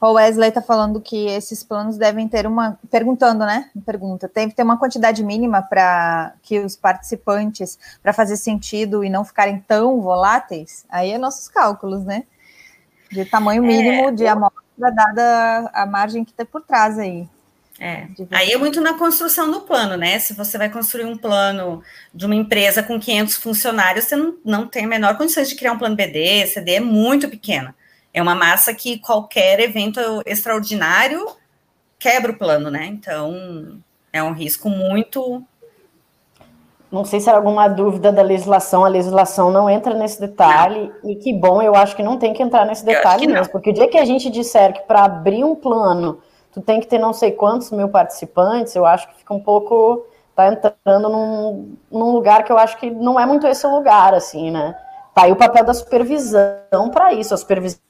O 0.00 0.12
Wesley 0.12 0.50
está 0.50 0.60
falando 0.60 1.00
que 1.00 1.28
esses 1.28 1.64
planos 1.64 1.96
devem 1.96 2.28
ter 2.28 2.46
uma. 2.46 2.78
Perguntando, 2.90 3.46
né? 3.46 3.70
Pergunta: 3.86 4.28
tem 4.28 4.48
que 4.48 4.54
ter 4.54 4.62
uma 4.62 4.78
quantidade 4.78 5.24
mínima 5.24 5.62
para 5.62 6.34
que 6.42 6.58
os 6.58 6.76
participantes, 6.76 7.78
para 8.02 8.12
fazer 8.12 8.36
sentido 8.36 9.02
e 9.02 9.08
não 9.08 9.24
ficarem 9.24 9.60
tão 9.66 10.02
voláteis? 10.02 10.84
Aí 10.90 11.12
é 11.12 11.18
nossos 11.18 11.48
cálculos, 11.48 12.04
né? 12.04 12.24
De 13.10 13.24
tamanho 13.24 13.64
é, 13.64 13.66
mínimo 13.66 14.08
é, 14.08 14.12
de 14.12 14.26
amostra, 14.26 14.92
dada 14.94 15.70
a 15.72 15.86
margem 15.86 16.22
que 16.22 16.32
está 16.32 16.44
por 16.44 16.60
trás 16.60 16.98
aí. 16.98 17.26
É. 17.86 18.06
Aí 18.30 18.50
é 18.50 18.56
muito 18.56 18.80
na 18.80 18.94
construção 18.94 19.50
do 19.50 19.60
plano, 19.60 19.94
né? 19.94 20.18
Se 20.18 20.32
você 20.32 20.56
vai 20.56 20.70
construir 20.70 21.04
um 21.04 21.18
plano 21.18 21.82
de 22.14 22.24
uma 22.24 22.34
empresa 22.34 22.82
com 22.82 22.98
500 22.98 23.36
funcionários, 23.36 24.06
você 24.06 24.16
não, 24.16 24.36
não 24.42 24.66
tem 24.66 24.86
a 24.86 24.88
menor 24.88 25.18
condições 25.18 25.50
de 25.50 25.54
criar 25.54 25.72
um 25.72 25.78
plano 25.78 25.94
BD, 25.94 26.46
CD 26.46 26.76
é 26.76 26.80
muito 26.80 27.28
pequena. 27.28 27.74
É 28.14 28.22
uma 28.22 28.34
massa 28.34 28.72
que 28.72 28.98
qualquer 29.00 29.60
evento 29.60 30.00
extraordinário 30.24 31.26
quebra 31.98 32.32
o 32.32 32.38
plano, 32.38 32.70
né? 32.70 32.86
Então, 32.86 33.78
é 34.10 34.22
um 34.22 34.32
risco 34.32 34.70
muito. 34.70 35.42
Não 36.90 37.04
sei 37.04 37.20
se 37.20 37.28
era 37.28 37.36
alguma 37.36 37.68
dúvida 37.68 38.10
da 38.10 38.22
legislação, 38.22 38.82
a 38.82 38.88
legislação 38.88 39.50
não 39.50 39.68
entra 39.68 39.92
nesse 39.92 40.18
detalhe, 40.18 40.90
não. 41.02 41.10
e 41.10 41.16
que 41.16 41.34
bom, 41.34 41.60
eu 41.60 41.74
acho 41.74 41.94
que 41.94 42.02
não 42.02 42.16
tem 42.16 42.32
que 42.32 42.42
entrar 42.42 42.64
nesse 42.64 42.82
detalhe 42.82 43.26
mesmo, 43.26 43.52
porque 43.52 43.68
o 43.68 43.74
dia 43.74 43.88
que 43.88 43.98
a 43.98 44.06
gente 44.06 44.30
disser 44.30 44.72
que 44.72 44.80
para 44.86 45.04
abrir 45.04 45.44
um 45.44 45.54
plano 45.54 46.22
tu 46.54 46.60
tem 46.62 46.80
que 46.80 46.86
ter 46.86 46.98
não 46.98 47.12
sei 47.12 47.32
quantos 47.32 47.70
mil 47.70 47.88
participantes, 47.88 48.74
eu 48.74 48.86
acho 48.86 49.08
que 49.08 49.18
fica 49.18 49.34
um 49.34 49.40
pouco. 49.40 50.06
tá 50.34 50.48
entrando 50.48 51.08
num, 51.08 51.76
num 51.90 52.12
lugar 52.12 52.44
que 52.44 52.52
eu 52.52 52.58
acho 52.58 52.78
que 52.78 52.90
não 52.90 53.20
é 53.20 53.26
muito 53.26 53.46
esse 53.46 53.66
lugar, 53.66 54.14
assim, 54.14 54.50
né? 54.50 54.74
Tá 55.14 55.24
aí 55.24 55.32
o 55.32 55.36
papel 55.36 55.64
da 55.64 55.74
supervisão 55.74 56.90
para 56.90 57.12
isso, 57.12 57.34
a 57.34 57.36
supervisão 57.36 57.84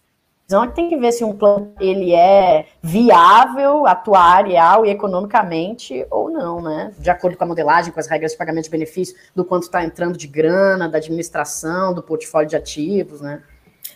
então, 0.46 0.70
tem 0.70 0.90
que 0.90 0.96
ver 0.96 1.10
se 1.12 1.24
um 1.24 1.32
plano 1.32 1.72
ele 1.80 2.12
é 2.12 2.66
viável, 2.82 3.86
atuarial 3.86 4.84
e 4.84 4.90
economicamente 4.90 6.06
ou 6.10 6.30
não, 6.30 6.60
né? 6.60 6.92
De 6.98 7.08
acordo 7.08 7.36
com 7.36 7.44
a 7.44 7.46
modelagem, 7.46 7.92
com 7.92 7.98
as 7.98 8.06
regras 8.06 8.32
de 8.32 8.38
pagamento 8.38 8.64
de 8.64 8.70
benefício, 8.70 9.16
do 9.34 9.44
quanto 9.44 9.64
está 9.64 9.82
entrando 9.82 10.18
de 10.18 10.26
grana, 10.26 10.86
da 10.86 10.98
administração, 10.98 11.94
do 11.94 12.02
portfólio 12.02 12.48
de 12.48 12.56
ativos, 12.56 13.22
né? 13.22 13.42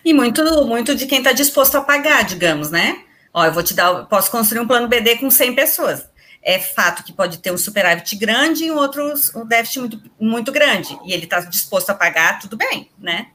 E 0.03 0.15
muito, 0.15 0.43
muito 0.65 0.95
de 0.95 1.07
quem 1.07 1.19
está 1.19 1.33
disposto 1.33 1.77
a 1.77 1.83
pagar, 1.83 2.25
digamos, 2.25 2.71
né? 2.71 3.05
Ó, 3.39 3.45
eu 3.45 3.53
vou 3.53 3.63
te 3.63 3.73
dar, 3.73 4.05
posso 4.07 4.33
construir 4.33 4.59
um 4.59 4.67
plano 4.67 4.89
BD 4.89 5.19
com 5.19 5.31
100 5.31 5.55
pessoas. 5.55 6.11
É 6.43 6.59
fato 6.59 7.05
que 7.05 7.13
pode 7.13 7.39
ter 7.39 7.53
um 7.53 7.57
superávit 7.57 8.17
grande 8.17 8.65
e 8.65 8.71
outro 8.73 9.15
um 9.37 9.47
déficit 9.47 9.79
muito, 9.79 10.03
muito 10.19 10.51
grande. 10.51 10.99
E 11.05 11.13
ele 11.13 11.23
está 11.23 11.39
disposto 11.39 11.91
a 11.91 11.95
pagar, 11.95 12.41
tudo 12.41 12.57
bem, 12.57 12.91
né? 12.99 13.29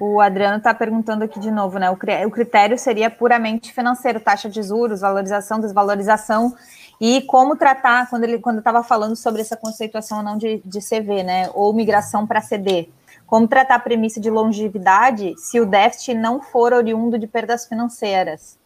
O 0.00 0.22
Adriano 0.22 0.56
está 0.56 0.72
perguntando 0.72 1.22
aqui 1.22 1.38
de 1.38 1.50
novo, 1.50 1.78
né? 1.78 1.90
O 1.90 2.30
critério 2.30 2.78
seria 2.78 3.10
puramente 3.10 3.74
financeiro, 3.74 4.20
taxa 4.20 4.48
de 4.48 4.62
juros, 4.62 5.02
valorização, 5.02 5.60
desvalorização, 5.60 6.56
e 6.98 7.20
como 7.22 7.56
tratar, 7.56 8.08
quando 8.08 8.24
ele 8.24 8.38
quando 8.38 8.60
estava 8.60 8.82
falando 8.82 9.16
sobre 9.16 9.42
essa 9.42 9.56
conceituação 9.56 10.22
não 10.22 10.38
de, 10.38 10.62
de 10.64 10.80
CV, 10.80 11.22
né? 11.22 11.50
Ou 11.52 11.74
migração 11.74 12.26
para 12.26 12.40
CD. 12.40 12.88
Como 13.26 13.48
tratar 13.48 13.74
a 13.74 13.80
premissa 13.80 14.20
de 14.20 14.30
longevidade 14.30 15.34
se 15.36 15.60
o 15.60 15.66
déficit 15.66 16.14
não 16.14 16.40
for 16.40 16.72
oriundo 16.72 17.18
de 17.18 17.26
perdas 17.26 17.66
financeiras? 17.66 18.58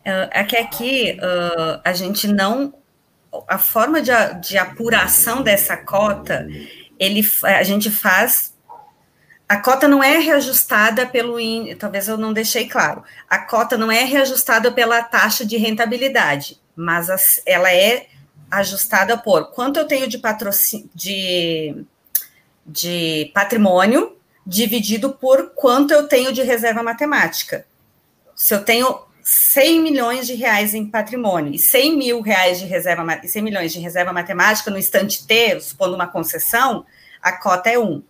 Uh, 0.00 0.28
é 0.30 0.44
que 0.44 0.56
aqui 0.56 1.18
uh, 1.18 1.80
a 1.84 1.92
gente 1.92 2.26
não. 2.26 2.74
A 3.48 3.58
forma 3.58 4.02
de, 4.02 4.12
de 4.40 4.58
apuração 4.58 5.42
dessa 5.42 5.76
cota, 5.76 6.46
ele, 6.98 7.22
a 7.44 7.62
gente 7.62 7.90
faz 7.90 8.52
a 9.52 9.58
cota 9.58 9.86
não 9.86 10.02
é 10.02 10.16
reajustada 10.16 11.04
pelo 11.04 11.36
talvez 11.78 12.08
eu 12.08 12.16
não 12.16 12.32
deixei 12.32 12.66
claro. 12.66 13.04
A 13.28 13.38
cota 13.38 13.76
não 13.76 13.92
é 13.92 14.02
reajustada 14.02 14.72
pela 14.72 15.02
taxa 15.02 15.44
de 15.44 15.58
rentabilidade, 15.58 16.58
mas 16.74 17.42
ela 17.44 17.70
é 17.70 18.06
ajustada 18.50 19.18
por 19.18 19.50
quanto 19.50 19.78
eu 19.78 19.86
tenho 19.86 20.08
de 20.08 20.16
patrocínio 20.16 20.88
de 22.66 23.30
patrimônio 23.34 24.16
dividido 24.46 25.12
por 25.12 25.52
quanto 25.54 25.92
eu 25.92 26.08
tenho 26.08 26.32
de 26.32 26.42
reserva 26.42 26.82
matemática. 26.82 27.66
Se 28.34 28.54
eu 28.54 28.64
tenho 28.64 29.02
100 29.22 29.80
milhões 29.80 30.26
de 30.26 30.34
reais 30.34 30.74
em 30.74 30.86
patrimônio 30.86 31.54
e 31.54 31.58
100 31.58 31.96
mil 31.96 32.20
reais 32.20 32.58
de 32.58 32.66
reserva, 32.66 33.20
100 33.24 33.42
milhões 33.42 33.72
de 33.72 33.78
reserva 33.78 34.12
matemática 34.12 34.70
no 34.70 34.78
instante 34.78 35.26
T, 35.26 35.60
supondo 35.60 35.94
uma 35.94 36.08
concessão, 36.08 36.84
a 37.20 37.32
cota 37.32 37.70
é 37.70 37.78
1. 37.78 38.02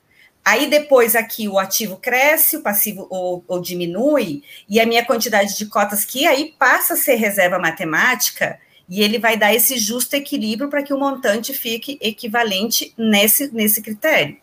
Aí 0.45 0.69
depois 0.69 1.15
aqui 1.15 1.49
o 1.49 1.59
ativo 1.59 1.97
cresce, 1.97 2.57
o 2.57 2.63
passivo 2.63 3.07
ou, 3.11 3.45
ou, 3.47 3.61
diminui, 3.61 4.43
e 4.69 4.81
a 4.81 4.87
minha 4.87 5.05
quantidade 5.05 5.57
de 5.57 5.67
cotas 5.67 6.05
que 6.05 6.27
aí 6.27 6.55
passa 6.59 6.95
a 6.95 6.97
ser 6.97 7.15
reserva 7.15 7.59
matemática, 7.59 8.59
e 8.93 9.03
ele 9.03 9.19
vai 9.19 9.39
dar 9.39 9.55
esse 9.55 9.79
justo 9.79 10.13
equilíbrio 10.13 10.69
para 10.69 10.83
que 10.83 10.93
o 10.93 10.99
montante 10.99 11.55
fique 11.55 11.99
equivalente 11.99 12.93
nesse, 12.95 13.51
nesse 13.51 13.81
critério. 13.81 14.37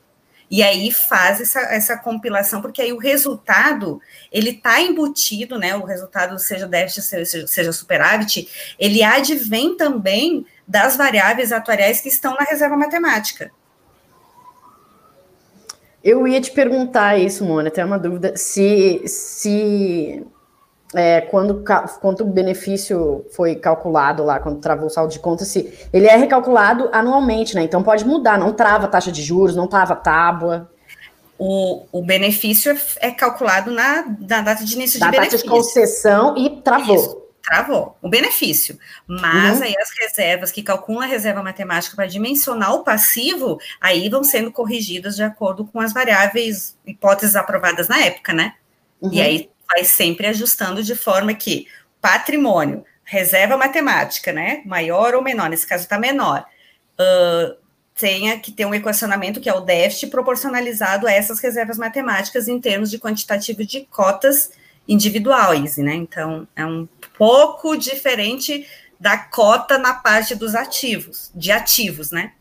E 0.50 0.64
aí 0.64 0.92
faz 0.92 1.40
essa, 1.40 1.60
essa 1.60 1.96
compilação, 1.96 2.60
porque 2.60 2.82
aí 2.82 2.92
o 2.92 2.98
resultado, 2.98 4.02
ele 4.32 4.50
está 4.50 4.82
embutido, 4.82 5.60
né? 5.60 5.76
O 5.76 5.86
resultado, 5.86 6.40
seja 6.40 6.66
déficit, 6.66 7.04
seja, 7.04 7.46
seja 7.46 7.72
superávit, 7.72 8.76
ele 8.80 9.04
advém 9.04 9.78
também 9.78 10.44
das 10.68 10.98
variáveis 10.98 11.52
atuariais 11.52 12.02
que 12.02 12.10
estão 12.10 12.34
na 12.34 12.44
reserva 12.44 12.76
matemática. 12.76 13.52
Eu 16.04 16.28
ia 16.28 16.42
te 16.42 16.50
perguntar 16.50 17.20
isso, 17.20 17.46
Mônica, 17.46 17.76
tem 17.76 17.84
uma 17.84 18.00
dúvida, 18.00 18.36
se, 18.36 19.04
se 19.06 20.26
é, 20.94 21.22
quando, 21.22 21.64
quando 22.02 22.22
o 22.22 22.26
benefício 22.26 23.26
foi 23.32 23.56
calculado 23.56 24.24
lá, 24.24 24.40
quando 24.40 24.60
travou 24.60 24.88
o 24.88 24.90
saldo 24.90 25.11
de 25.11 25.20
conta, 25.20 25.45
se 25.45 25.72
ele 25.94 26.07
é 26.07 26.16
recalculado 26.16 26.90
anualmente, 26.91 27.53
né? 27.56 27.61
Então 27.61 27.84
pode 27.84 28.06
mudar, 28.06 28.40
não 28.40 28.53
trava 28.53 28.86
a 28.86 28.90
taxa 28.90 29.11
de 29.11 29.22
juros, 29.22 29.56
não 29.56 29.68
trava 29.68 29.94
a 29.94 29.98
tábua. 29.98 30.70
O, 31.38 31.86
o 31.91 32.03
benefício 32.03 32.76
é 32.99 33.11
calculado 33.11 33.72
na, 33.72 34.03
na 34.20 34.41
data 34.41 34.66
de 34.66 34.74
início 34.74 34.99
da 34.99 35.06
de 35.06 35.11
benefício. 35.11 35.38
data 35.38 35.48
de 35.48 35.49
concessão 35.49 36.36
e 36.38 36.61
travou. 36.61 36.95
Isso 36.95 37.30
travou 37.41 37.98
o 38.02 38.10
benefício. 38.10 38.78
Mas 39.07 39.57
uhum. 39.57 39.64
aí 39.64 39.76
as 39.82 39.90
reservas 39.99 40.52
que 40.52 40.61
calculam 40.61 41.02
a 41.02 41.06
reserva 41.06 41.41
matemática 41.41 41.95
para 41.95 42.06
dimensionar 42.06 42.74
o 42.74 42.84
passivo, 42.84 43.60
aí 43.80 44.10
vão 44.10 44.24
sendo 44.24 44.52
corrigidas 44.52 45.16
de 45.16 45.24
acordo 45.24 45.66
com 45.66 45.80
as 45.80 45.94
variáveis, 45.94 46.78
hipóteses 46.86 47.36
aprovadas 47.36 47.88
na 47.88 47.99
época, 47.99 48.34
né? 48.34 48.53
Uhum. 49.02 49.14
E 49.14 49.22
aí 49.22 49.49
vai 49.72 49.84
sempre 49.84 50.28
ajustando 50.28 50.84
de 50.84 50.96
forma 50.96 51.34
que 51.34 51.68
patrimônio, 52.02 52.86
reserva 53.04 53.58
matemática, 53.58 54.32
né? 54.32 54.62
Maior 54.66 55.16
ou 55.16 55.22
menor, 55.22 55.50
nesse 55.50 55.68
caso 55.68 55.84
está 55.84 55.98
menor. 55.98 56.46
Uh, 56.94 57.56
tenha 57.96 58.40
que 58.40 58.52
ter 58.52 58.66
um 58.66 58.74
equacionamento 58.74 59.41
que 59.41 59.50
é 59.50 59.54
o 59.54 59.62
déficit 59.62 60.10
proporcionalizado 60.10 61.08
a 61.08 61.12
essas 61.12 61.40
reservas 61.40 61.78
matemáticas 61.78 62.48
em 62.48 62.60
termos 62.60 62.90
de 62.90 62.98
quantitativo 62.98 63.66
de 63.66 63.82
cotas 63.86 64.52
individuais, 64.88 65.78
né? 65.78 65.96
Então, 65.96 66.48
é 66.56 66.66
um 66.66 66.88
pouco 67.18 67.76
diferente 67.78 68.68
da 69.00 69.18
cota 69.18 69.78
na 69.78 69.94
parte 69.94 70.34
dos 70.36 70.56
ativos, 70.56 71.32
de 71.36 71.52
ativos, 71.52 72.12
né? 72.12 72.34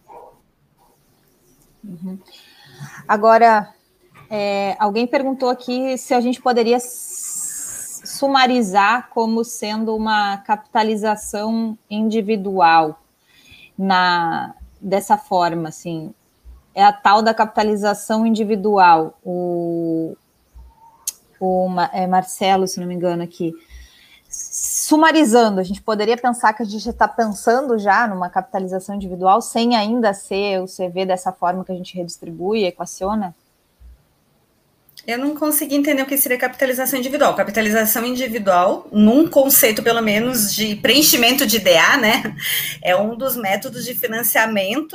Uhum. 1.85 2.19
Agora, 3.07 3.73
é, 4.31 4.77
alguém 4.79 5.07
perguntou 5.07 5.49
aqui 5.49 5.97
se 5.97 6.13
a 6.13 6.21
gente 6.21 6.41
poderia 6.41 6.79
sumarizar 8.05 9.09
como 9.11 9.45
sendo 9.45 9.95
uma 9.97 10.39
capitalização 10.39 11.79
individual 11.91 13.01
na 13.77 14.55
dessa 14.81 15.19
forma, 15.19 15.69
assim, 15.69 16.15
é 16.75 16.85
a 16.85 16.93
tal 16.93 17.23
da 17.23 17.35
capitalização 17.35 18.25
individual. 18.25 19.19
O, 19.25 20.17
o 21.41 21.69
é 21.93 22.07
Marcelo, 22.07 22.69
se 22.69 22.79
não 22.79 22.87
me 22.87 22.95
engano, 22.95 23.23
aqui. 23.23 23.53
Sumarizando, 24.29 25.59
a 25.59 25.65
gente 25.65 25.83
poderia 25.83 26.17
pensar 26.17 26.53
que 26.53 26.63
a 26.63 26.67
gente 26.67 26.89
está 26.89 27.09
pensando 27.09 27.79
já 27.79 28.07
numa 28.07 28.31
capitalização 28.31 28.95
individual 28.95 29.41
sem 29.41 29.75
ainda 29.75 30.15
ser 30.15 30.61
o 30.61 30.67
CV 30.67 31.05
dessa 31.07 31.33
forma 31.33 31.65
que 31.65 31.73
a 31.73 31.75
gente 31.75 31.97
redistribui 31.97 32.65
equaciona? 32.65 33.35
Eu 35.09 35.17
não 35.17 35.35
consegui 35.35 35.75
entender 35.75 36.03
o 36.03 36.07
que 36.07 36.19
seria 36.19 36.37
capitalização 36.37 36.99
individual. 36.99 37.35
Capitalização 37.35 38.05
individual, 38.05 38.87
num 38.93 39.27
conceito, 39.27 39.83
pelo 39.83 40.03
menos, 40.03 40.55
de 40.55 40.77
preenchimento 40.77 41.47
de 41.47 41.59
DA, 41.59 41.97
né? 41.97 42.37
É 42.83 42.95
um 42.95 43.17
dos 43.17 43.35
métodos 43.35 43.87
de 43.87 43.95
financiamento 43.95 44.95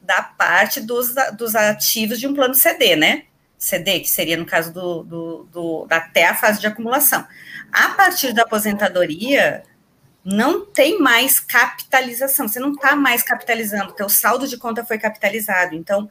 da 0.00 0.22
parte 0.22 0.80
dos, 0.80 1.12
dos 1.36 1.56
ativos 1.56 2.20
de 2.20 2.28
um 2.28 2.34
plano 2.34 2.54
CD, 2.54 2.94
né? 2.94 3.24
CD, 3.58 3.98
que 3.98 4.08
seria 4.08 4.36
no 4.36 4.46
caso 4.46 4.72
do, 4.72 5.02
do, 5.02 5.48
do, 5.50 5.86
até 5.90 6.28
a 6.28 6.36
fase 6.36 6.60
de 6.60 6.68
acumulação. 6.68 7.26
A 7.72 7.88
partir 7.88 8.32
da 8.32 8.42
aposentadoria, 8.42 9.64
não 10.24 10.64
tem 10.64 11.00
mais 11.00 11.40
capitalização, 11.40 12.46
você 12.46 12.60
não 12.60 12.74
está 12.74 12.94
mais 12.94 13.24
capitalizando, 13.24 13.92
teu 13.92 14.08
saldo 14.08 14.46
de 14.46 14.56
conta 14.56 14.84
foi 14.84 14.98
capitalizado. 14.98 15.74
Então, 15.74 16.08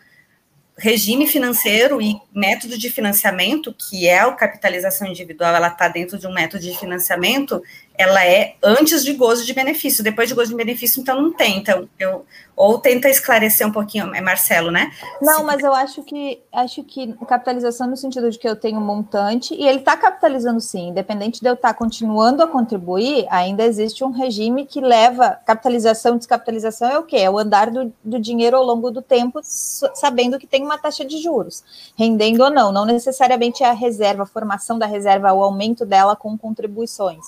regime 0.78 1.26
financeiro 1.28 2.00
e 2.00 2.22
método 2.32 2.78
de 2.78 2.90
financiamento, 2.90 3.74
que 3.74 4.08
é 4.08 4.20
a 4.20 4.32
capitalização 4.32 5.08
individual, 5.08 5.56
ela 5.56 5.70
está 5.70 5.88
dentro 5.88 6.20
de 6.20 6.28
um 6.28 6.34
método 6.34 6.64
de 6.64 6.78
financiamento, 6.78 7.64
ela 7.98 8.26
é 8.26 8.56
antes 8.64 9.04
de 9.04 9.14
gozo 9.14 9.46
de 9.46 9.54
benefício, 9.54 10.04
depois 10.04 10.30
de 10.30 10.36
gozo 10.36 10.50
de 10.50 10.56
benefício, 10.56 11.02
então 11.02 11.20
não 11.22 11.34
tem. 11.34 11.58
Então, 11.58 11.90
eu 11.98 12.26
ou 12.58 12.80
tenta 12.80 13.08
esclarecer 13.08 13.68
um 13.68 13.72
pouquinho, 13.72 14.16
é 14.16 14.20
Marcelo, 14.20 14.72
né? 14.72 14.92
Não, 15.22 15.40
Se... 15.40 15.44
mas 15.44 15.64
eu 15.64 15.72
acho 15.76 16.02
que 16.02 16.42
acho 16.52 16.84
que 16.84 17.14
capitalização 17.28 17.88
no 17.88 17.96
sentido 17.96 18.32
de 18.32 18.40
que 18.40 18.50
eu 18.50 18.56
tenho 18.56 18.80
um 18.80 18.84
montante 18.84 19.54
e 19.54 19.68
ele 19.68 19.78
está 19.78 19.96
capitalizando 19.96 20.60
sim, 20.60 20.90
independente 20.90 21.40
de 21.40 21.48
eu 21.48 21.54
estar 21.54 21.68
tá 21.68 21.74
continuando 21.76 22.42
a 22.42 22.48
contribuir, 22.48 23.28
ainda 23.30 23.64
existe 23.64 24.04
um 24.04 24.10
regime 24.10 24.66
que 24.66 24.82
leva 24.82 25.38
capitalização 25.46 26.16
e 26.16 26.18
descapitalização 26.18 26.90
é 26.90 26.98
o 26.98 27.04
quê? 27.04 27.18
É 27.18 27.30
o 27.30 27.38
andar 27.38 27.70
do, 27.70 27.94
do 28.04 28.20
dinheiro 28.20 28.58
ao 28.58 28.64
longo 28.64 28.90
do 28.90 29.04
tempo, 29.04 29.40
sabendo 29.44 30.40
que 30.40 30.48
tem 30.48 30.64
uma 30.64 30.80
taxa 30.80 31.06
de 31.06 31.22
juros, 31.22 31.64
rendendo 31.96 32.44
ou 32.44 32.50
não, 32.50 32.72
não 32.72 32.86
necessariamente 32.86 33.64
é 33.64 33.70
a 33.70 33.74
reserva, 33.74 34.24
a 34.24 34.26
formação 34.26 34.80
da 34.80 34.88
reserva, 34.88 35.32
o 35.32 35.44
aumento 35.44 35.86
dela 35.86 36.16
com 36.16 36.36
contribuições. 36.36 37.24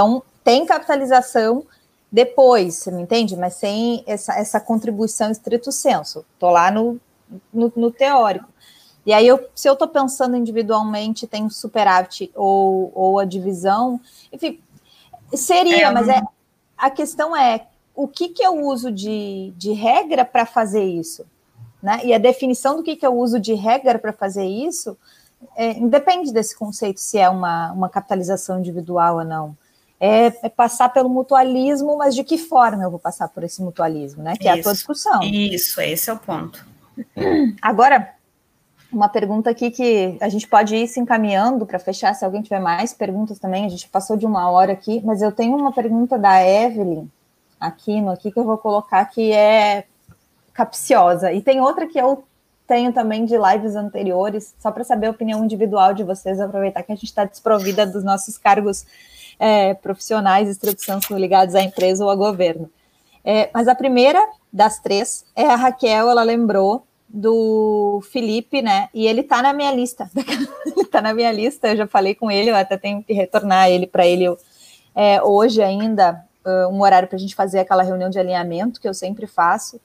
Então, 0.00 0.22
tem 0.42 0.64
capitalização 0.64 1.66
depois, 2.10 2.76
você 2.76 2.90
me 2.90 3.02
entende? 3.02 3.36
Mas 3.36 3.56
sem 3.56 4.02
essa, 4.06 4.32
essa 4.32 4.58
contribuição 4.58 5.30
estrito 5.30 5.70
senso. 5.70 6.24
Estou 6.32 6.48
lá 6.48 6.70
no, 6.70 6.98
no, 7.52 7.70
no, 7.76 7.90
teórico. 7.90 8.48
E 9.04 9.12
aí, 9.12 9.26
eu, 9.26 9.46
se 9.54 9.68
eu 9.68 9.74
estou 9.74 9.86
pensando 9.86 10.36
individualmente, 10.36 11.26
tem 11.26 11.50
superávit 11.50 12.32
ou, 12.34 12.90
ou 12.94 13.18
a 13.18 13.26
divisão, 13.26 14.00
enfim, 14.32 14.58
seria, 15.34 15.88
é, 15.88 15.90
mas 15.90 16.08
é, 16.08 16.22
a 16.78 16.88
questão 16.90 17.36
é 17.36 17.66
o 17.94 18.08
que, 18.08 18.30
que 18.30 18.42
eu 18.42 18.58
uso 18.64 18.90
de, 18.90 19.52
de 19.54 19.72
regra 19.72 20.24
para 20.24 20.46
fazer 20.46 20.82
isso? 20.82 21.26
Né? 21.82 22.00
E 22.04 22.14
a 22.14 22.18
definição 22.18 22.76
do 22.76 22.82
que, 22.82 22.96
que 22.96 23.06
eu 23.06 23.14
uso 23.14 23.38
de 23.38 23.52
regra 23.52 23.98
para 23.98 24.14
fazer 24.14 24.46
isso 24.46 24.96
é, 25.54 25.72
independe 25.72 26.32
desse 26.32 26.56
conceito 26.56 27.00
se 27.00 27.18
é 27.18 27.28
uma, 27.28 27.70
uma 27.72 27.90
capitalização 27.90 28.60
individual 28.60 29.18
ou 29.18 29.24
não 29.24 29.54
é, 30.00 30.26
é, 30.42 30.48
passar 30.48 30.88
pelo 30.88 31.10
mutualismo, 31.10 31.98
mas 31.98 32.14
de 32.14 32.24
que 32.24 32.38
forma 32.38 32.82
eu 32.82 32.90
vou 32.90 32.98
passar 32.98 33.28
por 33.28 33.44
esse 33.44 33.62
mutualismo, 33.62 34.22
né? 34.22 34.34
Que 34.34 34.48
isso, 34.48 34.56
é 34.56 34.60
a 34.60 34.62
tua 34.62 34.72
discussão. 34.72 35.20
Isso, 35.22 35.80
esse 35.80 36.08
é 36.08 36.12
o 36.12 36.18
ponto. 36.18 36.66
Agora, 37.60 38.14
uma 38.90 39.08
pergunta 39.08 39.50
aqui 39.50 39.70
que 39.70 40.16
a 40.20 40.28
gente 40.28 40.48
pode 40.48 40.74
ir 40.74 40.88
se 40.88 40.98
encaminhando 40.98 41.66
para 41.66 41.78
fechar, 41.78 42.14
se 42.14 42.24
alguém 42.24 42.40
tiver 42.40 42.60
mais 42.60 42.94
perguntas 42.94 43.38
também, 43.38 43.66
a 43.66 43.68
gente 43.68 43.88
passou 43.88 44.16
de 44.16 44.24
uma 44.24 44.50
hora 44.50 44.72
aqui, 44.72 45.02
mas 45.04 45.20
eu 45.20 45.30
tenho 45.30 45.54
uma 45.54 45.72
pergunta 45.72 46.18
da 46.18 46.42
Evelyn 46.42 47.06
aqui 47.60 48.00
no 48.00 48.10
aqui 48.10 48.32
que 48.32 48.38
eu 48.38 48.44
vou 48.44 48.56
colocar 48.56 49.04
que 49.04 49.32
é 49.32 49.84
capciosa. 50.54 51.30
E 51.32 51.42
tem 51.42 51.60
outra 51.60 51.86
que 51.86 51.98
eu 51.98 52.24
tenho 52.70 52.92
também 52.92 53.24
de 53.24 53.34
lives 53.36 53.74
anteriores, 53.74 54.54
só 54.60 54.70
para 54.70 54.84
saber 54.84 55.08
a 55.08 55.10
opinião 55.10 55.44
individual 55.44 55.92
de 55.92 56.04
vocês, 56.04 56.38
aproveitar 56.38 56.84
que 56.84 56.92
a 56.92 56.94
gente 56.94 57.06
está 57.06 57.24
desprovida 57.24 57.84
dos 57.84 58.04
nossos 58.04 58.38
cargos 58.38 58.86
é, 59.40 59.74
profissionais 59.74 60.56
são 60.78 61.18
ligados 61.18 61.56
à 61.56 61.62
empresa 61.62 62.04
ou 62.04 62.10
ao 62.10 62.16
governo. 62.16 62.70
É, 63.24 63.50
mas 63.52 63.66
a 63.66 63.74
primeira 63.74 64.24
das 64.52 64.78
três 64.78 65.24
é 65.34 65.46
a 65.46 65.56
Raquel, 65.56 66.08
ela 66.08 66.22
lembrou 66.22 66.86
do 67.08 68.00
Felipe, 68.12 68.62
né? 68.62 68.88
E 68.94 69.04
ele 69.04 69.24
tá 69.24 69.42
na 69.42 69.52
minha 69.52 69.74
lista. 69.74 70.08
ele 70.64 70.86
tá 70.86 71.02
na 71.02 71.12
minha 71.12 71.32
lista, 71.32 71.70
eu 71.70 71.76
já 71.76 71.88
falei 71.88 72.14
com 72.14 72.30
ele, 72.30 72.50
eu 72.50 72.56
até 72.56 72.78
tenho 72.78 73.02
que 73.02 73.12
retornar 73.12 73.68
ele 73.68 73.88
para 73.88 74.06
ele 74.06 74.26
é, 74.94 75.20
hoje 75.20 75.60
ainda, 75.60 76.24
um 76.70 76.80
horário 76.82 77.08
para 77.08 77.16
a 77.16 77.20
gente 77.20 77.34
fazer 77.34 77.58
aquela 77.58 77.82
reunião 77.82 78.10
de 78.10 78.18
alinhamento 78.20 78.80
que 78.80 78.88
eu 78.88 78.94
sempre 78.94 79.26
faço. 79.26 79.80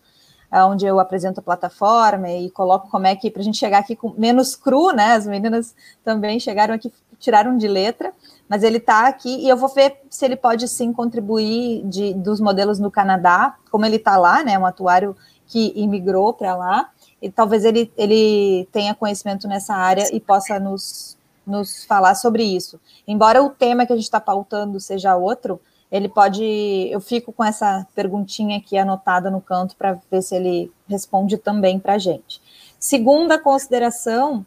Onde 0.51 0.85
eu 0.85 0.99
apresento 0.99 1.39
a 1.39 1.43
plataforma 1.43 2.30
e 2.30 2.49
coloco 2.49 2.89
como 2.89 3.07
é 3.07 3.15
que, 3.15 3.30
para 3.30 3.41
a 3.41 3.45
gente 3.45 3.57
chegar 3.57 3.80
aqui 3.80 3.95
com 3.95 4.13
menos 4.17 4.55
cru, 4.55 4.91
né? 4.91 5.13
As 5.13 5.26
meninas 5.27 5.76
também 6.03 6.39
chegaram 6.39 6.73
aqui, 6.73 6.93
tiraram 7.19 7.57
de 7.57 7.67
letra, 7.67 8.13
mas 8.47 8.63
ele 8.63 8.77
está 8.77 9.07
aqui 9.07 9.43
e 9.43 9.49
eu 9.49 9.57
vou 9.57 9.69
ver 9.69 10.01
se 10.09 10.23
ele 10.23 10.35
pode 10.35 10.67
sim 10.67 10.93
contribuir 10.93 11.84
de, 11.85 12.13
dos 12.13 12.39
modelos 12.39 12.80
no 12.80 12.91
Canadá, 12.91 13.55
como 13.72 13.85
ele 13.85 13.97
está 13.97 14.17
lá, 14.17 14.43
né? 14.43 14.57
Um 14.57 14.65
atuário 14.65 15.15
que 15.47 15.73
imigrou 15.76 16.34
para 16.34 16.55
lá, 16.55 16.89
e 17.22 17.30
talvez 17.30 17.65
ele, 17.65 17.91
ele 17.97 18.67
tenha 18.72 18.95
conhecimento 18.95 19.47
nessa 19.47 19.73
área 19.73 20.13
e 20.15 20.19
possa 20.19 20.59
nos, 20.59 21.17
nos 21.45 21.85
falar 21.85 22.15
sobre 22.15 22.43
isso. 22.43 22.80
Embora 23.07 23.43
o 23.43 23.49
tema 23.49 23.85
que 23.85 23.93
a 23.93 23.95
gente 23.95 24.05
está 24.05 24.19
pautando 24.19 24.80
seja 24.80 25.15
outro, 25.15 25.59
ele 25.95 26.09
pode. 26.09 26.43
Eu 26.91 26.99
fico 26.99 27.31
com 27.31 27.43
essa 27.43 27.88
perguntinha 27.95 28.57
aqui 28.57 28.77
anotada 28.77 29.31
no 29.31 29.39
canto 29.39 29.77
para 29.77 29.97
ver 30.11 30.22
se 30.22 30.35
ele 30.35 30.72
responde 30.89 31.38
também 31.38 31.80
para 31.80 31.93
a 31.93 31.97
gente. 31.97 32.41
Segunda 32.77 33.39
consideração 33.39 34.45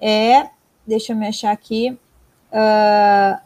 é, 0.00 0.50
deixa 0.84 1.12
eu 1.12 1.16
me 1.16 1.28
achar 1.28 1.52
aqui, 1.52 1.96
uh, 2.50 3.40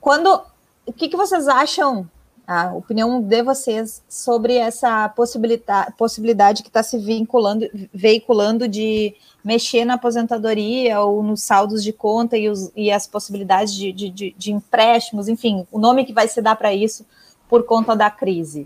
quando, 0.00 0.42
o 0.84 0.92
que, 0.92 1.08
que 1.08 1.16
vocês 1.16 1.46
acham 1.46 2.08
a 2.48 2.72
opinião 2.72 3.20
de 3.20 3.42
vocês 3.42 4.02
sobre 4.08 4.56
essa 4.56 5.06
possibilidade, 5.10 5.92
possibilidade 5.98 6.62
que 6.62 6.70
está 6.70 6.82
se 6.82 6.96
vinculando, 6.96 7.68
veiculando 7.92 8.66
de 8.66 9.14
mexer 9.44 9.84
na 9.84 9.94
aposentadoria 9.94 10.98
ou 10.98 11.22
nos 11.22 11.42
saldos 11.42 11.84
de 11.84 11.92
conta 11.92 12.38
e, 12.38 12.48
os, 12.48 12.72
e 12.74 12.90
as 12.90 13.06
possibilidades 13.06 13.74
de, 13.74 13.92
de, 13.92 14.34
de, 14.34 14.50
empréstimos, 14.50 15.28
enfim, 15.28 15.66
o 15.70 15.78
nome 15.78 16.06
que 16.06 16.12
vai 16.14 16.26
se 16.26 16.40
dar 16.40 16.56
para 16.56 16.72
isso 16.72 17.04
por 17.50 17.64
conta 17.64 17.94
da 17.94 18.10
crise. 18.10 18.62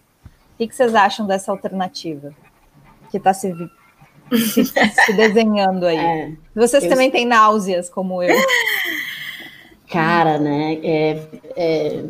O 0.55 0.59
que, 0.59 0.69
que 0.69 0.77
vocês 0.77 0.95
acham 0.95 1.27
dessa 1.27 1.51
alternativa 1.51 2.33
que 3.11 3.17
está 3.17 3.35
se, 3.35 3.53
se, 4.31 4.65
se, 4.65 5.13
desenhando 5.13 5.87
aí? 5.87 5.99
É, 5.99 6.33
vocês 6.55 6.85
eu... 6.85 6.89
também 6.89 7.11
têm 7.11 7.27
náuseas, 7.27 7.91
como 7.91 8.23
eu. 8.23 8.37
Cara, 9.91 10.39
né? 10.39 10.79
É, 10.85 11.23
é 11.57 12.05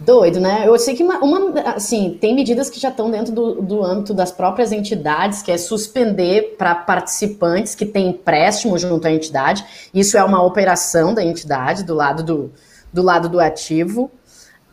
Doido, 0.00 0.40
né? 0.40 0.66
Eu 0.66 0.78
sei 0.78 0.96
que 0.96 1.02
uma, 1.02 1.18
uma, 1.18 1.60
assim, 1.60 2.16
tem 2.18 2.34
medidas 2.34 2.70
que 2.70 2.80
já 2.80 2.88
estão 2.88 3.10
dentro 3.10 3.34
do, 3.34 3.60
do 3.60 3.84
âmbito 3.84 4.14
das 4.14 4.32
próprias 4.32 4.72
entidades, 4.72 5.42
que 5.42 5.52
é 5.52 5.58
suspender 5.58 6.54
para 6.56 6.74
participantes 6.74 7.74
que 7.74 7.84
têm 7.84 8.08
empréstimo 8.08 8.78
junto 8.78 9.06
à 9.06 9.12
entidade. 9.12 9.62
Isso 9.92 10.16
é 10.16 10.24
uma 10.24 10.42
operação 10.42 11.12
da 11.12 11.22
entidade, 11.22 11.84
do 11.84 11.94
lado 11.94 12.22
do, 12.22 12.50
do 12.90 13.02
lado 13.02 13.28
do 13.28 13.38
ativo, 13.38 14.10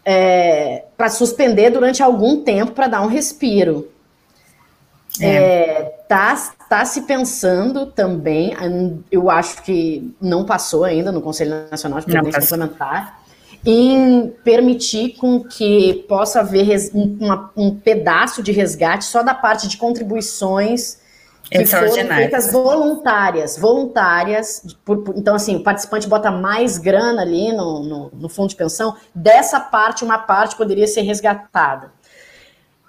é, 0.06 0.86
para 0.96 1.10
suspender 1.10 1.72
durante 1.72 2.02
algum 2.02 2.42
tempo 2.42 2.72
para 2.72 2.88
dar 2.88 3.02
um 3.02 3.08
respiro. 3.08 3.90
É. 5.20 5.28
É, 5.28 5.84
tá, 6.08 6.54
tá 6.70 6.86
se 6.86 7.02
pensando 7.02 7.88
também, 7.88 8.56
eu 9.12 9.30
acho 9.30 9.62
que 9.64 10.16
não 10.22 10.46
passou 10.46 10.86
ainda 10.86 11.12
no 11.12 11.22
Conselho 11.22 11.68
Nacional 11.70 12.00
de 12.00 12.06
Previdência 12.06 12.40
Complementar 12.40 13.27
em 13.70 14.30
permitir 14.46 15.18
com 15.18 15.44
que 15.44 16.06
possa 16.08 16.40
haver 16.40 16.64
res, 16.64 16.90
uma, 16.94 17.52
um 17.54 17.78
pedaço 17.78 18.42
de 18.42 18.54
resgate 18.54 19.04
só 19.04 19.22
da 19.22 19.34
parte 19.34 19.68
de 19.68 19.76
contribuições 19.76 21.00
que 21.50 21.66
foram 21.66 21.92
feitas 21.92 22.52
voluntárias, 22.52 23.58
voluntárias, 23.58 24.64
por, 24.86 25.04
por, 25.04 25.18
então 25.18 25.36
assim, 25.36 25.58
o 25.58 25.64
participante 25.64 26.08
bota 26.08 26.32
mais 26.32 26.78
grana 26.78 27.22
ali 27.22 27.52
no, 27.52 27.84
no, 27.84 28.12
no 28.14 28.30
fundo 28.30 28.50
de 28.50 28.56
pensão, 28.56 28.96
dessa 29.14 29.60
parte, 29.60 30.04
uma 30.04 30.18
parte 30.18 30.56
poderia 30.56 30.88
ser 30.88 31.02
resgatada. 31.02 31.92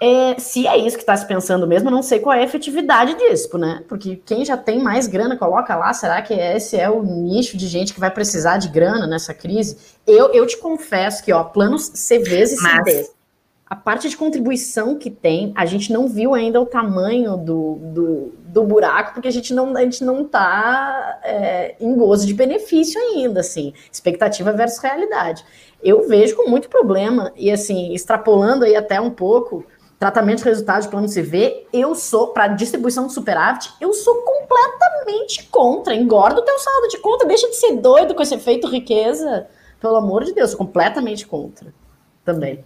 É, 0.00 0.38
se 0.38 0.66
é 0.66 0.76
isso 0.76 0.96
que 0.96 1.02
está 1.02 1.16
se 1.16 1.26
pensando 1.26 1.66
mesmo, 1.66 1.88
eu 1.88 1.92
não 1.92 2.02
sei 2.02 2.20
qual 2.20 2.34
é 2.36 2.40
a 2.40 2.44
efetividade 2.44 3.14
disso, 3.14 3.58
né? 3.58 3.82
Porque 3.88 4.16
quem 4.24 4.44
já 4.44 4.56
tem 4.56 4.80
mais 4.80 5.08
grana 5.08 5.36
coloca 5.36 5.74
lá, 5.74 5.92
será 5.92 6.22
que 6.22 6.32
esse 6.32 6.76
é 6.76 6.88
o 6.88 7.02
nicho 7.02 7.56
de 7.56 7.66
gente 7.66 7.92
que 7.92 7.98
vai 7.98 8.10
precisar 8.10 8.58
de 8.58 8.68
grana 8.68 9.08
nessa 9.08 9.34
crise? 9.34 9.76
Eu, 10.06 10.32
eu 10.32 10.46
te 10.46 10.56
confesso 10.56 11.24
que, 11.24 11.32
ó, 11.32 11.42
planos 11.42 11.88
CVs 11.88 12.52
e. 12.52 12.56
CDs, 12.56 13.18
a 13.68 13.76
parte 13.76 14.08
de 14.08 14.16
contribuição 14.16 14.96
que 14.96 15.10
tem, 15.10 15.52
a 15.54 15.66
gente 15.66 15.92
não 15.92 16.08
viu 16.08 16.32
ainda 16.32 16.58
o 16.58 16.64
tamanho 16.64 17.36
do, 17.36 17.74
do, 17.74 18.32
do 18.46 18.64
buraco, 18.64 19.12
porque 19.12 19.28
a 19.28 19.32
gente 19.32 19.52
não, 19.52 19.76
a 19.76 19.82
gente 19.82 20.02
não 20.02 20.24
tá 20.24 21.20
é, 21.22 21.74
em 21.78 21.94
gozo 21.94 22.26
de 22.26 22.32
benefício 22.32 22.98
ainda, 22.98 23.40
assim, 23.40 23.74
expectativa 23.92 24.52
versus 24.52 24.78
realidade. 24.78 25.44
Eu 25.82 26.08
vejo 26.08 26.34
com 26.34 26.48
muito 26.48 26.68
problema, 26.70 27.30
e 27.36 27.50
assim, 27.50 27.92
extrapolando 27.92 28.64
aí 28.64 28.74
até 28.74 28.98
um 28.98 29.10
pouco, 29.10 29.66
tratamento 29.98 30.38
de 30.38 30.44
resultados 30.44 30.84
de 30.84 30.90
plano 30.90 31.08
CV, 31.08 31.66
eu 31.72 31.94
sou, 31.94 32.28
para 32.28 32.48
distribuição 32.48 33.06
de 33.06 33.12
superávit, 33.12 33.72
eu 33.80 33.92
sou 33.92 34.22
completamente 34.22 35.44
contra. 35.50 35.94
Engorda 35.94 36.40
o 36.40 36.44
teu 36.44 36.58
saldo 36.58 36.88
de 36.88 36.98
conta, 36.98 37.26
deixa 37.26 37.48
de 37.48 37.56
ser 37.56 37.76
doido 37.76 38.14
com 38.14 38.22
esse 38.22 38.34
efeito 38.34 38.68
riqueza. 38.68 39.48
Pelo 39.80 39.96
amor 39.96 40.24
de 40.24 40.32
Deus, 40.32 40.54
completamente 40.54 41.26
contra 41.26 41.72
também. 42.24 42.64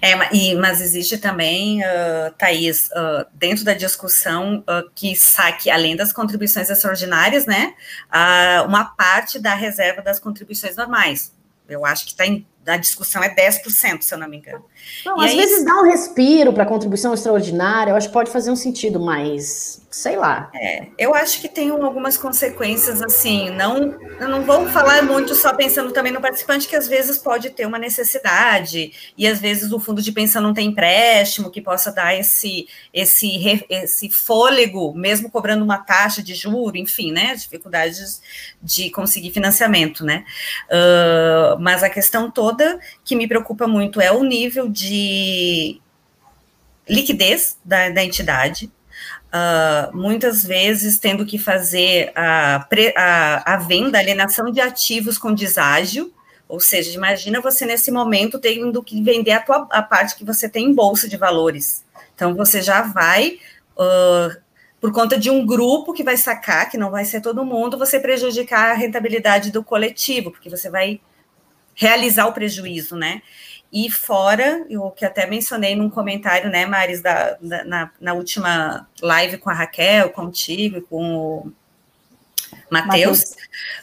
É, 0.00 0.54
mas 0.56 0.80
existe 0.80 1.16
também, 1.18 1.80
uh, 1.80 2.32
Thaís, 2.36 2.88
uh, 2.88 3.26
dentro 3.32 3.64
da 3.64 3.72
discussão 3.72 4.58
uh, 4.60 4.90
que 4.94 5.16
saque, 5.16 5.70
além 5.70 5.96
das 5.96 6.12
contribuições 6.12 6.68
extraordinárias, 6.68 7.46
né, 7.46 7.74
uh, 8.08 8.66
uma 8.66 8.84
parte 8.84 9.38
da 9.38 9.54
reserva 9.54 10.02
das 10.02 10.18
contribuições 10.18 10.76
normais. 10.76 11.34
Eu 11.68 11.86
acho 11.86 12.04
que 12.04 12.10
está 12.10 12.26
em 12.26 12.46
da 12.64 12.76
discussão 12.76 13.22
é 13.22 13.34
10%, 13.34 14.02
se 14.02 14.14
eu 14.14 14.18
não 14.18 14.28
me 14.28 14.36
engano. 14.36 14.64
Não, 15.04 15.20
às 15.20 15.30
aí, 15.30 15.36
vezes 15.36 15.64
dá 15.64 15.80
um 15.80 15.84
respiro 15.84 16.52
para 16.52 16.66
contribuição 16.66 17.12
extraordinária, 17.14 17.90
eu 17.90 17.96
acho 17.96 18.08
que 18.08 18.12
pode 18.12 18.30
fazer 18.30 18.50
um 18.50 18.56
sentido, 18.56 19.00
mas 19.00 19.82
sei 19.92 20.16
lá. 20.16 20.50
É, 20.54 20.86
eu 20.98 21.14
acho 21.14 21.40
que 21.40 21.48
tem 21.48 21.68
algumas 21.70 22.16
consequências 22.16 23.02
assim, 23.02 23.50
não, 23.50 23.94
não 24.18 24.42
vou 24.42 24.66
falar 24.70 25.02
muito 25.02 25.34
só 25.34 25.54
pensando 25.54 25.92
também 25.92 26.10
no 26.10 26.20
participante, 26.20 26.66
que 26.66 26.74
às 26.74 26.88
vezes 26.88 27.18
pode 27.18 27.50
ter 27.50 27.66
uma 27.66 27.78
necessidade, 27.78 29.12
e 29.16 29.26
às 29.28 29.38
vezes 29.38 29.70
o 29.70 29.78
fundo 29.78 30.00
de 30.00 30.10
pensão 30.10 30.40
não 30.40 30.54
tem 30.54 30.68
empréstimo 30.68 31.50
que 31.50 31.60
possa 31.60 31.92
dar 31.92 32.18
esse, 32.18 32.66
esse, 32.92 33.64
esse 33.68 34.08
fôlego, 34.08 34.94
mesmo 34.94 35.30
cobrando 35.30 35.62
uma 35.62 35.78
taxa 35.78 36.22
de 36.22 36.34
juro, 36.34 36.76
enfim, 36.76 37.12
né, 37.12 37.34
dificuldades 37.34 38.22
de 38.62 38.88
conseguir 38.90 39.30
financiamento, 39.30 40.04
né, 40.04 40.24
uh, 40.68 41.60
mas 41.60 41.82
a 41.82 41.90
questão 41.90 42.30
toda 42.30 42.80
que 43.04 43.14
me 43.14 43.28
preocupa 43.28 43.66
muito 43.66 44.00
é 44.00 44.10
o 44.10 44.24
nível 44.24 44.68
de 44.72 45.80
liquidez 46.88 47.58
da, 47.64 47.90
da 47.90 48.02
entidade, 48.02 48.70
uh, 49.32 49.96
muitas 49.96 50.44
vezes 50.44 50.98
tendo 50.98 51.24
que 51.24 51.38
fazer 51.38 52.12
a, 52.14 52.66
a, 52.96 53.54
a 53.54 53.56
venda, 53.58 53.98
a 53.98 54.00
alienação 54.00 54.50
de 54.50 54.60
ativos 54.60 55.18
com 55.18 55.34
deságio, 55.34 56.12
ou 56.48 56.60
seja, 56.60 56.94
imagina 56.94 57.40
você 57.40 57.64
nesse 57.64 57.90
momento 57.90 58.38
tendo 58.38 58.82
que 58.82 59.02
vender 59.02 59.32
a, 59.32 59.40
tua, 59.40 59.66
a 59.70 59.82
parte 59.82 60.16
que 60.16 60.24
você 60.24 60.48
tem 60.48 60.66
em 60.66 60.74
bolsa 60.74 61.08
de 61.08 61.16
valores. 61.16 61.82
Então, 62.14 62.34
você 62.34 62.60
já 62.60 62.82
vai, 62.82 63.38
uh, 63.74 64.36
por 64.78 64.92
conta 64.92 65.18
de 65.18 65.30
um 65.30 65.46
grupo 65.46 65.94
que 65.94 66.04
vai 66.04 66.16
sacar, 66.16 66.68
que 66.68 66.76
não 66.76 66.90
vai 66.90 67.06
ser 67.06 67.22
todo 67.22 67.44
mundo, 67.44 67.78
você 67.78 67.98
prejudicar 67.98 68.72
a 68.72 68.74
rentabilidade 68.74 69.50
do 69.50 69.64
coletivo, 69.64 70.30
porque 70.30 70.50
você 70.50 70.68
vai 70.68 71.00
realizar 71.74 72.26
o 72.26 72.34
prejuízo, 72.34 72.96
né? 72.96 73.22
E 73.72 73.90
fora, 73.90 74.66
o 74.70 74.90
que 74.90 75.04
até 75.04 75.26
mencionei 75.26 75.74
num 75.74 75.88
comentário, 75.88 76.50
né, 76.50 76.66
Maris, 76.66 77.00
da, 77.00 77.38
da 77.40 77.64
na, 77.64 77.90
na, 77.98 78.12
última 78.12 78.86
live 79.00 79.38
com 79.38 79.48
a 79.48 79.54
Raquel, 79.54 80.10
contigo 80.10 80.76
e 80.76 80.82
com 80.82 81.14
o 81.16 81.52
Matheus, 82.70 83.34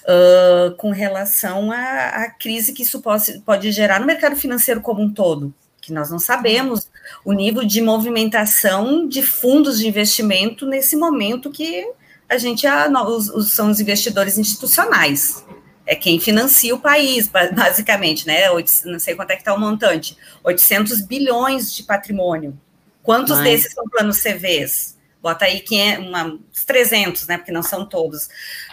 uh, 0.04 0.76
com 0.78 0.92
relação 0.92 1.72
à, 1.72 2.24
à, 2.24 2.30
crise 2.30 2.72
que 2.72 2.84
isso 2.84 3.02
pode, 3.02 3.40
pode 3.40 3.72
gerar 3.72 4.00
no 4.00 4.06
mercado 4.06 4.36
financeiro 4.36 4.80
como 4.80 5.02
um 5.02 5.12
todo, 5.12 5.52
que 5.82 5.92
nós 5.92 6.12
não 6.12 6.20
sabemos 6.20 6.88
o 7.26 7.34
nível 7.34 7.64
de 7.64 7.82
movimentação 7.82 9.08
de 9.08 9.24
fundos 9.24 9.80
de 9.80 9.88
investimento 9.88 10.68
nesse 10.68 10.96
momento 10.96 11.50
que 11.50 11.88
a 12.30 12.38
gente, 12.38 12.68
os, 12.68 13.30
os, 13.30 13.52
são 13.54 13.72
os 13.72 13.80
investidores 13.80 14.38
institucionais, 14.38 15.44
é 15.90 15.96
quem 15.96 16.20
financia 16.20 16.76
o 16.76 16.80
país, 16.80 17.28
basicamente, 17.28 18.28
né? 18.28 18.44
Não 18.86 19.00
sei 19.00 19.16
quanto 19.16 19.32
é 19.32 19.36
que 19.36 19.42
está 19.42 19.56
o 19.56 19.60
montante, 19.60 20.16
800 20.44 21.02
bilhões 21.02 21.74
de 21.74 21.82
patrimônio. 21.82 22.56
Quantos 23.02 23.38
Mas... 23.38 23.44
desses 23.44 23.74
são 23.74 23.90
planos 23.90 24.22
CVs? 24.22 24.96
Bota 25.20 25.46
aí 25.46 25.62
quem 25.62 25.96
é 25.96 25.98
uma, 25.98 26.38
300, 26.68 27.26
né? 27.26 27.38
Porque 27.38 27.52
não 27.52 27.64
são 27.64 27.84
todos. 27.84 28.30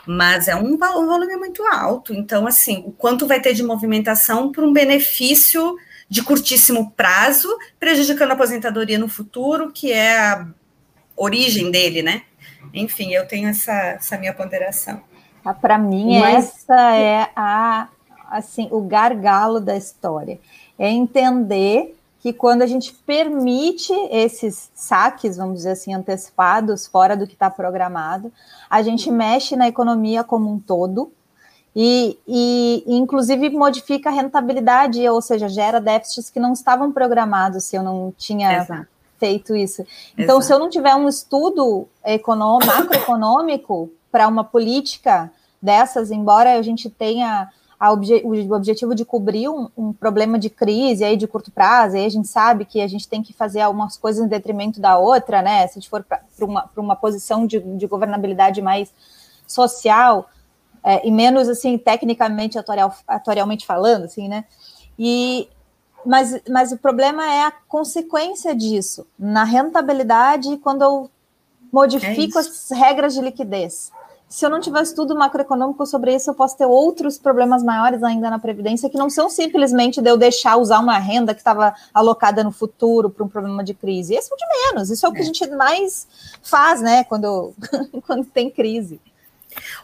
Mas 0.07 0.47
é 0.47 0.55
um, 0.55 0.75
um 0.75 0.77
volume 0.79 1.37
muito 1.37 1.65
alto. 1.65 2.13
Então, 2.13 2.47
assim, 2.47 2.85
o 2.87 2.93
quanto 2.93 3.27
vai 3.27 3.41
ter 3.41 3.55
de 3.55 3.63
movimentação 3.63 4.53
para 4.53 4.63
um 4.63 4.73
benefício 4.73 5.75
de 6.11 6.23
curtíssimo 6.23 6.91
prazo, 6.91 7.49
prejudicando 7.81 8.33
a 8.33 8.35
aposentadoria 8.35 8.99
no 8.99 9.09
futuro, 9.09 9.73
que 9.73 9.91
é 9.91 10.19
a 10.19 10.47
origem 11.17 11.71
dele, 11.71 12.03
né? 12.03 12.25
Enfim, 12.75 13.15
eu 13.15 13.27
tenho 13.27 13.49
essa, 13.49 13.73
essa 13.73 14.19
minha 14.19 14.35
ponderação. 14.35 15.03
Ah, 15.47 15.55
Para 15.55 15.79
mim, 15.79 16.19
Mas... 16.19 16.49
essa 16.49 16.97
é 16.97 17.31
a 17.37 17.89
assim 18.29 18.69
o 18.73 18.81
gargalo 18.81 19.61
da 19.61 19.77
história. 19.77 20.41
É 20.77 20.91
entender 20.91 21.97
que 22.21 22.33
quando 22.33 22.63
a 22.63 22.67
gente 22.67 22.93
permite 22.93 23.93
esses 24.11 24.69
saques, 24.75 25.37
vamos 25.37 25.59
dizer 25.59 25.71
assim, 25.71 25.95
antecipados, 25.95 26.87
fora 26.87 27.17
do 27.17 27.27
que 27.27 27.35
está 27.35 27.49
programado, 27.49 28.33
a 28.69 28.83
gente 28.83 29.11
mexe 29.13 29.55
na 29.55 29.69
economia 29.69 30.25
como 30.25 30.53
um 30.53 30.59
todo 30.59 31.13
e, 31.75 32.19
e, 32.27 32.83
inclusive, 32.87 33.51
modifica 33.51 34.09
a 34.09 34.13
rentabilidade, 34.13 35.07
ou 35.09 35.23
seja, 35.23 35.49
gera 35.49 35.81
déficits 35.81 36.31
que 36.31 36.41
não 36.41 36.53
estavam 36.53 36.91
programados 36.91 37.65
se 37.65 37.77
eu 37.77 37.83
não 37.83 38.13
tinha 38.17 38.61
Exato. 38.61 38.89
feito 39.19 39.55
isso. 39.55 39.87
Então, 40.15 40.39
Exato. 40.39 40.43
se 40.43 40.53
eu 40.53 40.59
não 40.59 40.69
tiver 40.69 40.95
um 40.97 41.09
estudo 41.09 41.87
econômico, 42.05 42.67
macroeconômico 42.67 43.91
para 44.17 44.27
uma 44.27 44.43
política 44.43 45.31
dessas, 45.61 46.11
embora 46.11 46.59
a 46.59 46.63
gente 46.63 46.89
tenha 46.89 47.51
obje 47.79 48.23
o 48.25 48.55
objetivo 48.55 48.95
de 48.95 49.05
cobrir 49.05 49.47
um, 49.51 49.69
um, 49.77 49.93
problema 49.93 50.39
de 50.39 50.49
crise 50.49 51.05
aí 51.05 51.19
de 51.19 51.27
curto 51.27 51.51
prazo, 51.51 51.97
aí 51.97 52.07
a 52.07 52.09
gente 52.09 52.27
sabe 52.27 52.65
que 52.65 52.81
a 52.81 52.87
gente 52.87 53.07
tem 53.07 53.23
que 53.23 53.35
fazer 53.35 53.61
algumas 53.61 53.99
coisas 53.99 54.25
em 54.25 54.27
detrimento 54.27 54.81
da 54.81 54.97
outra, 54.97 55.43
né? 55.43 55.67
Se 55.67 55.73
a 55.73 55.81
gente 55.83 55.91
for 55.91 56.03
para 56.03 56.23
uma, 56.41 56.71
uma 56.79 56.97
posição 56.97 57.47
de, 57.47 57.61
de 57.61 57.87
governabilidade 57.87 58.63
mais 58.63 58.91
social, 59.47 60.31
é, 60.83 61.07
e 61.07 61.11
menos 61.11 61.47
assim 61.47 61.77
tecnicamente 61.77 62.59
atuarial, 62.59 62.97
atuarialmente 63.07 63.67
falando, 63.67 64.05
assim, 64.05 64.29
né? 64.29 64.47
E 64.99 65.47
mas, 66.07 66.41
mas 66.49 66.73
o 66.73 66.79
problema 66.79 67.23
é 67.23 67.43
a 67.43 67.53
consequência 67.69 68.57
disso 68.57 69.07
na 69.19 69.45
rentabilidade 69.45 70.57
quando 70.57 70.81
eu 70.81 71.11
modifico 71.71 72.39
é 72.39 72.41
as 72.41 72.71
regras 72.71 73.13
de 73.13 73.21
liquidez. 73.21 73.93
Se 74.29 74.45
eu 74.45 74.51
não 74.51 74.61
tiver 74.61 74.83
estudo 74.83 75.15
macroeconômico 75.15 75.87
sobre 75.87 76.15
isso, 76.15 76.31
eu 76.31 76.35
posso 76.35 76.57
ter 76.59 76.67
outros 76.67 77.17
problemas 77.17 77.63
maiores 77.63 78.03
ainda 78.03 78.29
na 78.29 78.39
Previdência, 78.39 78.91
que 78.91 78.99
não 78.99 79.09
são 79.09 79.31
simplesmente 79.31 80.03
de 80.03 80.11
eu 80.11 80.17
deixar 80.17 80.57
usar 80.57 80.81
uma 80.81 80.99
renda 80.99 81.33
que 81.33 81.41
estava 81.41 81.75
alocada 81.95 82.43
no 82.43 82.51
futuro 82.51 83.09
para 83.09 83.25
um 83.25 83.29
problema 83.29 83.63
de 83.63 83.73
crise. 83.73 84.15
Esse 84.15 84.33
é 84.33 84.35
o 84.35 84.39
de 84.39 84.47
menos, 84.49 84.91
isso 84.91 85.07
é 85.07 85.09
o 85.09 85.13
que 85.13 85.21
é. 85.21 85.23
a 85.23 85.25
gente 85.25 85.47
mais 85.51 86.09
faz, 86.43 86.81
né, 86.81 87.05
quando, 87.05 87.55
quando 88.05 88.25
tem 88.25 88.51
crise. 88.51 89.01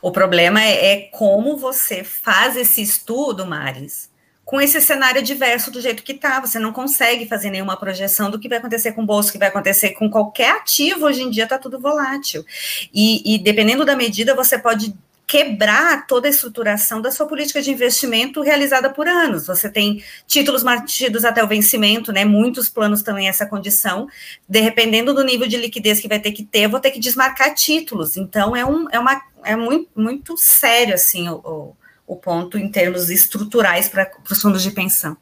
O 0.02 0.10
problema 0.10 0.60
é, 0.60 0.92
é 0.92 1.00
como 1.12 1.56
você 1.56 2.02
faz 2.02 2.56
esse 2.56 2.82
estudo, 2.82 3.46
Maris, 3.46 4.10
com 4.44 4.60
esse 4.60 4.80
cenário 4.80 5.22
diverso 5.22 5.70
do 5.70 5.80
jeito 5.80 6.02
que 6.02 6.12
está. 6.12 6.40
Você 6.40 6.58
não 6.58 6.72
consegue 6.72 7.26
fazer 7.26 7.50
nenhuma 7.50 7.76
projeção 7.76 8.30
do 8.30 8.38
que 8.38 8.48
vai 8.48 8.58
acontecer 8.58 8.92
com 8.92 9.02
o 9.02 9.06
bolso, 9.06 9.32
que 9.32 9.38
vai 9.38 9.48
acontecer 9.48 9.90
com 9.90 10.10
qualquer 10.10 10.56
ativo. 10.56 11.06
Hoje 11.06 11.22
em 11.22 11.30
dia 11.30 11.44
está 11.44 11.58
tudo 11.58 11.80
volátil. 11.80 12.44
E, 12.92 13.34
e, 13.34 13.38
dependendo 13.38 13.84
da 13.84 13.96
medida, 13.96 14.34
você 14.34 14.58
pode 14.58 14.94
quebrar 15.26 16.06
toda 16.06 16.28
a 16.28 16.30
estruturação 16.30 17.00
da 17.00 17.10
sua 17.10 17.26
política 17.26 17.62
de 17.62 17.70
investimento 17.70 18.42
realizada 18.42 18.90
por 18.90 19.08
anos. 19.08 19.46
Você 19.46 19.70
tem 19.70 20.04
títulos 20.26 20.62
mantidos 20.62 21.24
até 21.24 21.42
o 21.42 21.48
vencimento, 21.48 22.12
né? 22.12 22.22
Muitos 22.24 22.68
planos 22.68 23.02
também 23.02 23.28
essa 23.28 23.46
condição. 23.46 24.08
Dependendo 24.46 25.14
do 25.14 25.24
nível 25.24 25.46
de 25.46 25.56
liquidez 25.56 26.00
que 26.00 26.08
vai 26.08 26.18
ter 26.18 26.32
que 26.32 26.44
ter, 26.44 26.64
eu 26.64 26.70
vou 26.70 26.80
ter 26.80 26.90
que 26.90 27.00
desmarcar 27.00 27.54
títulos. 27.54 28.18
Então 28.18 28.54
é, 28.54 28.66
um, 28.66 28.86
é, 28.90 28.98
uma, 28.98 29.22
é 29.42 29.56
muito, 29.56 29.88
muito 29.96 30.36
sério 30.36 30.94
assim 30.94 31.28
o, 31.30 31.74
o, 32.12 32.16
ponto 32.16 32.58
em 32.58 32.70
termos 32.70 33.10
estruturais 33.10 33.88
para 33.88 34.10
os 34.30 34.40
fundos 34.40 34.62
de 34.62 34.70
pensão. 34.70 35.16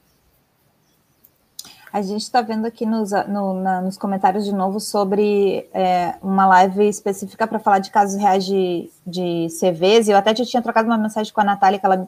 A 1.92 2.02
gente 2.02 2.22
está 2.22 2.40
vendo 2.40 2.66
aqui 2.66 2.86
nos, 2.86 3.10
no, 3.26 3.54
na, 3.54 3.80
nos 3.80 3.96
comentários 3.96 4.44
de 4.44 4.54
novo 4.54 4.78
sobre 4.78 5.68
é, 5.74 6.14
uma 6.22 6.46
live 6.46 6.88
específica 6.88 7.48
para 7.48 7.58
falar 7.58 7.80
de 7.80 7.90
casos 7.90 8.16
reais 8.16 8.44
de, 8.44 8.88
de 9.04 9.48
CVs. 9.58 10.08
Eu 10.08 10.16
até 10.16 10.34
já 10.34 10.44
tinha 10.44 10.62
trocado 10.62 10.86
uma 10.86 10.96
mensagem 10.96 11.32
com 11.32 11.40
a 11.40 11.44
Natália, 11.44 11.80
que 11.80 11.84
ela 11.84 11.96
me 11.96 12.06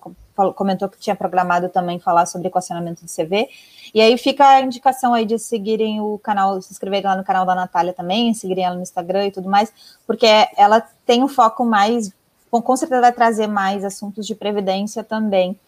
comentou 0.55 0.89
que 0.89 1.01
tinha 1.01 1.17
programado 1.17 1.69
também 1.69 1.99
falar 1.99 2.27
sobre 2.27 2.47
equacionamento 2.47 3.05
de 3.05 3.13
CV. 3.13 3.49
E 3.93 4.01
aí 4.01 4.17
fica 4.17 4.47
a 4.47 4.61
indicação 4.61 5.15
aí 5.15 5.27
de 5.27 5.37
seguirem 5.37 6.01
o 6.01 6.17
canal, 6.17 6.63
se 6.63 6.73
inscreverem 6.73 7.07
lá 7.07 7.17
no 7.17 7.25
canal 7.25 7.45
da 7.45 7.55
Natália 7.57 7.93
também, 7.93 8.33
seguirem 8.35 8.65
ela 8.65 8.77
no 8.77 8.83
Instagram 8.83 9.27
e 9.27 9.33
tudo 9.33 9.51
mais, 9.51 9.73
porque 10.07 10.29
ela 10.57 10.81
tem 11.05 11.25
um 11.25 11.29
foco 11.29 11.65
mais, 11.65 12.13
com 12.61 12.77
certeza 12.77 13.01
vai 13.01 13.13
trazer 13.13 13.47
mais 13.47 13.85
assuntos 13.85 14.27
de 14.27 14.35
previdência 14.35 15.03
também. 15.03 15.59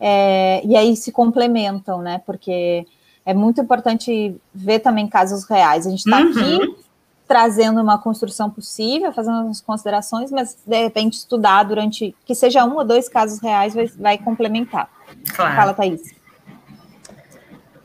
É, 0.00 0.60
e 0.64 0.74
aí 0.76 0.96
se 0.96 1.12
complementam, 1.12 2.02
né? 2.02 2.20
Porque 2.26 2.86
é 3.24 3.32
muito 3.32 3.60
importante 3.60 4.34
ver 4.52 4.80
também 4.80 5.06
casos 5.06 5.44
reais. 5.44 5.86
A 5.86 5.90
gente 5.90 6.00
está 6.00 6.18
uhum. 6.20 6.30
aqui 6.30 6.82
trazendo 7.28 7.80
uma 7.80 7.96
construção 7.98 8.50
possível, 8.50 9.12
fazendo 9.12 9.48
as 9.48 9.60
considerações, 9.60 10.30
mas 10.30 10.58
de 10.66 10.82
repente 10.82 11.14
estudar 11.14 11.62
durante 11.62 12.14
que 12.26 12.34
seja 12.34 12.64
um 12.64 12.76
ou 12.76 12.84
dois 12.84 13.08
casos 13.08 13.40
reais 13.40 13.74
vai, 13.74 13.86
vai 13.86 14.18
complementar. 14.18 14.90
Claro. 15.34 15.56
Fala, 15.56 15.74
Thaís. 15.74 16.02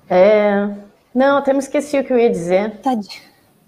É... 0.10 0.70
Não, 1.14 1.38
até 1.38 1.54
me 1.54 1.60
esqueci 1.60 1.98
o 1.98 2.04
que 2.04 2.12
eu 2.12 2.20
ia 2.20 2.30
dizer. 2.30 2.80
Tadinho. 2.80 3.22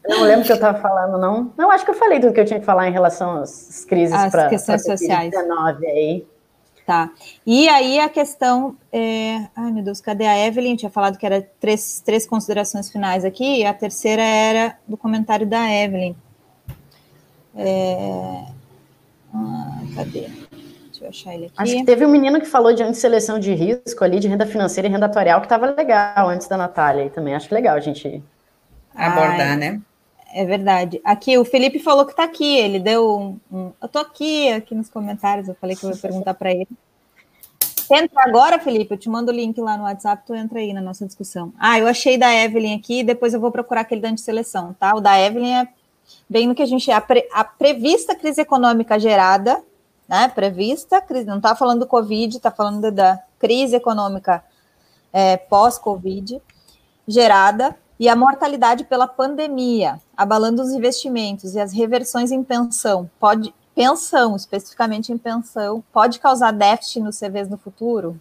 Não 0.09 0.23
lembro 0.23 0.41
o 0.41 0.45
que 0.45 0.51
eu 0.51 0.55
estava 0.55 0.79
falando, 0.79 1.17
não. 1.19 1.53
Não, 1.55 1.71
acho 1.71 1.85
que 1.85 1.91
eu 1.91 1.95
falei 1.95 2.19
tudo 2.19 2.33
que 2.33 2.39
eu 2.39 2.45
tinha 2.45 2.59
que 2.59 2.65
falar 2.65 2.87
em 2.87 2.91
relação 2.91 3.41
às 3.41 3.85
crises 3.85 4.17
para 4.31 4.45
as 4.45 4.49
questões 4.49 4.83
sociais. 4.83 5.31
19 5.31 5.85
aí. 5.85 6.27
Tá. 6.85 7.11
E 7.45 7.69
aí 7.69 7.99
a 7.99 8.09
questão. 8.09 8.75
É... 8.91 9.47
Ai, 9.55 9.71
meu 9.71 9.83
Deus, 9.83 10.01
cadê 10.01 10.25
a 10.25 10.47
Evelyn? 10.47 10.75
Tinha 10.75 10.89
falado 10.89 11.19
que 11.19 11.25
era 11.25 11.47
três, 11.59 12.01
três 12.03 12.25
considerações 12.25 12.91
finais 12.91 13.23
aqui, 13.23 13.59
e 13.59 13.65
a 13.65 13.73
terceira 13.73 14.23
era 14.23 14.75
do 14.87 14.97
comentário 14.97 15.45
da 15.45 15.71
Evelyn. 15.71 16.15
É... 17.55 18.45
Ah, 19.31 19.81
cadê? 19.95 20.21
Deixa 20.21 21.03
eu 21.03 21.09
achar 21.09 21.35
ele 21.35 21.45
aqui. 21.45 21.53
Acho 21.55 21.75
que 21.75 21.85
teve 21.85 22.03
um 22.03 22.09
menino 22.09 22.39
que 22.39 22.47
falou 22.47 22.73
de 22.73 22.81
antisseleção 22.81 23.37
de 23.37 23.53
risco 23.53 24.03
ali, 24.03 24.19
de 24.19 24.27
renda 24.27 24.47
financeira 24.47 24.87
e 24.87 24.91
renda 24.91 25.05
atuarial, 25.05 25.39
que 25.41 25.45
estava 25.45 25.67
legal 25.67 26.27
antes 26.27 26.47
da 26.47 26.57
Natália, 26.57 27.05
e 27.05 27.09
também 27.11 27.35
acho 27.35 27.53
legal 27.53 27.75
a 27.75 27.79
gente 27.79 28.23
abordar, 28.95 29.51
Ai, 29.51 29.55
né? 29.57 29.81
É 30.33 30.45
verdade. 30.45 31.01
Aqui, 31.03 31.37
o 31.37 31.45
Felipe 31.45 31.79
falou 31.79 32.05
que 32.05 32.11
está 32.11 32.23
aqui. 32.23 32.57
Ele 32.57 32.79
deu 32.79 33.17
um, 33.17 33.39
um, 33.51 33.71
Eu 33.81 33.87
tô 33.87 33.99
aqui, 33.99 34.49
aqui 34.51 34.75
nos 34.75 34.89
comentários. 34.89 35.47
Eu 35.47 35.55
falei 35.55 35.75
que 35.75 35.83
eu 35.83 35.89
ia 35.89 35.97
perguntar 35.97 36.33
para 36.35 36.51
ele. 36.51 36.67
Entra 37.91 38.23
agora, 38.23 38.59
Felipe. 38.59 38.93
Eu 38.93 38.97
te 38.97 39.09
mando 39.09 39.31
o 39.31 39.35
link 39.35 39.59
lá 39.59 39.75
no 39.75 39.83
WhatsApp. 39.83 40.23
Tu 40.25 40.35
entra 40.35 40.59
aí 40.59 40.71
na 40.71 40.81
nossa 40.81 41.05
discussão. 41.05 41.51
Ah, 41.57 41.79
eu 41.79 41.87
achei 41.87 42.17
da 42.17 42.33
Evelyn 42.33 42.75
aqui. 42.75 43.03
Depois 43.03 43.33
eu 43.33 43.39
vou 43.39 43.51
procurar 43.51 43.81
aquele 43.81 44.01
da 44.01 44.09
antisseleção, 44.09 44.75
tá? 44.79 44.95
O 44.95 45.01
da 45.01 45.19
Evelyn 45.19 45.61
é 45.61 45.67
bem 46.29 46.47
no 46.47 46.53
que 46.53 46.61
a 46.61 46.67
gente. 46.67 46.91
A, 46.91 47.01
pre, 47.01 47.27
a 47.33 47.43
prevista 47.43 48.15
crise 48.15 48.41
econômica 48.41 48.99
gerada, 48.99 49.63
né? 50.07 50.27
Prevista 50.27 51.01
crise. 51.01 51.25
Não 51.25 51.37
está 51.37 51.55
falando 51.55 51.79
do 51.79 51.87
Covid, 51.87 52.37
está 52.37 52.51
falando 52.51 52.91
da 52.91 53.19
crise 53.39 53.75
econômica 53.75 54.43
é, 55.11 55.37
pós-Covid 55.37 56.39
gerada 57.07 57.75
e 57.99 58.07
a 58.07 58.15
mortalidade 58.15 58.85
pela 58.85 59.07
pandemia, 59.07 59.99
abalando 60.15 60.61
os 60.61 60.71
investimentos 60.71 61.53
e 61.53 61.59
as 61.59 61.73
reversões 61.73 62.31
em 62.31 62.41
pensão, 62.43 63.09
pode 63.19 63.53
pensão, 63.75 64.35
especificamente 64.35 65.11
em 65.11 65.17
pensão, 65.17 65.83
pode 65.91 66.19
causar 66.19 66.51
déficit 66.51 67.01
nos 67.01 67.19
CVs 67.19 67.49
no 67.49 67.57
futuro? 67.57 68.19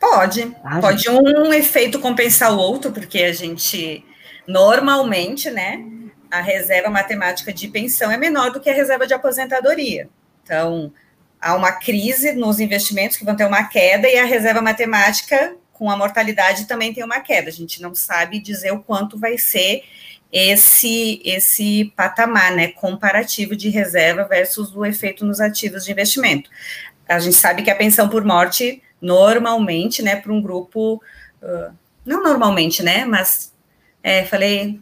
Pode. 0.00 0.56
Ah, 0.64 0.80
pode 0.80 1.04
gente. 1.04 1.10
um 1.10 1.52
efeito 1.52 2.00
compensar 2.00 2.52
o 2.52 2.58
outro, 2.58 2.90
porque 2.90 3.18
a 3.22 3.32
gente 3.32 4.04
normalmente, 4.46 5.50
né, 5.50 5.84
a 6.30 6.40
reserva 6.40 6.90
matemática 6.90 7.52
de 7.52 7.68
pensão 7.68 8.10
é 8.10 8.16
menor 8.16 8.50
do 8.50 8.60
que 8.60 8.70
a 8.70 8.74
reserva 8.74 9.06
de 9.06 9.14
aposentadoria. 9.14 10.08
Então, 10.42 10.92
há 11.40 11.54
uma 11.54 11.72
crise 11.72 12.32
nos 12.32 12.58
investimentos 12.58 13.16
que 13.16 13.24
vão 13.24 13.36
ter 13.36 13.44
uma 13.44 13.64
queda 13.64 14.08
e 14.08 14.18
a 14.18 14.24
reserva 14.24 14.60
matemática 14.60 15.56
com 15.80 15.90
a 15.90 15.96
mortalidade 15.96 16.66
também 16.66 16.92
tem 16.92 17.02
uma 17.02 17.20
queda. 17.20 17.48
A 17.48 17.52
gente 17.52 17.80
não 17.80 17.94
sabe 17.94 18.38
dizer 18.38 18.70
o 18.70 18.80
quanto 18.80 19.18
vai 19.18 19.38
ser 19.38 19.82
esse 20.30 21.22
esse 21.24 21.90
patamar, 21.96 22.52
né, 22.52 22.68
comparativo 22.68 23.56
de 23.56 23.70
reserva 23.70 24.24
versus 24.24 24.76
o 24.76 24.84
efeito 24.84 25.24
nos 25.24 25.40
ativos 25.40 25.86
de 25.86 25.90
investimento. 25.90 26.50
A 27.08 27.18
gente 27.18 27.34
sabe 27.34 27.62
que 27.62 27.70
a 27.70 27.74
pensão 27.74 28.10
por 28.10 28.22
morte 28.22 28.82
normalmente, 29.00 30.02
né, 30.02 30.16
para 30.16 30.30
um 30.30 30.42
grupo 30.42 31.02
uh, 31.42 31.74
não 32.04 32.22
normalmente, 32.22 32.82
né, 32.82 33.06
mas 33.06 33.50
é, 34.02 34.26
falei, 34.26 34.78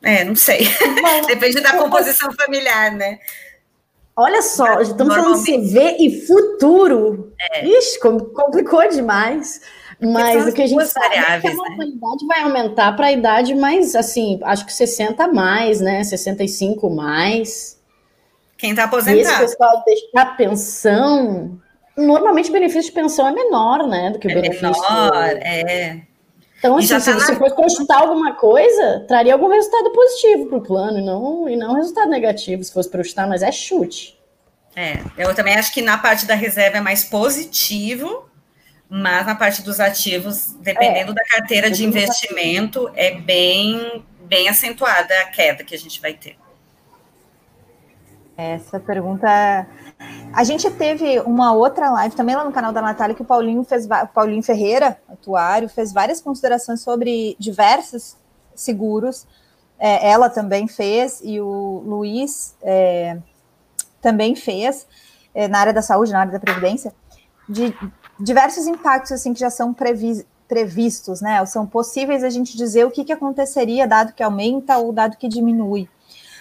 é, 0.00 0.22
não 0.22 0.36
sei, 0.36 0.60
depende 1.26 1.60
da 1.60 1.76
composição 1.76 2.32
familiar, 2.32 2.92
né. 2.92 3.18
Olha 4.14 4.40
só, 4.42 4.80
estamos 4.80 5.14
falando 5.14 5.42
CV 5.42 5.96
e 5.98 6.24
futuro. 6.24 7.34
É. 7.52 7.66
Ixi, 7.66 7.98
complicou 8.00 8.88
demais. 8.88 9.60
Mas 10.00 10.46
o 10.46 10.52
que 10.52 10.62
a 10.62 10.66
gente 10.66 10.86
sabe 10.86 11.14
é 11.14 11.40
que 11.40 11.48
a 11.48 11.54
mortalidade 11.54 12.26
né? 12.26 12.28
vai 12.28 12.42
aumentar 12.42 12.92
para 12.94 13.06
a 13.06 13.12
idade 13.12 13.54
mais, 13.54 13.94
assim, 13.94 14.38
acho 14.42 14.66
que 14.66 14.72
60 14.72 15.28
mais, 15.28 15.80
né? 15.80 16.04
65 16.04 16.90
mais. 16.90 17.80
Quem 18.58 18.70
está 18.70 18.84
aposentado. 18.84 19.18
E 19.18 19.20
esse 19.22 19.38
pessoal 19.38 19.82
deixar 19.84 20.36
pensão, 20.36 21.58
normalmente 21.96 22.50
o 22.50 22.52
benefício 22.52 22.90
de 22.90 22.92
pensão 22.92 23.26
é 23.26 23.32
menor, 23.32 23.86
né? 23.86 24.10
Do 24.10 24.18
que 24.18 24.28
o 24.28 24.30
é 24.30 24.34
benefício. 24.34 24.62
Menor, 24.68 25.14
é. 25.14 26.02
Então, 26.58 26.76
assim, 26.76 26.88
tá 26.88 27.00
se 27.00 27.12
você 27.12 27.36
for 27.36 27.52
consultar 27.54 28.00
alguma 28.00 28.34
coisa, 28.34 29.04
traria 29.06 29.32
algum 29.32 29.48
resultado 29.48 29.90
positivo 29.92 30.46
para 30.46 30.58
o 30.58 30.62
plano 30.62 30.98
e 30.98 31.02
não, 31.02 31.48
e 31.48 31.56
não 31.56 31.74
resultado 31.74 32.08
negativo, 32.10 32.64
se 32.64 32.72
fosse 32.72 32.88
para 32.88 33.04
chutar, 33.04 33.28
mas 33.28 33.42
é 33.42 33.52
chute. 33.52 34.18
É, 34.74 35.00
eu 35.16 35.34
também 35.34 35.54
acho 35.54 35.72
que 35.72 35.80
na 35.80 35.96
parte 35.96 36.26
da 36.26 36.34
reserva 36.34 36.78
é 36.78 36.80
mais 36.80 37.04
positivo, 37.04 38.28
mas 38.88 39.26
na 39.26 39.34
parte 39.34 39.62
dos 39.62 39.80
ativos, 39.80 40.54
dependendo 40.60 41.10
é, 41.10 41.14
da 41.14 41.24
carteira 41.24 41.70
de 41.70 41.84
investimento, 41.84 42.90
é 42.94 43.14
bem, 43.14 44.04
bem 44.20 44.48
acentuada 44.48 45.12
a 45.22 45.26
queda 45.26 45.64
que 45.64 45.74
a 45.74 45.78
gente 45.78 46.00
vai 46.00 46.14
ter. 46.14 46.36
Essa 48.36 48.78
pergunta. 48.78 49.66
A 50.32 50.44
gente 50.44 50.70
teve 50.70 51.18
uma 51.20 51.54
outra 51.54 51.90
live 51.90 52.14
também 52.14 52.36
lá 52.36 52.44
no 52.44 52.52
canal 52.52 52.70
da 52.70 52.82
Natália 52.82 53.14
que 53.16 53.22
o 53.22 53.24
Paulinho 53.24 53.64
fez, 53.64 53.86
o 53.86 54.06
Paulinho 54.08 54.42
Ferreira, 54.42 55.00
atuário, 55.08 55.68
fez 55.70 55.90
várias 55.90 56.20
considerações 56.20 56.82
sobre 56.82 57.34
diversos 57.38 58.14
seguros. 58.54 59.26
É, 59.78 60.10
ela 60.10 60.28
também 60.28 60.68
fez 60.68 61.20
e 61.24 61.40
o 61.40 61.82
Luiz 61.84 62.54
é, 62.62 63.18
também 64.02 64.36
fez 64.36 64.86
é, 65.34 65.48
na 65.48 65.58
área 65.58 65.72
da 65.72 65.82
saúde, 65.82 66.12
na 66.12 66.20
área 66.20 66.32
da 66.32 66.40
previdência, 66.40 66.94
de 67.48 67.74
diversos 68.18 68.66
impactos 68.66 69.12
assim 69.12 69.32
que 69.32 69.40
já 69.40 69.50
são 69.50 69.72
previ 69.72 70.26
previstos, 70.48 71.20
né? 71.20 71.40
Ou 71.40 71.46
são 71.46 71.66
possíveis 71.66 72.22
a 72.22 72.30
gente 72.30 72.56
dizer 72.56 72.84
o 72.86 72.90
que, 72.90 73.04
que 73.04 73.12
aconteceria 73.12 73.86
dado 73.86 74.12
que 74.12 74.22
aumenta 74.22 74.78
ou 74.78 74.92
dado 74.92 75.16
que 75.16 75.28
diminui. 75.28 75.88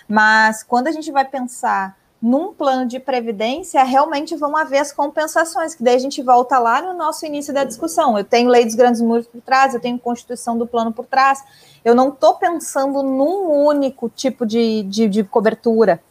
Mas 0.08 0.64
quando 0.64 0.88
a 0.88 0.92
gente 0.92 1.12
vai 1.12 1.26
pensar 1.26 1.98
num 2.22 2.54
plano 2.54 2.88
de 2.88 3.00
previdência, 3.00 3.84
realmente 3.84 4.36
vão 4.36 4.56
haver 4.56 4.80
as 4.80 4.92
compensações, 4.92 5.76
que 5.76 5.84
daí 5.84 5.96
a 5.96 6.00
gente 6.00 6.22
volta 6.24 6.58
lá 6.58 6.82
no 6.82 6.94
nosso 6.94 7.26
início 7.26 7.54
da 7.54 7.64
discussão. 7.64 8.18
Eu 8.18 8.24
tenho 8.24 8.50
lei 8.50 8.66
dos 8.66 8.76
grandes 8.76 9.02
números 9.02 9.28
por 9.28 9.42
trás, 9.42 9.74
eu 9.74 9.80
tenho 9.80 10.00
constituição 10.00 10.58
do 10.58 10.66
plano 10.66 10.92
por 10.92 11.06
trás. 11.06 11.44
Eu 11.84 11.94
não 11.94 12.10
estou 12.10 12.36
pensando 12.36 13.04
num 13.04 13.66
único 13.66 14.10
tipo 14.10 14.46
de, 14.46 14.84
de, 14.84 15.08
de 15.08 15.24
cobertura. 15.24 16.02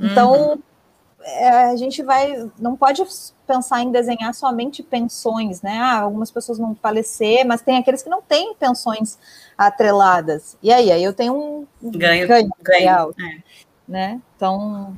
Então, 0.00 0.52
uhum. 0.52 0.62
é, 1.20 1.48
a 1.64 1.76
gente 1.76 2.02
vai, 2.02 2.50
não 2.58 2.76
pode 2.76 3.02
pensar 3.52 3.82
em 3.82 3.92
desenhar 3.92 4.32
somente 4.34 4.82
pensões, 4.82 5.60
né? 5.60 5.76
Ah, 5.78 6.00
algumas 6.00 6.30
pessoas 6.30 6.56
vão 6.56 6.74
falecer, 6.74 7.46
mas 7.46 7.60
tem 7.60 7.76
aqueles 7.76 8.02
que 8.02 8.08
não 8.08 8.22
têm 8.22 8.54
pensões 8.54 9.18
atreladas. 9.58 10.56
E 10.62 10.72
aí, 10.72 10.90
aí 10.90 11.04
eu 11.04 11.12
tenho 11.12 11.66
um 11.82 11.90
ganho, 11.90 12.26
ganho, 12.26 12.50
ganho 12.62 12.80
real, 12.80 13.14
é. 13.20 13.42
né? 13.86 14.20
Então, 14.34 14.96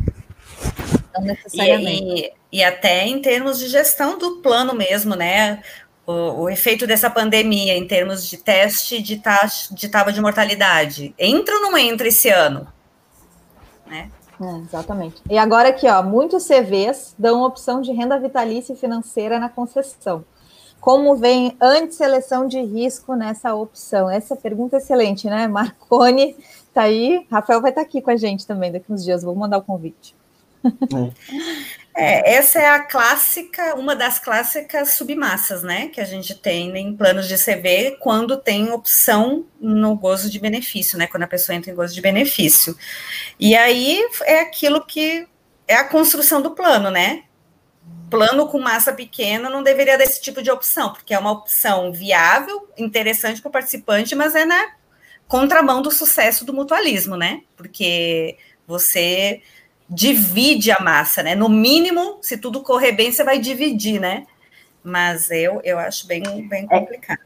não 1.12 1.22
necessariamente. 1.22 2.20
E, 2.20 2.32
e, 2.52 2.60
e, 2.60 2.64
até 2.64 3.08
em 3.08 3.20
termos 3.20 3.58
de 3.58 3.66
gestão 3.66 4.16
do 4.18 4.36
plano 4.36 4.72
mesmo, 4.72 5.16
né? 5.16 5.60
O, 6.06 6.42
o 6.42 6.50
efeito 6.50 6.86
dessa 6.86 7.10
pandemia 7.10 7.76
em 7.76 7.88
termos 7.88 8.28
de 8.28 8.36
teste 8.36 9.02
de 9.02 9.16
taxa 9.18 9.74
de 9.74 9.88
tábua 9.88 10.12
de 10.12 10.20
mortalidade. 10.20 11.12
Entra 11.18 11.56
ou 11.56 11.62
não 11.62 11.76
entra 11.78 12.06
esse 12.06 12.28
ano? 12.28 12.68
Né? 13.84 14.10
É, 14.40 14.58
exatamente. 14.58 15.22
E 15.30 15.38
agora 15.38 15.68
aqui, 15.68 15.88
ó, 15.88 16.02
muitos 16.02 16.46
CVs 16.46 17.14
dão 17.18 17.42
opção 17.42 17.80
de 17.80 17.92
renda 17.92 18.18
vitalícia 18.18 18.72
e 18.72 18.76
financeira 18.76 19.38
na 19.38 19.48
concessão 19.48 20.24
como 20.84 21.16
vem 21.16 21.56
anti-seleção 21.62 22.46
de 22.46 22.60
risco 22.60 23.14
nessa 23.14 23.54
opção? 23.54 24.10
Essa 24.10 24.36
pergunta 24.36 24.76
é 24.76 24.78
excelente, 24.78 25.26
né? 25.28 25.48
Marcone 25.48 26.36
está 26.68 26.82
aí, 26.82 27.26
Rafael 27.30 27.62
vai 27.62 27.70
estar 27.70 27.80
tá 27.80 27.86
aqui 27.86 28.02
com 28.02 28.10
a 28.10 28.16
gente 28.16 28.46
também 28.46 28.70
daqui 28.70 28.92
uns 28.92 29.02
dias, 29.02 29.22
vou 29.22 29.34
mandar 29.34 29.56
o 29.56 29.62
convite. 29.62 30.14
É, 30.62 31.10
essa 31.94 32.58
é 32.58 32.68
a 32.68 32.80
clássica, 32.80 33.74
uma 33.76 33.94
das 33.94 34.18
clássicas 34.18 34.94
submassas, 34.94 35.62
né, 35.62 35.88
que 35.88 36.00
a 36.00 36.04
gente 36.04 36.34
tem 36.34 36.76
em 36.76 36.96
planos 36.96 37.28
de 37.28 37.36
CV 37.36 37.96
quando 38.00 38.36
tem 38.36 38.72
opção 38.72 39.46
no 39.60 39.94
gozo 39.96 40.28
de 40.28 40.40
benefício, 40.40 40.98
né, 40.98 41.06
quando 41.06 41.22
a 41.22 41.28
pessoa 41.28 41.54
entra 41.54 41.70
em 41.70 41.74
gozo 41.74 41.94
de 41.94 42.00
benefício. 42.00 42.76
E 43.38 43.54
aí 43.56 44.02
é 44.22 44.40
aquilo 44.40 44.84
que 44.84 45.26
é 45.68 45.76
a 45.76 45.84
construção 45.84 46.42
do 46.42 46.50
plano, 46.50 46.90
né? 46.90 47.24
plano 48.10 48.46
com 48.46 48.60
massa 48.60 48.92
pequena 48.92 49.50
não 49.50 49.62
deveria 49.62 49.98
dar 49.98 50.04
esse 50.04 50.20
tipo 50.20 50.40
de 50.40 50.50
opção, 50.50 50.92
porque 50.92 51.12
é 51.12 51.18
uma 51.18 51.32
opção 51.32 51.92
viável, 51.92 52.68
interessante 52.78 53.40
para 53.40 53.48
o 53.48 53.52
participante, 53.52 54.14
mas 54.14 54.36
é 54.36 54.44
na 54.44 54.72
contramão 55.26 55.82
do 55.82 55.90
sucesso 55.90 56.44
do 56.44 56.52
mutualismo, 56.52 57.16
né? 57.16 57.42
Porque 57.56 58.36
você 58.66 59.42
divide 59.94 60.70
a 60.70 60.80
massa, 60.80 61.22
né? 61.22 61.34
No 61.34 61.48
mínimo, 61.48 62.18
se 62.20 62.36
tudo 62.36 62.62
correr 62.62 62.92
bem, 62.92 63.12
você 63.12 63.22
vai 63.22 63.38
dividir, 63.38 64.00
né? 64.00 64.24
Mas 64.82 65.30
eu, 65.30 65.60
eu 65.64 65.78
acho 65.78 66.06
bem, 66.06 66.22
bem 66.48 66.66
é, 66.70 66.80
complicado. 66.80 67.18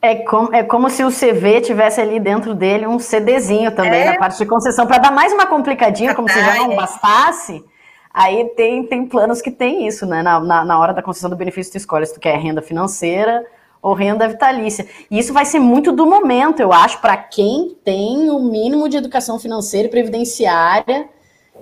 É, 0.00 0.12
é 0.12 0.14
como, 0.16 0.54
é 0.54 0.62
como 0.62 0.90
se 0.90 1.02
o 1.02 1.10
CV 1.10 1.60
tivesse 1.60 2.00
ali 2.00 2.20
dentro 2.20 2.54
dele 2.54 2.86
um 2.86 2.98
CDzinho 2.98 3.74
também, 3.74 4.02
é. 4.02 4.04
na 4.12 4.18
parte 4.18 4.38
de 4.38 4.46
concessão, 4.46 4.86
para 4.86 4.98
dar 4.98 5.10
mais 5.10 5.32
uma 5.32 5.46
complicadinha, 5.46 6.14
como 6.14 6.28
se 6.28 6.38
já 6.38 6.54
não 6.54 6.76
bastasse. 6.76 7.64
Aí 8.12 8.44
tem, 8.56 8.84
tem 8.86 9.06
planos 9.06 9.40
que 9.40 9.50
tem 9.50 9.86
isso, 9.86 10.04
né? 10.04 10.22
Na, 10.22 10.40
na, 10.40 10.64
na 10.64 10.78
hora 10.78 10.92
da 10.92 11.02
concessão 11.02 11.30
do 11.30 11.36
benefício, 11.36 11.72
tu 11.72 11.78
escolhe 11.78 12.06
se 12.06 12.14
tu 12.14 12.20
quer 12.20 12.36
renda 12.38 12.60
financeira 12.60 13.44
ou 13.80 13.94
renda 13.94 14.28
vitalícia. 14.28 14.86
E 15.10 15.18
isso 15.18 15.32
vai 15.32 15.44
ser 15.44 15.58
muito 15.58 15.92
do 15.92 16.06
momento, 16.06 16.60
eu 16.60 16.72
acho, 16.72 17.00
para 17.00 17.16
quem 17.16 17.76
tem 17.84 18.30
o 18.30 18.38
mínimo 18.38 18.88
de 18.88 18.96
educação 18.96 19.38
financeira 19.38 19.88
e 19.88 19.90
previdenciária 19.90 21.08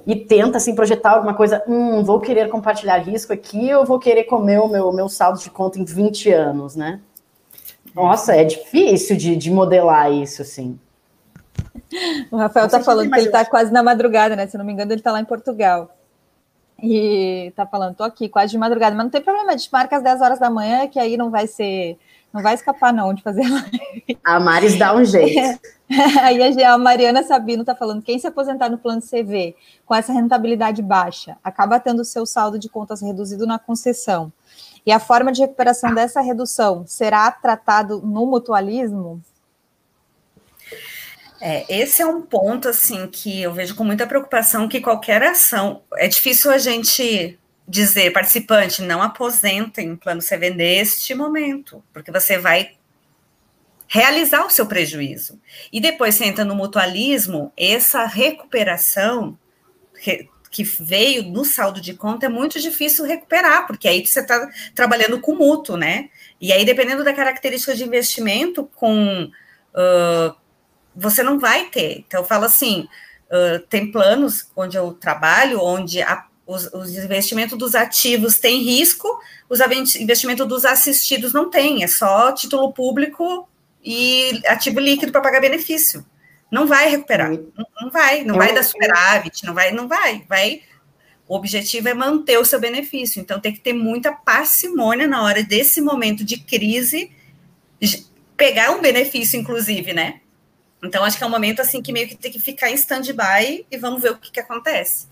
e 0.09 0.17
tenta 0.17 0.57
assim 0.57 0.75
projetar 0.75 1.11
alguma 1.11 1.35
coisa, 1.35 1.63
hum, 1.69 2.03
vou 2.03 2.19
querer 2.19 2.49
compartilhar 2.49 2.97
risco 2.97 3.31
aqui 3.31 3.75
ou 3.75 3.85
vou 3.85 3.99
querer 3.99 4.25
comer 4.25 4.59
o 4.59 4.67
meu, 4.67 4.91
meu 4.91 5.07
saldo 5.07 5.39
de 5.39 5.51
conta 5.51 5.79
em 5.79 5.85
20 5.85 6.33
anos, 6.33 6.75
né? 6.75 6.99
Nossa, 7.95 8.35
é 8.35 8.43
difícil 8.43 9.19
de, 9.19 9.37
de 9.37 9.51
modelar 9.51 10.11
isso, 10.11 10.41
assim. 10.41 10.81
O 12.31 12.39
Rafael 12.39 12.67
tá 12.71 12.81
falando 12.81 13.11
que 13.11 13.21
ele 13.21 13.29
tá 13.29 13.45
quase 13.45 13.71
na 13.71 13.83
madrugada, 13.83 14.35
né? 14.35 14.47
Se 14.47 14.57
não 14.57 14.65
me 14.65 14.73
engano, 14.73 14.93
ele 14.93 15.03
tá 15.03 15.13
lá 15.13 15.21
em 15.21 15.27
Portugal. 15.27 15.95
E 16.83 17.53
tá 17.55 17.67
falando, 17.67 17.97
tô 17.97 18.03
aqui 18.03 18.31
quase 18.31 18.53
de 18.53 18.57
madrugada, 18.57 18.97
mas 18.97 19.05
não 19.05 19.11
tem 19.11 19.21
problema, 19.21 19.51
a 19.53 19.57
gente 19.59 19.71
marca 19.71 19.99
às 19.99 20.03
10 20.03 20.23
horas 20.23 20.39
da 20.39 20.49
manhã, 20.49 20.89
que 20.89 20.99
aí 20.99 21.19
não 21.19 21.29
vai 21.29 21.47
ser, 21.47 21.99
não 22.33 22.43
vai 22.43 22.55
escapar 22.55 22.95
não 22.95 23.13
de 23.13 23.23
fazer 23.23 23.43
live. 23.47 24.19
A 24.25 24.41
Maris 24.41 24.79
dá 24.79 24.95
um 24.95 25.05
jeito. 25.05 25.61
aí 26.23 26.63
a 26.63 26.77
Mariana 26.77 27.23
Sabino 27.23 27.65
tá 27.65 27.75
falando, 27.75 28.03
quem 28.03 28.19
se 28.19 28.27
aposentar 28.27 28.69
no 28.69 28.79
plano 28.79 29.01
CV 29.01 29.57
com 29.87 29.95
essa 29.95 30.13
rentabilidade 30.13 30.83
baixa, 30.83 31.37
acaba 31.43 31.81
tendo 31.81 32.03
o 32.03 32.05
seu 32.05 32.27
saldo 32.27 32.59
de 32.59 32.69
contas 32.69 33.01
reduzido 33.01 33.47
na 33.47 33.59
concessão. 33.59 34.33
E 34.85 34.93
a 34.93 35.01
forma 35.01 35.33
de 35.33 35.41
recuperação 35.41 35.95
dessa 35.95 36.21
redução 36.21 36.85
será 36.87 37.31
tratado 37.31 38.01
no 38.01 38.27
mutualismo? 38.27 39.23
É, 41.41 41.65
esse 41.69 42.03
é 42.03 42.07
um 42.07 42.21
ponto 42.21 42.69
assim 42.69 43.07
que 43.07 43.43
eu 43.43 43.53
vejo 43.53 43.75
com 43.75 43.85
muita 43.85 44.07
preocupação 44.07 44.69
que 44.69 44.81
qualquer 44.81 45.23
ação 45.23 45.83
é 45.97 46.09
difícil 46.09 46.51
a 46.51 46.59
gente 46.59 47.39
dizer 47.67 48.13
participante 48.13 48.83
não 48.83 49.03
aposentem 49.03 49.95
plano 49.95 50.23
CV 50.23 50.51
neste 50.51 51.15
momento, 51.15 51.85
porque 51.93 52.11
você 52.11 52.39
vai 52.39 52.78
realizar 53.89 54.45
o 54.45 54.51
seu 54.51 54.67
prejuízo. 54.67 55.41
E 55.73 55.81
depois 55.81 56.15
você 56.15 56.27
entra 56.27 56.45
no 56.45 56.55
mutualismo, 56.55 57.51
essa 57.57 58.05
recuperação 58.05 59.37
que 60.51 60.63
veio 60.63 61.25
no 61.25 61.45
saldo 61.45 61.81
de 61.81 61.95
conta 61.95 62.27
é 62.27 62.29
muito 62.29 62.61
difícil 62.61 63.05
recuperar, 63.05 63.67
porque 63.67 63.89
aí 63.89 64.07
você 64.07 64.21
está 64.21 64.49
trabalhando 64.75 65.21
com 65.21 65.35
mútuo, 65.35 65.77
né? 65.77 66.11
E 66.41 66.53
aí, 66.53 66.65
dependendo 66.65 67.03
da 67.03 67.13
característica 67.13 67.75
de 67.75 67.85
investimento, 67.85 68.69
com 68.77 69.25
uh, 69.25 70.37
você 70.95 71.23
não 71.23 71.39
vai 71.39 71.69
ter. 71.71 72.05
Então, 72.07 72.21
eu 72.21 72.27
falo 72.27 72.45
assim: 72.45 72.87
uh, 73.31 73.59
tem 73.69 73.91
planos 73.91 74.51
onde 74.55 74.77
eu 74.77 74.93
trabalho, 74.93 75.61
onde 75.61 76.01
a, 76.01 76.27
os, 76.47 76.73
os 76.73 76.91
investimentos 76.97 77.59
dos 77.59 77.75
ativos 77.75 78.39
têm 78.39 78.63
risco, 78.63 79.21
os 79.49 79.61
investimentos 79.97 80.47
dos 80.47 80.65
assistidos 80.65 81.33
não 81.33 81.51
têm, 81.51 81.83
é 81.83 81.87
só 81.87 82.33
título 82.33 82.73
público 82.73 83.49
e 83.85 84.41
ativo 84.47 84.81
líquido 84.81 85.13
para 85.13 85.21
pagar 85.21 85.41
benefício. 85.41 86.05
Não 86.51 86.67
vai 86.67 86.89
recuperar, 86.89 87.31
não, 87.31 87.67
não 87.81 87.91
vai, 87.91 88.25
não 88.25 88.35
eu, 88.35 88.39
vai 88.39 88.55
dar 88.55 88.63
superávit, 88.63 89.45
não 89.45 89.55
vai, 89.55 89.71
não 89.71 89.87
vai, 89.87 90.25
vai. 90.29 90.63
O 91.29 91.37
objetivo 91.37 91.89
é 91.89 91.95
manter 91.95 92.39
o 92.39 92.45
seu 92.45 92.59
benefício, 92.59 93.21
então 93.21 93.39
tem 93.39 93.53
que 93.53 93.61
ter 93.61 93.75
muita 93.75 94.13
parcimônia 94.13 95.07
na 95.07 95.23
hora 95.23 95.43
desse 95.43 95.81
momento 95.81 96.25
de 96.25 96.39
crise, 96.39 97.13
pegar 98.35 98.71
um 98.71 98.81
benefício, 98.81 99.39
inclusive, 99.39 99.93
né? 99.93 100.21
Então, 100.83 101.05
acho 101.05 101.19
que 101.19 101.25
é 101.25 101.27
um 101.27 101.31
momento 101.31 101.61
assim 101.61 101.83
que 101.83 101.93
meio 101.93 102.09
que 102.09 102.17
tem 102.17 102.31
que 102.31 102.39
ficar 102.39 102.71
em 102.71 102.75
stand-by 102.75 103.67
e 103.71 103.77
vamos 103.77 104.01
ver 104.01 104.13
o 104.13 104.17
que, 104.17 104.31
que 104.31 104.41
acontece. 104.41 105.07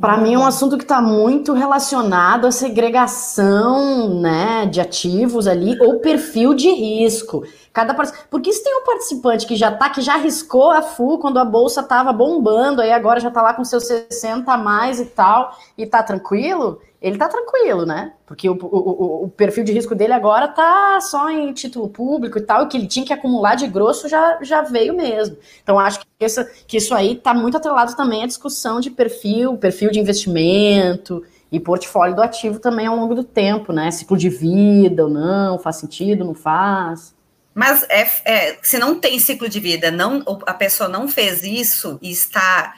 Para 0.00 0.18
mim 0.18 0.34
é 0.34 0.38
um 0.38 0.44
assunto 0.44 0.76
que 0.76 0.84
está 0.84 1.00
muito 1.00 1.54
relacionado 1.54 2.46
à 2.46 2.52
segregação 2.52 4.20
né, 4.20 4.66
de 4.66 4.80
ativos 4.80 5.46
ali, 5.46 5.76
ou 5.80 6.00
perfil 6.00 6.52
de 6.52 6.68
risco. 6.68 7.44
Cada 7.76 7.94
Porque 8.30 8.54
se 8.54 8.64
tem 8.64 8.74
um 8.74 8.84
participante 8.86 9.46
que 9.46 9.54
já 9.54 9.70
tá, 9.70 9.90
que 9.90 10.00
já 10.00 10.14
arriscou 10.14 10.70
a 10.70 10.80
FU 10.80 11.18
quando 11.18 11.38
a 11.38 11.44
bolsa 11.44 11.82
estava 11.82 12.10
bombando, 12.10 12.80
aí 12.80 12.90
agora 12.90 13.20
já 13.20 13.28
está 13.28 13.42
lá 13.42 13.52
com 13.52 13.62
seus 13.66 13.86
60 13.86 14.50
a 14.50 14.56
mais 14.56 14.98
e 14.98 15.04
tal, 15.04 15.54
e 15.76 15.82
está 15.82 16.02
tranquilo, 16.02 16.80
ele 17.02 17.18
tá 17.18 17.28
tranquilo, 17.28 17.84
né? 17.84 18.14
Porque 18.24 18.48
o, 18.48 18.54
o, 18.54 19.24
o, 19.24 19.28
perfil 19.28 19.62
de 19.62 19.74
risco 19.74 19.94
dele 19.94 20.14
agora 20.14 20.48
tá 20.48 21.02
só 21.02 21.28
em 21.28 21.52
título 21.52 21.90
público 21.90 22.38
e 22.38 22.40
tal, 22.40 22.64
o 22.64 22.66
que 22.66 22.78
ele 22.78 22.86
tinha 22.86 23.04
que 23.04 23.12
acumular 23.12 23.56
de 23.56 23.66
grosso 23.66 24.08
já, 24.08 24.38
já 24.40 24.62
veio 24.62 24.96
mesmo. 24.96 25.36
Então, 25.62 25.78
acho 25.78 26.00
que, 26.00 26.06
essa, 26.18 26.50
que 26.66 26.78
isso 26.78 26.94
aí 26.94 27.16
tá 27.16 27.34
muito 27.34 27.58
atrelado 27.58 27.94
também 27.94 28.22
à 28.22 28.26
discussão 28.26 28.80
de 28.80 28.90
perfil, 28.90 29.58
perfil 29.58 29.90
de 29.90 30.00
investimento 30.00 31.22
E 31.52 31.60
portfólio 31.60 32.16
do 32.16 32.22
ativo 32.22 32.58
também 32.58 32.86
ao 32.86 32.96
longo 32.96 33.14
do 33.14 33.22
tempo, 33.22 33.70
né? 33.70 33.90
Ciclo 33.90 34.16
de 34.16 34.30
vida 34.30 35.04
ou 35.04 35.10
não, 35.10 35.58
faz 35.58 35.76
sentido, 35.76 36.24
não 36.24 36.34
faz. 36.34 37.14
Mas 37.56 37.86
é, 37.88 38.06
é, 38.26 38.58
se 38.60 38.78
não 38.78 39.00
tem 39.00 39.18
ciclo 39.18 39.48
de 39.48 39.58
vida, 39.58 39.90
não, 39.90 40.22
a 40.44 40.52
pessoa 40.52 40.90
não 40.90 41.08
fez 41.08 41.42
isso 41.42 41.98
e 42.02 42.10
está 42.10 42.74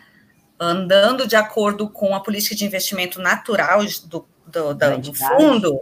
andando 0.56 1.26
de 1.26 1.34
acordo 1.34 1.90
com 1.90 2.14
a 2.14 2.20
política 2.20 2.54
de 2.54 2.64
investimento 2.64 3.20
natural 3.20 3.80
do, 4.06 4.24
do, 4.46 4.74
do, 4.74 4.98
do 4.98 5.14
fundo, 5.14 5.80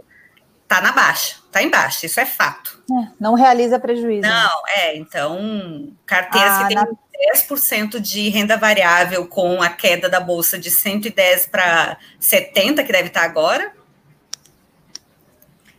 está 0.63 0.81
na 0.81 0.91
baixa, 0.91 1.35
está 1.45 1.61
em 1.61 1.69
baixa, 1.69 2.07
isso 2.07 2.19
é 2.19 2.25
fato. 2.25 2.81
É, 2.91 3.11
não 3.19 3.35
realiza 3.35 3.77
prejuízo. 3.77 4.27
Não, 4.27 4.61
é, 4.67 4.97
então, 4.97 5.93
carteiras 6.03 6.53
ah, 6.53 6.61
que 6.63 6.67
têm 6.69 6.75
na... 6.77 6.87
10% 7.35 7.99
de 7.99 8.29
renda 8.29 8.57
variável 8.57 9.27
com 9.27 9.61
a 9.61 9.69
queda 9.69 10.09
da 10.09 10.19
bolsa 10.19 10.57
de 10.57 10.71
110 10.71 11.45
para 11.45 11.97
70, 12.19 12.83
que 12.83 12.91
deve 12.91 13.09
estar 13.09 13.25
agora. 13.25 13.71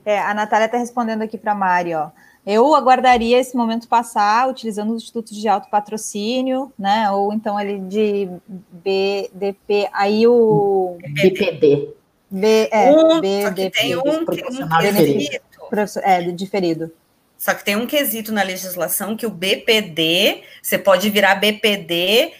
É, 0.04 0.20
a 0.20 0.32
Natália 0.32 0.66
está 0.66 0.78
respondendo 0.78 1.22
aqui 1.22 1.36
para 1.36 1.50
a 1.50 1.56
Mari, 1.56 1.96
ó. 1.96 2.10
Eu 2.50 2.74
aguardaria 2.74 3.38
esse 3.38 3.54
momento 3.54 3.86
passar 3.86 4.48
utilizando 4.48 4.94
os 4.94 5.02
institutos 5.02 5.36
de 5.36 5.46
alto 5.46 5.68
patrocínio, 5.68 6.72
né? 6.78 7.10
Ou 7.10 7.30
então 7.34 7.58
ali 7.58 7.78
de 7.78 8.26
BDP, 8.72 9.86
aí 9.92 10.26
o 10.26 10.96
BPD. 11.12 11.90
B, 12.30 12.68
é, 12.72 12.90
um, 12.90 13.20
BDP, 13.20 13.70
tem 13.70 13.96
um, 13.96 14.00
um 14.00 14.24
quesito. 14.24 16.00
É, 16.02 16.22
diferido. 16.30 16.90
Só 17.36 17.52
que 17.52 17.62
tem 17.62 17.76
um 17.76 17.86
quesito 17.86 18.32
na 18.32 18.42
legislação 18.42 19.14
que 19.14 19.26
o 19.26 19.30
BPD, 19.30 20.42
você 20.62 20.78
pode 20.78 21.10
virar 21.10 21.34
BPD 21.34 22.32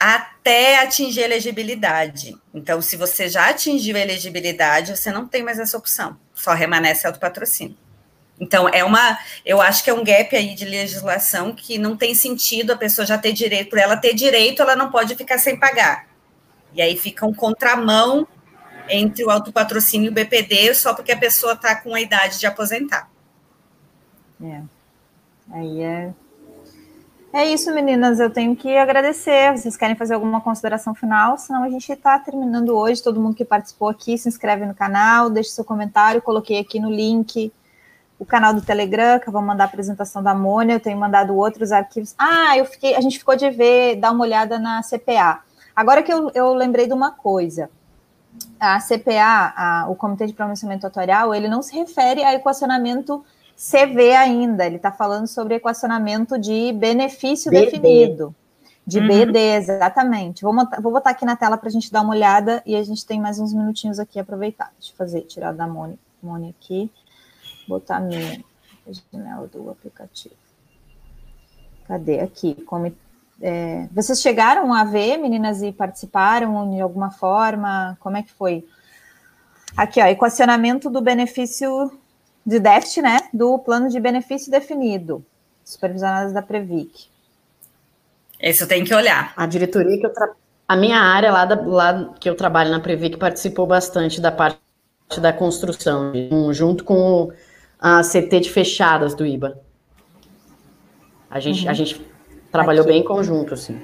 até 0.00 0.80
atingir 0.80 1.20
a 1.20 1.26
elegibilidade. 1.26 2.36
Então, 2.52 2.82
se 2.82 2.96
você 2.96 3.28
já 3.28 3.50
atingiu 3.50 3.94
a 3.94 4.00
elegibilidade, 4.00 4.96
você 4.96 5.12
não 5.12 5.28
tem 5.28 5.44
mais 5.44 5.60
essa 5.60 5.78
opção. 5.78 6.16
Só 6.34 6.52
remanesce 6.54 7.06
autopatrocínio. 7.06 7.83
Então, 8.38 8.68
é 8.68 8.82
uma, 8.82 9.18
eu 9.44 9.60
acho 9.60 9.84
que 9.84 9.90
é 9.90 9.94
um 9.94 10.02
gap 10.02 10.34
aí 10.34 10.54
de 10.54 10.64
legislação 10.64 11.52
que 11.52 11.78
não 11.78 11.96
tem 11.96 12.14
sentido 12.14 12.72
a 12.72 12.76
pessoa 12.76 13.06
já 13.06 13.16
ter 13.16 13.32
direito, 13.32 13.70
por 13.70 13.78
ela 13.78 13.96
ter 13.96 14.12
direito, 14.12 14.60
ela 14.60 14.74
não 14.74 14.90
pode 14.90 15.14
ficar 15.14 15.38
sem 15.38 15.58
pagar. 15.58 16.06
E 16.72 16.82
aí 16.82 16.96
fica 16.96 17.24
um 17.24 17.32
contramão 17.32 18.26
entre 18.88 19.24
o 19.24 19.30
autopatrocínio 19.30 20.08
e 20.08 20.10
o 20.10 20.12
BPD 20.12 20.74
só 20.74 20.92
porque 20.92 21.12
a 21.12 21.16
pessoa 21.16 21.52
está 21.52 21.76
com 21.76 21.94
a 21.94 22.00
idade 22.00 22.38
de 22.38 22.46
aposentar. 22.46 23.08
É. 24.42 24.62
Aí 25.52 25.82
é. 25.82 26.12
É 27.32 27.44
isso, 27.46 27.72
meninas. 27.72 28.20
Eu 28.20 28.30
tenho 28.30 28.54
que 28.54 28.76
agradecer. 28.76 29.56
Vocês 29.56 29.76
querem 29.76 29.96
fazer 29.96 30.14
alguma 30.14 30.40
consideração 30.40 30.94
final? 30.94 31.36
Senão 31.36 31.64
a 31.64 31.68
gente 31.68 31.90
está 31.90 32.16
terminando 32.18 32.70
hoje. 32.70 33.02
Todo 33.02 33.20
mundo 33.20 33.34
que 33.34 33.44
participou 33.44 33.88
aqui, 33.88 34.16
se 34.16 34.28
inscreve 34.28 34.64
no 34.66 34.74
canal, 34.74 35.28
deixe 35.28 35.50
seu 35.50 35.64
comentário. 35.64 36.22
Coloquei 36.22 36.60
aqui 36.60 36.78
no 36.78 36.90
link 36.90 37.52
o 38.18 38.24
canal 38.24 38.54
do 38.54 38.62
Telegram, 38.62 39.18
que 39.18 39.28
eu 39.28 39.32
vou 39.32 39.42
mandar 39.42 39.64
a 39.64 39.66
apresentação 39.66 40.22
da 40.22 40.34
Mônia, 40.34 40.74
eu 40.74 40.80
tenho 40.80 40.98
mandado 40.98 41.36
outros 41.36 41.72
arquivos. 41.72 42.14
Ah, 42.18 42.56
eu 42.56 42.64
fiquei, 42.64 42.94
a 42.94 43.00
gente 43.00 43.18
ficou 43.18 43.36
de 43.36 43.50
ver, 43.50 43.96
dar 43.96 44.12
uma 44.12 44.24
olhada 44.24 44.58
na 44.58 44.80
CPA. 44.82 45.40
Agora 45.74 46.02
que 46.02 46.12
eu, 46.12 46.30
eu 46.34 46.54
lembrei 46.54 46.86
de 46.86 46.92
uma 46.92 47.10
coisa. 47.10 47.68
A 48.58 48.78
CPA, 48.80 49.52
a, 49.56 49.86
o 49.88 49.94
Comitê 49.94 50.26
de 50.26 50.32
Pronunciamento 50.32 50.86
Atuarial, 50.86 51.34
ele 51.34 51.48
não 51.48 51.62
se 51.62 51.74
refere 51.74 52.22
a 52.22 52.34
equacionamento 52.34 53.24
CV 53.56 54.14
ainda, 54.16 54.66
ele 54.66 54.76
está 54.76 54.90
falando 54.90 55.28
sobre 55.28 55.54
equacionamento 55.54 56.36
de 56.38 56.72
benefício 56.72 57.50
BD. 57.50 57.64
definido. 57.66 58.34
De 58.86 58.98
uhum. 58.98 59.06
BD, 59.06 59.38
exatamente. 59.38 60.42
Vou, 60.42 60.52
montar, 60.52 60.80
vou 60.80 60.92
botar 60.92 61.10
aqui 61.10 61.24
na 61.24 61.36
tela 61.36 61.56
para 61.56 61.68
a 61.68 61.72
gente 61.72 61.90
dar 61.90 62.02
uma 62.02 62.12
olhada 62.12 62.62
e 62.66 62.76
a 62.76 62.82
gente 62.82 63.06
tem 63.06 63.20
mais 63.20 63.38
uns 63.38 63.54
minutinhos 63.54 63.98
aqui 63.98 64.18
aproveitar. 64.18 64.72
Deixa 64.78 64.92
eu 64.92 64.96
fazer, 64.96 65.22
tirar 65.22 65.52
da 65.52 65.66
Mônica, 65.66 66.00
Mônica 66.22 66.54
aqui 66.60 66.90
botar 67.66 68.00
minha 68.00 68.42
janela 69.12 69.46
do 69.46 69.70
aplicativo. 69.70 70.34
Cadê? 71.86 72.20
Aqui. 72.20 72.54
Como, 72.66 72.94
é, 73.40 73.88
vocês 73.92 74.20
chegaram 74.20 74.72
a 74.72 74.84
ver, 74.84 75.16
meninas, 75.16 75.62
e 75.62 75.72
participaram 75.72 76.70
de 76.70 76.80
alguma 76.80 77.10
forma? 77.10 77.96
Como 78.00 78.16
é 78.16 78.22
que 78.22 78.32
foi? 78.32 78.66
Aqui, 79.76 80.00
ó, 80.00 80.06
equacionamento 80.06 80.88
do 80.88 81.00
benefício 81.00 81.90
de 82.46 82.60
déficit, 82.60 83.02
né? 83.02 83.18
Do 83.32 83.58
plano 83.58 83.88
de 83.88 83.98
benefício 83.98 84.50
definido, 84.50 85.24
supervisionadas 85.64 86.32
da 86.32 86.42
Previc. 86.42 87.08
Isso 88.40 88.66
tem 88.66 88.84
que 88.84 88.94
olhar. 88.94 89.32
A 89.36 89.46
diretoria 89.46 89.98
que 89.98 90.06
eu 90.06 90.12
tra... 90.12 90.30
A 90.66 90.76
minha 90.76 90.98
área 90.98 91.32
lá, 91.32 91.44
da, 91.44 91.60
lá 91.60 92.14
que 92.20 92.28
eu 92.28 92.34
trabalho 92.34 92.70
na 92.70 92.80
Previc 92.80 93.16
participou 93.16 93.66
bastante 93.66 94.20
da 94.20 94.30
parte 94.30 94.58
da 95.18 95.32
construção, 95.32 96.12
junto 96.52 96.84
com 96.84 97.30
a 97.86 98.00
CT 98.00 98.40
de 98.40 98.50
fechadas 98.50 99.14
do 99.14 99.26
IBA. 99.26 99.60
A 101.28 101.38
gente, 101.38 101.64
uhum. 101.64 101.70
a 101.70 101.74
gente 101.74 102.00
trabalhou 102.50 102.80
Aqui. 102.80 102.92
bem 102.92 103.02
em 103.02 103.04
conjunto, 103.04 103.52
assim. 103.52 103.78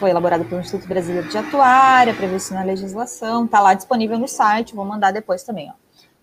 Foi 0.00 0.10
elaborado 0.10 0.44
pelo 0.46 0.60
Instituto 0.60 0.88
Brasileiro 0.88 1.28
de 1.28 1.38
Atuária, 1.38 2.12
previsto 2.12 2.54
na 2.54 2.64
legislação, 2.64 3.44
está 3.44 3.60
lá 3.60 3.72
disponível 3.72 4.18
no 4.18 4.26
site, 4.26 4.74
vou 4.74 4.84
mandar 4.84 5.12
depois 5.12 5.44
também. 5.44 5.70
Ó. 5.70 5.74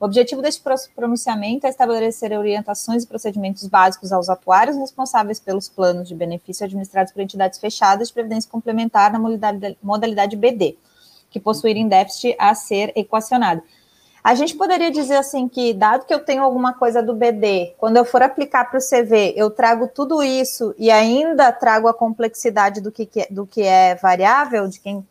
O 0.02 0.06
objetivo 0.06 0.42
deste 0.42 0.62
pronunciamento 0.94 1.66
é 1.66 1.70
estabelecer 1.70 2.38
orientações 2.38 3.06
e 3.06 3.08
procedimentos 3.08 3.66
básicos 3.66 4.12
aos 4.12 4.28
atuários 4.28 4.76
responsáveis 4.76 5.40
pelos 5.40 5.70
planos 5.70 6.10
de 6.10 6.16
benefício 6.16 6.66
administrados 6.66 7.14
por 7.14 7.22
entidades 7.22 7.58
fechadas 7.58 8.10
de 8.10 8.14
previdência 8.14 8.52
complementar 8.52 9.14
na 9.14 9.20
modalidade, 9.20 9.78
modalidade 9.82 10.36
BD, 10.36 10.76
que 11.30 11.40
possuírem 11.40 11.88
déficit 11.88 12.36
a 12.38 12.54
ser 12.54 12.92
equacionado. 12.98 13.62
A 14.24 14.36
gente 14.36 14.56
poderia 14.56 14.92
dizer 14.92 15.16
assim 15.16 15.48
que, 15.48 15.74
dado 15.74 16.06
que 16.06 16.14
eu 16.14 16.20
tenho 16.20 16.44
alguma 16.44 16.74
coisa 16.74 17.02
do 17.02 17.16
BD, 17.16 17.74
quando 17.78 17.98
eu 17.98 18.06
for 18.06 18.22
aplicar 18.22 18.66
para 18.66 18.78
o 18.78 18.82
CV, 18.82 19.34
eu 19.36 19.50
trago 19.50 19.88
tudo 19.88 20.22
isso 20.22 20.76
e 20.78 20.92
ainda 20.92 21.52
trago 21.52 21.88
a 21.88 21.94
complexidade 21.94 22.82
do 22.82 22.92
que, 22.92 23.06
que 23.06 23.28
do 23.30 23.48
que 23.48 23.62
é 23.62 23.96
variável, 23.96 24.68
de 24.68 24.80
quem, 24.80 25.08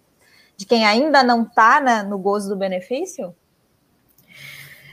de 0.57 0.67
quem 0.67 0.85
ainda 0.85 1.23
não 1.23 1.43
está 1.43 2.05
no 2.05 2.19
gozo 2.19 2.51
do 2.51 2.57
benefício? 2.57 3.35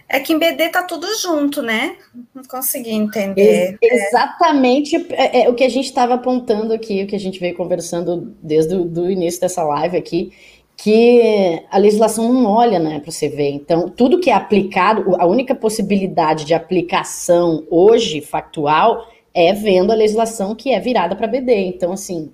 É 0.08 0.20
que 0.20 0.34
em 0.34 0.40
BD 0.40 0.70
tá 0.70 0.84
tudo 0.84 1.08
junto, 1.18 1.64
né? 1.64 1.98
Não 2.34 2.44
consegui 2.44 2.92
entender. 2.92 3.76
Ex 3.82 4.04
exatamente 4.08 4.96
é, 5.10 5.42
é, 5.42 5.50
o 5.50 5.56
que 5.56 5.64
a 5.64 5.70
gente 5.70 5.86
estava 5.86 6.14
apontando 6.14 6.74
aqui, 6.74 7.04
o 7.04 7.08
que 7.08 7.16
a 7.16 7.20
gente 7.20 7.40
veio 7.40 7.56
conversando 7.56 8.36
desde 8.42 8.76
o 8.76 9.10
início 9.10 9.42
dessa 9.42 9.64
live 9.64 9.98
aqui 9.98 10.32
que 10.78 11.64
a 11.72 11.78
legislação 11.78 12.32
não 12.32 12.46
olha 12.46 12.80
né, 12.80 13.00
para 13.00 13.12
você 13.12 13.30
ver. 13.30 13.52
Então, 13.52 13.90
tudo 13.90 14.20
que 14.20 14.30
é 14.30 14.34
aplicado, 14.34 15.16
a 15.18 15.26
única 15.26 15.56
possibilidade 15.56 16.46
de 16.46 16.54
aplicação 16.54 17.64
hoje, 17.70 18.22
factual, 18.22 19.08
é 19.34 19.54
vendo 19.54 19.92
a 19.92 19.96
legislação 19.96 20.56
que 20.56 20.72
é 20.72 20.80
virada 20.80 21.16
para 21.16 21.28
BD. 21.28 21.54
Então, 21.68 21.92
assim, 21.92 22.32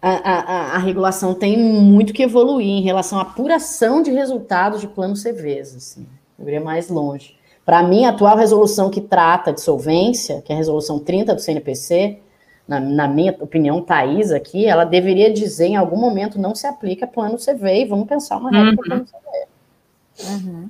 a, 0.00 0.10
a, 0.10 0.76
a, 0.76 0.78
regulação 0.78 1.34
tem 1.34 1.56
muito 1.56 2.12
que 2.12 2.22
evoluir 2.22 2.66
em 2.66 2.82
relação 2.82 3.18
à 3.18 3.22
apuração 3.22 4.02
de 4.02 4.10
resultados 4.10 4.80
de 4.80 4.88
planos 4.88 5.22
CVs. 5.22 5.74
Assim, 5.74 6.06
eu 6.38 6.46
iria 6.46 6.60
mais 6.60 6.88
longe. 6.88 7.34
Para 7.64 7.82
mim, 7.82 8.04
a 8.04 8.10
atual 8.10 8.36
resolução 8.36 8.90
que 8.90 9.00
trata 9.00 9.52
de 9.52 9.62
solvência, 9.62 10.42
que 10.42 10.52
é 10.52 10.54
a 10.54 10.58
resolução 10.58 10.98
30 10.98 11.34
do 11.34 11.40
CNPC, 11.40 12.18
na, 12.66 12.80
na, 12.80 13.08
minha 13.08 13.36
opinião, 13.40 13.82
Thais 13.82 14.32
aqui, 14.32 14.66
ela 14.66 14.84
deveria 14.84 15.32
dizer 15.32 15.66
em 15.66 15.76
algum 15.76 15.98
momento 15.98 16.38
não 16.38 16.54
se 16.54 16.66
aplica 16.66 17.06
plano 17.06 17.36
CV 17.36 17.82
e 17.82 17.84
vamos 17.84 18.08
pensar 18.08 18.38
uma 18.38 18.50
regra 18.50 18.70
uhum. 18.70 18.76
para 18.76 18.84
plano 18.84 19.04
CV. 19.04 20.28
Uhum. 20.30 20.68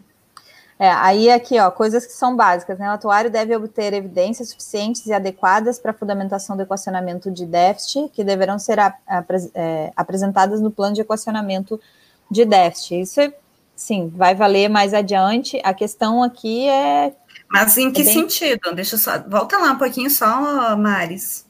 É, 0.78 0.90
aí 0.90 1.30
aqui, 1.30 1.58
ó, 1.60 1.70
coisas 1.70 2.04
que 2.04 2.12
são 2.12 2.34
básicas, 2.34 2.78
né? 2.78 2.88
O 2.88 2.92
atuário 2.92 3.30
deve 3.30 3.54
obter 3.54 3.92
evidências 3.92 4.48
suficientes 4.48 5.06
e 5.06 5.12
adequadas 5.12 5.78
para 5.78 5.92
a 5.92 5.94
fundamentação 5.94 6.56
do 6.56 6.62
equacionamento 6.62 7.30
de 7.30 7.46
déficit, 7.46 8.10
que 8.12 8.24
deverão 8.24 8.58
ser 8.58 8.80
a, 8.80 8.92
a, 9.06 9.24
é, 9.54 9.92
apresentadas 9.94 10.60
no 10.60 10.72
plano 10.72 10.94
de 10.94 11.00
equacionamento 11.00 11.80
de 12.28 12.44
déficit. 12.44 13.00
Isso, 13.00 13.20
sim, 13.76 14.12
vai 14.16 14.34
valer 14.34 14.68
mais 14.68 14.92
adiante. 14.92 15.60
A 15.62 15.72
questão 15.72 16.24
aqui 16.24 16.68
é. 16.68 17.14
Mas 17.48 17.78
em 17.78 17.92
que 17.92 18.02
é 18.02 18.04
bem... 18.04 18.12
sentido? 18.12 18.74
Deixa 18.74 18.96
eu 18.96 18.98
só. 18.98 19.20
Volta 19.28 19.56
lá 19.58 19.72
um 19.72 19.78
pouquinho 19.78 20.10
só, 20.10 20.76
Maris. 20.76 21.46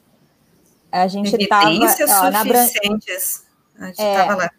A 0.95 1.07
gente 1.07 1.35
estava. 1.35 1.69
Evidências 1.69 2.09
suficientes. 2.09 3.43
A 3.77 3.85
gente 3.87 4.01
estava 4.01 4.33
é, 4.33 4.35
lá. 4.35 4.51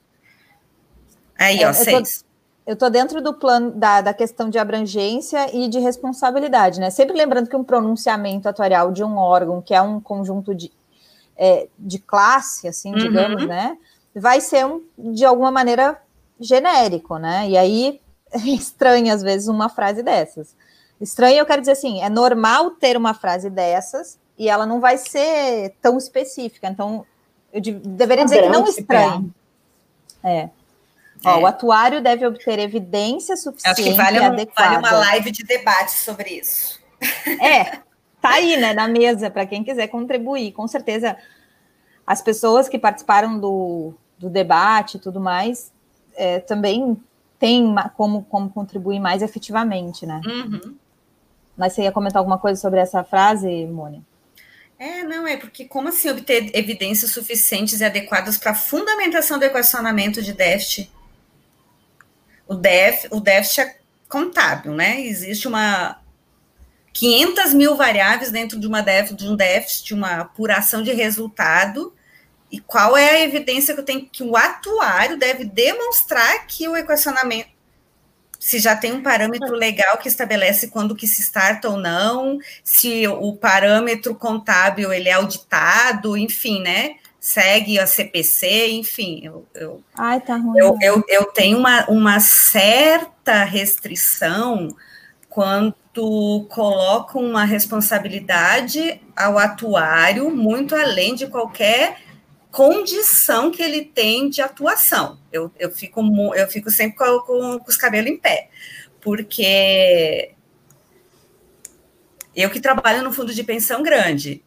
Aí, 1.39 1.65
ó, 1.65 1.71
é, 1.71 1.73
seis. 1.73 2.25
Eu 2.67 2.75
estou 2.75 2.91
dentro 2.91 3.23
do 3.23 3.33
plano 3.33 3.71
da, 3.71 4.01
da 4.01 4.13
questão 4.13 4.51
de 4.51 4.59
abrangência 4.59 5.55
e 5.57 5.69
de 5.69 5.79
responsabilidade, 5.79 6.81
né? 6.81 6.91
Sempre 6.91 7.17
lembrando 7.17 7.49
que 7.49 7.55
um 7.55 7.63
pronunciamento 7.63 8.49
atuarial 8.49 8.91
de 8.91 9.05
um 9.05 9.17
órgão, 9.17 9.63
que 9.63 9.73
é 9.73 9.81
um 9.81 10.01
conjunto 10.01 10.53
de, 10.53 10.73
é, 11.37 11.69
de 11.79 12.01
classe, 12.01 12.67
assim, 12.67 12.91
uhum. 12.91 12.99
digamos, 12.99 13.47
né? 13.47 13.79
Vai 14.15 14.41
ser 14.41 14.67
um, 14.67 14.83
de 14.99 15.25
alguma 15.25 15.53
maneira 15.53 16.03
genérico, 16.41 17.19
né? 17.19 17.49
E 17.49 17.57
aí 17.57 18.01
é 18.33 18.39
estranho, 18.39 19.15
às 19.15 19.23
vezes, 19.23 19.47
uma 19.47 19.69
frase 19.69 20.03
dessas. 20.03 20.55
Estranho, 21.01 21.39
eu 21.39 21.47
quero 21.47 21.63
dizer 21.63 21.73
assim, 21.73 22.03
é 22.03 22.11
normal 22.11 22.73
ter 22.73 22.97
uma 22.97 23.15
frase 23.15 23.49
dessas, 23.49 24.19
e 24.39 24.49
ela 24.49 24.67
não 24.67 24.81
vai 24.81 24.99
ser 24.99 25.75
tão 25.81 25.97
específica. 25.97 26.69
Então, 26.69 27.07
eu 27.53 27.61
de, 27.61 27.73
deveria 27.73 28.25
dizer 28.25 28.43
que 28.43 28.49
não 28.49 28.67
estranho. 28.67 29.35
É. 30.23 30.51
Ó, 31.25 31.39
é. 31.39 31.39
O 31.39 31.47
atuário 31.47 32.03
deve 32.03 32.27
obter 32.27 32.59
evidência 32.59 33.37
suficiente 33.37 33.81
Acho 33.81 33.91
que 33.91 33.97
vale, 33.97 34.19
e 34.19 34.25
adequada. 34.25 34.81
vale 34.81 34.87
uma 34.87 34.93
live 35.07 35.31
de 35.31 35.45
debate 35.45 35.93
sobre 35.93 36.31
isso. 36.31 36.81
É, 37.41 37.79
tá 38.21 38.31
aí, 38.31 38.57
né, 38.57 38.73
na 38.73 38.89
mesa, 38.89 39.31
para 39.31 39.47
quem 39.47 39.65
quiser 39.65 39.87
contribuir. 39.89 40.53
Com 40.53 40.67
certeza, 40.69 41.17
as 42.07 42.21
pessoas 42.23 42.69
que 42.69 42.79
participaram 42.79 43.39
do, 43.39 43.95
do 44.19 44.29
debate 44.29 44.97
e 44.97 45.01
tudo 45.01 45.21
mais 45.21 45.73
é, 46.15 46.41
também 46.41 47.01
têm 47.39 47.75
como, 47.97 48.25
como 48.25 48.51
contribuir 48.51 49.01
mais 49.01 49.23
efetivamente, 49.23 50.07
né? 50.07 50.21
Uhum. 50.27 50.75
Mas 51.57 51.73
você 51.73 51.83
ia 51.83 51.93
comentar 51.93 52.21
alguma 52.21 52.39
coisa 52.39 52.61
sobre 52.61 52.81
essa 52.81 53.03
frase, 53.03 53.67
Mônica? 53.67 54.16
É, 54.79 55.03
não, 55.03 55.27
é 55.27 55.37
porque 55.37 55.65
como 55.65 55.89
assim 55.89 56.11
obter 56.11 56.51
evidências 56.55 57.11
suficientes 57.11 57.81
e 57.81 57.85
adequadas 57.85 58.37
para 58.37 58.51
a 58.51 58.55
fundamentação 58.55 59.39
do 59.39 59.45
equacionamento 59.45 60.21
de 60.21 60.33
déficit? 60.35 60.93
O, 62.47 62.55
def, 62.55 63.07
o 63.11 63.19
déficit 63.19 63.61
é 63.61 63.79
contábil, 64.09 64.75
né? 64.75 65.01
Existe 65.01 65.49
uma 65.49 66.01
500 66.93 67.55
mil 67.55 67.77
variáveis 67.77 68.31
dentro 68.31 68.61
de, 68.61 68.67
uma 68.67 68.83
def, 68.83 69.13
de 69.13 69.29
um 69.29 69.35
déficit, 69.35 69.87
de 69.87 69.95
uma 69.95 70.21
apuração 70.21 70.83
de 70.83 70.93
resultado, 70.93 71.95
e 72.51 72.61
qual 72.61 72.97
é 72.97 73.11
a 73.11 73.21
evidência 73.23 73.75
que 73.75 73.81
eu 73.81 73.85
tenho 73.85 74.09
que 74.09 74.23
o 74.23 74.37
atuário 74.37 75.19
deve 75.19 75.45
demonstrar 75.45 76.47
que 76.47 76.69
o 76.69 76.77
equacionamento 76.77 77.51
se 78.39 78.59
já 78.59 78.77
tem 78.77 78.93
um 78.93 79.03
parâmetro 79.03 79.55
legal 79.55 79.97
que 79.99 80.09
estabelece 80.09 80.69
quando 80.69 80.95
que 80.95 81.07
se 81.07 81.21
starta 81.23 81.69
ou 81.69 81.77
não, 81.77 82.39
se 82.63 83.07
o 83.09 83.35
parâmetro 83.35 84.15
contábil 84.15 84.93
ele 84.93 85.09
é 85.09 85.13
auditado, 85.13 86.17
enfim, 86.17 86.61
né? 86.63 86.97
Segue 87.19 87.79
a 87.79 87.87
CPC, 87.87 88.69
enfim, 88.69 89.23
eu, 89.25 89.47
eu, 89.55 89.83
Ai, 89.97 90.21
tá 90.21 90.37
ruim. 90.37 90.59
eu, 90.59 90.79
eu, 90.81 91.05
eu 91.09 91.25
tenho 91.27 91.59
uma, 91.59 91.85
uma 91.89 92.21
certa 92.21 93.43
restrição 93.43 94.69
quando 95.29 95.75
coloco 96.49 97.19
uma 97.19 97.45
responsabilidade 97.45 99.01
ao 99.17 99.39
atuário 99.39 100.31
muito 100.35 100.75
além 100.75 101.15
de 101.15 101.27
qualquer 101.27 102.06
condição 102.57 103.51
que 103.51 103.63
ele 103.63 103.85
tem 103.85 104.31
de 104.31 104.41
atuação. 104.41 105.19
Eu, 105.31 105.53
eu, 105.59 105.71
fico, 105.71 106.01
eu 106.35 106.49
fico 106.49 106.71
sempre 106.71 106.97
com, 106.97 107.21
com, 107.21 107.59
com 107.59 107.69
os 107.69 107.77
cabelos 107.77 108.11
em 108.11 108.17
pé, 108.17 108.49
porque 108.99 110.33
eu 112.35 112.49
que 112.49 112.59
trabalho 112.59 113.03
no 113.03 113.13
fundo 113.13 113.35
de 113.35 113.45
pensão 113.45 113.83
grande, 113.83 114.43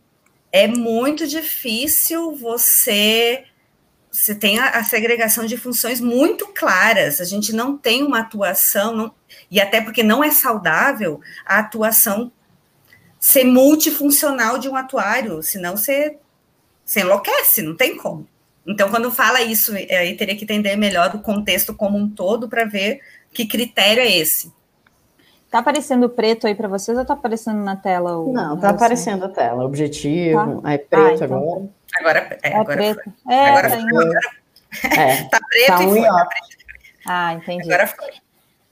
é 0.51 0.67
muito 0.67 1.27
difícil 1.27 2.35
você. 2.35 3.43
Você 4.11 4.33
tem 4.33 4.57
a, 4.57 4.69
a, 4.69 4.83
segregação 4.83 5.45
de 5.45 5.55
funções 5.55 6.01
muito 6.01 6.47
claras. 6.47 7.21
A 7.21 7.25
gente 7.25 7.53
não 7.53 7.77
tem 7.77 8.01
uma 8.01 8.21
atuação, 8.21 8.95
não, 8.95 9.15
e 9.51 9.61
até 9.61 9.81
porque 9.81 10.01
não 10.01 10.23
é 10.23 10.31
saudável 10.31 11.21
a 11.45 11.59
atuação 11.59 12.31
ser 13.19 13.43
multifuncional 13.43 14.57
de 14.57 14.67
um 14.67 14.75
atuário, 14.75 15.43
senão 15.43 15.77
você 15.77 16.17
você 16.89 17.01
enlouquece, 17.01 17.61
não 17.61 17.75
tem 17.75 17.95
como. 17.95 18.27
Então, 18.65 18.89
quando 18.89 19.11
fala 19.11 19.43
isso, 19.43 19.75
aí 19.75 20.17
teria 20.17 20.35
que 20.35 20.43
entender 20.43 20.75
melhor 20.75 21.15
o 21.15 21.19
contexto 21.19 21.71
como 21.71 21.95
um 21.95 22.09
todo 22.09 22.49
para 22.49 22.65
ver 22.65 22.99
que 23.31 23.45
critério 23.45 24.01
é 24.01 24.09
esse. 24.09 24.51
Tá 25.51 25.59
aparecendo 25.59 26.09
preto 26.09 26.47
aí 26.47 26.55
para 26.55 26.67
vocês 26.67 26.97
ou 26.97 27.05
tá 27.05 27.13
aparecendo 27.13 27.63
na 27.63 27.75
tela? 27.75 28.17
O, 28.17 28.33
não, 28.33 28.59
tá 28.59 28.69
aparecendo 28.69 29.25
a 29.25 29.29
tela. 29.29 29.65
Objetivo, 29.65 30.61
tá? 30.61 30.73
é 30.73 30.77
preto 30.79 31.23
ah, 31.23 31.25
então. 31.25 31.37
agora. 31.37 31.69
Agora 31.95 32.39
é, 32.41 32.49
é 32.49 32.55
agora 32.55 32.77
preto. 32.77 33.03
Foi. 33.03 33.33
É, 33.35 33.49
agora 33.49 33.69
tá, 33.69 33.77
foi. 33.77 33.89
Agora... 33.89 34.19
É, 34.99 35.23
tá 35.25 35.39
preto 35.47 35.67
tá 35.67 35.83
e 35.83 35.87
foi. 35.89 36.01
Tá 36.01 36.29
ah, 37.05 37.33
entendi. 37.35 37.71
Agora 37.71 37.87
foi. 37.87 38.13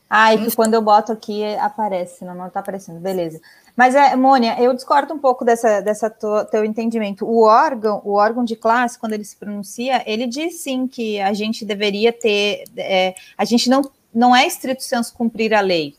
Ah, 0.09 0.33
e 0.33 0.43
que 0.43 0.55
quando 0.55 0.73
eu 0.73 0.81
boto 0.81 1.11
aqui 1.11 1.43
aparece, 1.57 2.25
não, 2.25 2.33
não 2.33 2.49
tá 2.49 2.61
aparecendo. 2.61 2.99
Beleza. 2.99 3.39
Mas, 3.77 3.93
é, 3.93 4.15
Mônia, 4.15 4.59
eu 4.59 4.73
discordo 4.73 5.13
um 5.13 5.19
pouco 5.19 5.45
dessa, 5.45 5.81
dessa 5.81 6.09
to, 6.09 6.45
teu 6.49 6.65
entendimento. 6.65 7.23
O 7.27 7.43
órgão, 7.43 8.01
o 8.03 8.13
órgão 8.13 8.43
de 8.43 8.55
classe, 8.55 8.97
quando 8.97 9.13
ele 9.13 9.23
se 9.23 9.37
pronuncia, 9.37 10.01
ele 10.07 10.25
diz 10.25 10.61
sim 10.63 10.87
que 10.87 11.19
a 11.21 11.31
gente 11.31 11.63
deveria 11.63 12.11
ter, 12.11 12.63
é, 12.75 13.13
a 13.37 13.45
gente 13.45 13.69
não, 13.69 13.83
não 14.11 14.35
é 14.35 14.47
estrito 14.47 14.81
senso 14.81 15.13
cumprir 15.13 15.53
a 15.53 15.61
lei. 15.61 15.93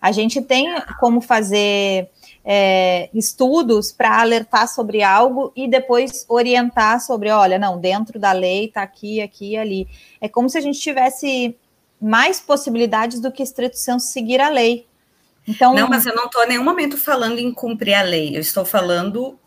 A 0.00 0.12
gente 0.12 0.40
tem 0.42 0.80
como 1.00 1.20
fazer 1.20 2.08
é, 2.44 3.10
estudos 3.12 3.90
para 3.90 4.20
alertar 4.20 4.68
sobre 4.68 5.02
algo 5.02 5.50
e 5.56 5.66
depois 5.66 6.24
orientar 6.28 7.00
sobre, 7.00 7.30
olha, 7.30 7.58
não, 7.58 7.80
dentro 7.80 8.16
da 8.20 8.30
lei 8.30 8.66
está 8.66 8.82
aqui, 8.82 9.20
aqui 9.20 9.52
e 9.52 9.56
ali. 9.56 9.88
É 10.20 10.28
como 10.28 10.48
se 10.48 10.56
a 10.56 10.60
gente 10.60 10.78
tivesse 10.78 11.56
mais 12.00 12.38
possibilidades 12.38 13.18
do 13.18 13.32
que 13.32 13.42
estrito 13.42 13.76
senso 13.76 14.06
seguir 14.06 14.40
a 14.40 14.48
lei. 14.48 14.86
Então, 15.46 15.74
não, 15.74 15.88
mas 15.88 16.06
eu 16.06 16.14
não 16.14 16.26
estou 16.26 16.44
em 16.44 16.48
nenhum 16.48 16.64
momento 16.64 16.96
falando 16.96 17.38
em 17.38 17.52
cumprir 17.52 17.94
a 17.94 18.02
lei, 18.02 18.36
eu 18.36 18.40
estou 18.40 18.64
falando 18.64 19.38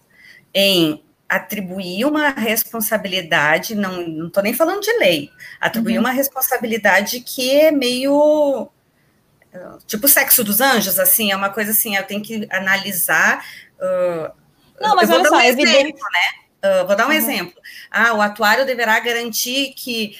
em 0.54 1.04
atribuir 1.28 2.06
uma 2.06 2.30
responsabilidade, 2.30 3.76
não 3.76 4.28
estou 4.28 4.44
nem 4.44 4.54
falando 4.54 4.82
de 4.82 4.94
lei, 4.98 5.30
atribuir 5.60 5.98
uhum. 5.98 6.02
uma 6.02 6.12
responsabilidade 6.12 7.20
que 7.22 7.52
é 7.52 7.72
meio 7.72 8.70
tipo 9.86 10.08
sexo 10.08 10.44
dos 10.44 10.62
anjos, 10.62 11.00
assim, 11.00 11.32
é 11.32 11.36
uma 11.36 11.50
coisa 11.50 11.72
assim, 11.72 11.96
eu 11.96 12.04
tenho 12.04 12.22
que 12.22 12.48
analisar. 12.52 13.46
Uh, 13.80 14.32
não, 14.80 14.96
mas 14.96 15.10
olha 15.10 15.28
só, 15.28 15.36
um 15.36 15.40
é 15.40 15.50
evidente. 15.50 15.94
Né? 15.94 16.82
Uh, 16.82 16.88
vou 16.88 16.96
dar 16.96 17.06
um 17.06 17.10
uhum. 17.10 17.16
exemplo. 17.16 17.62
Ah, 17.90 18.14
o 18.14 18.22
atuário 18.22 18.66
deverá 18.66 19.00
garantir 19.00 19.74
que 19.76 20.18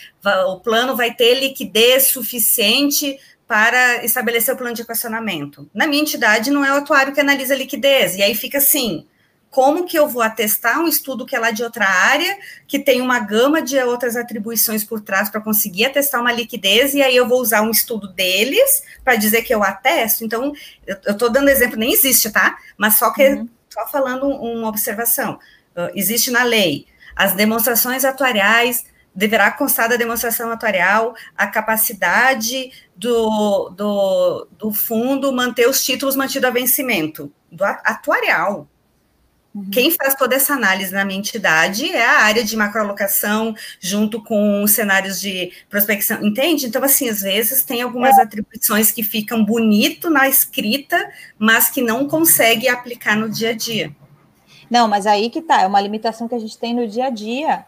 o 0.48 0.60
plano 0.60 0.96
vai 0.96 1.14
ter 1.14 1.36
liquidez 1.36 2.10
suficiente 2.10 3.20
para 3.48 4.04
estabelecer 4.04 4.54
o 4.54 4.58
plano 4.58 4.76
de 4.76 4.82
equacionamento. 4.82 5.70
Na 5.74 5.88
minha 5.88 6.02
entidade, 6.02 6.52
não 6.52 6.66
é 6.66 6.72
o 6.74 6.78
atuário 6.78 7.14
que 7.14 7.22
analisa 7.22 7.54
a 7.54 7.58
liquidez, 7.58 8.16
e 8.16 8.22
aí 8.22 8.36
fica 8.36 8.58
assim: 8.58 9.08
como 9.50 9.86
que 9.86 9.98
eu 9.98 10.08
vou 10.08 10.22
atestar 10.22 10.80
um 10.80 10.88
estudo 10.88 11.26
que 11.26 11.36
é 11.36 11.40
lá 11.40 11.52
de 11.52 11.64
outra 11.64 11.86
área, 11.86 12.38
que 12.68 12.78
tem 12.78 13.02
uma 13.02 13.20
gama 13.20 13.62
de 13.62 13.80
outras 13.80 14.18
atribuições 14.18 14.84
por 14.84 15.00
trás 15.00 15.30
para 15.30 15.40
conseguir 15.40 15.86
atestar 15.86 16.20
uma 16.20 16.32
liquidez, 16.32 16.94
e 16.94 17.02
aí 17.02 17.16
eu 17.16 17.28
vou 17.28 17.42
usar 17.42 17.62
um 17.62 17.72
estudo 17.72 18.10
deles 18.10 18.84
para 19.04 19.16
dizer 19.16 19.44
que 19.44 19.54
eu 19.54 19.64
atesto? 19.64 20.26
Então, 20.26 20.52
eu 20.86 21.14
estou 21.14 21.30
dando 21.30 21.50
exemplo, 21.50 21.78
nem 21.78 21.94
existe, 21.94 22.30
tá? 22.30 22.58
Mas 22.78 22.96
só 22.96 23.12
que 23.12 23.30
uhum. 23.30 23.50
só 23.70 23.88
falando 23.88 24.28
uma 24.28 24.68
observação. 24.68 25.40
Uh, 25.76 25.92
existe 25.96 26.32
na 26.32 26.44
lei 26.44 26.86
as 27.16 27.34
demonstrações 27.34 28.04
atuariais 28.04 28.86
deverá 29.18 29.50
constar 29.50 29.90
da 29.90 29.96
demonstração 29.96 30.52
atuarial 30.52 31.16
a 31.36 31.48
capacidade 31.48 32.72
do, 32.96 33.70
do, 33.70 34.48
do 34.60 34.72
fundo 34.72 35.34
manter 35.34 35.68
os 35.68 35.84
títulos 35.84 36.16
mantidos 36.16 36.48
a 36.48 36.52
vencimento, 36.52 37.32
do 37.52 37.64
atuarial. 37.64 38.68
Uhum. 39.56 39.72
Quem 39.72 39.90
faz 39.90 40.14
toda 40.14 40.36
essa 40.36 40.54
análise 40.54 40.94
na 40.94 41.04
minha 41.04 41.18
entidade 41.18 41.90
é 41.90 42.06
a 42.06 42.20
área 42.20 42.44
de 42.44 42.56
macroalocação, 42.56 43.56
junto 43.80 44.24
com 44.24 44.62
os 44.62 44.70
cenários 44.70 45.20
de 45.20 45.52
prospecção, 45.68 46.24
entende? 46.24 46.68
Então, 46.68 46.84
assim, 46.84 47.10
às 47.10 47.22
vezes 47.22 47.64
tem 47.64 47.82
algumas 47.82 48.20
é. 48.20 48.22
atribuições 48.22 48.92
que 48.92 49.02
ficam 49.02 49.44
bonito 49.44 50.12
na 50.12 50.30
escrita, 50.30 51.12
mas 51.40 51.72
que 51.72 51.82
não 51.82 52.08
consegue 52.08 52.70
aplicar 52.70 53.16
no 53.16 53.28
dia 53.28 53.50
a 53.50 53.54
dia. 53.54 53.96
Não, 54.70 54.88
mas 54.88 55.08
aí 55.08 55.32
que 55.32 55.42
tá, 55.42 55.64
é 55.64 55.66
uma 55.66 55.82
limitação 55.82 56.28
que 56.28 56.36
a 56.36 56.40
gente 56.40 56.56
tem 56.56 56.76
no 56.76 56.88
dia 56.88 57.08
a 57.08 57.10
dia 57.10 57.66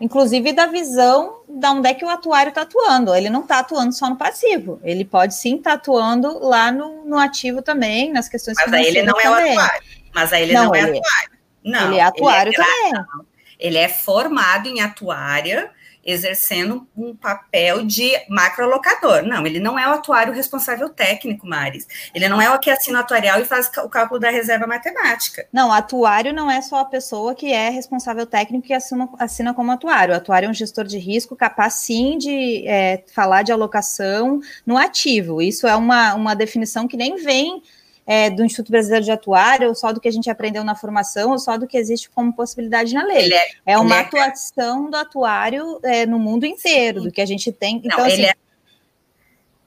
inclusive 0.00 0.52
da 0.52 0.66
visão 0.66 1.42
de 1.48 1.66
onde 1.66 1.88
é 1.88 1.94
que 1.94 2.04
o 2.04 2.08
atuário 2.08 2.48
está 2.48 2.62
atuando. 2.62 3.14
Ele 3.14 3.28
não 3.28 3.42
está 3.42 3.58
atuando 3.58 3.92
só 3.92 4.08
no 4.08 4.16
passivo, 4.16 4.80
ele 4.82 5.04
pode 5.04 5.34
sim 5.34 5.56
estar 5.56 5.70
tá 5.70 5.76
atuando 5.76 6.38
lá 6.38 6.72
no, 6.72 7.04
no, 7.04 7.18
ativo 7.18 7.60
também, 7.60 8.12
nas 8.12 8.28
questões 8.28 8.56
Mas 8.56 8.72
aí 8.72 8.86
ele 8.86 9.02
não 9.02 9.14
também. 9.14 9.26
é 9.26 9.30
o 9.30 9.60
atuário. 9.60 9.82
Mas 10.14 10.32
aí 10.32 10.42
ele 10.42 10.52
não, 10.54 10.64
não 10.66 10.74
é 10.74 10.78
ele, 10.80 10.98
atuário. 10.98 11.30
Não, 11.62 11.86
ele 11.88 11.96
é 11.96 12.02
atuário 12.02 12.52
ele 12.52 12.60
é 12.60 12.64
também. 12.64 13.26
Ele 13.58 13.78
é 13.78 13.88
formado 13.88 14.66
em 14.66 14.80
atuária 14.80 15.70
exercendo 16.04 16.86
um 16.96 17.14
papel 17.14 17.84
de 17.84 18.10
macroalocador. 18.28 19.22
Não, 19.22 19.46
ele 19.46 19.60
não 19.60 19.78
é 19.78 19.88
o 19.88 19.92
atuário 19.92 20.32
responsável 20.32 20.88
técnico, 20.88 21.46
Maris. 21.46 21.86
Ele 22.14 22.28
não 22.28 22.40
é 22.40 22.50
o 22.50 22.58
que 22.58 22.70
assina 22.70 22.98
o 22.98 23.00
atuarial 23.02 23.40
e 23.40 23.44
faz 23.44 23.70
o 23.84 23.88
cálculo 23.88 24.18
da 24.18 24.30
reserva 24.30 24.66
matemática. 24.66 25.46
Não, 25.52 25.72
atuário 25.72 26.32
não 26.32 26.50
é 26.50 26.60
só 26.62 26.80
a 26.80 26.84
pessoa 26.84 27.34
que 27.34 27.52
é 27.52 27.68
responsável 27.68 28.26
técnico 28.26 28.66
e 28.68 28.74
assina, 28.74 29.08
assina 29.18 29.54
como 29.54 29.72
atuário. 29.72 30.14
O 30.14 30.16
atuário 30.16 30.46
é 30.46 30.50
um 30.50 30.54
gestor 30.54 30.84
de 30.84 30.98
risco 30.98 31.36
capaz, 31.36 31.74
sim, 31.74 32.18
de 32.18 32.66
é, 32.66 33.04
falar 33.14 33.42
de 33.42 33.52
alocação 33.52 34.40
no 34.66 34.76
ativo. 34.76 35.42
Isso 35.42 35.66
é 35.66 35.76
uma, 35.76 36.14
uma 36.14 36.34
definição 36.34 36.88
que 36.88 36.96
nem 36.96 37.16
vem 37.16 37.62
é, 38.10 38.28
do 38.28 38.44
Instituto 38.44 38.72
Brasileiro 38.72 39.04
de 39.04 39.12
Atuário, 39.12 39.68
ou 39.68 39.74
só 39.76 39.92
do 39.92 40.00
que 40.00 40.08
a 40.08 40.10
gente 40.10 40.28
aprendeu 40.28 40.64
na 40.64 40.74
formação, 40.74 41.30
ou 41.30 41.38
só 41.38 41.56
do 41.56 41.64
que 41.64 41.78
existe 41.78 42.10
como 42.10 42.32
possibilidade 42.32 42.92
na 42.92 43.04
lei. 43.04 43.32
É, 43.32 43.74
é, 43.74 43.78
uma 43.78 43.98
é 43.98 44.00
atuação 44.00 44.90
do 44.90 44.96
atuário 44.96 45.78
é, 45.84 46.04
no 46.06 46.18
mundo 46.18 46.44
inteiro, 46.44 47.02
do 47.02 47.12
que 47.12 47.20
a 47.20 47.26
gente 47.26 47.52
tem. 47.52 47.76
Então, 47.76 47.98
Não, 47.98 48.04
assim, 48.04 48.14
ele 48.14 48.26
é 48.26 48.34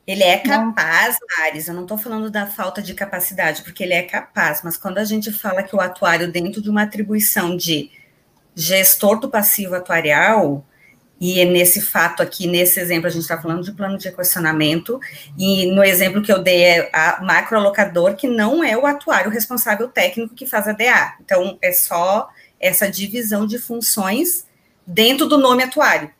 ele 0.06 0.24
é 0.24 0.38
capaz, 0.40 1.16
Maris, 1.38 1.70
eu 1.70 1.74
não 1.74 1.84
estou 1.84 1.98
falando 1.98 2.30
da 2.30 2.46
falta 2.46 2.82
de 2.82 2.94
capacidade, 2.94 3.62
porque 3.62 3.82
ele 3.82 3.94
é 3.94 4.04
capaz, 4.04 4.60
mas 4.62 4.76
quando 4.76 4.98
a 4.98 5.06
gente 5.06 5.32
fala 5.32 5.64
que 5.64 5.74
o 5.74 5.80
atuário, 5.80 6.30
dentro 6.30 6.62
de 6.62 6.70
uma 6.70 6.82
atribuição 6.84 7.56
de 7.56 7.90
gestor 8.54 9.22
do 9.22 9.30
passivo 9.30 9.76
atuarial, 9.76 10.66
e 11.26 11.46
nesse 11.46 11.80
fato 11.80 12.22
aqui, 12.22 12.48
nesse 12.48 12.82
exemplo, 12.82 13.08
a 13.08 13.10
gente 13.10 13.22
está 13.22 13.42
falando 13.42 13.64
de 13.64 13.72
plano 13.72 13.98
de 13.98 14.10
equacionamento, 14.10 15.00
e 15.38 15.68
no 15.68 15.82
exemplo 15.82 16.22
que 16.22 16.30
eu 16.30 16.44
dei 16.44 16.62
é 16.62 16.90
a 16.92 17.22
macroalocador, 17.24 18.18
que 18.18 18.28
não 18.28 18.62
é 18.62 18.76
o 18.76 18.86
atuário 18.86 19.32
responsável 19.32 19.88
técnico 19.88 20.36
que 20.36 20.46
faz 20.46 20.68
a 20.68 20.74
DA. 20.74 21.16
Então, 21.24 21.58
é 21.62 21.72
só 21.72 22.30
essa 22.60 22.92
divisão 22.92 23.48
de 23.48 23.58
funções 23.58 24.46
dentro 24.86 25.26
do 25.26 25.38
nome 25.38 25.64
atuário. 25.64 26.12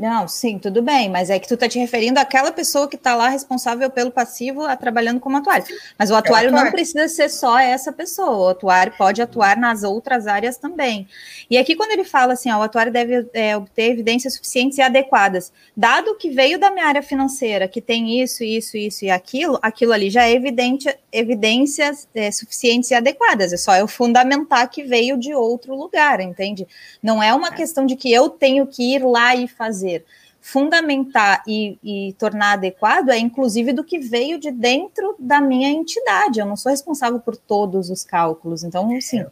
Não, 0.00 0.26
sim, 0.26 0.58
tudo 0.58 0.80
bem, 0.80 1.10
mas 1.10 1.28
é 1.28 1.38
que 1.38 1.46
tu 1.46 1.52
está 1.52 1.68
te 1.68 1.78
referindo 1.78 2.18
àquela 2.18 2.50
pessoa 2.50 2.88
que 2.88 2.96
está 2.96 3.14
lá 3.14 3.28
responsável 3.28 3.90
pelo 3.90 4.10
passivo 4.10 4.62
a, 4.62 4.74
trabalhando 4.74 5.20
como 5.20 5.36
atuário. 5.36 5.66
Mas 5.98 6.10
o 6.10 6.14
atuário, 6.14 6.46
é 6.46 6.48
atuário, 6.48 6.64
não 6.64 6.72
precisa 6.72 7.06
ser 7.06 7.28
só 7.28 7.58
essa 7.58 7.92
pessoa, 7.92 8.46
o 8.46 8.48
atuário 8.48 8.94
pode 8.96 9.20
atuar 9.20 9.58
nas 9.58 9.82
outras 9.82 10.26
áreas 10.26 10.56
também. 10.56 11.06
E 11.50 11.58
aqui, 11.58 11.76
quando 11.76 11.90
ele 11.90 12.04
fala 12.04 12.32
assim, 12.32 12.50
ó, 12.50 12.60
o 12.60 12.62
atuário 12.62 12.90
deve 12.90 13.28
é, 13.34 13.54
obter 13.54 13.90
evidências 13.90 14.32
suficientes 14.36 14.78
e 14.78 14.80
adequadas, 14.80 15.52
dado 15.76 16.16
que 16.16 16.30
veio 16.30 16.58
da 16.58 16.70
minha 16.70 16.86
área 16.86 17.02
financeira, 17.02 17.68
que 17.68 17.82
tem 17.82 18.22
isso, 18.22 18.42
isso, 18.42 18.78
isso 18.78 19.04
e 19.04 19.10
aquilo, 19.10 19.58
aquilo 19.60 19.92
ali 19.92 20.08
já 20.08 20.24
é 20.24 20.32
evidente, 20.32 20.88
evidências 21.12 22.08
é, 22.14 22.30
suficientes 22.30 22.90
e 22.90 22.94
adequadas, 22.94 23.52
é 23.52 23.58
só 23.58 23.76
eu 23.76 23.86
fundamentar 23.86 24.66
que 24.70 24.82
veio 24.82 25.18
de 25.18 25.34
outro 25.34 25.74
lugar, 25.74 26.20
entende? 26.20 26.66
Não 27.02 27.22
é 27.22 27.34
uma 27.34 27.48
é. 27.48 27.54
questão 27.54 27.84
de 27.84 27.96
que 27.96 28.10
eu 28.10 28.30
tenho 28.30 28.66
que 28.66 28.94
ir 28.94 29.04
lá 29.04 29.36
e 29.36 29.46
fazer 29.46 29.89
fazer, 29.90 30.04
fundamentar 30.40 31.42
e, 31.46 31.78
e, 31.82 32.12
tornar 32.14 32.52
adequado 32.52 33.10
é 33.10 33.18
inclusive 33.18 33.72
do 33.72 33.84
que 33.84 33.98
veio 33.98 34.38
de 34.38 34.50
dentro 34.50 35.14
da 35.18 35.40
minha 35.40 35.68
entidade. 35.68 36.40
Eu 36.40 36.46
não 36.46 36.56
sou 36.56 36.70
responsável 36.70 37.20
por 37.20 37.36
todos 37.36 37.90
os 37.90 38.04
cálculos. 38.04 38.64
Então, 38.64 38.96
assim, 38.96 39.24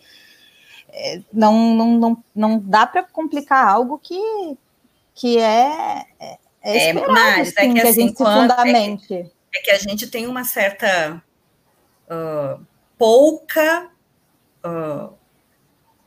é, 0.90 1.20
não, 1.32 1.74
não, 1.74 1.98
não, 1.98 2.24
não 2.35 2.59
dá 2.59 2.86
para 2.86 3.02
complicar 3.05 3.66
algo 3.66 3.98
que, 3.98 4.20
que 5.14 5.39
é, 5.39 6.05
é, 6.20 6.39
é 6.62 6.76
esperado, 6.89 7.10
é, 7.10 7.12
mas 7.12 7.48
assim, 7.48 7.70
é 7.70 7.72
que, 7.72 7.72
que 7.72 7.80
assim, 7.80 7.89
a 7.89 8.06
gente 8.06 8.16
se 8.16 8.24
fundamente. 8.24 9.14
É, 9.14 9.26
é, 9.55 9.60
que 9.62 9.70
a 9.70 9.78
gente 9.78 10.06
tem 10.09 10.26
uma 10.26 10.44
certa 10.44 11.22
uh, 12.10 12.64
pouca 12.98 13.89
uh, 14.64 15.14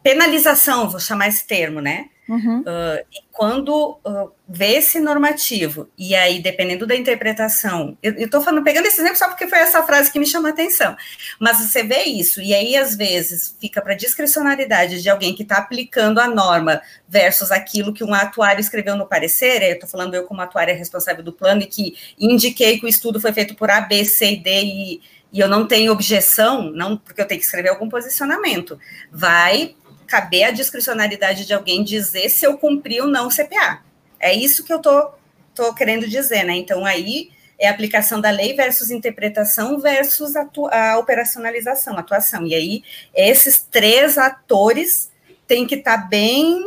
penalização, 0.04 0.90
vou 0.90 1.00
chamar 1.00 1.28
esse 1.28 1.46
termo, 1.48 1.82
né? 1.82 2.11
Uhum. 2.30 2.62
Uh, 2.62 3.04
quando 3.32 4.00
uh, 4.06 4.32
vê 4.48 4.76
esse 4.76 5.00
normativo, 5.00 5.90
e 5.98 6.16
aí, 6.16 6.40
dependendo 6.40 6.86
da 6.86 6.96
interpretação, 6.96 7.98
eu 8.02 8.14
estou 8.14 8.42
falando, 8.42 8.64
pegando 8.64 8.86
esse 8.86 9.02
exemplo 9.02 9.18
só 9.18 9.28
porque 9.28 9.48
foi 9.48 9.60
essa 9.60 9.84
frase 9.84 10.12
que 10.12 10.20
me 10.20 10.26
chamou 10.26 10.48
a 10.48 10.52
atenção, 10.52 10.96
mas 11.40 11.58
você 11.58 11.84
vê 11.84 12.04
isso, 12.04 12.42
e 12.42 12.54
aí, 12.54 12.78
às 12.78 12.96
vezes, 12.96 13.58
fica 13.60 13.82
para 13.82 13.96
discricionalidade 13.96 15.02
de 15.02 15.10
alguém 15.10 15.36
que 15.36 15.44
está 15.44 15.58
aplicando 15.58 16.20
a 16.20 16.28
norma 16.28 16.82
versus 17.08 17.52
aquilo 17.52 17.94
que 17.94 18.04
um 18.04 18.14
atuário 18.14 18.62
escreveu 18.62 18.96
no 18.96 19.08
parecer, 19.08 19.62
eu 19.64 19.74
estou 19.74 19.90
falando 19.90 20.14
eu 20.14 20.24
como 20.24 20.42
atuária 20.42 20.76
responsável 20.76 21.24
do 21.24 21.34
plano, 21.34 21.64
e 21.64 21.66
que 21.66 21.96
indiquei 22.20 22.80
que 22.80 22.86
o 22.86 22.90
estudo 22.90 23.20
foi 23.20 23.34
feito 23.34 23.56
por 23.56 23.70
A, 23.70 23.82
B, 23.82 24.06
C 24.06 24.34
e 24.34 24.38
D, 24.38 24.64
e, 24.64 25.02
e 25.34 25.40
eu 25.40 25.50
não 25.50 25.68
tenho 25.68 25.92
objeção, 25.92 26.72
não 26.72 26.96
porque 26.96 27.22
eu 27.22 27.28
tenho 27.28 27.40
que 27.40 27.46
escrever 27.46 27.70
algum 27.70 27.90
posicionamento, 27.90 28.80
vai 29.12 29.76
caber 30.12 30.44
a 30.44 30.52
discricionalidade 30.52 31.46
de 31.46 31.54
alguém 31.54 31.86
dizer 31.86 32.28
se 32.28 32.46
eu 32.46 32.58
cumpri 32.58 33.00
ou 33.00 33.08
não 33.08 33.28
o 33.28 33.32
CPA. 33.32 33.82
É 34.20 34.34
isso 34.34 34.66
que 34.66 34.74
eu 34.74 34.80
tô, 34.80 35.10
tô 35.56 35.74
querendo 35.74 36.06
dizer, 36.06 36.44
né? 36.44 36.54
Então, 36.58 36.86
aí 36.86 37.32
é 37.58 37.70
aplicação 37.70 38.20
da 38.20 38.30
lei 38.30 38.54
versus 38.54 38.92
interpretação 38.92 39.80
versus 39.80 40.36
a, 40.36 40.46
a 40.70 40.98
operacionalização, 40.98 41.98
atuação. 41.98 42.46
E 42.46 42.54
aí, 42.54 42.84
esses 43.16 43.62
três 43.62 44.18
atores 44.18 45.10
têm 45.48 45.66
que 45.66 45.76
estar 45.76 46.02
tá 46.02 46.08
bem 46.08 46.62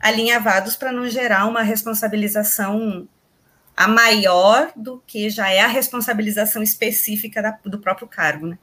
alinhavados 0.00 0.74
para 0.74 0.90
não 0.90 1.06
gerar 1.06 1.46
uma 1.46 1.62
responsabilização 1.62 3.06
a 3.76 3.86
maior 3.86 4.72
do 4.74 5.02
que 5.06 5.28
já 5.28 5.50
é 5.50 5.60
a 5.60 5.66
responsabilização 5.66 6.62
específica 6.62 7.42
da, 7.42 7.58
do 7.62 7.78
próprio 7.78 8.08
cargo, 8.08 8.46
né? 8.46 8.58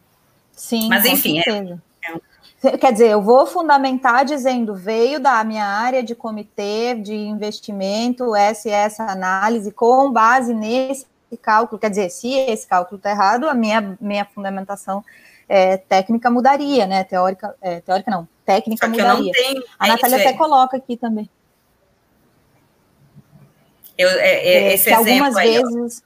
Sim, 0.53 0.87
mas 0.87 1.05
enfim, 1.05 1.39
é, 1.39 1.77
Quer 2.79 2.93
dizer, 2.93 3.09
eu 3.09 3.21
vou 3.21 3.45
fundamentar 3.45 4.23
dizendo 4.23 4.73
veio 4.73 5.19
da 5.19 5.43
minha 5.43 5.65
área 5.65 6.01
de 6.01 6.15
comitê 6.15 6.95
de 6.95 7.13
investimento, 7.13 8.33
essa 8.33 8.69
e 8.69 8.71
essa 8.71 9.03
análise, 9.03 9.69
com 9.69 10.09
base 10.09 10.53
nesse 10.53 11.05
cálculo. 11.41 11.77
Quer 11.77 11.89
dizer, 11.89 12.09
se 12.09 12.31
esse 12.33 12.65
cálculo 12.65 12.95
está 12.95 13.11
errado, 13.11 13.49
a 13.49 13.53
minha, 13.53 13.97
minha 13.99 14.23
fundamentação 14.23 15.03
é, 15.49 15.75
técnica 15.75 16.31
mudaria, 16.31 16.87
né? 16.87 17.03
Teórica, 17.03 17.53
é, 17.61 17.81
teórica 17.81 18.09
não, 18.09 18.25
técnica 18.45 18.87
mudaria. 18.87 19.33
Tenho, 19.33 19.61
a 19.77 19.87
Natália 19.87 20.17
até 20.19 20.31
coloca 20.31 20.77
aqui 20.77 20.95
também. 20.95 21.29
Eu, 23.97 24.07
é, 24.07 24.21
é, 24.21 24.53
é 24.53 24.73
esse 24.73 24.85
que 24.85 24.93
algumas 24.93 25.35
aí, 25.35 25.61
vezes. 25.61 26.01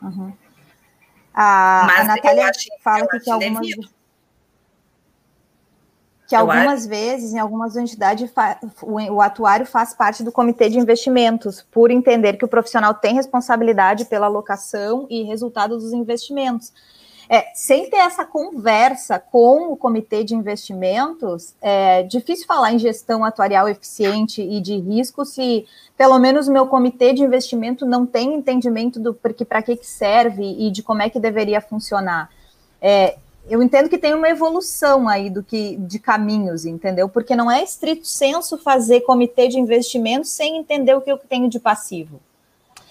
Uhum. 0.00 0.32
A, 1.34 2.02
a 2.02 2.04
Natália 2.04 2.52
fala 2.80 3.08
que, 3.08 3.18
que 3.18 3.30
algumas 3.30 3.66
vezes 3.66 3.97
que 6.28 6.36
algumas 6.36 6.86
vezes, 6.86 7.32
em 7.32 7.38
algumas 7.38 7.74
entidades, 7.74 8.30
o, 8.82 9.14
o 9.14 9.20
atuário 9.22 9.64
faz 9.64 9.94
parte 9.94 10.22
do 10.22 10.30
comitê 10.30 10.68
de 10.68 10.78
investimentos, 10.78 11.64
por 11.72 11.90
entender 11.90 12.36
que 12.36 12.44
o 12.44 12.48
profissional 12.48 12.92
tem 12.92 13.14
responsabilidade 13.14 14.04
pela 14.04 14.26
alocação 14.26 15.06
e 15.08 15.22
resultado 15.22 15.78
dos 15.78 15.94
investimentos. 15.94 16.70
É, 17.30 17.46
sem 17.54 17.88
ter 17.88 17.96
essa 17.96 18.26
conversa 18.26 19.18
com 19.18 19.72
o 19.72 19.76
comitê 19.76 20.22
de 20.22 20.34
investimentos, 20.34 21.54
é 21.62 22.02
difícil 22.02 22.46
falar 22.46 22.74
em 22.74 22.78
gestão 22.78 23.24
atuarial 23.24 23.66
eficiente 23.66 24.42
e 24.42 24.60
de 24.60 24.76
risco 24.76 25.24
se, 25.24 25.66
pelo 25.96 26.18
menos, 26.18 26.46
o 26.46 26.52
meu 26.52 26.66
comitê 26.66 27.14
de 27.14 27.22
investimento 27.22 27.86
não 27.86 28.04
tem 28.04 28.34
entendimento 28.34 29.00
do 29.00 29.14
para 29.14 29.62
que, 29.62 29.76
que 29.76 29.86
serve 29.86 30.44
e 30.58 30.70
de 30.70 30.82
como 30.82 31.00
é 31.00 31.08
que 31.08 31.18
deveria 31.18 31.62
funcionar. 31.62 32.28
É, 32.82 33.16
eu 33.48 33.62
entendo 33.62 33.88
que 33.88 33.98
tem 33.98 34.14
uma 34.14 34.28
evolução 34.28 35.08
aí 35.08 35.30
do 35.30 35.42
que 35.42 35.76
de 35.76 35.98
caminhos, 35.98 36.64
entendeu? 36.64 37.08
Porque 37.08 37.34
não 37.34 37.50
é 37.50 37.62
estrito 37.62 38.06
senso 38.06 38.58
fazer 38.58 39.00
comitê 39.02 39.48
de 39.48 39.58
investimento 39.58 40.26
sem 40.26 40.56
entender 40.56 40.94
o 40.94 41.00
que 41.00 41.10
eu 41.10 41.18
tenho 41.18 41.48
de 41.48 41.58
passivo. 41.58 42.20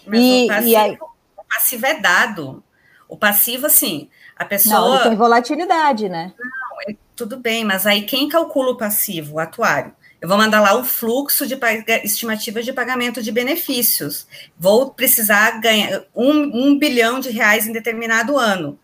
Mas 0.05 0.19
e, 0.19 0.45
o, 0.45 0.47
passivo, 0.47 0.69
e 0.69 0.75
aí... 0.75 0.97
o 1.37 1.43
passivo 1.47 1.85
é 1.85 1.99
dado. 1.99 2.63
O 3.07 3.17
passivo, 3.17 3.65
assim, 3.67 4.09
a 4.35 4.45
pessoa. 4.45 4.97
Não, 4.97 5.03
tem 5.03 5.15
volatilidade, 5.15 6.09
né? 6.09 6.33
Não, 6.37 6.81
é, 6.87 6.95
tudo 7.15 7.37
bem, 7.37 7.63
mas 7.63 7.85
aí 7.85 8.03
quem 8.03 8.27
calcula 8.27 8.71
o 8.71 8.77
passivo, 8.77 9.35
o 9.35 9.39
atuário? 9.39 9.93
Eu 10.19 10.27
vou 10.27 10.37
mandar 10.37 10.61
lá 10.61 10.73
o 10.73 10.83
fluxo 10.83 11.45
de 11.45 11.57
estimativas 12.03 12.65
de 12.65 12.73
pagamento 12.73 13.21
de 13.21 13.31
benefícios. 13.31 14.27
Vou 14.57 14.89
precisar 14.89 15.59
ganhar 15.61 16.03
um, 16.15 16.69
um 16.69 16.79
bilhão 16.79 17.19
de 17.19 17.29
reais 17.29 17.67
em 17.67 17.71
determinado 17.71 18.37
ano. 18.37 18.79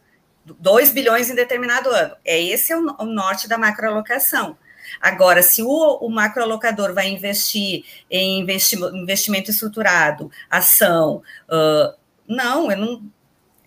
2 0.46 0.92
bilhões 0.92 1.30
em 1.30 1.36
determinado 1.36 1.90
ano. 1.90 2.16
É 2.26 2.42
esse 2.42 2.72
é 2.72 2.78
o, 2.78 2.96
o 3.00 3.06
norte 3.06 3.48
da 3.48 3.58
macroalocação. 3.58 4.58
Agora, 5.02 5.42
se 5.42 5.64
o, 5.64 5.98
o 6.02 6.10
macroalocador 6.10 6.94
vai 6.94 7.10
investir 7.10 7.84
em 8.10 8.42
investi, 8.42 8.76
investimento 8.76 9.50
estruturado, 9.50 10.30
ação, 10.50 11.22
uh, 11.50 11.94
não, 12.28 12.72
eu 12.72 12.78
não. 12.78 13.02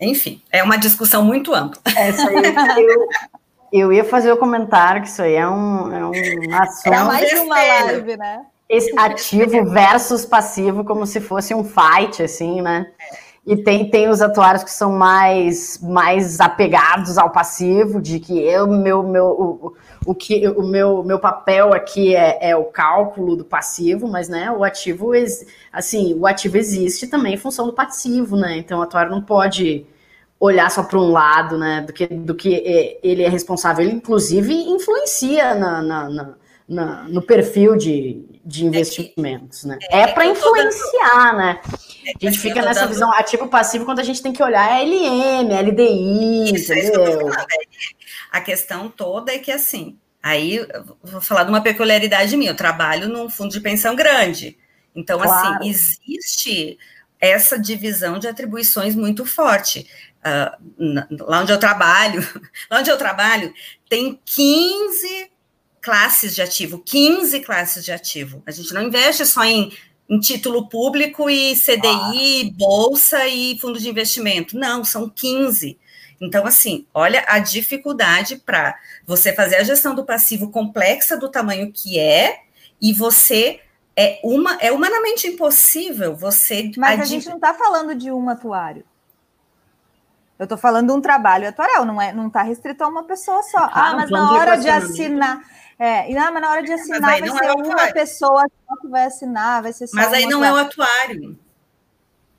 Enfim, 0.00 0.42
é 0.52 0.62
uma 0.62 0.76
discussão 0.76 1.24
muito 1.24 1.54
ampla. 1.54 1.80
É, 1.96 2.10
isso 2.10 2.28
aí, 2.28 2.36
eu, 2.84 3.08
eu 3.72 3.92
ia 3.92 4.04
fazer 4.04 4.30
o 4.30 4.36
comentário 4.36 5.02
que 5.02 5.08
isso 5.08 5.22
aí 5.22 5.34
é 5.34 5.48
um, 5.48 5.92
é 5.92 6.06
um 6.06 6.54
assunto. 6.54 6.92
É 6.92 7.02
mais 7.04 7.32
uma 7.32 7.54
live, 7.56 8.16
né? 8.16 8.44
Esse 8.68 8.98
ativo 8.98 9.64
versus 9.70 10.26
passivo, 10.26 10.84
como 10.84 11.06
se 11.06 11.20
fosse 11.20 11.54
um 11.54 11.64
fight, 11.64 12.22
assim, 12.22 12.60
né? 12.60 12.90
É. 13.00 13.25
E 13.46 13.56
tem, 13.56 13.88
tem 13.88 14.08
os 14.08 14.20
atuários 14.20 14.64
que 14.64 14.72
são 14.72 14.90
mais, 14.90 15.78
mais 15.80 16.40
apegados 16.40 17.16
ao 17.16 17.30
passivo, 17.30 18.02
de 18.02 18.18
que 18.18 18.36
eu, 18.36 18.66
meu, 18.66 19.04
meu, 19.04 19.26
o, 19.26 19.76
o, 20.04 20.14
que, 20.16 20.48
o 20.48 20.64
meu, 20.64 21.04
meu 21.04 21.20
papel 21.20 21.72
aqui 21.72 22.16
é, 22.16 22.50
é 22.50 22.56
o 22.56 22.64
cálculo 22.64 23.36
do 23.36 23.44
passivo, 23.44 24.08
mas 24.08 24.28
né, 24.28 24.50
o 24.50 24.64
ativo, 24.64 25.12
assim, 25.72 26.12
o 26.14 26.26
ativo 26.26 26.56
existe 26.56 27.06
também 27.06 27.34
em 27.34 27.36
função 27.36 27.66
do 27.66 27.72
passivo, 27.72 28.36
né? 28.36 28.56
Então 28.58 28.80
o 28.80 28.82
atuário 28.82 29.12
não 29.12 29.22
pode 29.22 29.86
olhar 30.40 30.68
só 30.68 30.82
para 30.82 30.98
um 30.98 31.12
lado, 31.12 31.56
né, 31.56 31.82
do 31.82 31.92
que, 31.92 32.06
do 32.08 32.34
que 32.34 32.52
é, 32.56 32.98
ele 33.00 33.22
é 33.22 33.28
responsável. 33.28 33.84
Ele, 33.84 33.94
inclusive, 33.94 34.52
influencia 34.52 35.54
na, 35.54 35.80
na, 35.80 36.10
na, 36.10 36.34
na 36.68 37.02
no 37.04 37.22
perfil 37.22 37.76
de, 37.76 38.35
de 38.46 38.64
investimentos, 38.64 39.64
né? 39.64 39.76
É, 39.90 40.02
é 40.02 40.06
para 40.06 40.24
influenciar, 40.24 41.32
dando... 41.32 41.38
né? 41.38 41.60
A 42.06 42.24
gente 42.24 42.38
fica 42.38 42.62
nessa 42.62 42.82
dando... 42.82 42.90
visão 42.90 43.12
ativo 43.12 43.48
passivo 43.48 43.84
quando 43.84 43.98
a 43.98 44.04
gente 44.04 44.22
tem 44.22 44.32
que 44.32 44.42
olhar 44.42 44.80
LM, 44.80 45.52
LDI, 45.52 46.54
Isso, 46.54 46.72
é 46.72 46.78
entendeu? 46.78 47.28
É 47.28 47.46
a 48.30 48.40
questão 48.40 48.88
toda 48.88 49.32
é 49.32 49.38
que 49.38 49.50
assim, 49.50 49.98
aí 50.22 50.64
vou 51.02 51.20
falar 51.20 51.42
de 51.42 51.50
uma 51.50 51.60
peculiaridade 51.60 52.36
minha, 52.36 52.52
eu 52.52 52.56
trabalho 52.56 53.08
num 53.08 53.28
fundo 53.28 53.50
de 53.50 53.60
pensão 53.60 53.96
grande. 53.96 54.56
Então, 54.94 55.20
assim, 55.20 55.28
claro. 55.28 55.56
assim, 55.56 55.68
existe 55.68 56.78
essa 57.20 57.58
divisão 57.58 58.18
de 58.18 58.28
atribuições 58.28 58.94
muito 58.94 59.26
forte. 59.26 59.88
Uh, 60.24 61.24
lá 61.24 61.40
onde 61.40 61.52
eu 61.52 61.58
trabalho, 61.58 62.20
lá 62.70 62.78
onde 62.78 62.90
eu 62.90 62.96
trabalho, 62.96 63.52
tem 63.88 64.20
15 64.24 65.30
classes 65.86 66.34
de 66.34 66.42
ativo, 66.42 66.82
15 66.84 67.40
classes 67.40 67.84
de 67.84 67.92
ativo. 67.92 68.42
A 68.44 68.50
gente 68.50 68.74
não 68.74 68.82
investe 68.82 69.24
só 69.24 69.44
em 69.44 69.72
em 70.08 70.20
título 70.20 70.68
público 70.68 71.28
e 71.28 71.56
CDI, 71.56 72.48
ah. 72.48 72.54
bolsa 72.56 73.26
e 73.26 73.58
fundo 73.58 73.78
de 73.78 73.88
investimento. 73.88 74.56
Não, 74.56 74.84
são 74.84 75.08
15. 75.08 75.78
Então, 76.20 76.46
assim, 76.46 76.86
olha 76.94 77.24
a 77.26 77.38
dificuldade 77.38 78.36
para 78.36 78.76
você 79.04 79.32
fazer 79.32 79.56
a 79.56 79.64
gestão 79.64 79.94
do 79.94 80.04
passivo 80.04 80.50
complexa 80.50 81.16
do 81.16 81.28
tamanho 81.28 81.72
que 81.72 81.98
é, 81.98 82.40
e 82.80 82.92
você 82.92 83.60
é 83.96 84.20
uma 84.22 84.56
é 84.60 84.70
humanamente 84.70 85.26
impossível 85.26 86.14
você. 86.14 86.70
Mas 86.76 87.00
a 87.00 87.04
gente 87.04 87.28
não 87.28 87.36
está 87.36 87.52
falando 87.52 87.94
de 87.94 88.10
um 88.10 88.28
atuário. 88.28 88.84
Eu 90.38 90.44
estou 90.44 90.58
falando 90.58 90.88
de 90.88 90.92
um 90.92 91.00
trabalho 91.00 91.48
atuarial, 91.48 91.84
não 91.84 92.00
é, 92.00 92.12
não 92.12 92.28
está 92.28 92.42
restrito 92.42 92.84
a 92.84 92.88
uma 92.88 93.04
pessoa 93.04 93.42
só. 93.42 93.70
ah, 93.72 93.94
mas 93.96 94.10
na 94.10 94.32
hora 94.32 94.56
de 94.56 94.68
assinar, 94.68 95.42
é, 95.78 96.08
não, 96.14 96.32
mas 96.32 96.42
na 96.42 96.50
hora 96.50 96.62
de 96.62 96.72
assinar 96.72 97.00
vai 97.00 97.28
ser 97.28 97.44
é 97.44 97.52
uma 97.52 97.92
pessoa 97.92 98.44
que 98.80 98.88
vai 98.88 99.04
assinar, 99.04 99.62
vai 99.62 99.72
ser 99.72 99.86
só 99.86 99.96
Mas 99.96 100.12
aí 100.12 100.26
não 100.26 100.44
é 100.44 100.52
o 100.52 100.56
atuário. 100.56 101.38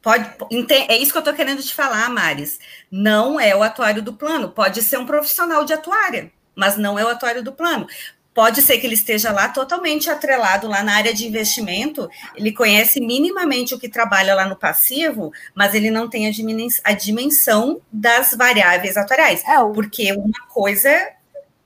Pode, 0.02 0.26
é 0.70 0.98
isso 0.98 1.12
que 1.12 1.18
eu 1.18 1.22
estou 1.22 1.34
querendo 1.34 1.62
te 1.62 1.74
falar, 1.74 2.10
Maris. 2.10 2.60
Não 2.90 3.40
é 3.40 3.56
o 3.56 3.62
atuário 3.62 4.02
do 4.02 4.14
plano. 4.14 4.50
Pode 4.50 4.82
ser 4.82 4.98
um 4.98 5.06
profissional 5.06 5.66
de 5.66 5.74
atuária, 5.74 6.32
mas 6.56 6.78
não 6.78 6.98
é 6.98 7.04
o 7.04 7.10
atuário 7.10 7.44
do 7.44 7.52
plano. 7.52 7.88
Pode 8.34 8.62
ser 8.62 8.78
que 8.78 8.88
ele 8.88 8.94
esteja 8.94 9.32
lá 9.32 9.50
totalmente 9.50 10.10
atrelado 10.10 10.68
lá 10.68 10.84
na 10.84 10.96
área 10.96 11.14
de 11.14 11.28
investimento, 11.28 12.08
ele 12.36 12.52
conhece 12.52 13.02
minimamente 13.02 13.74
o 13.74 13.80
que 13.80 13.90
trabalha 13.90 14.36
lá 14.36 14.46
no 14.46 14.56
passivo, 14.56 15.32
mas 15.56 15.74
ele 15.74 15.90
não 15.90 16.08
tem 16.08 16.28
a 16.28 16.94
dimensão 16.94 17.82
das 17.92 18.36
variáveis 18.36 18.96
atuariais. 18.96 19.44
É, 19.44 19.58
porque 19.74 20.14
uma 20.14 20.48
coisa 20.50 20.90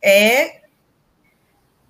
é 0.02 0.61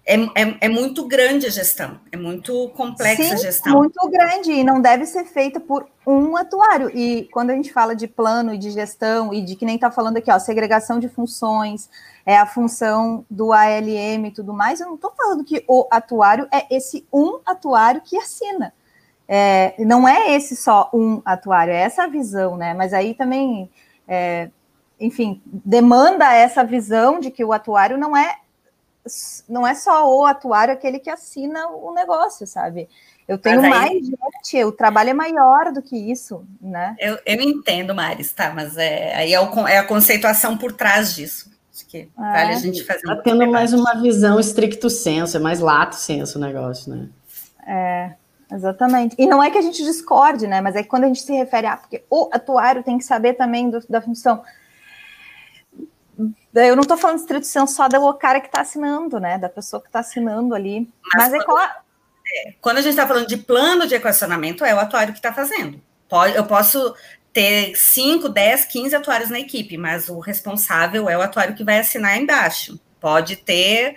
é, 0.03 0.15
é, 0.15 0.57
é, 0.61 0.69
muito 0.69 1.07
grande 1.07 1.45
a 1.45 1.49
gestão, 1.49 1.99
é 2.11 2.17
muito 2.17 2.69
complexa 2.69 3.23
Sim, 3.23 3.33
a 3.33 3.35
gestão. 3.35 3.77
Muito 3.77 4.09
grande, 4.09 4.51
e 4.51 4.63
não 4.63 4.81
deve 4.81 5.05
ser 5.05 5.25
feita 5.25 5.59
por 5.59 5.87
um 6.05 6.35
atuário. 6.35 6.89
E 6.95 7.29
quando 7.31 7.51
a 7.51 7.53
gente 7.53 7.71
fala 7.71 7.95
de 7.95 8.07
plano 8.07 8.53
e 8.53 8.57
de 8.57 8.71
gestão, 8.71 9.31
e 9.31 9.41
de 9.43 9.55
que 9.55 9.65
nem 9.65 9.75
está 9.75 9.91
falando 9.91 10.17
aqui, 10.17 10.31
ó, 10.31 10.39
segregação 10.39 10.99
de 10.99 11.07
funções, 11.07 11.87
é 12.25 12.35
a 12.35 12.47
função 12.47 13.23
do 13.29 13.53
ALM 13.53 14.25
e 14.25 14.31
tudo 14.31 14.53
mais, 14.53 14.79
eu 14.79 14.87
não 14.87 14.95
estou 14.95 15.13
falando 15.15 15.43
que 15.43 15.63
o 15.67 15.87
atuário 15.91 16.47
é 16.51 16.65
esse 16.75 17.05
um 17.13 17.39
atuário 17.45 18.01
que 18.01 18.17
assina. 18.17 18.73
É, 19.27 19.75
não 19.85 20.07
é 20.07 20.33
esse 20.35 20.55
só 20.55 20.89
um 20.91 21.21
atuário, 21.23 21.71
é 21.71 21.77
essa 21.77 22.03
a 22.03 22.07
visão, 22.07 22.57
né? 22.57 22.73
Mas 22.73 22.91
aí 22.91 23.13
também, 23.13 23.69
é, 24.07 24.49
enfim, 24.99 25.41
demanda 25.45 26.33
essa 26.33 26.63
visão 26.63 27.19
de 27.19 27.29
que 27.29 27.45
o 27.45 27.53
atuário 27.53 27.97
não 27.97 28.17
é 28.17 28.37
não 29.49 29.65
é 29.65 29.73
só 29.73 30.07
o 30.07 30.25
atuário 30.25 30.73
aquele 30.73 30.99
que 30.99 31.09
assina 31.09 31.67
o 31.67 31.93
negócio, 31.93 32.45
sabe? 32.45 32.87
Eu 33.27 33.37
tenho 33.37 33.61
aí, 33.61 33.69
mais 33.69 34.05
gente, 34.05 34.63
o 34.65 34.71
trabalho 34.71 35.11
é 35.11 35.13
maior 35.13 35.71
do 35.71 35.81
que 35.81 35.95
isso, 35.95 36.45
né? 36.61 36.95
Eu, 36.99 37.17
eu 37.25 37.41
entendo, 37.41 37.95
Maris, 37.95 38.31
tá? 38.33 38.51
Mas 38.53 38.77
é, 38.77 39.15
aí 39.15 39.33
é, 39.33 39.39
o, 39.39 39.67
é 39.67 39.77
a 39.77 39.87
conceituação 39.87 40.57
por 40.57 40.73
trás 40.73 41.15
disso. 41.15 41.49
Acho 41.73 41.85
que 41.87 41.97
é, 41.97 42.07
vale 42.15 42.53
a 42.53 42.59
gente 42.59 42.83
fazer. 42.83 43.01
Tá 43.01 43.15
tendo 43.17 43.49
mais 43.49 43.73
uma 43.73 43.95
visão 44.01 44.39
estricto 44.39 44.89
senso, 44.89 45.37
é 45.37 45.39
mais 45.39 45.59
lato 45.59 45.95
senso 45.95 46.37
o 46.37 46.41
negócio, 46.41 46.93
né? 46.93 47.07
É, 47.65 48.11
exatamente. 48.53 49.15
E 49.17 49.25
não 49.25 49.41
é 49.41 49.49
que 49.49 49.57
a 49.57 49.61
gente 49.61 49.81
discorde, 49.83 50.45
né? 50.45 50.59
Mas 50.59 50.75
é 50.75 50.83
que 50.83 50.89
quando 50.89 51.05
a 51.05 51.07
gente 51.07 51.21
se 51.21 51.33
refere 51.33 51.67
a. 51.67 51.77
Porque 51.77 52.03
o 52.09 52.29
atuário 52.33 52.83
tem 52.83 52.97
que 52.97 53.05
saber 53.05 53.35
também 53.35 53.69
do, 53.69 53.81
da 53.87 54.01
função 54.01 54.43
eu 56.53 56.75
não 56.75 56.81
estou 56.81 56.97
falando 56.97 57.17
de 57.17 57.21
estrito 57.21 57.45
senso 57.45 57.73
só 57.73 57.87
do 57.87 58.13
cara 58.15 58.41
que 58.41 58.47
está 58.47 58.61
assinando, 58.61 59.19
né? 59.19 59.37
Da 59.37 59.49
pessoa 59.49 59.81
que 59.81 59.87
está 59.87 59.99
assinando 59.99 60.53
ali. 60.53 60.89
Mas, 61.13 61.31
Mas 61.31 61.33
é 61.33 61.43
quando, 61.43 61.61
é, 61.61 62.53
quando 62.59 62.77
a 62.77 62.81
gente 62.81 62.91
está 62.91 63.07
falando 63.07 63.27
de 63.27 63.37
plano 63.37 63.87
de 63.87 63.95
equacionamento, 63.95 64.65
é 64.65 64.75
o 64.75 64.79
atuário 64.79 65.13
que 65.13 65.19
está 65.19 65.33
fazendo. 65.33 65.81
Eu 66.35 66.45
posso 66.45 66.93
ter 67.31 67.75
5, 67.75 68.27
10, 68.27 68.65
15 68.65 68.95
atuários 68.95 69.29
na 69.29 69.39
equipe, 69.39 69.77
mas 69.77 70.09
o 70.09 70.19
responsável 70.19 71.09
é 71.09 71.17
o 71.17 71.21
atuário 71.21 71.55
que 71.55 71.63
vai 71.63 71.79
assinar 71.79 72.17
embaixo. 72.17 72.79
Pode 72.99 73.37
ter. 73.37 73.95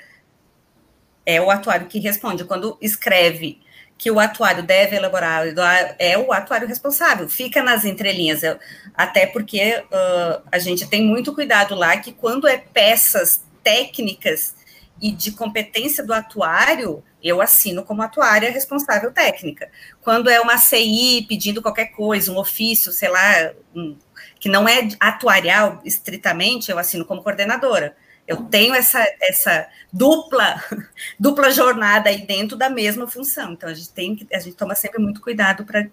É 1.26 1.40
o 1.40 1.50
atuário 1.50 1.88
que 1.88 1.98
responde. 1.98 2.44
Quando 2.44 2.78
escreve 2.80 3.60
que 3.96 4.10
o 4.10 4.18
atuário 4.18 4.62
deve 4.62 4.96
elaborar 4.96 5.46
é 5.98 6.18
o 6.18 6.32
atuário 6.32 6.66
responsável, 6.68 7.28
fica 7.28 7.62
nas 7.62 7.84
entrelinhas, 7.84 8.42
até 8.94 9.26
porque 9.26 9.82
uh, 9.86 10.42
a 10.50 10.58
gente 10.58 10.86
tem 10.88 11.02
muito 11.02 11.34
cuidado 11.34 11.74
lá 11.74 11.96
que 11.96 12.12
quando 12.12 12.46
é 12.46 12.58
peças 12.58 13.42
técnicas 13.62 14.54
e 15.00 15.10
de 15.10 15.32
competência 15.32 16.04
do 16.04 16.12
atuário, 16.12 17.02
eu 17.22 17.40
assino 17.40 17.82
como 17.82 18.02
atuária 18.02 18.50
responsável 18.50 19.10
técnica. 19.10 19.70
Quando 20.00 20.28
é 20.28 20.40
uma 20.40 20.58
CI 20.58 21.24
pedindo 21.28 21.62
qualquer 21.62 21.86
coisa, 21.86 22.30
um 22.30 22.38
ofício, 22.38 22.92
sei 22.92 23.08
lá, 23.08 23.52
um, 23.74 23.96
que 24.38 24.48
não 24.48 24.68
é 24.68 24.88
atuarial 25.00 25.80
estritamente, 25.84 26.70
eu 26.70 26.78
assino 26.78 27.04
como 27.04 27.22
coordenadora. 27.22 27.96
Eu 28.26 28.44
tenho 28.44 28.74
essa, 28.74 29.04
essa 29.20 29.68
dupla 29.92 30.62
dupla 31.18 31.50
jornada 31.50 32.08
aí 32.08 32.26
dentro 32.26 32.56
da 32.56 32.70
mesma 32.70 33.06
função. 33.06 33.52
Então 33.52 33.68
a 33.68 33.74
gente 33.74 33.90
tem 33.90 34.16
que 34.16 34.26
a 34.34 34.38
gente 34.38 34.56
toma 34.56 34.74
sempre 34.74 35.00
muito 35.00 35.20
cuidado 35.20 35.64
para 35.64 35.86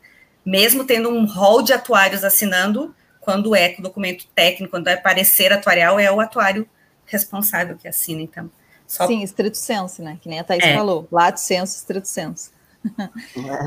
mesmo 0.46 0.84
tendo 0.84 1.10
um 1.10 1.26
rol 1.26 1.62
de 1.62 1.72
atuários 1.72 2.24
assinando, 2.24 2.96
quando 3.20 3.56
é 3.56 3.76
documento 3.78 4.28
técnico, 4.34 4.72
quando 4.72 4.88
é 4.88 4.96
parecer 4.96 5.54
atuarial, 5.54 6.00
é 6.00 6.12
o 6.12 6.20
atuário 6.20 6.68
responsável 7.06 7.78
que 7.78 7.88
assina, 7.88 8.22
então. 8.22 8.50
Só... 8.88 9.08
Sim, 9.08 9.22
estrito 9.22 9.58
senso, 9.58 10.02
né? 10.02 10.18
Que 10.22 10.28
nem 10.28 10.40
a 10.40 10.44
Thais 10.44 10.64
é. 10.64 10.76
falou, 10.76 11.08
lato 11.12 11.40
senso, 11.40 11.78
estrito 11.78 12.08
senso. 12.08 12.52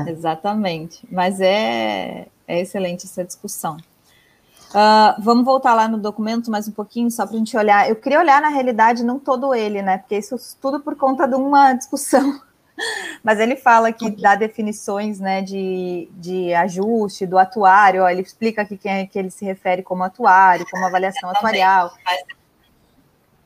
É. 0.07 0.11
Exatamente. 0.11 1.01
Mas 1.09 1.39
é, 1.39 2.27
é 2.47 2.59
excelente 2.59 3.05
essa 3.05 3.23
discussão. 3.23 3.77
Uh, 4.75 5.15
vamos 5.21 5.45
voltar 5.45 5.73
lá 5.73 5.87
no 5.87 5.97
documento 5.97 6.51
mais 6.51 6.67
um 6.67 6.71
pouquinho, 6.73 7.09
só 7.09 7.25
para 7.25 7.35
a 7.35 7.37
gente 7.37 7.55
olhar. 7.55 7.89
Eu 7.89 7.95
queria 7.95 8.19
olhar, 8.19 8.41
na 8.41 8.49
realidade, 8.49 9.05
não 9.05 9.17
todo 9.17 9.55
ele, 9.55 9.81
né? 9.81 9.99
Porque 9.99 10.17
isso 10.17 10.35
tudo 10.61 10.81
por 10.81 10.97
conta 10.97 11.25
de 11.25 11.35
uma 11.35 11.71
discussão. 11.73 12.41
Mas 13.23 13.39
ele 13.39 13.55
fala 13.55 13.93
que 13.93 14.11
dá 14.11 14.35
definições 14.35 15.17
né, 15.17 15.41
de, 15.41 16.09
de 16.11 16.53
ajuste 16.53 17.25
do 17.25 17.37
atuário, 17.37 18.03
ó, 18.03 18.09
ele 18.09 18.21
explica 18.21 18.63
aqui 18.63 18.75
quem 18.75 18.91
é 18.91 19.05
que 19.05 19.17
ele 19.17 19.31
se 19.31 19.45
refere 19.45 19.81
como 19.81 20.03
atuário, 20.03 20.65
como 20.69 20.85
avaliação 20.85 21.29
atuarial. 21.29 21.93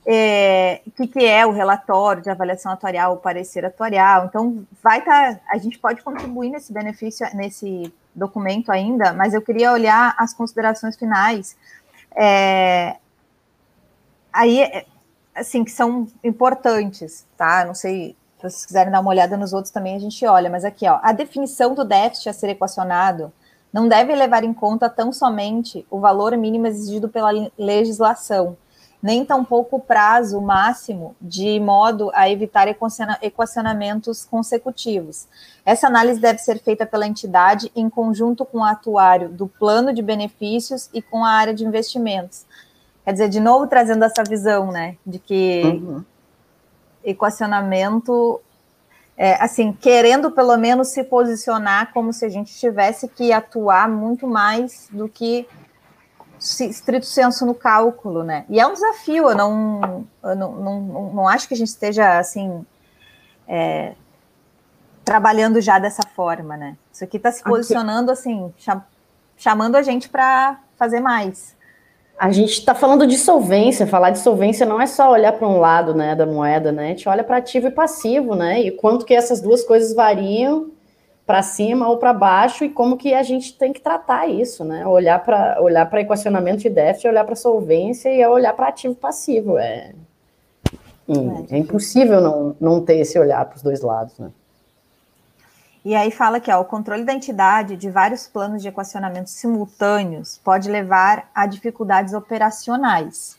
É, 0.03 0.81
o 0.88 0.89
que, 0.89 1.06
que, 1.06 1.23
é 1.23 1.45
o 1.45 1.51
relatório 1.51 2.23
de 2.23 2.30
avaliação 2.31 2.72
atuarial, 2.72 3.14
o 3.14 3.18
parecer 3.18 3.64
atuarial. 3.64 4.26
Então, 4.26 4.65
vai 4.81 4.97
estar, 4.97 5.35
tá, 5.35 5.41
a 5.51 5.60
gente 5.60 5.77
pode 5.77 6.01
contribuir 6.01 6.49
nesse 6.49 6.73
benefício, 6.73 7.27
nesse 7.35 7.93
documento 8.20 8.72
ainda, 8.72 9.14
mas 9.14 9.34
eu 9.34 9.41
queria 9.41 9.72
olhar 9.72 10.16
as 10.18 10.34
considerações 10.34 10.96
finais. 10.96 11.56
É, 12.16 12.98
aí, 14.32 14.62
é, 14.62 14.86
assim, 15.36 15.64
que 15.64 15.72
são 15.72 16.08
importantes, 16.24 17.26
tá? 17.38 17.66
Não 17.66 17.74
sei 17.74 18.16
se 18.38 18.41
vocês 18.41 18.66
quiserem 18.66 18.91
dar 18.91 19.02
uma 19.02 19.10
olhada 19.10 19.36
nos 19.36 19.54
outros 19.54 19.72
também, 19.72 19.96
a 19.96 20.00
gente 20.00 20.26
olha, 20.26 20.50
mas 20.50 20.64
aqui, 20.64 20.88
ó, 20.88 21.00
a 21.02 21.12
definição 21.12 21.74
do 21.74 21.84
déficit 21.84 22.30
a 22.30 22.34
ser 22.34 22.50
equacionado 22.50 23.32
não 23.72 23.88
deve 23.88 24.16
levar 24.16 24.44
em 24.44 24.54
conta 24.54 24.90
tão 24.90 25.12
somente 25.12 25.86
o 25.90 26.00
valor 26.00 26.36
mínimo 26.38 26.68
exigido 26.68 27.10
pela 27.10 27.32
legislação, 27.58 28.58
nem 29.01 29.23
tampouco 29.23 29.77
o 29.77 29.80
prazo 29.80 30.41
máximo, 30.41 31.15
de 31.21 31.59
modo 31.59 32.11
a 32.13 32.30
evitar 32.30 32.67
equacionamentos 33.21 34.26
consecutivos. 34.26 35.27
Essa 35.65 35.88
análise 35.88 36.19
deve 36.19 36.39
ser 36.39 36.59
feita 36.59 36.85
pela 36.85 37.07
entidade 37.07 37.71
em 37.76 37.89
conjunto 37.89 38.43
com 38.43 38.59
o 38.59 38.63
atuário 38.63 39.30
do 39.30 39.47
plano 39.47 39.93
de 39.93 40.01
benefícios 40.01 40.89
e 40.93 41.01
com 41.01 41.23
a 41.23 41.30
área 41.30 41.53
de 41.53 41.65
investimentos. 41.65 42.45
Quer 43.05 43.13
dizer, 43.13 43.30
de 43.30 43.39
novo 43.39 43.67
trazendo 43.67 44.03
essa 44.03 44.23
visão, 44.23 44.71
né, 44.71 44.97
de 45.05 45.17
que 45.17 45.63
uhum. 45.63 46.03
equacionamento, 47.03 48.41
é, 49.15 49.41
assim, 49.41 49.71
querendo 49.71 50.30
pelo 50.30 50.57
menos 50.57 50.89
se 50.89 51.05
posicionar 51.05 51.93
como 51.93 52.11
se 52.11 52.26
a 52.26 52.30
gente 52.30 52.53
tivesse 52.53 53.07
que 53.07 53.31
atuar 53.31 53.89
muito 53.89 54.27
mais 54.27 54.89
do 54.91 55.07
que 55.07 55.47
estrito 56.40 57.06
senso 57.06 57.45
no 57.45 57.53
cálculo, 57.53 58.24
né? 58.24 58.45
E 58.49 58.60
é 58.60 58.66
um 58.66 58.74
desafio, 58.74 59.30
eu 59.30 59.36
não, 59.36 60.07
eu 60.24 60.36
não, 60.36 60.52
não, 60.53 60.82
não 61.14 61.28
acho 61.28 61.48
que 61.48 61.53
a 61.53 61.57
gente 61.57 61.68
esteja 61.68 62.18
assim 62.18 62.66
é, 63.48 63.94
trabalhando 65.03 65.60
já 65.60 65.80
dessa 65.80 66.03
forma, 66.16 66.56
né? 66.56 66.78
Isso 66.91 67.03
aqui 67.03 67.18
está 67.18 67.32
se 67.32 67.44
posicionando 67.44 68.11
assim, 68.11 68.53
chamando 69.36 69.76
a 69.76 69.82
gente 69.82 70.07
para 70.07 70.60
fazer 70.78 70.99
mais. 70.99 71.57
A 72.18 72.32
gente 72.32 72.52
está 72.52 72.76
falando 72.76 73.07
de 73.07 73.18
solvência, 73.18 73.88
falar 73.88 74.10
de 74.10 74.20
solvência 74.20 74.66
não 74.66 74.82
é 74.82 74.86
só 74.86 75.10
olhar 75.11 75.32
para 75.34 75.48
um 75.48 75.57
lado 75.57 75.95
né, 75.95 76.14
da 76.16 76.26
moeda, 76.26 76.72
né? 76.72 76.86
A 76.86 76.88
gente 76.90 77.07
olha 77.07 77.24
para 77.24 77.38
ativo 77.38 77.68
e 77.68 77.72
passivo, 77.72 78.36
né? 78.36 78.61
E 78.61 78.72
quanto 78.72 79.06
que 79.06 79.14
essas 79.14 79.40
duas 79.40 79.64
coisas 79.64 79.95
variam 79.95 80.70
para 81.30 81.43
cima 81.43 81.88
ou 81.88 81.97
para 81.97 82.11
baixo 82.11 82.65
e 82.65 82.69
como 82.69 82.97
que 82.97 83.14
a 83.14 83.22
gente 83.22 83.56
tem 83.56 83.72
que 83.72 83.80
tratar 83.80 84.27
isso, 84.27 84.65
né? 84.65 84.88
Olhar 84.88 85.23
para 85.23 85.61
olhar 85.61 85.88
para 85.88 86.01
equacionamento 86.01 86.64
de 86.64 86.72
déficit, 86.72 87.07
olhar 87.07 87.23
para 87.23 87.35
solvência 87.35 88.10
e 88.10 88.26
olhar 88.26 88.51
para 88.56 88.69
ativo 88.69 88.95
passivo. 88.95 89.60
É, 89.60 89.91
hum, 91.07 91.45
é, 91.47 91.56
é 91.56 91.57
impossível 91.60 92.19
não, 92.19 92.56
não 92.60 92.84
ter 92.84 92.97
esse 92.97 93.19
olhar 93.19 93.45
para 93.45 93.57
os 93.57 93.61
dois 93.61 93.81
lados, 93.81 94.18
né? 94.18 94.31
E 95.85 95.93
aí 95.93 96.10
fala 96.10 96.39
que 96.39 96.51
ó, 96.51 96.61
o 96.61 96.65
controle 96.65 97.03
da 97.03 97.14
entidade 97.14 97.76
de 97.76 97.91
vários 97.91 98.26
planos 98.26 98.60
de 98.64 98.68
equacionamento 98.68 99.30
simultâneos 99.30 100.41
pode 100.43 100.68
levar 100.68 101.30
a 101.35 101.45
dificuldades 101.45 102.15
operacionais, 102.15 103.38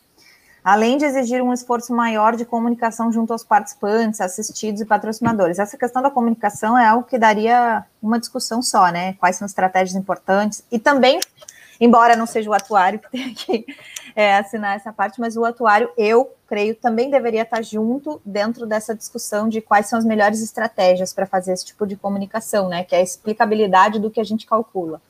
além 0.64 0.98
de 0.98 1.04
exigir 1.04 1.42
um 1.42 1.52
esforço 1.52 1.94
maior 1.94 2.36
de 2.36 2.44
comunicação 2.44 3.12
junto 3.12 3.32
aos 3.32 3.44
participantes, 3.44 4.20
assistidos 4.20 4.80
e 4.80 4.84
patrocinadores. 4.84 5.58
Essa 5.58 5.76
questão 5.76 6.02
da 6.02 6.10
comunicação 6.10 6.76
é 6.76 6.86
algo 6.86 7.06
que 7.06 7.18
daria 7.18 7.84
uma 8.02 8.18
discussão 8.18 8.62
só, 8.62 8.88
né? 8.88 9.14
Quais 9.14 9.36
são 9.36 9.46
as 9.46 9.52
estratégias 9.52 9.96
importantes 9.96 10.64
e 10.70 10.78
também 10.78 11.20
embora 11.80 12.14
não 12.14 12.26
seja 12.26 12.50
o 12.50 12.52
atuário 12.52 12.98
que 12.98 13.10
tenha 13.10 13.34
que 13.34 13.64
é, 14.14 14.36
assinar 14.36 14.76
essa 14.76 14.92
parte, 14.92 15.18
mas 15.18 15.36
o 15.36 15.44
atuário, 15.44 15.90
eu 15.96 16.30
creio, 16.46 16.74
também 16.74 17.10
deveria 17.10 17.42
estar 17.42 17.62
junto 17.62 18.20
dentro 18.24 18.66
dessa 18.66 18.94
discussão 18.94 19.48
de 19.48 19.60
quais 19.60 19.86
são 19.86 19.98
as 19.98 20.04
melhores 20.04 20.42
estratégias 20.42 21.14
para 21.14 21.24
fazer 21.24 21.52
esse 21.52 21.64
tipo 21.64 21.86
de 21.86 21.96
comunicação, 21.96 22.68
né? 22.68 22.84
Que 22.84 22.94
é 22.94 22.98
a 22.98 23.02
explicabilidade 23.02 23.98
do 23.98 24.10
que 24.10 24.20
a 24.20 24.24
gente 24.24 24.46
calcula. 24.46 25.00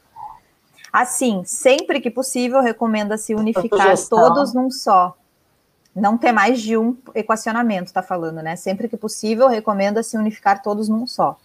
Assim, 0.93 1.43
sempre 1.44 2.01
que 2.01 2.10
possível, 2.10 2.60
recomenda-se 2.60 3.35
unificar 3.35 3.97
todos 4.09 4.55
num 4.55 4.70
só. 4.70 5.16
Não 6.01 6.16
ter 6.16 6.32
mais 6.32 6.60
de 6.60 6.77
um 6.77 6.97
equacionamento, 7.14 7.86
está 7.86 8.02
falando, 8.02 8.43
né? 8.43 8.56
Sempre 8.56 8.89
que 8.89 8.97
possível, 8.97 9.48
recomenda-se 9.48 10.16
unificar 10.16 10.62
todos 10.62 10.89
num 10.89 11.06
só 11.06 11.39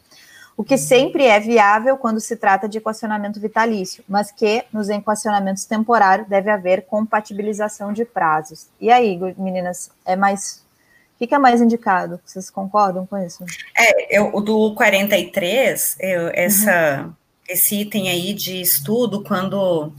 o 0.57 0.63
que 0.63 0.77
sempre 0.77 1.25
é 1.25 1.39
viável 1.39 1.97
quando 1.97 2.21
se 2.21 2.37
trata 2.37 2.67
de 2.67 2.77
equacionamento 2.77 3.39
vitalício, 3.39 4.03
mas 4.07 4.31
que 4.31 4.63
nos 4.71 4.87
equacionamentos 4.87 5.65
temporários 5.65 6.29
deve 6.29 6.49
haver 6.49 6.85
compatibilização 6.85 7.91
de 7.91 8.05
prazos. 8.05 8.67
E 8.79 8.89
aí, 8.89 9.19
meninas, 9.37 9.91
é 10.05 10.15
mais. 10.15 10.63
O 11.15 11.17
que, 11.17 11.27
que 11.27 11.35
é 11.35 11.39
mais 11.39 11.61
indicado? 11.61 12.19
Vocês 12.25 12.49
concordam 12.49 13.05
com 13.05 13.17
isso? 13.17 13.43
É, 13.77 14.17
eu, 14.17 14.33
o 14.33 14.41
do 14.41 14.73
43, 14.75 15.97
eu, 15.99 16.29
essa, 16.33 17.03
uhum. 17.03 17.13
esse 17.47 17.81
item 17.81 18.09
aí 18.09 18.33
de 18.33 18.59
estudo, 18.61 19.23
quando 19.23 19.91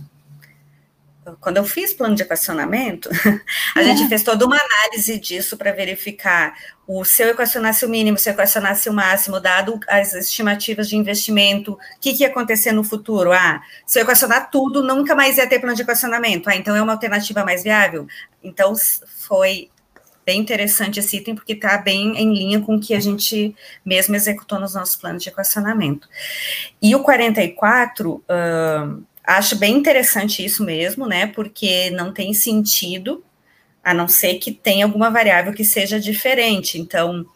quando 1.40 1.56
eu 1.56 1.64
fiz 1.64 1.92
plano 1.92 2.14
de 2.14 2.22
equacionamento, 2.22 3.08
a 3.74 3.80
é. 3.80 3.84
gente 3.84 4.08
fez 4.08 4.22
toda 4.22 4.46
uma 4.46 4.56
análise 4.56 5.18
disso 5.18 5.56
para 5.56 5.72
verificar 5.72 6.54
o 6.86 7.04
se 7.04 7.22
eu 7.22 7.28
equacionasse 7.28 7.84
o 7.84 7.88
mínimo, 7.88 8.16
se 8.16 8.28
eu 8.28 8.32
equacionasse 8.34 8.88
o 8.88 8.92
máximo, 8.92 9.40
dado 9.40 9.78
as 9.88 10.14
estimativas 10.14 10.88
de 10.88 10.96
investimento, 10.96 11.72
o 11.72 11.78
que, 12.00 12.14
que 12.14 12.22
ia 12.22 12.28
acontecer 12.28 12.72
no 12.72 12.84
futuro? 12.84 13.32
Ah, 13.32 13.60
se 13.84 13.98
eu 13.98 14.04
equacionar 14.04 14.50
tudo, 14.50 14.82
nunca 14.82 15.14
mais 15.14 15.36
ia 15.36 15.48
ter 15.48 15.58
plano 15.58 15.74
de 15.74 15.82
equacionamento. 15.82 16.48
Ah, 16.48 16.54
então 16.54 16.76
é 16.76 16.82
uma 16.82 16.92
alternativa 16.92 17.44
mais 17.44 17.64
viável? 17.64 18.06
Então 18.42 18.74
foi 19.06 19.68
bem 20.24 20.40
interessante 20.40 20.98
esse 20.98 21.18
item, 21.18 21.36
porque 21.36 21.52
está 21.52 21.78
bem 21.78 22.16
em 22.18 22.34
linha 22.34 22.60
com 22.60 22.74
o 22.74 22.80
que 22.80 22.94
a 22.94 23.00
gente 23.00 23.54
mesmo 23.84 24.16
executou 24.16 24.58
nos 24.58 24.74
nossos 24.74 24.96
planos 24.96 25.22
de 25.22 25.28
equacionamento. 25.28 26.08
E 26.82 26.96
o 26.96 27.02
44, 27.04 28.14
uh, 28.14 29.04
acho 29.26 29.56
bem 29.56 29.76
interessante 29.76 30.44
isso 30.44 30.64
mesmo, 30.64 31.06
né? 31.06 31.26
Porque 31.26 31.90
não 31.90 32.12
tem 32.12 32.32
sentido 32.32 33.24
a 33.82 33.92
não 33.92 34.08
ser 34.08 34.34
que 34.34 34.52
tenha 34.52 34.84
alguma 34.84 35.10
variável 35.10 35.52
que 35.52 35.64
seja 35.64 35.98
diferente. 36.00 36.80
Então, 36.80 37.26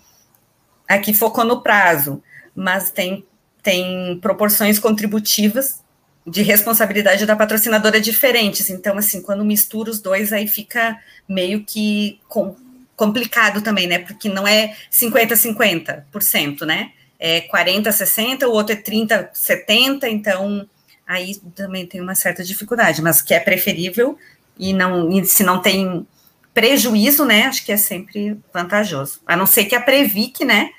aqui 0.88 1.12
focou 1.12 1.44
no 1.44 1.62
prazo, 1.62 2.22
mas 2.54 2.90
tem, 2.90 3.24
tem 3.62 4.18
proporções 4.20 4.78
contributivas 4.78 5.82
de 6.26 6.42
responsabilidade 6.42 7.26
da 7.26 7.36
patrocinadora 7.36 8.00
diferentes. 8.00 8.68
Então, 8.70 8.96
assim, 8.98 9.22
quando 9.22 9.44
mistura 9.44 9.90
os 9.90 10.00
dois, 10.00 10.32
aí 10.32 10.46
fica 10.46 10.98
meio 11.28 11.64
que 11.64 12.20
com, 12.28 12.54
complicado 12.94 13.62
também, 13.62 13.86
né? 13.86 13.98
Porque 13.98 14.28
não 14.28 14.46
é 14.46 14.76
50-50%, 14.92 16.62
né? 16.62 16.92
É 17.18 17.42
40-60, 17.42 18.44
o 18.44 18.52
outro 18.52 18.74
é 18.74 18.76
30-70, 18.76 20.04
então 20.04 20.68
aí 21.10 21.34
também 21.56 21.84
tem 21.84 22.00
uma 22.00 22.14
certa 22.14 22.44
dificuldade, 22.44 23.02
mas 23.02 23.20
que 23.20 23.34
é 23.34 23.40
preferível 23.40 24.16
e 24.56 24.72
não 24.72 25.10
e 25.10 25.26
se 25.26 25.42
não 25.42 25.60
tem 25.60 26.06
prejuízo, 26.54 27.24
né, 27.24 27.46
acho 27.46 27.64
que 27.64 27.72
é 27.72 27.76
sempre 27.76 28.40
vantajoso. 28.52 29.20
A 29.26 29.34
não 29.36 29.44
ser 29.44 29.64
que 29.64 29.74
a 29.74 29.80
Previc, 29.80 30.44
né, 30.44 30.70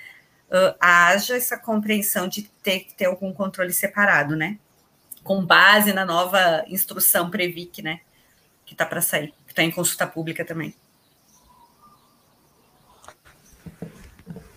uh, 0.47 0.75
haja 0.79 1.35
essa 1.35 1.57
compreensão 1.57 2.29
de 2.29 2.43
ter 2.63 2.81
que 2.81 2.93
ter 2.93 3.05
algum 3.05 3.33
controle 3.33 3.73
separado, 3.73 4.35
né, 4.35 4.57
com 5.21 5.45
base 5.45 5.91
na 5.91 6.05
nova 6.05 6.63
instrução 6.67 7.29
Previc, 7.29 7.81
né, 7.81 7.99
que 8.65 8.73
está 8.73 8.85
para 8.85 9.01
sair, 9.01 9.33
que 9.45 9.51
está 9.51 9.63
em 9.63 9.71
consulta 9.71 10.07
pública 10.07 10.45
também. 10.45 10.73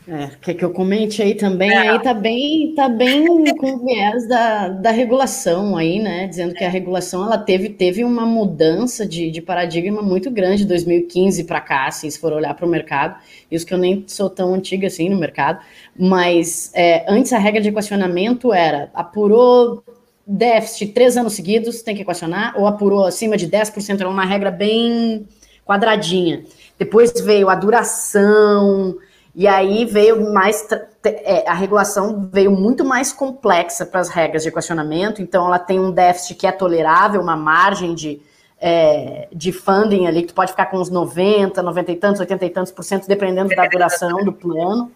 É, 0.07 0.29
quer 0.41 0.55
que 0.55 0.63
eu 0.63 0.71
comente 0.71 1.23
aí 1.23 1.35
também? 1.35 1.71
É. 1.71 1.89
Aí 1.89 1.99
tá 2.03 2.13
bem, 2.13 2.75
tá 2.75 2.91
bem 2.91 3.57
com 3.57 3.79
viés 3.79 4.29
da, 4.29 4.69
da 4.69 4.91
regulação 4.91 5.79
aí, 5.79 5.99
né? 5.99 6.27
Dizendo 6.27 6.55
que 6.55 6.63
a 6.63 6.69
regulação 6.69 7.25
ela 7.25 7.39
teve, 7.39 7.71
teve 7.71 8.05
uma 8.05 8.27
mudança 8.27 9.07
de, 9.07 9.31
de 9.31 9.41
paradigma 9.41 10.03
muito 10.03 10.31
grande 10.31 10.59
de 10.59 10.67
2015 10.67 11.45
para 11.45 11.59
cá, 11.59 11.87
assim, 11.87 12.11
se 12.11 12.19
for 12.19 12.35
olhar 12.35 12.53
para 12.53 12.67
o 12.67 12.69
mercado. 12.69 13.19
Isso 13.51 13.65
que 13.65 13.73
eu 13.73 13.79
nem 13.79 14.05
sou 14.07 14.29
tão 14.29 14.53
antiga 14.53 14.89
assim 14.89 15.09
no 15.09 15.19
mercado, 15.19 15.61
mas 15.99 16.71
é, 16.75 17.07
antes 17.09 17.33
a 17.33 17.39
regra 17.39 17.63
de 17.63 17.71
equacionamento 17.71 18.53
era 18.53 18.91
apurou 18.93 19.83
déficit 20.27 20.93
três 20.93 21.17
anos 21.17 21.33
seguidos, 21.33 21.81
tem 21.81 21.95
que 21.95 22.03
equacionar, 22.03 22.55
ou 22.59 22.67
apurou 22.67 23.07
acima 23.07 23.39
de 23.39 23.49
10%, 23.49 24.01
era 24.01 24.09
uma 24.09 24.25
regra 24.27 24.51
bem 24.51 25.27
quadradinha. 25.65 26.45
Depois 26.79 27.13
veio 27.23 27.49
a 27.49 27.55
duração 27.55 28.97
e 29.35 29.49
aí 29.49 29.85
veio 29.85 30.33
mais. 30.33 30.67
É, 31.03 31.49
a 31.49 31.55
regulação 31.55 32.29
veio 32.33 32.53
muito 32.53 32.85
mais 32.85 33.13
complexa 33.13 33.85
para 33.85 34.01
as 34.01 34.09
regras 34.09 34.43
de 34.43 34.49
equacionamento, 34.49 35.21
então 35.21 35.47
ela 35.47 35.59
tem 35.59 35.81
um 35.81 35.91
déficit 35.91 36.37
que 36.37 36.47
é 36.47 36.53
tolerável, 36.53 37.21
uma 37.21 37.37
margem 37.37 37.95
de, 37.95 38.23
é, 38.61 39.29
de 39.33 39.51
funding 39.51 40.07
ali, 40.07 40.23
que 40.23 40.29
tu 40.29 40.35
pode 40.35 40.53
ficar 40.53 40.67
com 40.67 40.79
uns 40.79 40.89
90, 40.89 41.61
90 41.63 41.93
e 41.93 41.97
tantos, 41.97 42.21
80 42.21 42.47
e 42.47 42.51
tantos 42.51 42.73
por 42.73 42.85
cento, 42.85 43.09
dependendo 43.09 43.55
da 43.55 43.67
duração 43.67 44.25
do 44.25 44.33
plano. 44.33 44.93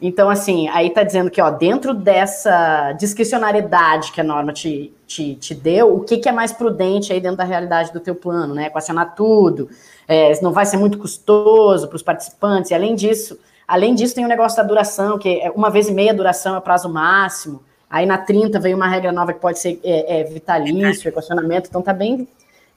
Então, 0.00 0.28
assim, 0.28 0.68
aí 0.68 0.88
está 0.88 1.02
dizendo 1.02 1.30
que, 1.30 1.40
ó, 1.40 1.50
dentro 1.50 1.94
dessa 1.94 2.92
discricionariedade 2.92 4.12
que 4.12 4.20
a 4.20 4.24
norma 4.24 4.52
te, 4.52 4.92
te, 5.06 5.34
te 5.36 5.54
deu, 5.54 5.96
o 5.96 6.00
que, 6.00 6.18
que 6.18 6.28
é 6.28 6.32
mais 6.32 6.52
prudente 6.52 7.12
aí 7.12 7.20
dentro 7.20 7.38
da 7.38 7.44
realidade 7.44 7.92
do 7.92 8.00
teu 8.00 8.14
plano, 8.14 8.54
né? 8.54 8.66
Equacionar 8.66 9.14
tudo, 9.14 9.68
é, 10.06 10.38
não 10.42 10.52
vai 10.52 10.66
ser 10.66 10.76
muito 10.76 10.98
custoso 10.98 11.88
para 11.88 11.96
os 11.96 12.02
participantes, 12.02 12.70
e 12.70 12.74
além 12.74 12.94
disso, 12.94 13.38
Além 13.66 13.94
disso, 13.94 14.14
tem 14.14 14.24
o 14.24 14.28
negócio 14.28 14.56
da 14.56 14.62
duração, 14.62 15.18
que 15.18 15.40
é 15.40 15.50
uma 15.50 15.70
vez 15.70 15.88
e 15.88 15.92
meia 15.92 16.12
duração 16.12 16.54
é 16.54 16.58
o 16.58 16.62
prazo 16.62 16.88
máximo. 16.88 17.62
Aí 17.88 18.06
na 18.06 18.18
30 18.18 18.58
veio 18.58 18.76
uma 18.76 18.88
regra 18.88 19.12
nova 19.12 19.32
que 19.32 19.40
pode 19.40 19.58
ser 19.58 19.80
é, 19.84 20.20
é, 20.20 20.24
vitalício, 20.24 21.08
equacionamento, 21.08 21.68
então 21.68 21.80
tá 21.80 21.92
bem, 21.92 22.26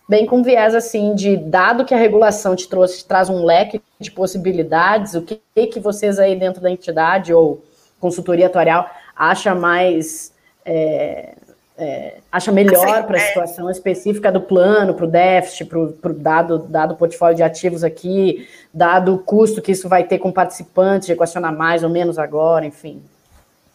bem 0.07 0.25
com 0.25 0.43
viés 0.43 0.75
assim 0.75 1.15
de 1.15 1.35
dado 1.35 1.85
que 1.85 1.93
a 1.93 1.97
regulação 1.97 2.55
te 2.55 2.69
trouxe, 2.69 2.99
te 2.99 3.05
traz 3.05 3.29
um 3.29 3.43
leque 3.43 3.81
de 3.99 4.11
possibilidades, 4.11 5.15
o 5.15 5.21
que, 5.23 5.39
que 5.55 5.79
vocês 5.79 6.19
aí 6.19 6.35
dentro 6.35 6.61
da 6.61 6.69
entidade 6.69 7.33
ou 7.33 7.63
consultoria 7.99 8.45
atuarial 8.45 8.87
acha 9.15 9.55
mais 9.55 10.31
é, 10.63 11.35
é, 11.77 12.17
acha 12.31 12.51
melhor 12.51 13.05
para 13.05 13.17
a 13.17 13.21
é. 13.21 13.27
situação 13.27 13.69
específica 13.69 14.31
do 14.31 14.41
plano, 14.41 14.93
para 14.95 15.05
o 15.05 15.07
déficit, 15.07 15.65
para 15.65 15.79
o 15.79 16.13
dado, 16.13 16.59
dado 16.59 16.95
portfólio 16.95 17.37
de 17.37 17.43
ativos 17.43 17.83
aqui, 17.83 18.47
dado 18.73 19.13
o 19.13 19.19
custo 19.19 19.61
que 19.61 19.71
isso 19.71 19.87
vai 19.87 20.03
ter 20.03 20.17
com 20.17 20.31
participantes, 20.31 21.05
de 21.05 21.13
equacionar 21.13 21.55
mais 21.55 21.83
ou 21.83 21.89
menos 21.89 22.17
agora, 22.17 22.65
enfim. 22.65 23.01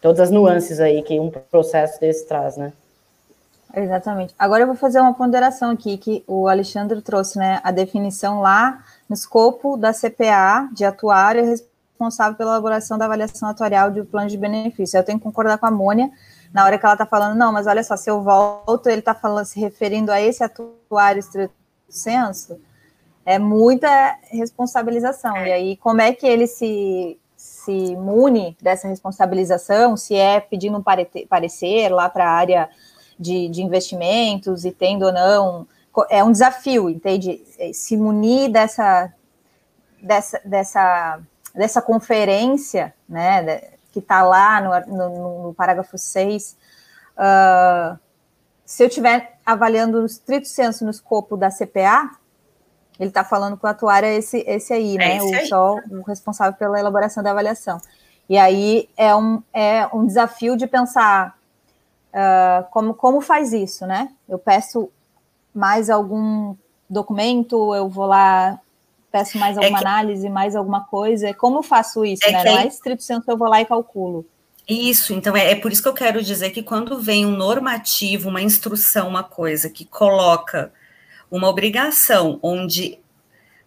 Todas 0.00 0.18
as 0.18 0.30
nuances 0.30 0.80
aí 0.80 1.00
que 1.02 1.18
um 1.20 1.30
processo 1.30 2.00
desse 2.00 2.26
traz, 2.26 2.56
né? 2.56 2.72
Exatamente. 3.74 4.34
Agora 4.38 4.64
eu 4.64 4.66
vou 4.66 4.76
fazer 4.76 5.00
uma 5.00 5.14
ponderação 5.14 5.70
aqui, 5.70 5.96
que 5.96 6.22
o 6.26 6.48
Alexandre 6.48 7.00
trouxe, 7.00 7.38
né, 7.38 7.60
a 7.62 7.70
definição 7.70 8.40
lá 8.40 8.84
no 9.08 9.14
escopo 9.14 9.76
da 9.76 9.92
CPA 9.92 10.68
de 10.72 10.84
atuário 10.84 11.44
responsável 11.44 12.36
pela 12.36 12.50
elaboração 12.50 12.98
da 12.98 13.06
avaliação 13.06 13.48
atuarial 13.48 13.90
de 13.90 14.02
plano 14.02 14.28
de 14.28 14.36
benefício. 14.36 14.98
Eu 14.98 15.04
tenho 15.04 15.18
que 15.18 15.24
concordar 15.24 15.56
com 15.56 15.66
a 15.66 15.70
Mônia, 15.70 16.10
na 16.52 16.64
hora 16.64 16.78
que 16.78 16.84
ela 16.84 16.94
está 16.94 17.06
falando, 17.06 17.36
não, 17.36 17.52
mas 17.52 17.66
olha 17.66 17.82
só, 17.82 17.96
se 17.96 18.10
eu 18.10 18.22
volto, 18.22 18.88
ele 18.88 18.98
está 18.98 19.14
falando, 19.14 19.46
se 19.46 19.58
referindo 19.58 20.12
a 20.12 20.20
esse 20.20 20.44
atuário 20.44 21.20
estrito 21.20 21.54
senso, 21.88 22.60
é 23.24 23.38
muita 23.38 24.18
responsabilização. 24.30 25.36
E 25.46 25.52
aí, 25.52 25.76
como 25.76 26.00
é 26.00 26.12
que 26.12 26.26
ele 26.26 26.46
se, 26.46 27.18
se 27.36 27.96
mune 27.96 28.56
dessa 28.60 28.88
responsabilização, 28.88 29.96
se 29.96 30.14
é 30.14 30.40
pedindo 30.40 30.78
um 30.78 30.82
parecer 31.28 31.88
lá 31.88 32.08
para 32.08 32.24
a 32.24 32.32
área 32.32 32.68
de, 33.18 33.48
de 33.48 33.62
investimentos 33.62 34.64
e 34.64 34.72
tendo 34.72 35.06
ou 35.06 35.12
não. 35.12 35.66
É 36.10 36.24
um 36.24 36.32
desafio, 36.32 36.90
entende? 36.90 37.42
Se 37.72 37.96
munir 37.96 38.50
dessa, 38.50 39.12
dessa, 40.02 40.40
dessa, 40.44 41.20
dessa 41.54 41.82
conferência, 41.82 42.94
né? 43.08 43.71
Que 43.93 43.98
está 43.98 44.23
lá 44.23 44.60
no, 44.60 44.97
no, 44.97 45.47
no, 45.48 45.55
parágrafo 45.55 45.97
6, 45.98 46.52
uh, 46.52 46.56
ah, 47.19 47.98
se 48.64 48.82
eu 48.82 48.89
estiver 48.89 49.39
avaliando 49.44 49.98
o 49.98 50.06
estrito 50.06 50.48
senso 50.48 50.85
no 50.85 50.90
escopo 50.90 51.36
da 51.36 51.51
CPA, 51.51 52.10
ele 52.98 53.10
está 53.10 53.23
falando 53.23 53.56
que 53.56 53.64
o 53.64 53.69
atuário 53.69 54.06
é 54.06 54.16
esse, 54.16 54.39
esse 54.47 54.73
aí, 54.73 54.94
é 54.94 54.98
né? 54.98 55.16
Esse 55.19 55.27
o, 55.27 55.39
aí. 55.39 55.47
Só 55.47 55.74
o 55.90 56.02
responsável 56.02 56.55
pela 56.59 56.78
elaboração 56.78 57.23
da 57.23 57.31
avaliação. 57.31 57.81
E 58.28 58.39
aí 58.39 58.89
é 58.97 59.14
um, 59.14 59.43
é 59.52 59.86
um 59.93 60.06
desafio 60.06 60.56
de 60.56 60.66
pensar 60.66 61.36
uh, 62.12 62.64
como, 62.70 62.94
como 62.94 63.20
faz 63.20 63.52
isso, 63.52 63.86
né? 63.86 64.10
Eu 64.28 64.39
peço 64.39 64.90
mais 65.55 65.90
algum 65.90 66.55
documento, 66.89 67.74
eu 67.74 67.89
vou 67.89 68.06
lá, 68.06 68.59
peço 69.12 69.39
mais 69.39 69.56
é 69.56 69.60
alguma 69.60 69.78
é 69.78 69.82
que... 69.82 69.86
análise, 69.86 70.28
mais 70.30 70.56
alguma 70.56 70.84
coisa. 70.86 71.32
Como 71.34 71.59
eu 71.59 71.62
faço 71.62 72.05
isso, 72.05 72.24
é 72.26 72.32
né? 72.32 72.44
Não 72.44 72.59
é 72.59 72.66
estrito 72.66 73.02
senso, 73.02 73.30
eu 73.30 73.36
vou 73.36 73.48
lá 73.48 73.60
e 73.60 73.66
calculo. 73.66 74.26
Isso, 74.68 75.12
então 75.12 75.36
é, 75.36 75.52
é, 75.52 75.55
por 75.55 75.70
isso 75.70 75.82
que 75.82 75.89
eu 75.89 75.94
quero 75.94 76.22
dizer 76.22 76.51
que 76.51 76.62
quando 76.62 77.01
vem 77.01 77.26
um 77.26 77.36
normativo, 77.36 78.28
uma 78.28 78.40
instrução, 78.40 79.09
uma 79.09 79.22
coisa 79.22 79.68
que 79.68 79.84
coloca 79.84 80.72
uma 81.30 81.48
obrigação 81.48 82.39
onde 82.43 82.98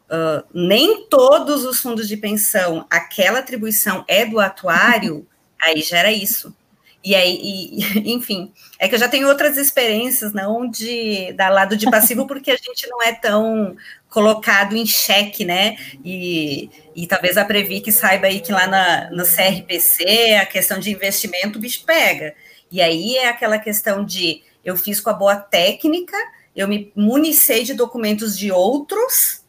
uh, 0.10 0.44
nem 0.54 1.08
todos 1.08 1.66
os 1.66 1.80
fundos 1.80 2.08
de 2.08 2.18
pensão, 2.18 2.86
aquela 2.90 3.40
atribuição 3.40 4.06
é 4.08 4.26
do 4.26 4.40
atuário, 4.40 5.28
aí 5.62 5.82
gera 5.82 6.12
isso. 6.12 6.56
E 7.04 7.14
aí, 7.14 7.40
e, 7.40 8.00
enfim, 8.14 8.52
é 8.80 8.88
que 8.88 8.96
eu 8.96 9.00
já 9.00 9.08
tenho 9.08 9.28
outras 9.28 9.58
experiências, 9.58 10.34
não 10.34 10.68
de 10.68 11.34
dar 11.34 11.50
lado 11.50 11.78
de 11.78 11.90
passivo, 11.90 12.26
porque 12.26 12.50
a 12.50 12.58
gente 12.58 12.88
não 12.90 13.02
é 13.04 13.14
tão 13.14 13.76
colocado 14.16 14.78
em 14.78 14.86
xeque, 14.86 15.44
né? 15.44 15.76
E, 16.02 16.70
e 16.96 17.06
talvez 17.06 17.36
a 17.36 17.44
Previ 17.44 17.82
que 17.82 17.92
saiba 17.92 18.28
aí 18.28 18.40
que 18.40 18.50
lá 18.50 18.66
na, 18.66 19.10
no 19.12 19.26
CRPC 19.26 20.36
a 20.42 20.46
questão 20.46 20.80
de 20.80 20.90
investimento 20.90 21.60
o 21.60 21.62
bicho 21.62 21.84
pega. 21.84 22.34
E 22.72 22.82
aí 22.82 23.18
é 23.18 23.28
aquela 23.28 23.60
questão 23.60 24.06
de 24.06 24.42
eu 24.64 24.78
fiz 24.78 25.02
com 25.02 25.10
a 25.10 25.14
boa 25.14 25.36
técnica, 25.36 26.16
eu 26.56 26.66
me 26.66 26.94
municei 26.96 27.66
de 27.66 27.74
documentos 27.74 28.38
de 28.38 28.54
outros, 28.54 29.44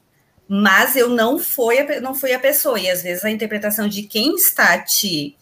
mas 0.49 0.97
eu 0.97 1.11
não 1.11 1.39
fui 1.39 1.79
a, 1.79 2.01
não 2.01 2.13
fui 2.13 2.35
a 2.35 2.39
pessoa. 2.41 2.81
E 2.81 2.91
às 2.91 3.03
vezes 3.03 3.25
a 3.25 3.31
interpretação 3.31 3.87
de 3.87 4.03
quem 4.03 4.35
está 4.35 4.81
te 4.81 5.37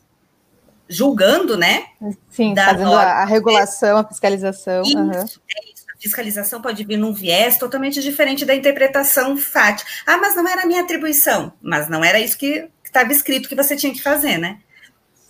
julgando, 0.87 1.57
né? 1.57 1.87
Sim, 2.29 2.55
fazendo 2.55 2.93
a, 2.93 3.23
a, 3.23 3.25
regulação, 3.25 3.97
a 3.97 4.05
fiscalização. 4.05 4.83
Isso, 4.83 4.99
uhum. 4.99 5.13
é 5.13 5.74
fiscalização 6.05 6.61
pode 6.61 6.85
vir 6.85 6.99
num 6.99 7.15
viés 7.15 7.57
totalmente 7.57 8.03
diferente 8.03 8.45
da 8.45 8.55
interpretação 8.55 9.39
FAT. 9.39 9.83
Ah, 10.07 10.19
mas 10.19 10.37
não 10.37 10.47
era 10.47 10.67
minha 10.67 10.83
atribuição. 10.83 11.51
Mas 11.63 11.89
não 11.89 12.05
era 12.05 12.21
isso 12.21 12.37
que 12.37 12.69
estava 12.85 13.11
escrito 13.11 13.49
que 13.49 13.55
você 13.55 13.75
tinha 13.75 13.93
que 13.93 14.03
fazer, 14.03 14.37
né? 14.37 14.59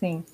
Sim. 0.00 0.24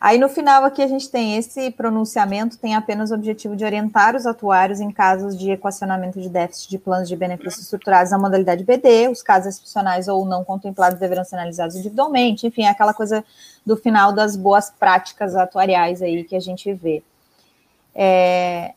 Aí 0.00 0.18
no 0.18 0.28
final 0.28 0.64
aqui 0.64 0.82
a 0.82 0.88
gente 0.88 1.08
tem 1.08 1.36
esse 1.36 1.70
pronunciamento 1.70 2.58
tem 2.58 2.74
apenas 2.74 3.12
o 3.12 3.14
objetivo 3.14 3.54
de 3.54 3.64
orientar 3.64 4.16
os 4.16 4.26
atuários 4.26 4.80
em 4.80 4.90
casos 4.90 5.38
de 5.38 5.52
equacionamento 5.52 6.20
de 6.20 6.28
déficit 6.28 6.70
de 6.70 6.78
planos 6.78 7.08
de 7.08 7.14
benefícios 7.14 7.62
estruturados 7.62 8.10
na 8.10 8.18
modalidade 8.18 8.64
BD, 8.64 9.08
os 9.08 9.22
casos 9.22 9.54
excepcionais 9.54 10.08
ou 10.08 10.24
não 10.24 10.42
contemplados 10.42 10.98
deverão 10.98 11.22
ser 11.22 11.36
analisados 11.36 11.76
individualmente, 11.76 12.48
enfim, 12.48 12.62
é 12.62 12.70
aquela 12.70 12.92
coisa 12.92 13.24
do 13.64 13.76
final 13.76 14.12
das 14.12 14.34
boas 14.34 14.70
práticas 14.70 15.36
atuariais 15.36 16.02
aí 16.02 16.24
que 16.24 16.34
a 16.34 16.40
gente 16.40 16.72
vê. 16.72 17.00
É, 17.94 18.74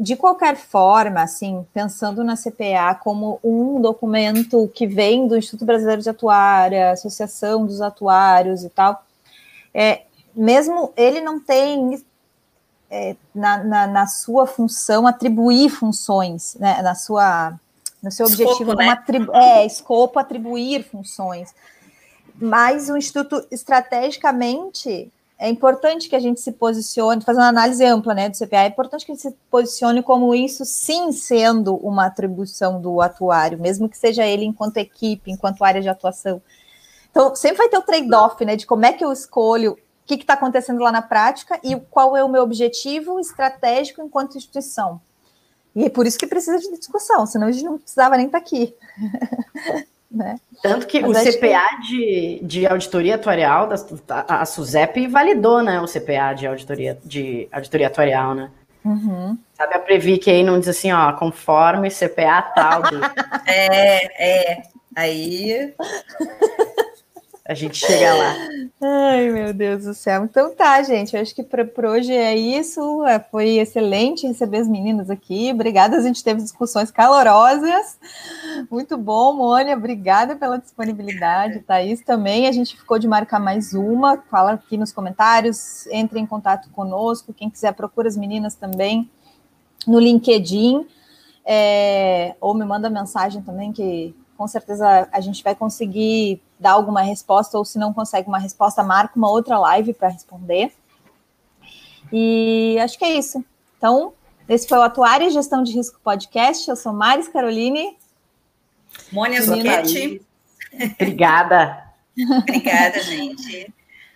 de 0.00 0.16
qualquer 0.16 0.56
forma, 0.56 1.20
assim, 1.20 1.66
pensando 1.74 2.24
na 2.24 2.34
CPA 2.34 2.94
como 2.94 3.38
um 3.44 3.78
documento 3.82 4.66
que 4.74 4.86
vem 4.86 5.28
do 5.28 5.36
Instituto 5.36 5.66
Brasileiro 5.66 6.00
de 6.00 6.08
Atuária, 6.08 6.92
Associação 6.92 7.66
dos 7.66 7.82
Atuários 7.82 8.64
e 8.64 8.70
tal, 8.70 9.04
é, 9.74 10.04
mesmo 10.34 10.90
ele 10.96 11.20
não 11.20 11.38
tem 11.38 12.02
é, 12.90 13.14
na, 13.34 13.62
na, 13.62 13.86
na, 13.86 14.06
sua 14.06 14.46
função 14.46 15.06
atribuir 15.06 15.68
funções, 15.68 16.54
né, 16.54 16.80
na 16.80 16.94
sua, 16.94 17.60
no 18.02 18.10
seu 18.10 18.24
escopo, 18.24 18.52
objetivo 18.52 18.74
né? 18.74 18.88
atribu 18.88 19.36
é, 19.36 19.66
escopo 19.66 20.18
atribuir 20.18 20.82
funções. 20.82 21.54
Mas 22.40 22.88
o 22.88 22.96
Instituto, 22.96 23.46
estrategicamente, 23.50 25.12
é 25.40 25.48
importante 25.48 26.06
que 26.06 26.14
a 26.14 26.20
gente 26.20 26.38
se 26.38 26.52
posicione, 26.52 27.24
fazendo 27.24 27.42
uma 27.42 27.48
análise 27.48 27.82
ampla 27.82 28.12
né, 28.12 28.28
do 28.28 28.36
CPA, 28.36 28.64
é 28.64 28.66
importante 28.66 29.06
que 29.06 29.12
a 29.12 29.14
gente 29.14 29.22
se 29.22 29.34
posicione 29.50 30.02
como 30.02 30.34
isso 30.34 30.66
sim 30.66 31.12
sendo 31.12 31.76
uma 31.76 32.06
atribuição 32.06 32.78
do 32.78 33.00
atuário, 33.00 33.58
mesmo 33.58 33.88
que 33.88 33.96
seja 33.96 34.26
ele 34.26 34.44
enquanto 34.44 34.76
equipe, 34.76 35.30
enquanto 35.30 35.64
área 35.64 35.80
de 35.80 35.88
atuação. 35.88 36.42
Então, 37.10 37.34
sempre 37.34 37.56
vai 37.56 37.70
ter 37.70 37.78
o 37.78 37.82
trade-off, 37.82 38.44
né, 38.44 38.54
de 38.54 38.66
como 38.66 38.84
é 38.84 38.92
que 38.92 39.02
eu 39.02 39.10
escolho 39.10 39.78
que 40.04 40.14
está 40.14 40.34
acontecendo 40.34 40.82
lá 40.82 40.92
na 40.92 41.00
prática 41.00 41.58
e 41.64 41.74
qual 41.90 42.14
é 42.14 42.22
o 42.22 42.28
meu 42.28 42.42
objetivo 42.42 43.18
estratégico 43.18 44.02
enquanto 44.02 44.36
instituição. 44.36 45.00
E 45.74 45.86
é 45.86 45.88
por 45.88 46.06
isso 46.06 46.18
que 46.18 46.26
precisa 46.26 46.58
de 46.58 46.70
discussão, 46.76 47.24
senão 47.24 47.46
a 47.46 47.52
gente 47.52 47.64
não 47.64 47.78
precisava 47.78 48.16
nem 48.18 48.26
estar 48.26 48.40
tá 48.40 48.44
aqui. 48.44 48.74
né? 50.10 50.36
Tanto 50.62 50.86
que 50.86 51.00
Mas 51.00 51.26
o 51.26 51.38
CPA 51.38 51.76
que... 51.76 51.82
de, 51.88 52.40
de 52.42 52.66
auditoria 52.66 53.14
atuarial, 53.14 53.68
da, 53.68 53.76
a, 54.08 54.42
a 54.42 54.46
SUSEP 54.46 55.06
validou 55.06 55.62
né, 55.62 55.80
o 55.80 55.86
CPA 55.86 56.34
de 56.34 56.46
auditoria, 56.46 56.98
de 57.04 57.48
auditoria 57.52 57.86
atuarial, 57.86 58.34
né? 58.34 58.50
Uhum. 58.84 59.38
Sabe, 59.54 59.74
a 59.74 59.78
Previ 59.78 60.18
que 60.18 60.30
aí 60.30 60.42
não 60.42 60.58
diz 60.58 60.68
assim, 60.68 60.90
ó, 60.90 61.12
conforme 61.12 61.90
CPA 61.90 62.42
tal. 62.54 62.82
Do... 62.82 63.00
é, 63.46 64.52
é. 64.52 64.62
Aí. 64.96 65.72
A 67.50 67.54
gente 67.54 67.78
chega 67.78 68.14
lá. 68.14 68.36
Ai, 68.80 69.28
meu 69.28 69.52
Deus 69.52 69.82
do 69.82 69.92
céu. 69.92 70.22
Então 70.24 70.54
tá, 70.54 70.80
gente. 70.84 71.16
Eu 71.16 71.20
acho 71.20 71.34
que 71.34 71.42
por 71.42 71.84
hoje 71.84 72.12
é 72.12 72.36
isso. 72.36 73.04
É, 73.04 73.18
foi 73.18 73.58
excelente 73.58 74.24
receber 74.24 74.58
as 74.58 74.68
meninas 74.68 75.10
aqui. 75.10 75.50
Obrigada. 75.52 75.96
A 75.96 76.00
gente 76.00 76.22
teve 76.22 76.40
discussões 76.40 76.92
calorosas. 76.92 77.98
Muito 78.70 78.96
bom, 78.96 79.32
Mônia. 79.32 79.76
Obrigada 79.76 80.36
pela 80.36 80.58
disponibilidade. 80.58 81.58
Thaís 81.66 82.00
também. 82.02 82.46
A 82.46 82.52
gente 82.52 82.76
ficou 82.76 83.00
de 83.00 83.08
marcar 83.08 83.40
mais 83.40 83.74
uma. 83.74 84.18
Fala 84.30 84.52
aqui 84.52 84.76
nos 84.76 84.92
comentários. 84.92 85.88
Entre 85.88 86.20
em 86.20 86.26
contato 86.26 86.70
conosco. 86.70 87.34
Quem 87.34 87.50
quiser, 87.50 87.72
procura 87.72 88.06
as 88.06 88.16
meninas 88.16 88.54
também 88.54 89.10
no 89.88 89.98
LinkedIn. 89.98 90.86
É, 91.44 92.36
ou 92.40 92.54
me 92.54 92.64
manda 92.64 92.88
mensagem 92.88 93.42
também 93.42 93.72
que 93.72 94.14
com 94.36 94.46
certeza 94.46 95.08
a 95.10 95.20
gente 95.20 95.42
vai 95.42 95.56
conseguir 95.56 96.40
dar 96.60 96.72
alguma 96.72 97.00
resposta, 97.00 97.56
ou 97.56 97.64
se 97.64 97.78
não 97.78 97.92
consegue 97.92 98.28
uma 98.28 98.38
resposta, 98.38 98.82
marca 98.82 99.16
uma 99.16 99.30
outra 99.30 99.58
live 99.58 99.94
para 99.94 100.08
responder. 100.08 100.72
E 102.12 102.76
acho 102.80 102.98
que 102.98 103.04
é 103.04 103.16
isso. 103.16 103.42
Então, 103.78 104.12
esse 104.48 104.68
foi 104.68 104.78
o 104.78 104.82
Atuário 104.82 105.26
e 105.26 105.30
Gestão 105.30 105.62
de 105.62 105.72
Risco 105.72 105.98
Podcast. 106.04 106.68
Eu 106.68 106.76
sou 106.76 106.92
Maris 106.92 107.28
Caroline. 107.28 107.96
Mônia 109.10 109.40
Zucchetti. 109.42 110.20
Obrigada. 111.00 111.84
Obrigada, 112.38 113.02
gente. 113.02 113.72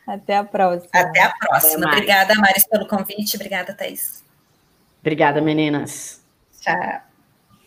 Até 0.06 0.36
a 0.36 0.44
próxima. 0.44 0.90
Até 0.92 1.22
a 1.22 1.30
próxima. 1.30 1.86
Até 1.86 1.96
Obrigada, 1.96 2.34
Maris, 2.34 2.66
pelo 2.66 2.86
convite. 2.86 3.36
Obrigada, 3.36 3.72
Thaís. 3.72 4.22
Obrigada, 5.00 5.40
meninas. 5.40 6.22
Tchau. 6.60 7.00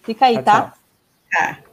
Fica 0.04 0.28
aí, 0.28 0.36
tchau, 0.36 0.44
tá? 0.44 0.62
Tchau. 0.62 1.56
Tá. 1.56 1.67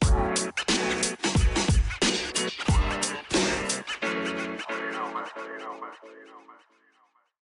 Bye. 0.00 0.29